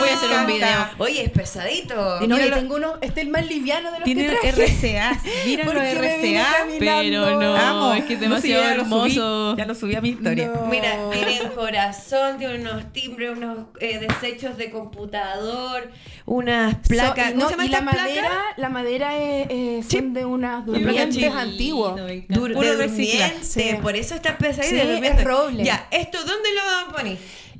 voy 0.00 0.08
a 0.10 0.14
hacer 0.14 0.30
un 0.38 0.46
video. 0.46 0.86
Oye, 0.98 1.24
es 1.24 1.30
pesadito. 1.30 2.22
Y 2.22 2.26
no, 2.28 2.36
Mira 2.36 2.44
yo 2.48 2.50
lo- 2.50 2.56
tengo 2.60 2.74
uno, 2.76 2.92
este 3.00 3.20
es 3.22 3.26
el 3.26 3.32
más 3.32 3.46
liviano 3.46 3.90
de 3.90 4.00
los 4.00 4.04
Tiene 4.04 4.26
que 4.26 4.52
traje. 4.52 4.64
RCA. 4.66 5.18
Mira 5.46 5.64
los 5.64 5.74
RCA. 5.82 6.46
Pero 6.78 7.40
no. 7.40 7.56
Amo. 7.56 7.94
es 7.94 8.04
que 8.04 8.12
es 8.12 8.20
No, 8.20 8.24
demasiado 8.28 8.62
ya 8.64 8.74
lo 8.74 8.84
subí. 8.84 8.92
hermoso. 9.16 9.56
ya 9.56 9.64
lo 9.64 9.74
subí 9.74 9.94
a 9.94 10.00
mi 10.02 10.10
historia. 10.10 10.48
No. 10.54 10.66
Mira, 10.66 10.94
tienen 11.10 11.48
corazón, 11.54 12.36
tienen 12.36 12.60
unos 12.68 12.92
timbres, 12.92 13.30
unos 13.34 13.60
eh, 13.80 13.98
desechos 13.98 14.58
de 14.58 14.70
computador, 14.70 15.90
unas 16.26 16.76
placas. 16.86 17.30
So- 17.30 17.30
y, 17.30 17.32
¿Cómo 17.38 17.44
no, 17.44 17.48
se 17.48 17.54
llama 17.56 17.64
y 17.64 17.68
la 17.70 17.78
estas 17.78 17.94
madera, 17.94 18.30
la 18.58 18.68
madera 18.68 19.16
es, 19.16 19.46
eh, 19.48 19.82
son 19.88 20.12
de 20.12 20.26
unas 20.26 20.64
placa 20.68 20.97
durmientes 21.06 21.32
chiquita, 21.32 21.40
antiguos. 21.40 22.00
Puro 22.28 22.76
reciclaje. 22.76 23.44
Sí. 23.44 23.70
por 23.82 23.96
eso 23.96 24.14
está 24.14 24.36
pesadito. 24.38 24.68
Sí, 24.68 25.00
de 25.00 25.06
es 25.08 25.24
roble. 25.24 25.64
Ya, 25.64 25.88
¿esto 25.90 26.18
dónde 26.24 26.48
lo 26.54 26.92
poní? 26.92 27.18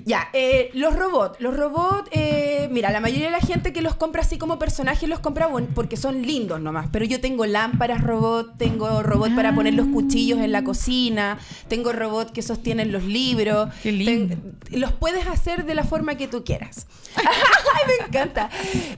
Ya, 0.08 0.30
eh, 0.32 0.70
los 0.72 0.96
robots. 0.96 1.38
Los 1.38 1.54
robots, 1.54 2.08
eh, 2.12 2.68
mira, 2.70 2.90
la 2.90 3.00
mayoría 3.00 3.26
de 3.26 3.32
la 3.32 3.40
gente 3.40 3.74
que 3.74 3.82
los 3.82 3.94
compra 3.94 4.22
así 4.22 4.38
como 4.38 4.58
personajes 4.58 5.06
los 5.08 5.20
compra 5.20 5.48
porque 5.74 5.98
son 5.98 6.22
lindos 6.22 6.60
nomás. 6.62 6.86
Pero 6.90 7.04
yo 7.04 7.20
tengo 7.20 7.44
lámparas 7.44 8.02
robot, 8.02 8.56
tengo 8.56 9.02
robot 9.02 9.34
para 9.34 9.54
poner 9.54 9.74
los 9.74 9.86
cuchillos 9.88 10.38
en 10.38 10.50
la 10.52 10.64
cocina, 10.64 11.38
tengo 11.68 11.92
robot 11.92 12.32
que 12.32 12.40
sostienen 12.40 12.90
los 12.90 13.04
libros. 13.04 13.68
Qué 13.82 13.92
lindo. 13.92 14.34
Ten- 14.36 14.80
los 14.80 14.92
puedes 14.92 15.26
hacer 15.26 15.64
de 15.66 15.74
la 15.74 15.84
forma 15.84 16.14
que 16.16 16.26
tú 16.26 16.42
quieras. 16.42 16.86
Ay, 17.16 17.24
me 18.00 18.06
encanta. 18.06 18.48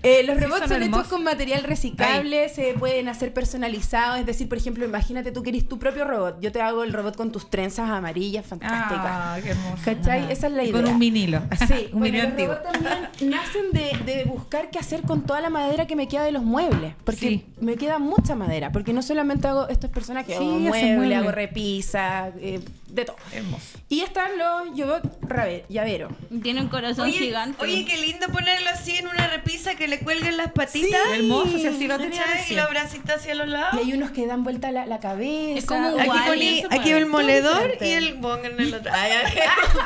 Eh, 0.02 0.22
los 0.24 0.38
Sí, 0.38 0.44
robots 0.44 0.60
son 0.60 0.68
son, 0.68 0.82
hechos 0.82 1.08
con 1.08 1.24
material 1.24 1.64
reciclable, 1.64 2.48
se 2.48 2.74
pueden 2.74 3.08
hacer 3.08 3.32
personalizados. 3.32 4.20
Es 4.20 4.26
decir, 4.26 4.48
por 4.48 4.58
ejemplo, 4.58 4.84
imagínate 4.84 5.32
tú 5.32 5.42
que 5.42 5.50
eres 5.50 5.68
tu 5.68 5.78
propio 5.78 6.04
robot. 6.04 6.40
Yo 6.40 6.52
te 6.52 6.60
hago 6.60 6.84
el 6.84 6.92
robot 6.92 7.16
con 7.16 7.32
tus 7.32 7.50
trenzas 7.50 7.90
amarillas 7.90 8.46
fantásticas. 8.46 9.00
Ah, 9.02 9.38
qué 9.42 9.50
hermoso. 9.50 9.82
¿Cachai? 9.84 10.30
Esa 10.30 10.46
es 10.46 10.52
la 10.52 10.62
idea. 10.64 10.72
Vinilo. 11.00 11.40
Sí, 11.66 11.88
un 11.92 11.98
bueno, 12.00 12.04
vinilo 12.04 12.22
los 12.22 12.30
antiguo. 12.30 12.54
robots 12.54 12.72
también 12.72 13.30
nacen 13.30 13.62
de, 13.72 14.12
de 14.12 14.24
buscar 14.24 14.70
qué 14.70 14.78
hacer 14.78 15.02
con 15.02 15.22
toda 15.26 15.40
la 15.40 15.50
madera 15.50 15.86
que 15.86 15.96
me 15.96 16.06
queda 16.06 16.22
de 16.22 16.30
los 16.32 16.44
muebles. 16.44 16.94
Porque 17.04 17.18
Sí. 17.20 17.44
me 17.60 17.74
queda 17.76 17.98
mucha 17.98 18.34
madera. 18.36 18.70
Porque 18.70 18.92
no 18.92 19.02
solamente 19.02 19.48
hago 19.48 19.68
estos 19.68 19.90
personajes, 19.90 20.36
Sí, 20.38 20.44
hago 20.44 20.58
muebles, 20.60 21.18
hago 21.18 21.32
repisas, 21.32 22.32
eh, 22.38 22.60
de 22.92 23.04
todo. 23.04 23.16
Hermoso. 23.32 23.78
Y 23.88 24.00
están 24.00 24.30
los 24.38 24.76
yo 24.76 25.00
rabe- 25.22 25.64
llavero. 25.68 26.08
Tiene 26.42 26.60
un 26.60 26.68
corazón 26.68 27.04
Oye, 27.08 27.18
gigante. 27.18 27.62
oye, 27.62 27.84
qué 27.84 27.96
lindo 27.98 28.26
ponerlo 28.28 28.70
así 28.70 28.96
en 28.96 29.06
una 29.08 29.26
repisa 29.28 29.74
que 29.74 29.88
le 29.88 30.00
cuelguen 30.00 30.36
las 30.36 30.52
patitas. 30.52 31.00
Hermoso, 31.14 31.58
si 31.58 31.66
así 31.66 31.86
lo. 31.86 31.96
Y 32.00 32.54
los 32.54 32.70
bracitos 32.70 33.16
hacia 33.16 33.34
los 33.34 33.46
Y 33.46 33.50
lados. 33.50 33.80
hay 33.82 33.92
unos 33.92 34.10
que 34.10 34.26
dan 34.26 34.44
vuelta 34.44 34.70
la, 34.70 34.86
la 34.86 34.98
cabeza. 35.00 35.58
Es 35.58 35.66
como 35.66 35.88
un 35.94 36.00
Aquí 36.00 36.10
puede. 36.26 36.64
aquí 36.70 36.90
el 36.90 37.06
moledor 37.06 37.72
y 37.80 37.88
el 37.90 38.14
bong 38.14 38.44
en 38.44 38.60
el 38.60 38.74
otro. 38.74 38.90
Ay, 38.94 39.12
ay, 39.24 39.32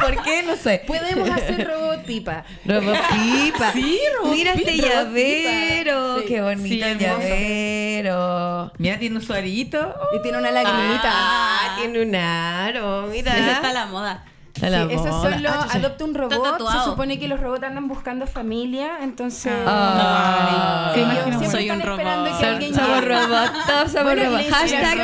¿Por 0.00 0.22
qué? 0.24 0.42
No 0.42 0.56
sé. 0.56 0.82
Podemos 0.86 1.28
hacer 1.30 1.66
robot 1.68 1.93
pipa. 2.04 2.44
Robot 2.64 2.96
pipa. 3.12 3.72
Sí, 3.72 3.98
robot 4.18 4.32
Mira 4.32 4.52
este 4.52 4.72
pipa, 4.72 4.86
llavero. 4.88 6.22
Qué 6.26 6.40
bonito 6.40 6.68
Sí, 6.68 6.82
el 6.82 6.98
llavero. 6.98 8.72
Mira, 8.78 8.98
tiene 8.98 9.16
un 9.16 9.22
suarito. 9.22 9.94
Y 10.16 10.22
tiene 10.22 10.38
una 10.38 10.50
lagrimita. 10.50 11.10
Ah, 11.10 11.76
tiene 11.78 12.02
un 12.02 12.14
aro. 12.14 13.08
Mira. 13.10 13.36
Esa 13.36 13.52
está 13.52 13.70
a 13.70 13.72
la 13.72 13.86
moda. 13.86 14.24
Sí, 14.54 14.94
esos 14.94 15.06
moda. 15.06 15.22
son 15.32 15.42
los 15.42 15.52
Ah, 15.52 15.66
adopta 15.72 16.04
un 16.04 16.14
robot. 16.14 16.70
Se 16.72 16.84
supone 16.84 17.18
que 17.18 17.26
los 17.28 17.40
robots 17.40 17.64
andan 17.64 17.88
buscando 17.88 18.26
familia, 18.26 18.98
entonces 19.02 19.52
Ah. 19.66 20.92
Sí, 20.94 21.00
Sí, 21.00 21.10
siempre 21.28 21.50
soy 21.50 21.62
están 21.68 21.82
un 21.82 21.88
esperando 21.90 22.24
robot. 22.26 22.38
que 22.38 22.44
Son- 22.44 22.54
alguien 22.54 22.74
somos 22.74 23.04
robots, 23.04 23.66
todos 23.66 23.92
somos 23.92 24.04
Bueno, 24.04 24.24
robots. 24.24 24.50
Hashtag, 24.50 24.98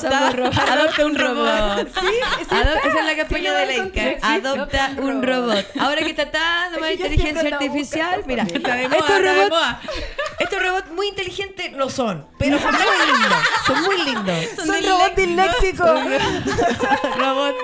somos 0.00 0.34
robots. 0.36 0.58
Adopta 0.70 1.06
un 1.06 1.14
robot. 1.18 1.88
Sí, 2.00 2.06
sí 2.38 2.46
esa 2.50 2.98
es 2.98 3.04
la 3.04 3.10
Sí 3.10 3.16
campaña 3.16 3.52
de 3.54 3.66
la 3.66 3.72
encontré. 3.74 4.12
Inca. 4.14 4.26
Sí, 4.28 4.34
Adopta 4.34 4.84
adopta 4.86 5.02
un 5.02 5.22
robot. 5.22 5.66
Ahora 5.80 5.96
que 6.00 6.10
está 6.10 6.30
tan 6.30 6.72
de 6.80 6.80
Es 6.80 7.00
inteligencia 7.00 7.48
artificial, 7.56 8.22
mira, 8.26 8.42
estos 8.44 8.62
robots, 8.62 9.76
estos 10.38 10.62
robots 10.62 10.90
muy 10.92 11.08
inteligentes 11.08 11.72
lo 11.74 11.90
son, 11.90 12.26
pero 12.38 12.58
son 12.58 12.72
muy 12.72 12.82
lindos, 13.12 13.38
son 13.66 13.82
muy 13.82 14.02
lindos. 14.04 14.44
Son 14.56 14.84
robots 14.90 15.16
disléxicos. 15.16 16.00
Robot 17.18 17.54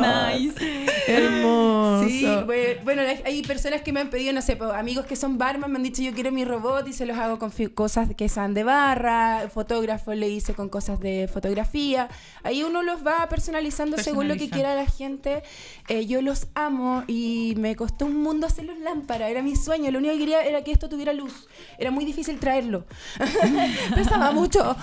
Nice. 0.00 0.54
Hermoso. 1.06 2.08
Sí, 2.08 2.24
bue- 2.24 2.82
bueno, 2.84 3.02
hay- 3.24 3.42
personas 3.42 3.82
que 3.82 3.92
me 3.92 4.00
han 4.00 4.08
pedido, 4.10 4.32
no 4.32 4.40
sé, 4.40 4.56
amigos 4.74 5.04
que 5.06 5.16
son 5.16 5.36
barman, 5.36 5.70
me 5.70 5.76
han 5.76 5.82
dicho 5.82 6.00
yo 6.02 6.12
quiero 6.14 6.32
mi 6.32 6.44
robot 6.44 6.88
y 6.88 6.92
se 6.94 7.04
los 7.04 7.18
hago 7.18 7.38
con 7.38 7.52
cosas 7.74 8.08
que 8.16 8.28
sean 8.30 8.54
de 8.54 8.64
barra, 8.64 9.48
fotógrafo 9.52 10.14
le 10.14 10.28
hice 10.30 10.54
con 10.54 10.68
cosas 10.70 10.98
de 11.00 11.28
fotografía. 11.32 12.08
Ahí 12.42 12.62
uno 12.62 12.82
los 12.82 13.06
va 13.06 13.28
personalizando 13.28 13.98
según 13.98 14.28
lo 14.28 14.34
que 14.34 14.48
quiera 14.54 14.74
la 14.74 14.86
gente. 14.86 15.42
Eh, 15.88 16.06
yo 16.06 16.22
los 16.22 16.46
amo 16.54 17.04
y 17.06 17.54
me 17.58 17.76
costó 17.76 18.06
un 18.06 18.16
mundo 18.22 18.46
hacerlos 18.46 18.78
lámparas, 18.78 19.30
era 19.30 19.42
mi 19.42 19.54
sueño. 19.56 19.90
Lo 19.90 19.98
único 19.98 20.14
que 20.14 20.20
quería 20.20 20.42
era 20.42 20.64
que 20.64 20.72
esto 20.72 20.88
tuviera 20.88 21.12
luz. 21.12 21.48
Era 21.78 21.90
muy 21.90 22.04
difícil 22.06 22.38
traerlo. 22.38 22.86
Pesaba 23.94 24.32
mucho. 24.32 24.74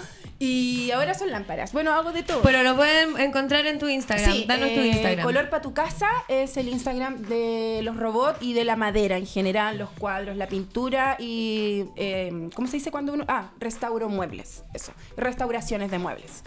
Y 0.44 0.90
ahora 0.90 1.14
son 1.14 1.30
lámparas. 1.30 1.72
Bueno, 1.72 1.94
hago 1.94 2.12
de 2.12 2.24
todo. 2.24 2.42
Pero 2.42 2.64
lo 2.64 2.76
pueden 2.76 3.20
encontrar 3.20 3.68
en 3.68 3.78
tu 3.78 3.88
Instagram. 3.88 4.32
Sí, 4.32 4.46
Danos 4.48 4.74
tu 4.74 4.80
eh, 4.80 4.88
Instagram. 4.88 5.24
Color 5.24 5.50
para 5.52 5.62
tu 5.62 5.74
casa 5.76 6.08
es 6.28 6.58
el 6.58 6.68
Instagram 6.68 7.18
de 7.28 7.82
los 7.84 7.96
robots 7.96 8.42
y 8.42 8.54
de 8.54 8.66
la 8.66 8.76
madera 8.76 9.18
en 9.18 9.28
general, 9.28 9.78
los 9.78 9.92
cuadros, 9.92 10.36
la 10.36 10.48
pintura 10.48 11.16
y. 11.20 11.86
eh, 11.96 12.50
¿Cómo 12.56 12.68
se 12.68 12.78
dice 12.78 12.90
cuando 12.90 13.14
uno.? 13.14 13.24
Ah, 13.28 13.52
restauro 13.60 14.10
muebles. 14.10 14.64
Eso. 14.74 14.94
Restauraciones 15.16 15.92
de 15.92 16.00
muebles. 16.00 16.42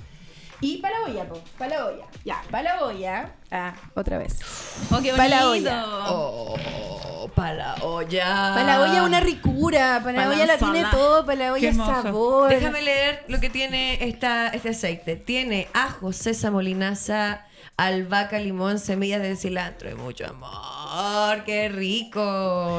Y 0.64 0.78
para 0.78 0.98
la 0.98 1.04
olla, 1.04 1.24
po, 1.28 1.40
para 1.58 1.76
la 1.78 1.84
olla. 1.84 2.06
Ya, 2.24 2.42
para 2.50 2.62
la 2.62 2.84
olla. 2.84 3.32
Ah, 3.50 3.74
otra 3.94 4.16
vez. 4.16 4.38
Oh, 4.90 4.98
qué 5.02 5.12
Pa' 5.12 5.28
la 5.28 5.44
bonito. 5.44 5.68
olla. 5.70 5.84
Oh, 6.08 7.30
para 7.34 7.54
la 7.54 7.74
olla. 7.82 8.52
Para 8.54 8.64
la 8.64 8.80
olla 8.80 9.02
una 9.02 9.20
ricura. 9.20 10.00
Para 10.02 10.16
Pa' 10.16 10.22
la 10.22 10.28
la 10.28 10.34
olla 10.34 10.46
la 10.46 10.56
tiene 10.56 10.84
todo. 10.90 11.26
Para 11.26 11.38
la 11.38 11.52
olla 11.52 11.74
sabor. 11.74 12.48
Déjame 12.48 12.80
leer 12.80 13.24
lo 13.28 13.40
que 13.40 13.50
tiene 13.50 14.08
esta, 14.08 14.48
este 14.48 14.70
aceite. 14.70 15.16
Tiene 15.16 15.68
ajo, 15.74 16.14
sésamo, 16.14 16.62
linaza, 16.62 17.44
albahaca, 17.76 18.38
limón, 18.38 18.78
semillas 18.78 19.20
de 19.20 19.34
cilantro 19.36 19.90
y 19.90 19.94
mucho 19.94 20.26
amor. 20.26 21.44
¡Qué 21.44 21.68
rico! 21.68 22.20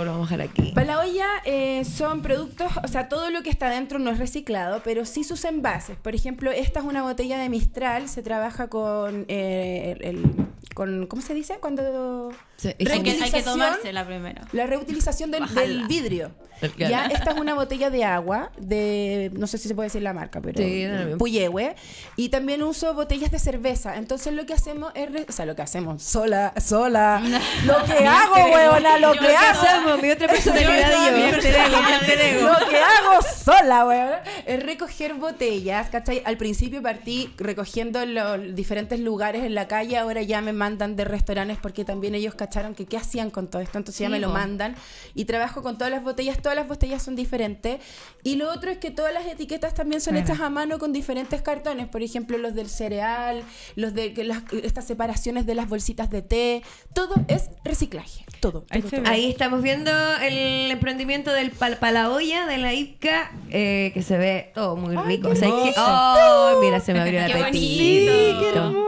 Lo 0.05 0.11
vamos 0.11 0.31
a 0.31 0.37
dejar 0.37 0.49
aquí. 0.49 0.71
Para 0.73 0.87
la 0.87 0.99
olla 0.99 1.27
eh, 1.43 1.83
son 1.85 2.21
productos, 2.21 2.71
o 2.83 2.87
sea, 2.87 3.09
todo 3.09 3.29
lo 3.29 3.43
que 3.43 3.49
está 3.49 3.69
dentro 3.69 3.99
no 3.99 4.09
es 4.11 4.19
reciclado, 4.19 4.81
pero 4.83 5.05
sí 5.05 5.23
sus 5.23 5.43
envases. 5.43 5.97
Por 5.97 6.15
ejemplo, 6.15 6.51
esta 6.51 6.79
es 6.79 6.85
una 6.85 7.03
botella 7.03 7.37
de 7.37 7.49
Mistral, 7.49 8.07
se 8.07 8.21
trabaja 8.23 8.67
con 8.69 9.25
eh, 9.27 9.97
el, 9.99 10.05
el- 10.17 10.45
con, 10.73 11.07
¿cómo 11.07 11.21
se 11.21 11.33
dice? 11.33 11.57
Cuando 11.61 12.31
Sí, 12.57 12.67
Hay 12.69 12.73
que, 12.75 12.83
hay 12.91 13.01
que 13.01 13.11
Reutilización. 13.11 13.43
tomársela 13.45 14.05
primero. 14.05 14.41
la 14.51 14.65
reutilización 14.65 15.31
del, 15.31 15.53
del 15.53 15.87
vidrio. 15.87 16.31
Ya, 16.77 17.05
esta 17.07 17.31
es 17.31 17.37
una 17.39 17.53
botella 17.53 17.89
de 17.89 18.03
agua 18.05 18.51
de, 18.57 19.29
no 19.37 19.45
sé 19.47 19.57
si 19.57 19.67
se 19.69 19.75
puede 19.75 19.87
decir 19.87 20.01
la 20.01 20.13
marca, 20.13 20.41
pero 20.41 20.57
Sí, 20.57 20.85
mismo. 20.87 21.17
Puyehue. 21.17 21.75
Y 22.17 22.27
también 22.29 22.61
uso 22.63 22.93
botellas 22.93 23.31
de 23.31 23.39
cerveza. 23.39 23.95
Entonces 23.97 24.33
lo 24.33 24.45
que 24.45 24.53
hacemos 24.53 24.84
es, 24.93 25.11
re- 25.11 25.25
o 25.27 25.31
sea, 25.31 25.45
lo 25.45 25.55
que 25.55 25.61
hacemos, 25.61 26.03
sola, 26.03 26.53
sola. 26.63 27.21
lo 27.65 27.83
que 27.85 28.05
hago, 28.05 28.35
huevona, 28.53 28.99
lo 28.99 29.13
que. 29.13 29.35
Somos 29.75 30.01
mi 30.01 30.11
otra 30.11 30.27
personalidad 30.27 30.91
yo. 31.31 32.41
Lo 32.41 32.67
que 32.69 32.77
hago 32.77 33.21
sola, 33.43 33.85
weón, 33.85 34.09
es 34.45 34.63
recoger 34.63 35.13
botellas, 35.15 35.89
¿cachai? 35.89 36.21
Al 36.25 36.37
principio 36.37 36.81
partí 36.81 37.33
recogiendo 37.37 38.01
en 38.01 38.15
los 38.15 38.55
diferentes 38.55 38.99
lugares 38.99 39.43
en 39.43 39.55
la 39.55 39.67
calle, 39.67 39.97
ahora 39.97 40.21
ya 40.21 40.41
me 40.41 40.53
mandan 40.53 40.95
de 40.95 41.05
restaurantes 41.05 41.57
porque 41.61 41.85
también 41.85 42.15
ellos 42.15 42.35
cacharon 42.35 42.75
que 42.75 42.85
qué 42.85 42.97
hacían 42.97 43.29
con 43.31 43.47
todo 43.47 43.61
esto, 43.61 43.77
entonces 43.77 43.99
ya 43.99 44.07
Sí, 44.07 44.11
me 44.11 44.19
lo 44.19 44.29
mandan 44.29 44.75
y 45.13 45.25
trabajo 45.25 45.61
con 45.63 45.77
todas 45.77 45.91
las 45.91 46.03
botellas, 46.03 46.41
todas 46.41 46.55
las 46.55 46.67
botellas 46.67 47.01
son 47.01 47.15
diferentes. 47.15 47.79
Y 48.23 48.35
lo 48.35 48.51
otro 48.51 48.71
es 48.71 48.77
que 48.79 48.91
todas 48.91 49.13
las 49.13 49.25
etiquetas 49.25 49.73
también 49.73 50.01
son 50.01 50.15
hechas 50.17 50.39
a 50.39 50.49
mano 50.49 50.79
con 50.79 50.93
diferentes 50.93 51.41
cartones, 51.41 51.87
por 51.87 52.01
ejemplo, 52.01 52.37
los 52.37 52.53
del 52.55 52.69
cereal, 52.69 53.43
los 53.75 53.93
de 53.93 54.13
que 54.13 54.23
las, 54.23 54.43
estas 54.75 54.87
separaciones 54.87 55.45
de 55.45 55.55
las 55.55 55.69
bolsitas 55.69 56.09
de 56.09 56.21
té, 56.21 56.61
todo 56.93 57.15
es 57.29 57.49
reciclaje, 57.63 58.25
todo. 58.41 58.65
Ahí 58.69 58.81
todo, 58.81 58.89
se 58.89 58.95
todo. 58.97 59.05
ve. 59.05 59.09
Ahí 59.15 59.29
estamos 59.31 59.61
viendo 59.61 59.89
el 60.21 60.69
emprendimiento 60.69 61.31
del 61.31 61.51
pal 61.51 61.77
Palaoya 61.77 62.45
de 62.45 62.57
la 62.57 62.73
IPCA, 62.73 63.31
eh, 63.51 63.91
que 63.93 64.01
se 64.01 64.17
ve 64.17 64.51
todo 64.53 64.75
muy 64.75 64.97
rico. 64.97 65.29
O 65.29 65.35
sea, 65.35 65.47
que- 65.47 65.73
¡Oh! 65.77 66.59
Mira, 66.61 66.81
se 66.81 66.91
me 66.93 66.99
abrió 66.99 67.23
el 67.23 67.31
apetito. 67.31 68.11
qué 68.11 68.49
hermoso. 68.53 68.85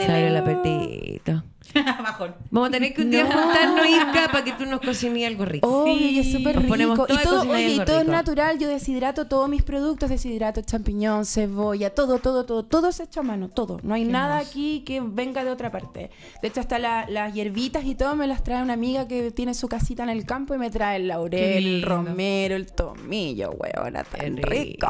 Se 0.00 0.04
abrió 0.12 0.26
el 0.26 0.36
apetito. 0.36 1.44
Bajón. 2.02 2.34
Vamos 2.50 2.68
a 2.68 2.72
tener 2.72 2.92
que 2.94 3.02
un 3.02 3.10
día 3.10 3.24
juntarnos, 3.32 3.86
Ipka, 3.86 4.28
para 4.30 4.44
que 4.44 4.52
tú 4.52 4.66
nos 4.66 4.80
cocines 4.80 5.26
algo 5.26 5.44
rico. 5.44 5.66
Obvio, 5.68 5.94
y 5.94 6.18
es 6.18 6.26
Sí. 6.26 6.32
súper 6.38 6.54
Nos 6.54 6.64
rico. 6.64 6.72
ponemos 6.72 6.96
todo 7.06 7.18
Y 7.18 7.22
todo, 7.22 7.40
oye, 7.50 7.68
y 7.68 7.76
todo 7.84 7.96
es 7.98 8.02
rico. 8.02 8.12
natural. 8.12 8.58
Yo 8.58 8.68
deshidrato 8.68 9.26
todos 9.26 9.48
mis 9.48 9.62
productos, 9.62 10.08
deshidrato 10.10 10.60
champiñón, 10.62 11.24
cebolla, 11.26 11.90
todo, 11.90 12.18
todo, 12.18 12.44
todo. 12.44 12.64
Todo 12.64 12.88
es 12.88 13.00
hecho 13.00 13.20
a 13.20 13.22
mano, 13.22 13.48
todo. 13.48 13.78
No 13.82 13.94
hay 13.94 14.04
nada 14.04 14.38
aquí 14.38 14.80
que 14.86 15.00
venga 15.00 15.44
de 15.44 15.50
otra 15.50 15.70
parte. 15.70 16.10
De 16.42 16.48
hecho, 16.48 16.60
hasta 16.60 16.78
la- 16.78 17.06
las 17.08 17.32
hierbitas 17.34 17.84
y 17.84 17.94
todo 17.94 18.14
me 18.16 18.26
las 18.26 18.42
trae 18.44 18.62
una 18.62 18.74
amiga 18.74 19.08
que 19.08 19.30
tiene 19.30 19.54
su 19.54 19.68
casita 19.68 20.02
en 20.02 20.10
el 20.10 20.24
campo 20.26 20.54
y 20.54 20.58
me 20.58 20.70
trae 20.70 20.96
el 20.96 21.08
laurel, 21.08 21.64
el 21.66 21.82
romero, 21.82 22.56
el 22.56 22.72
tomillo, 22.72 23.50
huevona, 23.52 24.04
tan 24.04 24.36
rico. 24.36 24.50
rico. 24.50 24.88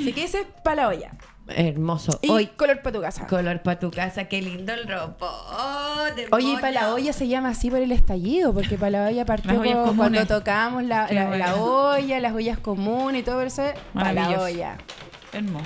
Así 0.00 0.12
que 0.12 0.24
ese 0.24 0.40
es 0.40 0.46
para 0.62 0.82
la 0.82 0.88
olla. 0.88 1.10
Hermoso. 1.48 2.18
Y 2.22 2.30
Hoy, 2.30 2.46
color 2.46 2.80
para 2.80 2.92
tu 2.94 3.00
casa. 3.02 3.26
color 3.26 3.60
para 3.62 3.78
tu 3.78 3.90
casa. 3.90 4.24
Qué 4.24 4.40
lindo 4.40 4.72
el 4.72 4.88
ropo. 4.88 5.26
Oh, 5.26 6.04
Oye, 6.32 6.52
y 6.52 6.56
para 6.56 6.70
la 6.72 6.94
olla 6.94 7.12
se 7.12 7.28
llama 7.28 7.50
así 7.50 7.70
por 7.70 7.80
el 7.80 7.92
estallido, 7.92 8.54
porque 8.54 8.76
para 8.78 8.90
la 8.90 9.06
olla 9.08 9.24
partió 9.26 9.62
con- 9.62 9.96
cuando 9.96 10.26
tocábamos 10.26 10.84
la, 10.84 11.06
la- 11.12 11.54
olla, 11.56 12.18
las 12.20 12.32
ollas 12.32 12.58
comunes 12.58 13.20
y 13.22 13.24
todo 13.24 13.42
eso, 13.42 13.62
para 13.92 14.12
la 14.14 14.28
olla. 14.40 14.78
Hermoso. 15.32 15.64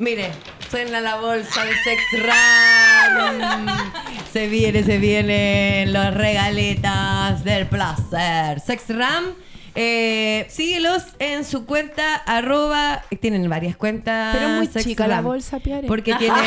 Mire, 0.00 0.32
suena 0.68 1.00
la 1.00 1.14
bolsa 1.20 1.64
de 1.64 1.72
Sex 1.76 2.02
Ram. 2.26 3.66
se 4.32 4.48
viene, 4.48 4.82
se 4.82 4.98
vienen 4.98 5.92
los 5.92 6.12
regaletas 6.14 7.44
del 7.44 7.66
placer. 7.68 8.58
Sex 8.58 8.84
Ram. 8.88 9.34
Eh, 9.76 10.46
síguelos 10.50 11.02
en 11.18 11.44
su 11.44 11.66
cuenta 11.66 12.14
arroba 12.14 13.02
tienen 13.20 13.48
varias 13.50 13.76
cuentas 13.76 14.36
Pero 14.36 14.48
muy 14.50 14.66
Sex 14.68 14.84
chica 14.84 15.08
la 15.08 15.20
bolsa, 15.20 15.58
Piare. 15.58 15.88
porque 15.88 16.14
tienen 16.18 16.40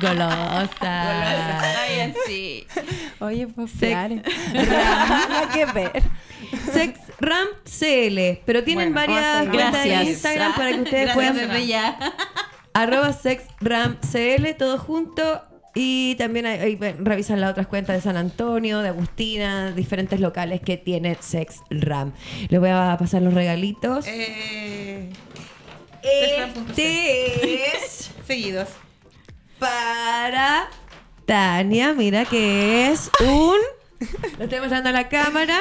golosa 0.00 0.62
Está 0.62 1.84
bien, 1.94 2.14
sí. 2.26 2.66
Oye, 3.20 3.46
pues 3.48 3.70
Sex- 3.72 3.80
Piare. 3.80 4.22
Nada 4.54 5.48
que 5.52 5.64
ver. 5.66 6.02
Sex 6.72 7.00
Ram 7.18 7.48
CL 7.64 8.42
pero 8.44 8.62
tienen 8.62 8.92
Bueno, 8.92 9.12
varias 9.12 9.48
cuentas 9.48 9.72
Gracias. 9.72 10.04
Instagram 10.06 10.54
para 10.54 10.70
que 10.72 10.80
ustedes 10.82 11.14
Gracias, 11.16 11.46
puedan. 11.48 11.96
Arroba 12.74 13.12
sexramcl, 13.12 14.54
todo 14.58 14.78
junto. 14.78 15.42
Y 15.78 16.14
también 16.14 16.46
hay, 16.46 16.58
hay- 16.58 16.76
revisan 16.98 17.38
las 17.42 17.50
otras 17.50 17.66
cuentas 17.66 17.96
de 17.96 18.00
San 18.00 18.16
Antonio, 18.16 18.78
de 18.80 18.88
Agustina, 18.88 19.72
diferentes 19.72 20.20
locales 20.20 20.62
que 20.62 20.78
tiene 20.78 21.18
Sex 21.20 21.60
Ram. 21.68 22.12
Les 22.48 22.58
voy 22.58 22.70
a 22.70 22.96
pasar 22.98 23.20
los 23.20 23.34
regalitos. 23.34 24.06
Eh, 24.08 25.10
este 26.02 27.76
es 27.76 28.10
seguidos. 28.26 28.68
para 29.58 30.68
Tania, 31.26 31.92
mira 31.92 32.24
que 32.24 32.88
es 32.90 33.10
un... 33.20 33.56
Lo 34.38 34.44
estoy 34.44 34.60
mostrando 34.60 34.88
a 34.88 34.92
la 34.92 35.08
cámara. 35.10 35.58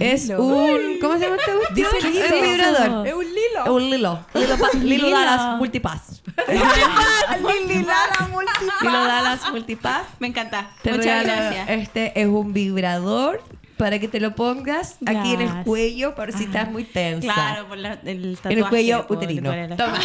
Es 0.00 0.24
Lilo. 0.28 0.42
un... 0.42 0.98
¿Cómo 1.00 1.14
se 1.14 1.20
llama 1.20 1.36
este 1.36 1.52
cuestión? 1.52 1.74
Dice 1.74 1.98
Es 1.98 2.04
lilo. 2.04 2.36
un 2.36 2.42
vibrador. 2.42 3.06
Es 3.06 3.14
un 3.14 3.24
lilo. 3.24 3.64
Es 3.64 3.70
un 3.70 3.90
Lilo. 3.90 4.26
Lilo, 4.34 4.56
pa- 4.58 4.78
Lilo 4.78 4.82
Lilo. 5.06 5.10
Dallas 5.10 5.58
Multipass. 5.58 6.22
Lili 6.48 7.84
Lala 7.84 8.28
Multipass. 8.30 8.82
Lilo 8.82 9.04
Dallas 9.04 9.50
Multipass. 9.52 10.06
Me 10.18 10.26
encanta. 10.28 10.70
Te 10.82 10.90
Muchas 10.92 11.04
regalo- 11.24 11.24
gracias. 11.26 11.68
Este 11.70 12.20
es 12.20 12.26
un 12.26 12.52
vibrador 12.52 13.42
para 13.76 13.98
que 13.98 14.06
te 14.08 14.20
lo 14.20 14.34
pongas 14.36 14.98
aquí 15.04 15.32
en 15.34 15.40
el 15.40 15.46
Gracias. 15.46 15.64
cuello 15.64 16.14
por 16.14 16.32
si 16.32 16.44
estás 16.44 16.70
muy 16.70 16.84
tensa. 16.84 17.32
Claro, 17.34 17.66
por 17.68 17.76
la- 17.76 17.98
el 18.04 18.36
tatuaje. 18.36 18.52
En 18.58 18.64
el 18.64 18.68
cuello 18.70 19.06
por- 19.06 19.16
uterino. 19.16 19.50
por 19.50 19.58
el- 19.58 19.76
Toma. 19.76 19.98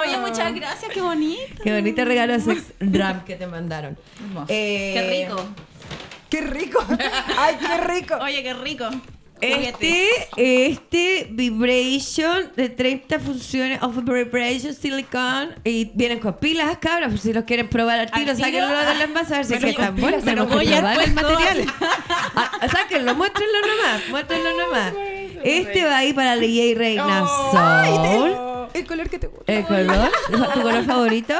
Oye, 0.00 0.16
muchas 0.18 0.54
gracias, 0.54 0.92
qué 0.92 1.00
bonito. 1.00 1.62
Qué 1.62 1.72
bonito 1.72 2.04
regalo 2.04 2.32
de 2.32 2.40
Sex 2.40 2.72
Ram 2.80 3.24
que 3.24 3.36
te 3.36 3.46
mandaron. 3.46 3.96
Hermoso. 4.20 4.46
Eh, 4.48 4.92
Qué 4.94 5.26
rico. 5.26 5.44
Qué 6.32 6.40
rico. 6.40 6.84
Ay, 7.38 7.56
qué 7.60 7.76
rico. 7.86 8.14
Oye, 8.16 8.42
qué 8.42 8.54
rico. 8.54 8.86
Este, 9.42 10.06
este 10.36 11.26
Vibration 11.32 12.52
de 12.56 12.68
30 12.68 13.18
funciones 13.18 13.82
of 13.82 13.96
Vibration 14.04 14.72
Silicone 14.72 15.56
y 15.64 15.90
vienen 15.94 16.20
con 16.20 16.34
pilas, 16.38 16.78
cabras, 16.78 17.10
por 17.10 17.18
si 17.18 17.32
los 17.32 17.42
quieren 17.42 17.68
probar 17.68 17.98
al 17.98 18.10
tiro, 18.12 18.30
¿Al 18.30 18.36
tiro? 18.36 18.48
sáquenlo 18.48 18.84
del 18.86 19.00
envase 19.02 19.34
a 19.34 19.36
ver 19.38 19.46
si 19.46 19.54
es 19.54 19.60
se 19.60 19.66
lo 20.36 20.46
que 20.46 20.54
voy 20.54 20.72
a 20.72 20.78
probar 20.78 21.02
el 21.02 21.12
material. 21.14 21.66
Ah, 22.36 22.68
sáquenlo, 22.70 23.14
muéstrenlo 23.16 23.58
nomás, 23.62 24.08
muéstrenlo 24.10 24.50
nomás. 24.58 24.92
Este 25.42 25.84
va 25.86 25.98
ahí 25.98 26.12
para 26.12 26.36
la 26.36 26.40
DJ 26.40 26.74
Reina 26.76 27.24
Ay, 27.52 27.96
Soul. 27.96 28.68
te- 28.72 28.78
el 28.78 28.86
color 28.86 29.10
que 29.10 29.18
te 29.18 29.26
gusta. 29.26 29.52
El 29.52 29.64
color, 29.66 30.10
tu 30.54 30.62
color 30.62 30.84
favorito. 30.84 31.34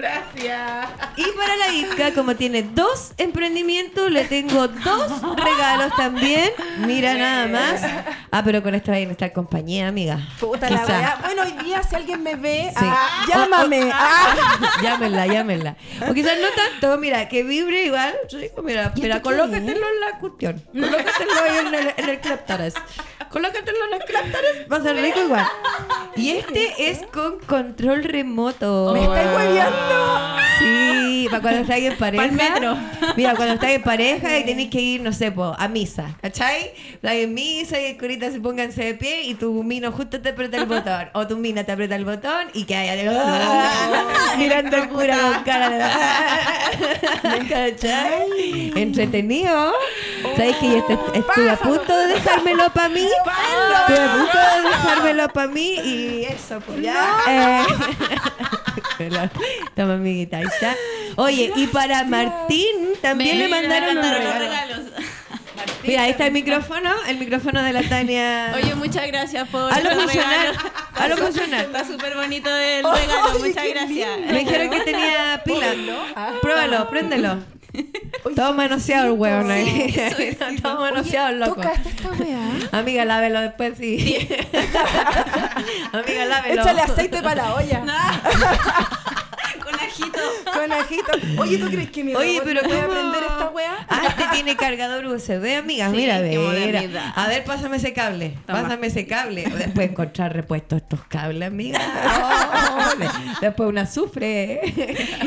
Gracias. 0.00 0.88
Y 1.16 1.24
para 1.36 1.56
la 1.56 1.68
Ica, 1.74 2.14
como 2.14 2.34
tiene 2.34 2.62
dos 2.62 3.12
emprendimientos, 3.18 4.10
le 4.10 4.24
tengo 4.24 4.66
dos 4.68 5.22
regalos 5.36 5.92
también. 5.96 6.50
Mira 6.78 7.14
nada 7.14 7.46
más. 7.46 7.82
Ah, 8.30 8.42
pero 8.44 8.62
con 8.62 8.74
esto 8.74 8.90
va 8.92 8.96
a 8.96 9.00
estar 9.00 9.32
compañía, 9.32 9.88
amiga. 9.88 10.18
Puta 10.38 10.70
la. 10.70 11.18
Bueno, 11.22 11.42
hoy 11.42 11.64
día 11.64 11.82
si 11.82 11.94
alguien 11.96 12.22
me 12.22 12.34
ve, 12.36 12.70
Sí. 12.70 12.84
ah, 12.86 13.26
llámame. 13.28 13.90
Ah. 13.92 14.34
Llámenla, 14.82 15.26
llámenla. 15.26 15.76
O 16.08 16.14
quizás 16.14 16.38
no 16.40 16.48
tanto, 16.56 16.96
mira, 16.98 17.28
que 17.28 17.42
vibre 17.42 17.84
igual. 17.84 18.14
rico, 18.32 18.62
Mira, 18.62 18.92
¿Y 18.96 19.00
mira, 19.02 19.20
colócatelo 19.20 19.86
en 19.86 20.00
la 20.00 20.18
cuestión. 20.18 20.62
Colócatelo 20.72 21.32
ahí 21.42 21.58
en 21.66 21.74
el, 21.74 21.94
en 21.96 22.08
el. 22.08 22.20
Colócatelo 23.30 23.78
en 23.88 23.94
el 23.94 24.00
cléptares, 24.06 24.66
va 24.70 24.76
a 24.78 24.82
ser 24.82 24.96
rico 24.96 25.20
igual. 25.20 25.46
Y 26.16 26.30
este 26.30 26.90
es 26.90 26.98
con 27.12 27.38
control 27.40 28.02
remoto. 28.02 28.90
Me 28.92 29.02
estáis 29.04 29.28
hueveando. 29.36 30.36
Sí, 30.58 31.28
para 31.30 31.40
cuando 31.42 31.60
estáis 31.62 31.84
en 31.92 31.96
pareja. 31.96 32.24
Pa'l 32.24 32.32
metro. 32.32 32.76
Mira, 33.16 33.34
cuando 33.36 33.54
estáis 33.54 33.76
en 33.76 33.82
pareja 33.82 34.36
y 34.38 34.44
tenéis 34.44 34.70
que 34.70 34.80
ir, 34.80 35.00
no 35.00 35.12
sé, 35.12 35.30
po, 35.30 35.54
a 35.56 35.68
misa, 35.68 36.16
¿cachai? 36.20 36.72
Estáis 36.94 37.24
en 37.24 37.34
misa 37.34 37.80
y 37.80 37.84
el 37.86 37.98
curita 37.98 38.30
se 38.32 38.40
pónganse 38.40 38.82
de 38.84 38.94
pie 38.94 39.22
y 39.22 39.34
tu 39.34 39.62
mino 39.62 39.92
justo 39.92 40.20
te 40.20 40.30
aprieta 40.30 40.56
el 40.56 40.66
botón. 40.66 41.08
O 41.14 41.26
tu 41.28 41.36
mina 41.36 41.62
te 41.62 41.70
aprieta 41.72 41.94
el 41.94 42.04
botón 42.04 42.48
y 42.52 42.64
que 42.64 42.74
haya 42.74 42.90
mirando 44.38 44.76
al 44.76 44.88
cura 44.88 45.16
con 45.16 45.44
cara 45.44 45.70
de. 45.70 45.84
¿cachai? 47.48 48.72
Entretenido. 48.76 49.72
¿Sabéis 50.36 50.56
que 50.56 50.68
yo 50.68 50.76
est- 50.78 51.16
estuve 51.16 51.50
a 51.50 51.56
punto 51.56 51.96
de 51.96 52.06
dejármelo 52.08 52.70
para 52.72 52.88
mí? 52.88 53.06
Estuve 53.24 54.00
a 54.06 54.12
punto 54.12 54.38
de 54.38 54.68
dejármelo 54.68 55.28
para 55.28 55.48
mí 55.48 55.74
y 55.84 56.24
eso, 56.24 56.60
pues 56.60 56.80
ya. 56.82 57.16
Eh, 57.28 57.64
pero- 58.98 59.30
Toma, 59.74 59.94
amiguita, 59.94 60.38
ahí 60.38 60.44
está. 60.44 60.74
Oye, 61.16 61.52
y 61.56 61.66
para 61.68 62.04
Martín 62.04 62.92
también 63.02 63.38
le 63.38 63.48
Me- 63.48 63.56
un 63.56 63.62
mandaron 63.68 63.96
regalo. 63.96 64.22
los 64.24 64.38
regalos. 64.38 64.78
Mira, 65.82 66.02
ahí 66.02 66.10
está 66.10 66.26
el 66.26 66.32
micrófono, 66.32 66.90
el 67.08 67.18
micrófono 67.18 67.62
de 67.62 67.72
la 67.72 67.82
Tania. 67.82 68.52
Oye, 68.54 68.74
muchas 68.74 69.06
gracias 69.06 69.48
por 69.48 69.72
Hazlo 69.72 69.90
los 69.94 70.02
funcionar. 70.04 70.38
regalos. 70.48 70.62
a 70.94 71.08
lo 71.08 71.16
funcional. 71.16 71.60
Está 71.66 71.84
súper 71.86 72.16
bonito 72.16 72.48
el 72.54 72.84
regalo, 72.84 73.30
Oye, 73.34 73.48
muchas 73.48 73.64
gracias. 73.68 74.20
Me 74.30 74.38
dijeron 74.40 74.70
que 74.70 74.80
tenía 74.80 75.42
pila. 75.44 75.66
Pruébalo, 76.42 76.88
préndelo. 76.90 77.38
Todo 78.34 78.54
manoseado 78.54 79.06
el 79.06 79.12
hueón 79.12 79.50
ahí. 79.50 79.94
Todo 80.62 80.80
manoseado 80.80 81.28
el 81.30 81.40
loco. 81.40 81.54
¿Tocaste 81.56 81.88
esta 81.88 82.10
weá? 82.10 82.38
Amiga, 82.72 83.04
lávelo 83.04 83.40
después, 83.40 83.78
sí. 83.78 84.28
Amiga, 85.92 86.24
lávelo. 86.26 86.62
Échale 86.62 86.82
aceite 86.82 87.22
para 87.22 87.34
la 87.36 87.54
olla. 87.54 87.82
Ajito. 90.20 90.52
Con 90.52 90.72
ajito. 90.72 91.42
Oye, 91.42 91.58
¿tú 91.58 91.66
crees 91.68 91.90
que 91.90 92.04
mi 92.04 92.14
Oye, 92.14 92.40
pero 92.44 92.62
puede 92.62 92.80
aprender 92.80 93.22
esta 93.22 93.50
weá? 93.50 93.86
Ah, 93.88 94.02
este 94.08 94.24
tiene 94.32 94.56
cargador 94.56 95.06
USB, 95.06 95.58
amiga. 95.58 95.90
Sí, 95.90 95.96
mira, 95.96 96.20
mira. 96.20 97.12
A 97.14 97.28
ver, 97.28 97.44
pásame 97.44 97.76
ese 97.78 97.92
cable. 97.92 98.36
Toma. 98.46 98.62
Pásame 98.62 98.86
ese 98.88 99.06
cable. 99.06 99.44
Después 99.44 99.90
encontrar 99.90 100.34
repuestos 100.34 100.82
estos 100.82 101.00
cables, 101.06 101.48
amiga. 101.48 101.78
Oh, 101.80 103.38
después 103.40 103.68
una 103.68 103.82
azufre. 103.82 104.60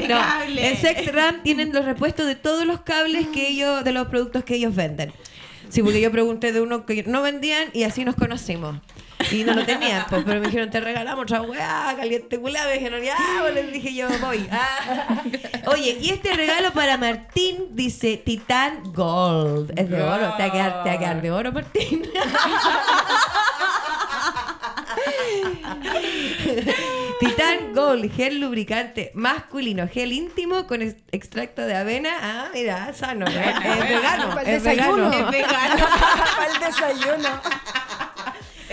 No, 0.07 0.17
Cable. 0.19 0.67
en 0.69 0.77
SexRAM 0.77 1.43
tienen 1.43 1.73
los 1.73 1.85
repuestos 1.85 2.25
de 2.25 2.35
todos 2.35 2.65
los 2.65 2.81
cables 2.81 3.27
que 3.27 3.47
ellos, 3.49 3.83
de 3.83 3.91
los 3.91 4.07
productos 4.07 4.43
que 4.43 4.55
ellos 4.55 4.75
venden. 4.75 5.13
Sí, 5.69 5.81
porque 5.81 6.01
yo 6.01 6.11
pregunté 6.11 6.51
de 6.51 6.61
uno 6.61 6.85
que 6.85 7.03
no 7.07 7.21
vendían 7.23 7.69
y 7.73 7.83
así 7.83 8.05
nos 8.05 8.15
conocimos. 8.15 8.77
Y 9.31 9.43
no 9.43 9.53
lo 9.53 9.65
tenían, 9.65 10.05
pues, 10.09 10.23
pero 10.25 10.39
me 10.39 10.47
dijeron, 10.47 10.69
te 10.69 10.79
regalamos 10.79 11.23
otra 11.23 11.41
weá, 11.41 11.93
caliente 11.97 12.39
culá. 12.39 12.65
Me 12.65 12.73
dijeron, 12.73 13.01
ya, 13.01 13.17
pues, 13.41 13.53
les 13.55 13.71
dije 13.71 13.93
yo, 13.93 14.07
voy. 14.21 14.47
Ah. 14.51 15.21
Oye, 15.67 15.97
y 16.01 16.09
este 16.09 16.33
regalo 16.33 16.71
para 16.73 16.97
Martín 16.97 17.67
dice 17.71 18.17
Titan 18.17 18.83
Gold. 18.93 19.77
Es 19.79 19.89
de 19.89 20.01
oro, 20.01 20.33
te 20.37 20.43
va 20.43 20.49
a 20.49 20.51
quedar, 20.51 20.83
te 20.83 20.89
va 20.89 20.95
a 20.95 20.99
quedar 20.99 21.21
de 21.21 21.31
oro, 21.31 21.51
Martín. 21.51 22.03
Titan 27.19 27.73
Gold, 27.73 28.11
gel 28.15 28.39
lubricante 28.39 29.11
masculino, 29.13 29.87
gel 29.87 30.11
íntimo 30.11 30.67
con 30.67 30.81
ex- 30.81 30.95
extracto 31.11 31.61
de 31.61 31.75
avena. 31.75 32.09
Ah, 32.21 32.47
mira, 32.53 32.93
sano. 32.93 33.25
Es, 33.27 33.35
es 33.35 33.89
vegano. 33.89 34.29
Para 34.29 34.41
el 34.41 34.47
Es 34.55 34.63
desayuno. 34.63 35.09
vegano. 35.09 35.29
Es 35.29 35.31
vegano. 35.31 35.85
Para 36.37 36.51
el 36.53 36.59
desayuno. 36.59 37.29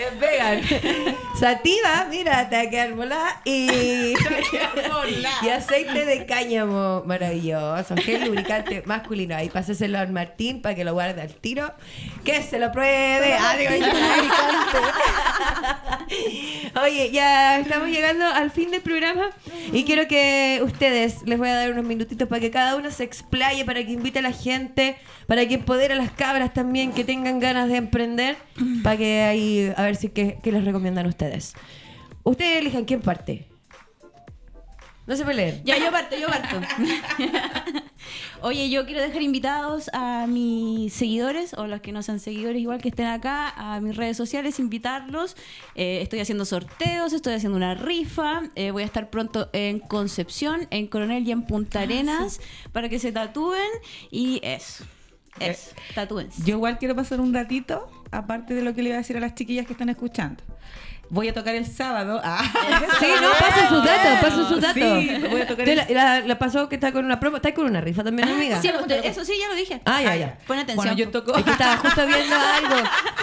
Es 0.01 0.19
vegan. 0.19 0.61
Sativa, 1.39 2.07
mira, 2.09 2.49
volada. 2.95 3.41
Y, 3.45 4.13
y 5.43 5.49
aceite 5.49 6.05
de 6.05 6.25
cáñamo, 6.25 7.03
maravilloso. 7.05 7.95
Gel 7.97 8.25
lubricante 8.25 8.81
masculino. 8.85 9.35
Ahí 9.35 9.49
páseselo 9.49 9.99
al 9.99 10.11
Martín 10.11 10.61
para 10.61 10.73
que 10.73 10.83
lo 10.83 10.93
guarde 10.93 11.21
al 11.21 11.35
tiro. 11.35 11.71
Que 12.25 12.41
se 12.41 12.57
lo 12.57 12.71
pruebe. 12.71 13.37
Ah, 13.39 13.55
digo, 13.57 13.71
Oye, 16.83 17.11
ya 17.11 17.59
estamos 17.59 17.89
llegando 17.89 18.25
al 18.25 18.51
fin 18.51 18.71
del 18.71 18.81
programa 18.81 19.29
y 19.71 19.83
quiero 19.83 20.07
que 20.07 20.61
ustedes, 20.63 21.23
les 21.25 21.37
voy 21.37 21.49
a 21.49 21.55
dar 21.55 21.71
unos 21.71 21.85
minutitos 21.85 22.27
para 22.27 22.39
que 22.39 22.51
cada 22.51 22.75
uno 22.75 22.91
se 22.91 23.03
explaye, 23.03 23.65
para 23.65 23.83
que 23.85 23.91
invite 23.91 24.19
a 24.19 24.21
la 24.21 24.31
gente, 24.31 24.95
para 25.27 25.47
que 25.47 25.55
empodere 25.55 25.93
a 25.93 25.97
las 25.97 26.11
cabras 26.11 26.53
también 26.53 26.91
que 26.93 27.03
tengan 27.03 27.39
ganas 27.39 27.69
de 27.69 27.77
emprender, 27.77 28.37
para 28.83 28.97
que 28.97 29.21
ahí, 29.21 29.71
a 29.75 29.83
ver 29.83 29.95
si 29.95 30.09
qué, 30.09 30.37
les 30.43 30.65
recomiendan 30.65 31.07
ustedes. 31.07 31.53
Ustedes 32.23 32.59
elijan 32.59 32.85
quién 32.85 33.01
parte. 33.01 33.50
No 35.07 35.15
se 35.15 35.25
peleen. 35.25 35.61
Ya, 35.65 35.77
yo 35.77 35.91
parto, 35.91 36.15
yo 36.15 36.27
parto. 36.27 36.61
Oye, 38.41 38.69
yo 38.69 38.85
quiero 38.85 39.01
dejar 39.01 39.21
invitados 39.21 39.89
a 39.93 40.25
mis 40.27 40.93
seguidores 40.93 41.53
o 41.53 41.67
los 41.67 41.81
que 41.81 41.91
no 41.91 42.01
sean 42.03 42.19
seguidores 42.19 42.61
igual 42.61 42.81
que 42.81 42.89
estén 42.89 43.07
acá, 43.07 43.49
a 43.49 43.79
mis 43.81 43.95
redes 43.95 44.15
sociales, 44.17 44.59
invitarlos. 44.59 45.35
Eh, 45.75 45.99
estoy 46.01 46.19
haciendo 46.19 46.45
sorteos, 46.45 47.13
estoy 47.13 47.33
haciendo 47.33 47.57
una 47.57 47.73
rifa. 47.73 48.43
eh, 48.55 48.71
voy 48.71 48.83
a 48.83 48.85
estar 48.85 49.09
pronto 49.09 49.49
en 49.53 49.79
Concepción, 49.79 50.67
en 50.69 50.87
Coronel 50.87 51.27
y 51.27 51.31
en 51.31 51.43
Punta 51.43 51.81
Arenas 51.81 52.39
para 52.71 52.89
que 52.89 52.99
se 52.99 53.11
tatúen 53.11 53.69
y 54.11 54.39
eso. 54.43 54.85
Eso, 55.39 55.71
tatúense. 55.95 56.43
Yo 56.43 56.55
igual 56.55 56.77
quiero 56.77 56.95
pasar 56.95 57.21
un 57.21 57.33
ratito, 57.33 57.89
aparte 58.11 58.53
de 58.53 58.61
lo 58.61 58.73
que 58.73 58.83
le 58.83 58.89
iba 58.89 58.97
a 58.97 59.01
decir 59.01 59.17
a 59.17 59.19
las 59.19 59.33
chiquillas 59.33 59.65
que 59.65 59.73
están 59.73 59.89
escuchando. 59.89 60.43
Voy 61.13 61.27
a 61.27 61.33
tocar 61.33 61.53
el 61.55 61.65
sábado. 61.65 62.21
Ah. 62.23 62.41
Sí, 63.01 63.07
no, 63.21 63.29
pasen 63.31 63.67
sus 63.69 63.83
datos, 63.83 64.11
pasen 64.21 64.45
sus 64.47 64.61
datos. 64.61 64.75
Sí, 64.75 65.11
voy 65.29 65.41
a 65.41 65.47
tocar 65.47 65.67
el- 65.67 65.75
la, 65.77 65.85
la- 65.89 66.19
la 66.21 66.39
pasó 66.39 66.69
que 66.69 66.75
está 66.75 66.91
con 66.91 67.03
una 67.03 67.19
promo, 67.19 67.37
está 67.37 67.53
con 67.53 67.65
una 67.65 67.81
rifa 67.81 68.03
también, 68.03 68.29
amiga. 68.29 68.61
Sí, 68.61 68.69
eso 69.03 69.25
sí, 69.25 69.33
ya 69.39 69.47
lo 69.49 69.55
dije. 69.55 69.81
Ah, 69.85 70.01
ya, 70.01 70.15
ya. 70.15 70.37
Pon 70.47 70.57
atención. 70.57 70.75
Bueno, 70.77 70.93
yo 70.93 71.09
toco. 71.09 71.35
Es 71.37 71.43
que 71.43 71.51
estaba 71.51 71.77
justo 71.77 72.05
viendo 72.07 72.35
algo. 72.35 72.75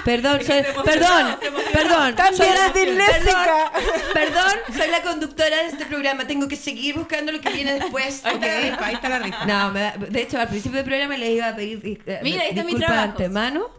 Perdón, 0.04 0.40
soy, 0.44 0.62
perdón, 0.84 1.36
perdón. 1.72 2.14
También 2.14 2.36
soy 2.36 2.84
disléxica. 2.86 3.72
Perdón, 3.72 4.12
perdón, 4.12 4.52
soy 4.76 4.90
la 4.90 5.02
conductora 5.02 5.56
de 5.56 5.66
este 5.68 5.86
programa. 5.86 6.26
Tengo 6.26 6.46
que 6.48 6.56
seguir 6.56 6.94
buscando 6.96 7.32
lo 7.32 7.40
que 7.40 7.50
viene 7.50 7.72
después. 7.74 8.24
Ahí 8.24 8.34
está 8.34 8.46
la 8.46 8.60
rifa, 8.60 8.86
ahí 8.86 8.94
está 8.94 9.08
la 9.08 9.18
rifa. 9.20 9.46
No, 9.46 9.70
me 9.72 9.80
da- 9.80 9.94
de 9.98 10.22
hecho, 10.22 10.38
al 10.38 10.48
principio 10.48 10.76
del 10.76 10.84
programa 10.86 11.16
les 11.16 11.30
iba 11.30 11.48
a 11.48 11.56
pedir 11.56 12.02
eh, 12.06 12.20
Mira, 12.22 12.42
ahí 12.42 12.50
está 12.50 12.64
mi 12.64 12.74
trabajo. 12.74 13.00
antemano. 13.02 13.78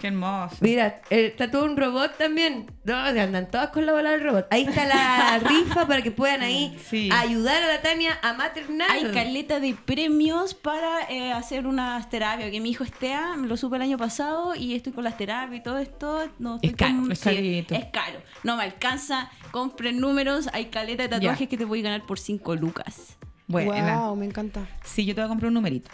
Qué 0.00 0.06
hermoso. 0.06 0.56
Mira, 0.60 1.02
eh, 1.10 1.26
está 1.26 1.50
todo 1.50 1.64
un 1.66 1.76
robot 1.76 2.16
también. 2.16 2.70
No, 2.84 2.96
andan 2.96 3.50
todas 3.50 3.68
con 3.68 3.84
la 3.84 3.92
bola 3.92 4.12
del 4.12 4.22
robot. 4.24 4.46
Ahí 4.50 4.62
está 4.64 4.86
la 4.86 5.38
rifa 5.46 5.86
para 5.86 6.00
que 6.00 6.10
puedan 6.10 6.40
ahí 6.40 6.74
Sí. 6.88 7.10
ayudar 7.12 7.62
a 7.62 7.66
la 7.68 7.82
Tania 7.82 8.18
a 8.22 8.32
maternar. 8.32 8.90
Hay 8.90 9.04
caleta 9.12 9.60
de 9.60 9.74
premios 9.74 10.54
para 10.54 11.02
eh, 11.10 11.32
hacer 11.32 11.66
unas 11.66 12.08
terapias. 12.08 12.50
Que 12.50 12.60
mi 12.60 12.70
hijo 12.70 12.82
estea, 12.82 13.36
lo 13.36 13.56
supe 13.58 13.76
el 13.76 13.82
año 13.82 13.98
pasado 13.98 14.54
y 14.54 14.74
estoy 14.74 14.92
con 14.92 15.04
las 15.04 15.18
terapias 15.18 15.60
y 15.60 15.62
todo 15.62 15.78
esto. 15.78 16.30
No, 16.38 16.54
estoy 16.54 16.70
Es 16.70 16.76
caro, 16.76 16.94
con- 17.02 17.12
es 17.12 17.18
sí, 17.18 17.24
carito. 17.24 17.74
es 17.74 17.84
caro. 17.92 18.20
No 18.42 18.56
me 18.56 18.64
alcanza. 18.64 19.30
Compren 19.50 20.00
números. 20.00 20.48
Hay 20.54 20.66
caleta 20.66 21.02
de 21.02 21.08
tatuajes 21.10 21.46
que 21.48 21.58
te 21.58 21.66
voy 21.66 21.80
a 21.80 21.82
ganar 21.82 22.06
por 22.06 22.18
5 22.18 22.56
lucas. 22.56 23.16
Bueno, 23.46 23.72
Wow, 24.06 24.16
me 24.16 24.24
encanta. 24.24 24.66
Sí, 24.82 25.04
yo 25.04 25.14
te 25.14 25.20
voy 25.20 25.26
a 25.26 25.28
comprar 25.28 25.48
un 25.48 25.54
numerito. 25.54 25.90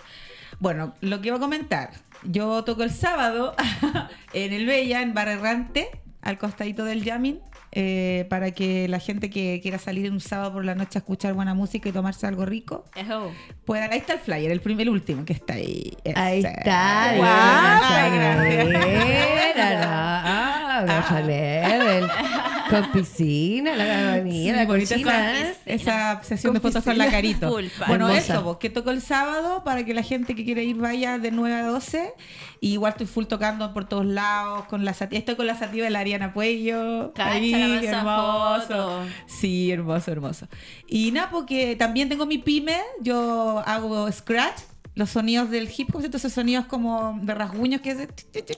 Bueno, 0.61 0.95
lo 1.01 1.21
que 1.21 1.29
iba 1.29 1.37
a 1.37 1.41
comentar. 1.41 1.91
Yo 2.25 2.65
toco 2.65 2.83
el 2.83 2.91
sábado 2.91 3.55
en 4.33 4.53
el 4.53 4.67
Bella, 4.67 5.03
en 5.03 5.15
Bar 5.15 5.29
Errante, 5.29 5.89
al 6.23 6.39
costadito 6.39 6.85
del 6.85 7.05
Yamin, 7.05 7.41
eh, 7.73 8.27
para 8.31 8.51
que 8.53 8.89
la 8.89 8.99
gente 9.01 9.29
que 9.31 9.61
quiera 9.63 9.79
salir 9.79 10.11
un 10.11 10.21
sábado 10.21 10.55
por 10.55 10.65
la 10.65 10.75
noche 10.75 10.99
a 10.99 11.01
escuchar 11.01 11.35
buena 11.35 11.55
música 11.55 11.89
y 11.89 11.93
tomarse 11.93 12.27
algo 12.27 12.47
rico, 12.47 12.85
Ejo. 12.95 13.33
puedan. 13.65 13.93
Ahí 13.93 13.99
está 13.99 14.15
el 14.15 14.21
flyer, 14.21 14.51
el 14.51 14.61
primer, 14.61 14.87
el 14.87 14.93
último 14.95 15.25
que 15.25 15.35
está 15.35 15.55
ahí. 15.55 15.97
Ahí 16.15 16.39
Ese. 16.41 16.49
está. 16.49 17.13
Guau, 17.17 18.11
Mira, 18.11 18.37
gracias. 18.37 19.87
Ah, 19.89 21.21
level. 21.21 22.09
Con 22.71 22.93
piscina, 22.93 23.77
la 23.77 23.87
cabanilla, 23.87 24.53
Sí, 24.53 24.57
la 24.59 24.65
bonita 24.67 24.95
cochina. 24.95 25.41
esa, 25.41 25.53
esa 25.67 26.23
sesión 26.23 26.53
Con 26.53 26.63
de 26.63 26.69
fotos 26.69 26.85
con 26.85 26.99
la 26.99 27.11
carito. 27.11 27.49
Pulpa. 27.53 27.87
Bueno, 27.87 28.09
Hermosa. 28.09 28.35
eso, 28.35 28.45
pues, 28.45 28.57
que 28.59 28.71
toco 28.71 28.91
el 28.91 29.01
sábado 29.01 29.63
para 29.65 29.85
que 29.85 29.95
la 29.95 30.03
gente 30.03 30.35
que 30.35 30.45
quiere 30.45 30.65
ir 30.65 30.77
vaya 30.77 31.19
de 31.19 31.31
9 31.31 31.55
a 31.55 31.63
12. 31.67 32.13
Y 32.61 32.73
igual 32.73 32.93
estoy 32.93 33.07
full 33.07 33.25
tocando 33.27 33.73
por 33.75 33.87
todos 33.87 34.07
lados 34.07 34.65
con 34.67 34.85
la 34.85 34.95
sativa. 34.95 35.19
Estoy 35.19 35.37
con 35.37 35.47
la 35.47 35.59
sativa 35.59 35.85
de 35.85 35.91
la 35.91 36.01
Ariana 36.01 36.33
Puello. 36.33 37.13
Cacha 37.15 37.33
Ahí, 37.33 37.53
hermoso. 37.87 38.67
foto. 38.67 39.01
Sí, 39.27 39.71
hermoso, 39.71 40.11
hermoso. 40.11 40.49
Y 40.89 41.11
nada, 41.13 41.31
porque 41.31 41.77
también 41.77 42.09
tengo 42.09 42.25
mi 42.27 42.39
pyme. 42.39 42.79
Yo 43.03 43.63
hago 43.67 44.11
scratch, 44.11 44.61
los 44.95 45.11
sonidos 45.11 45.51
del 45.51 45.69
hip 45.77 45.95
hop, 45.95 46.03
entonces 46.05 46.33
sonidos 46.33 46.65
como 46.65 47.19
de 47.23 47.35
rasguños 47.35 47.83
que 47.83 47.91
es 47.91 47.99
de- 47.99 48.09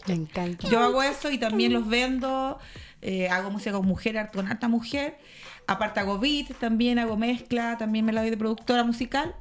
Me 0.06 0.14
encanta. 0.14 0.68
yo 0.68 0.78
hago 0.78 1.02
eso 1.02 1.30
y 1.32 1.38
también 1.38 1.72
los 1.72 1.88
vendo. 1.88 2.58
Eh, 3.02 3.28
hago 3.28 3.50
música 3.50 3.72
con 3.72 3.86
mujer, 3.86 4.30
con 4.32 4.46
harta 4.48 4.68
mujer. 4.68 5.18
Aparte 5.66 6.00
hago 6.00 6.18
beat, 6.18 6.48
también 6.58 6.98
hago 6.98 7.16
mezcla, 7.16 7.76
también 7.78 8.04
me 8.04 8.12
la 8.12 8.22
doy 8.22 8.30
de 8.30 8.36
productora 8.36 8.84
musical. 8.84 9.34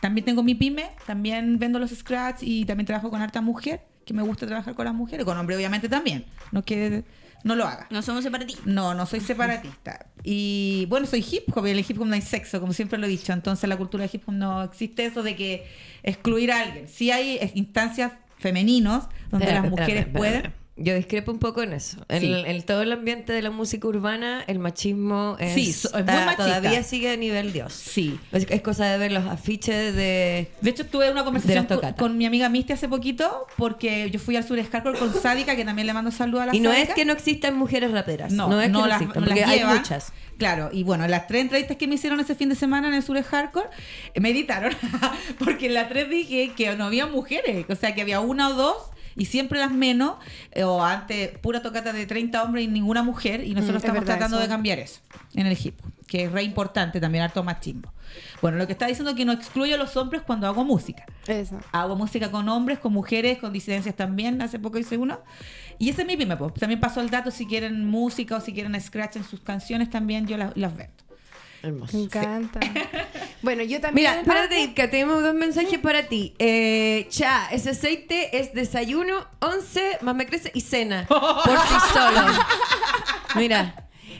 También 0.00 0.24
tengo 0.24 0.42
mi 0.42 0.54
pyme, 0.54 0.90
también 1.06 1.58
vendo 1.58 1.78
los 1.78 1.90
scratch 1.90 2.42
y 2.42 2.64
también 2.64 2.86
trabajo 2.86 3.10
con 3.10 3.20
harta 3.20 3.40
mujer, 3.40 3.82
que 4.04 4.14
me 4.14 4.22
gusta 4.22 4.46
trabajar 4.46 4.74
con 4.74 4.84
las 4.84 4.94
mujeres, 4.94 5.24
con 5.24 5.36
hombre 5.38 5.56
obviamente 5.56 5.88
también. 5.88 6.24
No 6.50 6.64
que 6.64 7.04
no 7.44 7.56
lo 7.56 7.66
haga. 7.66 7.86
No 7.90 8.02
somos 8.02 8.22
separatistas. 8.24 8.66
No, 8.66 8.94
no 8.94 9.06
soy 9.06 9.20
separatista. 9.20 10.06
Y 10.22 10.86
bueno, 10.88 11.06
soy 11.06 11.24
hip 11.28 11.44
hop 11.54 11.66
y 11.66 11.70
en 11.70 11.78
el 11.78 11.84
hip 11.88 12.00
hop 12.00 12.06
no 12.06 12.14
hay 12.14 12.22
sexo, 12.22 12.60
como 12.60 12.72
siempre 12.72 12.98
lo 12.98 13.06
he 13.06 13.08
dicho. 13.08 13.32
Entonces, 13.32 13.64
en 13.64 13.70
la 13.70 13.76
cultura 13.76 14.04
de 14.04 14.10
hip 14.12 14.22
hop 14.28 14.34
no 14.34 14.62
existe 14.62 15.04
eso 15.04 15.22
de 15.22 15.36
que 15.36 15.66
excluir 16.02 16.52
a 16.52 16.60
alguien. 16.60 16.88
Sí 16.88 17.10
hay 17.10 17.38
instancias 17.54 18.12
femeninos 18.38 19.04
donde 19.30 19.52
las 19.52 19.68
mujeres 19.68 20.06
pueden. 20.06 20.52
Yo 20.76 20.94
discrepo 20.94 21.30
un 21.30 21.38
poco 21.38 21.62
en 21.62 21.74
eso. 21.74 21.98
En, 22.08 22.20
Sí. 22.22 22.32
en 22.46 22.62
todo 22.62 22.80
el 22.80 22.92
ambiente 22.92 23.32
de 23.34 23.42
la 23.42 23.50
música 23.50 23.86
urbana, 23.86 24.42
el 24.46 24.58
machismo 24.58 25.36
es, 25.38 25.52
Sí, 25.52 25.70
so- 25.70 25.88
es 25.88 25.92
muy 25.94 26.00
está- 26.00 26.24
machista. 26.24 26.44
todavía 26.60 26.82
sigue 26.82 27.10
a 27.10 27.16
nivel 27.16 27.52
Dios. 27.52 27.74
Sí. 27.74 28.18
Es, 28.32 28.46
es 28.48 28.62
cosa 28.62 28.86
de 28.86 28.96
ver 28.96 29.12
los 29.12 29.26
afiches 29.26 29.94
de... 29.94 30.48
De 30.62 30.70
hecho, 30.70 30.86
tuve 30.86 31.10
una 31.10 31.24
conversación 31.24 31.66
las 31.68 31.92
con, 31.94 32.16
mi 32.16 32.24
amiga 32.24 32.48
Misty 32.48 32.72
hace 32.72 32.88
poquito 32.88 33.46
porque 33.58 34.10
yo 34.10 34.18
fui 34.18 34.34
al 34.36 34.44
Sur 34.44 34.58
Hardcore 34.62 34.98
con 34.98 35.12
Sádica, 35.12 35.56
que 35.56 35.64
también 35.66 35.86
le 35.86 35.92
mando 35.92 36.10
saludos 36.10 36.44
a 36.44 36.46
la 36.46 36.56
Y 36.56 36.60
no 36.60 36.72
es 36.72 36.88
que 36.94 37.04
no 37.04 37.12
existan 37.12 37.54
mujeres 37.54 37.90
raperas. 37.90 38.32
No, 38.32 38.48
No, 38.48 38.58
es 38.60 38.68
que 38.68 38.72
no, 38.72 38.86
las, 38.86 39.02
existan, 39.02 39.28
las 39.28 39.48
hay 39.48 39.64
muchas. 39.64 40.12
Claro, 40.38 40.70
y 40.72 40.82
bueno, 40.84 41.06
las 41.06 41.26
tres 41.28 41.42
entrevistas 41.42 41.76
que 41.76 41.86
me 41.86 41.96
hicieron 41.96 42.18
ese 42.18 42.34
fin 42.34 42.48
de 42.48 42.54
semana 42.54 42.88
en 42.88 42.94
el 42.94 43.02
Sur 43.02 43.22
Hardcore, 43.22 43.68
eh, 44.14 44.20
me 44.20 44.30
editaron, 44.30 44.72
porque 45.38 45.66
en 45.66 45.74
la 45.74 45.88
tres 45.90 46.08
dije 46.08 46.52
que 46.56 46.74
no 46.76 46.84
había 46.86 47.06
mujeres, 47.06 47.66
o 47.68 47.74
sea, 47.76 47.94
que 47.94 48.00
había 48.00 48.20
una 48.20 48.48
o 48.48 48.54
dos 48.54 48.76
y 49.16 49.24
siempre 49.26 49.58
las 49.58 49.72
menos, 49.72 50.16
eh, 50.52 50.64
o 50.64 50.82
antes 50.84 51.36
pura 51.38 51.62
tocata 51.62 51.92
de 51.92 52.06
30 52.06 52.42
hombres 52.42 52.64
y 52.64 52.68
ninguna 52.68 53.02
mujer, 53.02 53.44
y 53.44 53.54
nosotros 53.54 53.74
Mm, 53.74 53.76
es 53.76 53.84
estamos 53.84 54.04
tratando 54.04 54.36
eso. 54.36 54.42
de 54.42 54.48
cambiar 54.48 54.78
eso 54.78 55.00
en 55.34 55.46
el 55.46 55.56
hip, 55.62 55.78
que 56.06 56.24
es 56.24 56.32
re 56.32 56.42
importante 56.42 57.00
también, 57.00 57.24
harto 57.24 57.42
machismo. 57.42 57.92
Bueno, 58.42 58.58
lo 58.58 58.66
que 58.66 58.72
está 58.72 58.86
diciendo 58.86 59.12
es 59.12 59.16
que 59.16 59.24
no 59.24 59.32
excluyo 59.32 59.74
a 59.74 59.78
los 59.78 59.96
hombres 59.96 60.20
cuando 60.22 60.46
hago 60.46 60.64
música. 60.64 61.06
Eso. 61.26 61.58
Hago 61.72 61.96
música 61.96 62.30
con 62.30 62.46
hombres, 62.48 62.78
con 62.78 62.92
mujeres, 62.92 63.38
con 63.38 63.52
disidencias 63.52 63.94
también. 63.94 64.42
Hace 64.42 64.58
poco 64.58 64.76
hice 64.78 64.98
uno. 64.98 65.20
Y 65.78 65.88
ese 65.88 66.02
es 66.02 66.06
mi 66.06 66.16
pyme. 66.18 66.36
pues. 66.36 66.52
También 66.54 66.78
paso 66.78 67.00
el 67.00 67.08
dato 67.08 67.30
si 67.30 67.46
quieren 67.46 67.86
música 67.86 68.36
o 68.36 68.40
si 68.40 68.52
quieren 68.52 68.78
scratch 68.78 69.16
en 69.16 69.24
sus 69.24 69.40
canciones 69.40 69.88
también. 69.88 70.26
Yo 70.26 70.36
las, 70.36 70.54
las 70.56 70.76
vendo. 70.76 71.01
Hermoso. 71.62 71.96
Me 71.96 72.02
encanta. 72.04 72.60
bueno, 73.42 73.62
yo 73.62 73.80
también. 73.80 74.10
Mira, 74.10 74.20
espérate, 74.20 74.60
Irka, 74.60 74.90
tenemos 74.90 75.22
dos 75.22 75.34
mensajes 75.34 75.78
para 75.78 76.04
ti. 76.08 76.34
Eh, 76.38 77.06
cha, 77.08 77.48
ese 77.52 77.70
aceite 77.70 78.36
es 78.38 78.52
desayuno, 78.52 79.26
11, 79.40 79.98
más 80.02 80.14
me 80.14 80.26
crece 80.26 80.50
y 80.54 80.60
cena. 80.60 81.06
Por 81.06 81.20
sí 81.22 81.74
solo. 81.94 82.26
Mira. 83.36 83.76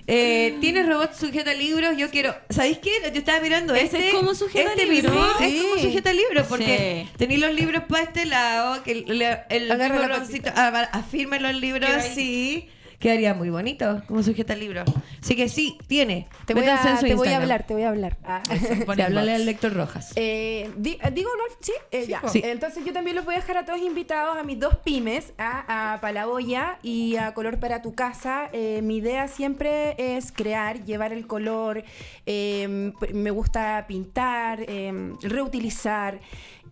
Eh, 0.09 0.57
¿Tienes 0.61 0.89
robot 0.89 1.15
sujeta 1.15 1.55
libros? 1.55 1.97
Yo 1.97 2.11
quiero. 2.11 2.35
¿Sabéis 2.51 2.79
qué? 2.79 2.91
Yo 3.13 3.19
estaba 3.21 3.39
mirando 3.41 3.73
Ese 3.75 3.85
este. 3.85 4.09
es 4.09 4.15
como 4.15 4.35
sujeta 4.35 4.71
este 4.71 4.87
libros. 4.87 5.15
Sí. 5.39 5.45
Es 5.45 5.63
como 5.63 5.79
sujeta 5.79 6.13
libros 6.13 6.47
porque 6.49 7.07
Sí. 7.07 7.13
tenéis 7.19 7.41
los 7.41 7.55
libros 7.55 7.85
para 7.89 8.03
este 8.05 8.27
lado, 8.27 8.83
que 8.83 8.93
el, 8.93 9.23
el 9.49 9.69
la 9.69 9.89
robotcito, 9.89 10.51
ah, 10.57 10.89
afirma 10.93 11.39
los 11.39 11.55
libros 11.55 11.89
así. 11.89 12.69
Quedaría 13.03 13.35
muy 13.35 13.51
bonito 13.51 14.01
como 14.07 14.23
sujeta 14.23 14.55
libros. 14.55 14.85
Así 15.21 15.35
que 15.35 15.49
sí, 15.49 15.77
tiene. 15.89 16.29
Te 16.47 16.55
voy, 16.55 16.63
Métanse 16.63 16.89
en 16.89 16.95
a, 16.95 17.01
su 17.01 17.07
te 17.07 17.15
voy 17.17 17.27
a 17.27 17.31
Instagram. 17.33 17.43
hablar, 17.43 17.67
te 17.67 17.75
voy 17.75 17.83
a 17.83 17.89
hablar. 17.89 18.17
Ah. 18.25 18.43
Sí, 18.95 19.03
háblale 19.03 19.35
al 19.35 19.45
lector 19.45 19.75
Rojas. 19.75 20.13
Eh, 20.17 20.71
di- 20.77 20.99
eh, 21.03 21.11
digo, 21.13 21.31
¿no? 21.37 21.55
Sí, 21.61 21.73
eh, 21.91 22.07
ya. 22.07 22.23
Sí. 22.29 22.41
Entonces 22.45 22.85
yo 22.85 22.93
también 22.93 23.17
los 23.17 23.25
voy 23.25 23.35
a 23.35 23.39
dejar 23.39 23.57
a 23.59 23.65
todos 23.65 23.81
invitados 23.81 24.37
a 24.39 24.45
mis 24.45 24.59
dos 24.61 24.77
pymes, 24.85 25.33
a, 25.37 25.95
a 25.95 26.01
Palaboya 26.01 26.79
y 26.83 27.17
a 27.17 27.35
Color 27.35 27.59
para 27.59 27.83
tu 27.83 27.93
casa. 27.95 28.49
Eh, 28.53 28.81
mi 28.83 28.99
idea 28.99 29.27
siempre 29.27 29.97
es 29.99 30.31
crear, 30.31 30.85
llevar 30.85 31.13
el 31.13 31.27
color. 31.27 31.83
eh, 32.27 32.93
p- 33.01 33.13
me 33.15 33.31
gusta 33.33 33.85
pintar, 33.89 34.61
eh, 34.69 35.13
reutilizar. 35.23 36.21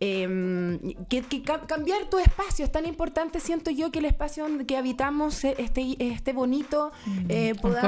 Eh, 0.01 0.95
que, 1.09 1.23
que 1.23 1.43
ca- 1.43 1.61
cambiar 1.67 2.05
tu 2.11 2.19
espacio 2.19 2.65
es 2.65 2.73
tan 2.73 2.87
importante, 2.87 3.39
siento 3.41 3.71
yo, 3.71 3.91
que 3.91 3.99
el 3.99 4.07
espacio 4.07 4.45
donde 4.45 4.65
que 4.67 4.77
habitamos 4.77 5.45
eh, 5.45 5.55
esté, 5.59 5.97
esté 5.99 6.33
bonito, 6.33 6.91
eh, 7.29 7.55
podamos, 7.61 7.81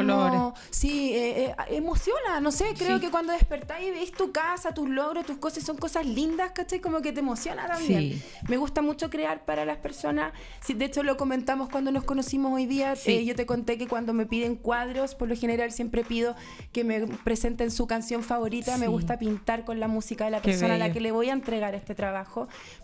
colores. 0.53 0.61
sí, 0.71 1.13
eh, 1.15 1.45
eh, 1.47 1.55
emociona, 1.71 2.41
no 2.41 2.53
sé, 2.53 2.67
creo 2.77 2.97
Sí. 2.99 3.07
que 3.07 3.11
cuando 3.11 3.33
despertáis 3.33 3.89
y 3.89 3.91
veis 3.93 4.13
tu 4.13 4.31
casa, 4.31 4.75
tus 4.75 4.89
logros, 4.89 5.25
tus 5.25 5.39
cosas, 5.39 5.65
son 5.65 5.77
cosas 5.79 6.05
lindas, 6.07 6.53
¿cachai? 6.53 6.81
Como 6.81 7.01
que 7.01 7.13
te 7.13 7.21
emociona 7.21 7.67
también. 7.67 8.13
Sí. 8.13 8.23
Me 8.49 8.57
gusta 8.59 8.83
mucho 8.83 9.09
crear 9.09 9.45
para 9.45 9.65
las 9.65 9.79
personas. 9.79 10.33
Sí, 10.61 10.75
de 10.75 10.85
hecho, 10.85 11.03
lo 11.03 11.17
comentamos 11.17 11.69
cuando 11.71 11.91
nos 11.93 12.05
conocimos 12.05 12.53
hoy 12.53 12.67
día. 12.67 12.95
Eh, 13.07 13.25
yo 13.25 13.35
te 13.35 13.47
conté 13.47 13.79
que 13.79 13.87
cuando 13.89 14.13
me 14.13 14.27
piden 14.27 14.57
cuadros, 14.57 15.15
por 15.15 15.29
lo 15.29 15.37
general 15.37 15.73
siempre 15.73 16.05
pido 16.05 16.37
que 16.73 16.85
me 16.85 17.07
presenten 17.25 17.71
su 17.71 17.87
canción 17.87 18.23
favorita. 18.23 18.77
Me 18.77 18.87
gusta 18.89 19.19
pintar 19.19 19.65
con 19.65 19.81
la 19.81 19.89
música 19.89 20.27
de 20.27 20.31
la 20.33 20.43
persona 20.43 20.75
a 20.75 20.79
la 20.79 20.93
que 20.93 21.01
le 21.01 21.11
voy 21.13 21.31
a 21.31 21.33
entregar 21.33 21.75
este 21.75 21.95
trabajo. 21.95 22.02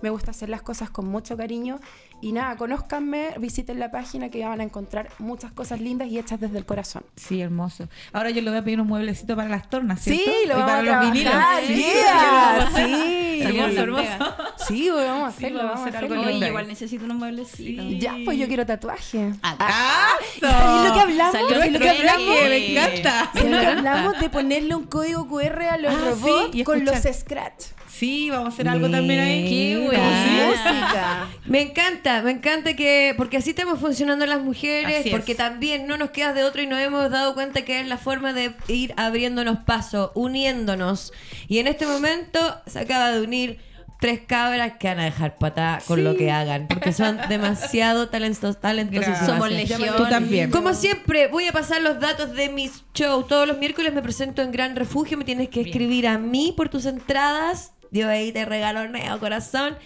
Me 0.03 0.11
gusta 0.11 0.31
hacer 0.31 0.49
las 0.49 0.63
cosas 0.63 0.91
con 0.91 1.07
mucho 1.07 1.37
cariño. 1.37 1.81
Y 2.21 2.33
nada, 2.33 2.57
conózcanme, 2.57 3.29
visiten 3.39 3.79
la 3.79 3.93
página 3.93 4.29
que 4.29 4.41
ya 4.41 4.49
van 4.49 4.61
a 4.61 4.65
encontrar 4.65 5.09
muchas 5.19 5.53
cosas 5.53 5.81
lindas 5.81 6.09
y 6.09 6.19
hechas 6.19 6.41
desde 6.41 6.59
el 6.59 6.65
corazón. 6.67 7.05
Sí, 7.15 7.41
hermoso. 7.41 7.89
Ahora 8.13 8.31
yo 8.31 8.43
le 8.43 8.51
voy 8.51 8.59
a 8.59 8.65
pedir 8.65 8.81
un 8.81 8.89
mueblecito 8.89 9.37
para 9.37 9.49
las 9.49 9.71
tornas, 9.71 10.01
Sí, 10.01 10.25
lo 10.49 10.55
y 10.55 10.61
vamos 10.61 10.65
para 10.67 10.79
a 10.79 10.83
los 10.83 11.13
vinilos. 11.13 11.33
trabajar, 11.33 11.63
Sí, 11.65 11.75
yeah, 11.77 12.71
sí. 12.75 12.83
sí. 13.39 13.43
Hermoso, 13.43 13.81
hermoso. 13.83 14.35
Sí, 14.67 14.91
vamos 14.91 15.23
a 15.23 15.27
hacerlo, 15.29 15.59
vamos 15.59 15.71
a 15.73 15.79
vamos 15.79 15.87
a 15.95 15.99
hacer 15.99 16.13
algo 16.13 16.25
lindo. 16.29 16.47
igual 16.49 16.67
necesito 16.67 17.05
unos 17.05 17.17
mueblecitos. 17.19 17.85
Sí. 17.85 17.99
Ya, 18.01 18.17
pues 18.25 18.37
yo 18.37 18.49
quiero 18.49 18.67
tatuaje. 18.67 19.33
¡Acaso! 19.41 20.41
¿Sabes 20.41 20.89
lo 20.89 20.95
que 20.95 21.01
hablamos? 21.01 21.33
Salió 21.33 21.49
¿Sabes 21.51 21.73
lo 21.73 21.79
que 21.79 21.89
hablamos? 21.91 22.27
Me 22.27 22.73
encanta. 22.73 23.31
¿Sabes 23.33 23.51
lo 23.51 23.59
que 23.61 23.65
Me 23.65 23.67
hablamos 23.69 24.21
de 24.21 24.29
ponerle 24.31 24.75
un 24.75 24.87
código 24.87 25.29
QR 25.29 25.63
a 25.63 25.79
los 25.79 25.95
Ah, 25.95 25.99
robots 26.11 26.51
sí, 26.53 26.65
con 26.65 26.85
los 26.85 26.97
scratch? 26.99 27.65
Sí, 27.89 28.31
vamos 28.31 28.47
a 28.47 28.49
hacer 28.55 28.69
algo 28.69 28.89
también 28.89 29.08
ahí. 29.11 29.49
Qué 29.49 29.79
buena. 29.79 30.49
Música. 30.49 31.29
Me 31.47 31.63
encanta, 31.63 32.21
me 32.21 32.31
encanta 32.31 32.77
que, 32.77 33.15
porque 33.17 33.39
así 33.39 33.51
estamos 33.51 33.81
funcionando 33.81 34.27
las 34.27 34.41
mujeres, 34.41 35.07
porque 35.11 35.35
también 35.35 35.87
no 35.87 35.97
nos 35.97 36.11
queda 36.11 36.35
de 36.35 36.45
otro 36.45 36.61
y 36.61 36.67
nos 36.67 36.79
hemos 36.79 37.11
dado 37.11 37.33
cuenta 37.33 37.63
que 37.63 37.81
es 37.81 37.87
la 37.87 37.97
forma 37.97 38.35
de 38.35 38.53
ir 38.69 38.93
abriéndonos 38.99 39.61
paso, 39.61 40.13
uniéndonos. 40.15 41.13
Y 41.49 41.59
en 41.59 41.67
este 41.67 41.87
momento 41.87 42.39
se 42.67 42.81
acaba 42.81 43.13
de 43.13 43.23
unir 43.23 43.61
tres 44.01 44.21
cabras 44.27 44.75
que 44.79 44.89
van 44.89 45.01
a 45.01 45.05
dejar 45.05 45.39
patada 45.39 45.81
con 45.87 46.05
lo 46.05 46.17
que 46.17 46.31
hagan, 46.31 46.69
porque 46.69 46.93
son 46.93 47.19
demasiado 47.29 48.09
talentos, 48.09 48.61
talentosísimas. 48.61 49.27
Somos 49.27 49.51
legión. 49.51 49.97
Tú 49.97 50.07
también. 50.09 50.51
Como 50.51 50.75
siempre, 50.75 51.29
voy 51.29 51.47
a 51.47 51.53
pasar 51.53 51.83
los 51.83 51.99
datos 52.01 52.35
de 52.35 52.49
mis 52.49 52.85
shows. 52.95 53.27
Todos 53.27 53.47
los 53.47 53.59
miércoles 53.59 53.93
me 53.93 54.03
presento 54.03 54.43
en 54.43 54.53
Gran 54.53 54.77
Refugio. 54.77 55.19
Me 55.19 55.25
tienes 55.25 55.49
que 55.49 55.63
escribir 55.63 56.07
a 56.07 56.19
mí 56.19 56.53
por 56.57 56.69
tus 56.69 56.87
entradas. 56.87 57.73
Yo 57.91 58.09
ahí 58.09 58.33
te 58.33 58.45
regaloneo, 58.45 59.19
corazón. 59.19 59.77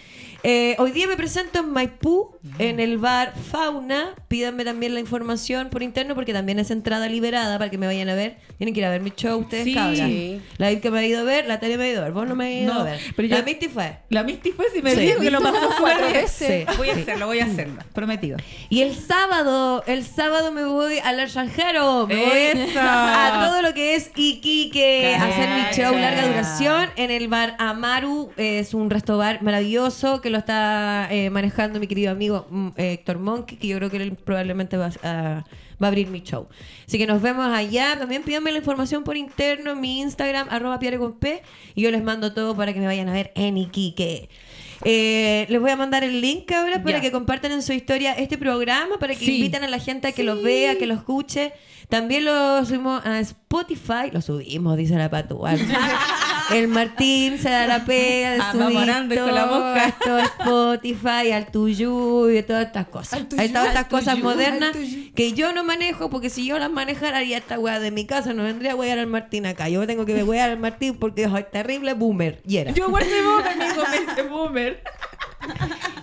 Eh, 0.45 0.75
hoy 0.77 0.91
día 0.91 1.07
me 1.07 1.15
presento 1.15 1.59
en 1.59 1.69
Maipú, 1.69 2.35
en 2.59 2.81
el 2.81 2.97
bar 2.97 3.33
Fauna. 3.49 4.09
Pídanme 4.27 4.65
también 4.65 4.93
la 4.93 4.99
información 4.99 5.69
por 5.69 5.81
interno 5.83 6.15
porque 6.15 6.33
también 6.33 6.59
es 6.59 6.69
entrada 6.69 7.07
liberada 7.07 7.57
para 7.57 7.71
que 7.71 7.77
me 7.77 7.87
vayan 7.87 8.09
a 8.09 8.13
ver. 8.15 8.35
Tienen 8.57 8.73
que 8.73 8.81
ir 8.81 8.85
a 8.85 8.89
ver 8.89 8.99
mi 8.99 9.11
show 9.11 9.39
ustedes, 9.39 9.63
Sí. 9.63 9.73
cabras. 9.73 9.99
Sí. 9.99 10.41
La 10.57 10.75
que 10.81 10.91
me 10.91 10.99
ha 10.99 11.05
ido 11.05 11.21
a 11.21 11.23
ver, 11.23 11.45
la 11.45 11.61
Tere 11.61 11.77
me 11.77 11.85
ha 11.85 11.89
ido 11.89 12.01
a 12.01 12.03
ver. 12.03 12.11
Vos 12.11 12.27
no 12.27 12.35
me 12.35 12.45
has 12.45 12.61
ido 12.63 12.73
No, 12.73 12.81
a 12.81 12.83
ver. 12.83 12.99
pero 13.15 13.29
la 13.29 13.37
yo- 13.39 13.45
Misty 13.45 13.69
fue. 13.69 13.99
La 14.09 14.23
Misty 14.23 14.51
fue 14.51 14.65
si 14.75 14.81
me 14.81 14.93
Sí. 14.93 14.99
dijo 14.99 15.21
que 15.21 15.31
lo 15.31 15.39
pasó 15.41 15.69
Cuatro 15.79 16.07
veces. 16.11 16.65
Sí, 16.67 16.75
Voy 16.77 16.89
a 16.89 16.93
hacerlo, 16.95 17.27
voy 17.27 17.39
a 17.39 17.45
hacerlo. 17.45 17.81
Prometido. 17.93 18.37
Y 18.69 18.81
el 18.81 18.95
sábado, 18.95 19.81
el 19.87 20.03
sábado 20.03 20.51
me 20.51 20.65
voy 20.65 20.99
al 20.99 21.21
extranjero. 21.21 22.05
Me 22.07 22.17
voy 22.17 22.37
Eso. 22.63 22.79
a 22.81 23.45
todo 23.47 23.61
lo 23.61 23.73
que 23.73 23.95
es 23.95 24.11
Iquique, 24.17 25.15
a 25.15 25.23
hacer 25.23 25.49
mi 25.49 25.73
show 25.73 25.93
larga 25.97 26.27
duración 26.27 26.89
en 26.97 27.11
el 27.11 27.29
bar 27.29 27.55
Amaru. 27.59 28.31
Es 28.35 28.73
un 28.73 28.89
resto 28.89 29.17
bar 29.17 29.41
maravilloso 29.41 30.19
que 30.19 30.32
lo 30.33 30.39
está 30.39 31.07
eh, 31.11 31.29
manejando 31.29 31.79
mi 31.79 31.87
querido 31.87 32.11
amigo 32.11 32.45
mm, 32.49 32.67
eh, 32.75 32.91
Héctor 32.93 33.19
Monkey, 33.19 33.57
que 33.57 33.67
yo 33.67 33.77
creo 33.77 33.89
que 33.89 33.97
él 33.97 34.15
probablemente 34.15 34.75
va 34.75 34.89
a, 35.03 35.45
va 35.81 35.87
a 35.87 35.87
abrir 35.87 36.07
mi 36.07 36.21
show. 36.21 36.47
Así 36.85 36.97
que 36.97 37.07
nos 37.07 37.21
vemos 37.21 37.47
allá. 37.47 37.97
También 37.97 38.23
pídanme 38.23 38.51
la 38.51 38.57
información 38.57 39.03
por 39.05 39.15
interno 39.15 39.71
en 39.71 39.79
mi 39.79 40.01
Instagram, 40.01 40.47
arroba 40.49 40.77
piare 40.79 40.97
con 40.97 41.13
P, 41.13 41.41
y 41.75 41.81
yo 41.81 41.91
les 41.91 42.03
mando 42.03 42.33
todo 42.33 42.55
para 42.55 42.73
que 42.73 42.79
me 42.79 42.85
vayan 42.85 43.07
a 43.07 43.13
ver 43.13 43.31
en 43.35 43.57
Iquique. 43.57 44.27
Eh, 44.85 45.45
les 45.49 45.61
voy 45.61 45.71
a 45.71 45.77
mandar 45.77 46.03
el 46.03 46.19
link 46.19 46.51
ahora 46.51 46.83
para 46.83 46.97
Ya. 46.97 47.01
que 47.01 47.11
compartan 47.11 47.53
en 47.53 47.61
su 47.61 47.71
historia 47.71 48.11
este 48.13 48.37
programa, 48.37 48.97
para 48.99 49.13
que 49.13 49.23
Sí. 49.25 49.35
inviten 49.37 49.63
a 49.63 49.67
la 49.69 49.79
gente 49.79 50.09
a 50.09 50.11
que 50.11 50.23
lo 50.23 50.41
vea, 50.41 50.77
que 50.77 50.85
lo 50.87 50.93
escuche. 50.93 51.53
También 51.87 52.25
lo 52.25 52.65
subimos 52.65 53.05
a 53.05 53.19
Spotify, 53.21 54.09
lo 54.11 54.19
subimos, 54.21 54.75
dice 54.75 54.95
la 54.95 55.09
patúa. 55.09 55.53
el 56.51 56.67
Martín 56.67 57.37
se 57.39 57.49
da 57.49 57.67
la 57.67 57.85
pega 57.85 58.31
de 58.33 58.39
Ah, 58.41 58.51
subir 58.51 58.63
vamos 58.65 58.83
orando 58.83 59.15
con 59.15 59.35
la 59.35 59.47
todo 59.47 59.59
mosca. 59.59 59.85
esto 59.87 60.15
a 60.15 60.23
Spotify, 60.23 61.31
al 61.31 61.47
tuyo 61.51 62.29
y 62.29 62.43
todas 62.43 62.65
estas 62.67 62.87
cosas. 62.87 63.13
Al 63.13 63.27
tuyú, 63.27 63.41
Hay 63.41 63.49
todas 63.49 63.67
estas 63.67 63.85
cosas 63.85 64.19
modernas 64.19 64.75
que 65.15 65.33
yo 65.33 65.53
no 65.53 65.63
manejo, 65.63 66.09
porque 66.09 66.29
si 66.29 66.45
yo 66.45 66.59
las 66.59 66.71
manejara 66.71 67.17
haría 67.19 67.37
esta 67.37 67.59
weá 67.59 67.79
de 67.79 67.91
mi 67.91 68.05
casa, 68.05 68.33
no 68.33 68.43
vendría 68.43 68.73
a 68.73 68.75
wear 68.75 68.99
al 68.99 69.07
Martín 69.07 69.45
acá. 69.45 69.69
Yo 69.69 69.85
tengo 69.87 70.05
que 70.05 70.23
wear 70.23 70.49
al 70.51 70.59
Martín 70.59 70.97
porque 70.97 71.27
soy 71.29 71.45
terrible 71.51 71.93
boomer. 71.93 72.41
Y 72.47 72.57
era. 72.57 72.71
Yo 72.71 72.85
soy 72.85 72.91
boomer, 72.91 73.47
amigo, 73.47 73.83
me 73.89 73.99
dice 73.99 74.21
boomer. 74.23 74.83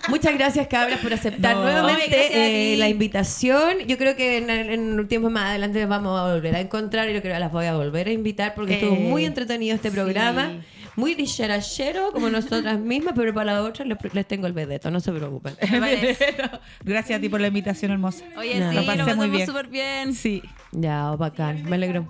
Muchas 0.09 0.33
gracias, 0.33 0.67
cabras, 0.67 0.99
por 0.99 1.13
aceptar 1.13 1.55
No. 1.55 1.63
nuevamente 1.63 2.73
eh, 2.73 2.77
la 2.77 2.89
invitación. 2.89 3.79
Yo 3.87 3.97
creo 3.97 4.15
que 4.15 4.37
en, 4.37 4.49
en 4.49 4.99
un 4.99 5.07
tiempo 5.07 5.29
más 5.29 5.49
adelante 5.49 5.79
nos 5.79 5.89
vamos 5.89 6.19
a 6.19 6.33
volver 6.33 6.55
a 6.55 6.59
encontrar 6.59 7.09
y 7.09 7.13
yo 7.13 7.21
creo 7.21 7.33
que 7.35 7.39
las 7.39 7.51
voy 7.51 7.65
a 7.65 7.75
volver 7.75 8.07
a 8.07 8.11
invitar 8.11 8.53
porque 8.55 8.75
estuvo 8.75 8.95
Eh, 8.95 8.99
muy 8.99 9.25
entretenido 9.25 9.75
este 9.75 9.91
programa. 9.91 10.53
Muy 10.97 11.15
dicharachero, 11.15 12.11
como 12.11 12.29
nosotras 12.29 12.77
mismas, 12.93 13.13
pero 13.15 13.33
para 13.33 13.53
las 13.53 13.61
otras 13.61 13.87
les, 13.87 13.97
les 14.13 14.27
tengo 14.27 14.45
el 14.47 14.51
vedeto, 14.53 14.91
no 14.91 14.99
se 14.99 15.11
preocupen. 15.13 15.53
Me. 15.79 16.17
Gracias 16.83 17.17
a 17.17 17.21
ti 17.21 17.29
por 17.29 17.39
la 17.39 17.47
invitación 17.47 17.91
hermosa. 17.91 18.25
Oye, 18.37 18.59
No. 18.59 18.69
sí, 18.71 18.75
Lo 18.75 18.81
lo 18.81 18.87
pasé 18.87 19.15
muy 19.15 19.29
bien. 19.29 19.47
súper 19.47 19.67
bien. 19.67 20.13
Sí. 20.13 20.41
Ya, 20.73 21.11
bacán, 21.15 21.63
me 21.63 21.75
alegro. 21.77 22.09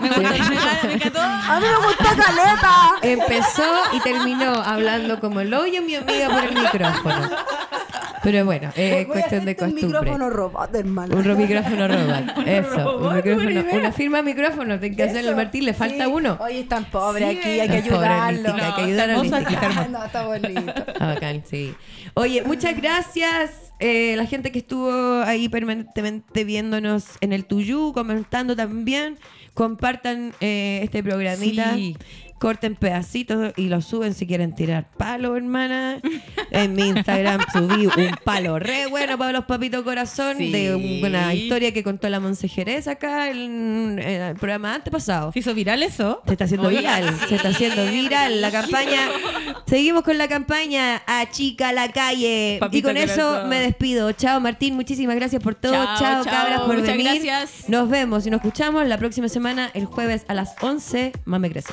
Me 0.00 0.08
gustó, 0.08 0.88
encantó. 0.90 1.20
¡A 1.20 1.60
mí 1.60 1.66
me 1.66 1.86
gusta 1.86 2.16
caleta! 2.16 2.92
Empezó 3.02 3.64
y 3.92 4.00
terminó 4.00 4.52
hablando 4.54 5.20
como 5.20 5.40
el 5.40 5.52
hoyo 5.54 5.82
mi 5.82 5.94
amiga 5.96 6.28
por 6.28 6.44
el 6.44 6.54
micrófono. 6.54 7.30
Pero 8.22 8.44
bueno, 8.44 8.70
es 8.76 8.92
Voy 8.92 9.02
a 9.02 9.06
cuestión 9.08 9.44
de 9.44 9.50
hacerte 9.50 9.64
un 9.64 9.70
costumbre. 9.72 10.00
micrófono 10.00 10.30
robot, 10.30 10.74
hermano. 10.76 11.16
Un 11.16 11.24
ro- 11.24 11.34
micrófono 11.34 11.88
robot. 11.88 12.38
Eso, 12.46 12.98
un 12.98 13.14
micrófono. 13.16 13.64
Una 13.72 13.90
firma 13.92 14.22
micrófono, 14.22 14.78
tiene 14.78 14.94
que 14.94 15.02
hacerle 15.02 15.34
Martín, 15.34 15.64
le 15.64 15.74
falta 15.74 16.04
sí. 16.04 16.10
uno. 16.12 16.38
Oye, 16.40 16.60
es 16.60 16.68
tan 16.68 16.84
pobre 16.84 17.32
Sí, 17.32 17.38
aquí, 17.38 17.48
hay 17.60 17.68
que 17.82 17.90
pobre, 17.90 18.06
ayudarlo. 18.08 18.42
Mística, 18.54 18.66
hay 18.66 18.72
que 18.74 18.80
ayudar 18.82 19.10
a 19.10 19.18
Mística. 19.22 19.60
Ah, 19.76 19.86
no, 19.90 20.04
está 20.04 20.24
bonito. 20.26 20.72
Ah, 21.00 21.06
bacán, 21.14 21.42
sí. 21.50 21.74
Oye, 22.14 22.42
muchas 22.44 22.76
gracias. 22.76 23.50
eh, 23.80 24.14
la 24.16 24.26
gente 24.26 24.52
que 24.52 24.60
estuvo 24.60 25.22
ahí 25.22 25.48
permanentemente 25.48 26.44
viéndonos 26.44 27.04
en 27.22 27.32
el 27.32 27.44
Tuyú, 27.44 27.92
comentando 27.92 28.54
también. 28.54 29.18
Compartan 29.54 30.32
eh, 30.40 30.80
este 30.82 31.02
programita. 31.02 31.76
Corten 32.42 32.74
pedacitos 32.74 33.52
y 33.56 33.68
los 33.68 33.84
suben 33.84 34.14
si 34.14 34.26
quieren 34.26 34.52
tirar 34.52 34.88
palo, 34.96 35.36
hermana. 35.36 36.00
En 36.50 36.74
mi 36.74 36.88
Instagram 36.88 37.40
subí 37.52 37.86
un 37.86 38.16
palo 38.24 38.58
re 38.58 38.86
bueno 38.86 39.16
para 39.16 39.30
los 39.30 39.44
papitos 39.44 39.82
corazón 39.84 40.36
Sí. 40.38 40.50
de 40.50 40.74
una 41.04 41.32
historia 41.34 41.72
que 41.72 41.84
contó 41.84 42.08
la 42.08 42.18
Monse 42.18 42.48
Jerez 42.48 42.88
acá 42.88 43.30
en, 43.30 43.96
en 44.00 44.20
el 44.22 44.34
programa 44.34 44.74
antepasado. 44.74 45.30
¿Se 45.32 45.38
hizo 45.38 45.54
viral 45.54 45.84
eso? 45.84 46.20
Se 46.26 46.32
está 46.32 46.46
haciendo 46.46 46.66
Oye, 46.66 46.78
viral, 46.78 47.16
se 47.28 47.36
está 47.36 47.50
haciendo 47.50 47.84
viral 47.86 48.40
la 48.40 48.50
campaña. 48.50 48.98
Seguimos 49.66 50.02
con 50.02 50.18
la 50.18 50.26
campaña 50.26 51.00
Achica 51.06 51.72
la 51.72 51.92
calle. 51.92 52.56
Papito 52.58 52.76
y 52.78 52.82
con 52.82 52.96
eso 52.96 53.44
me 53.46 53.60
despido. 53.60 54.10
Chao 54.12 54.40
Martín, 54.40 54.74
muchísimas 54.74 55.14
gracias 55.14 55.40
por 55.40 55.54
todo. 55.54 55.72
Chao, 55.74 55.96
Chao, 55.98 56.24
chao, 56.24 56.32
cabras 56.32 56.60
por 56.62 56.76
muchas 56.76 56.96
venir. 56.96 57.22
gracias. 57.24 57.68
Nos 57.68 57.88
vemos 57.88 58.26
y 58.26 58.30
nos 58.30 58.38
escuchamos 58.40 58.84
la 58.88 58.98
próxima 58.98 59.28
semana, 59.28 59.70
el 59.74 59.84
jueves 59.86 60.24
a 60.26 60.34
las 60.34 60.54
11. 60.60 61.12
Más 61.24 61.38
me 61.40 61.48
crece. 61.48 61.72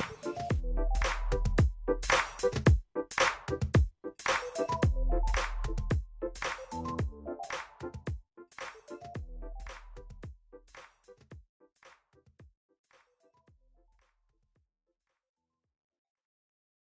Thank 2.40 2.68
you. 2.68 2.69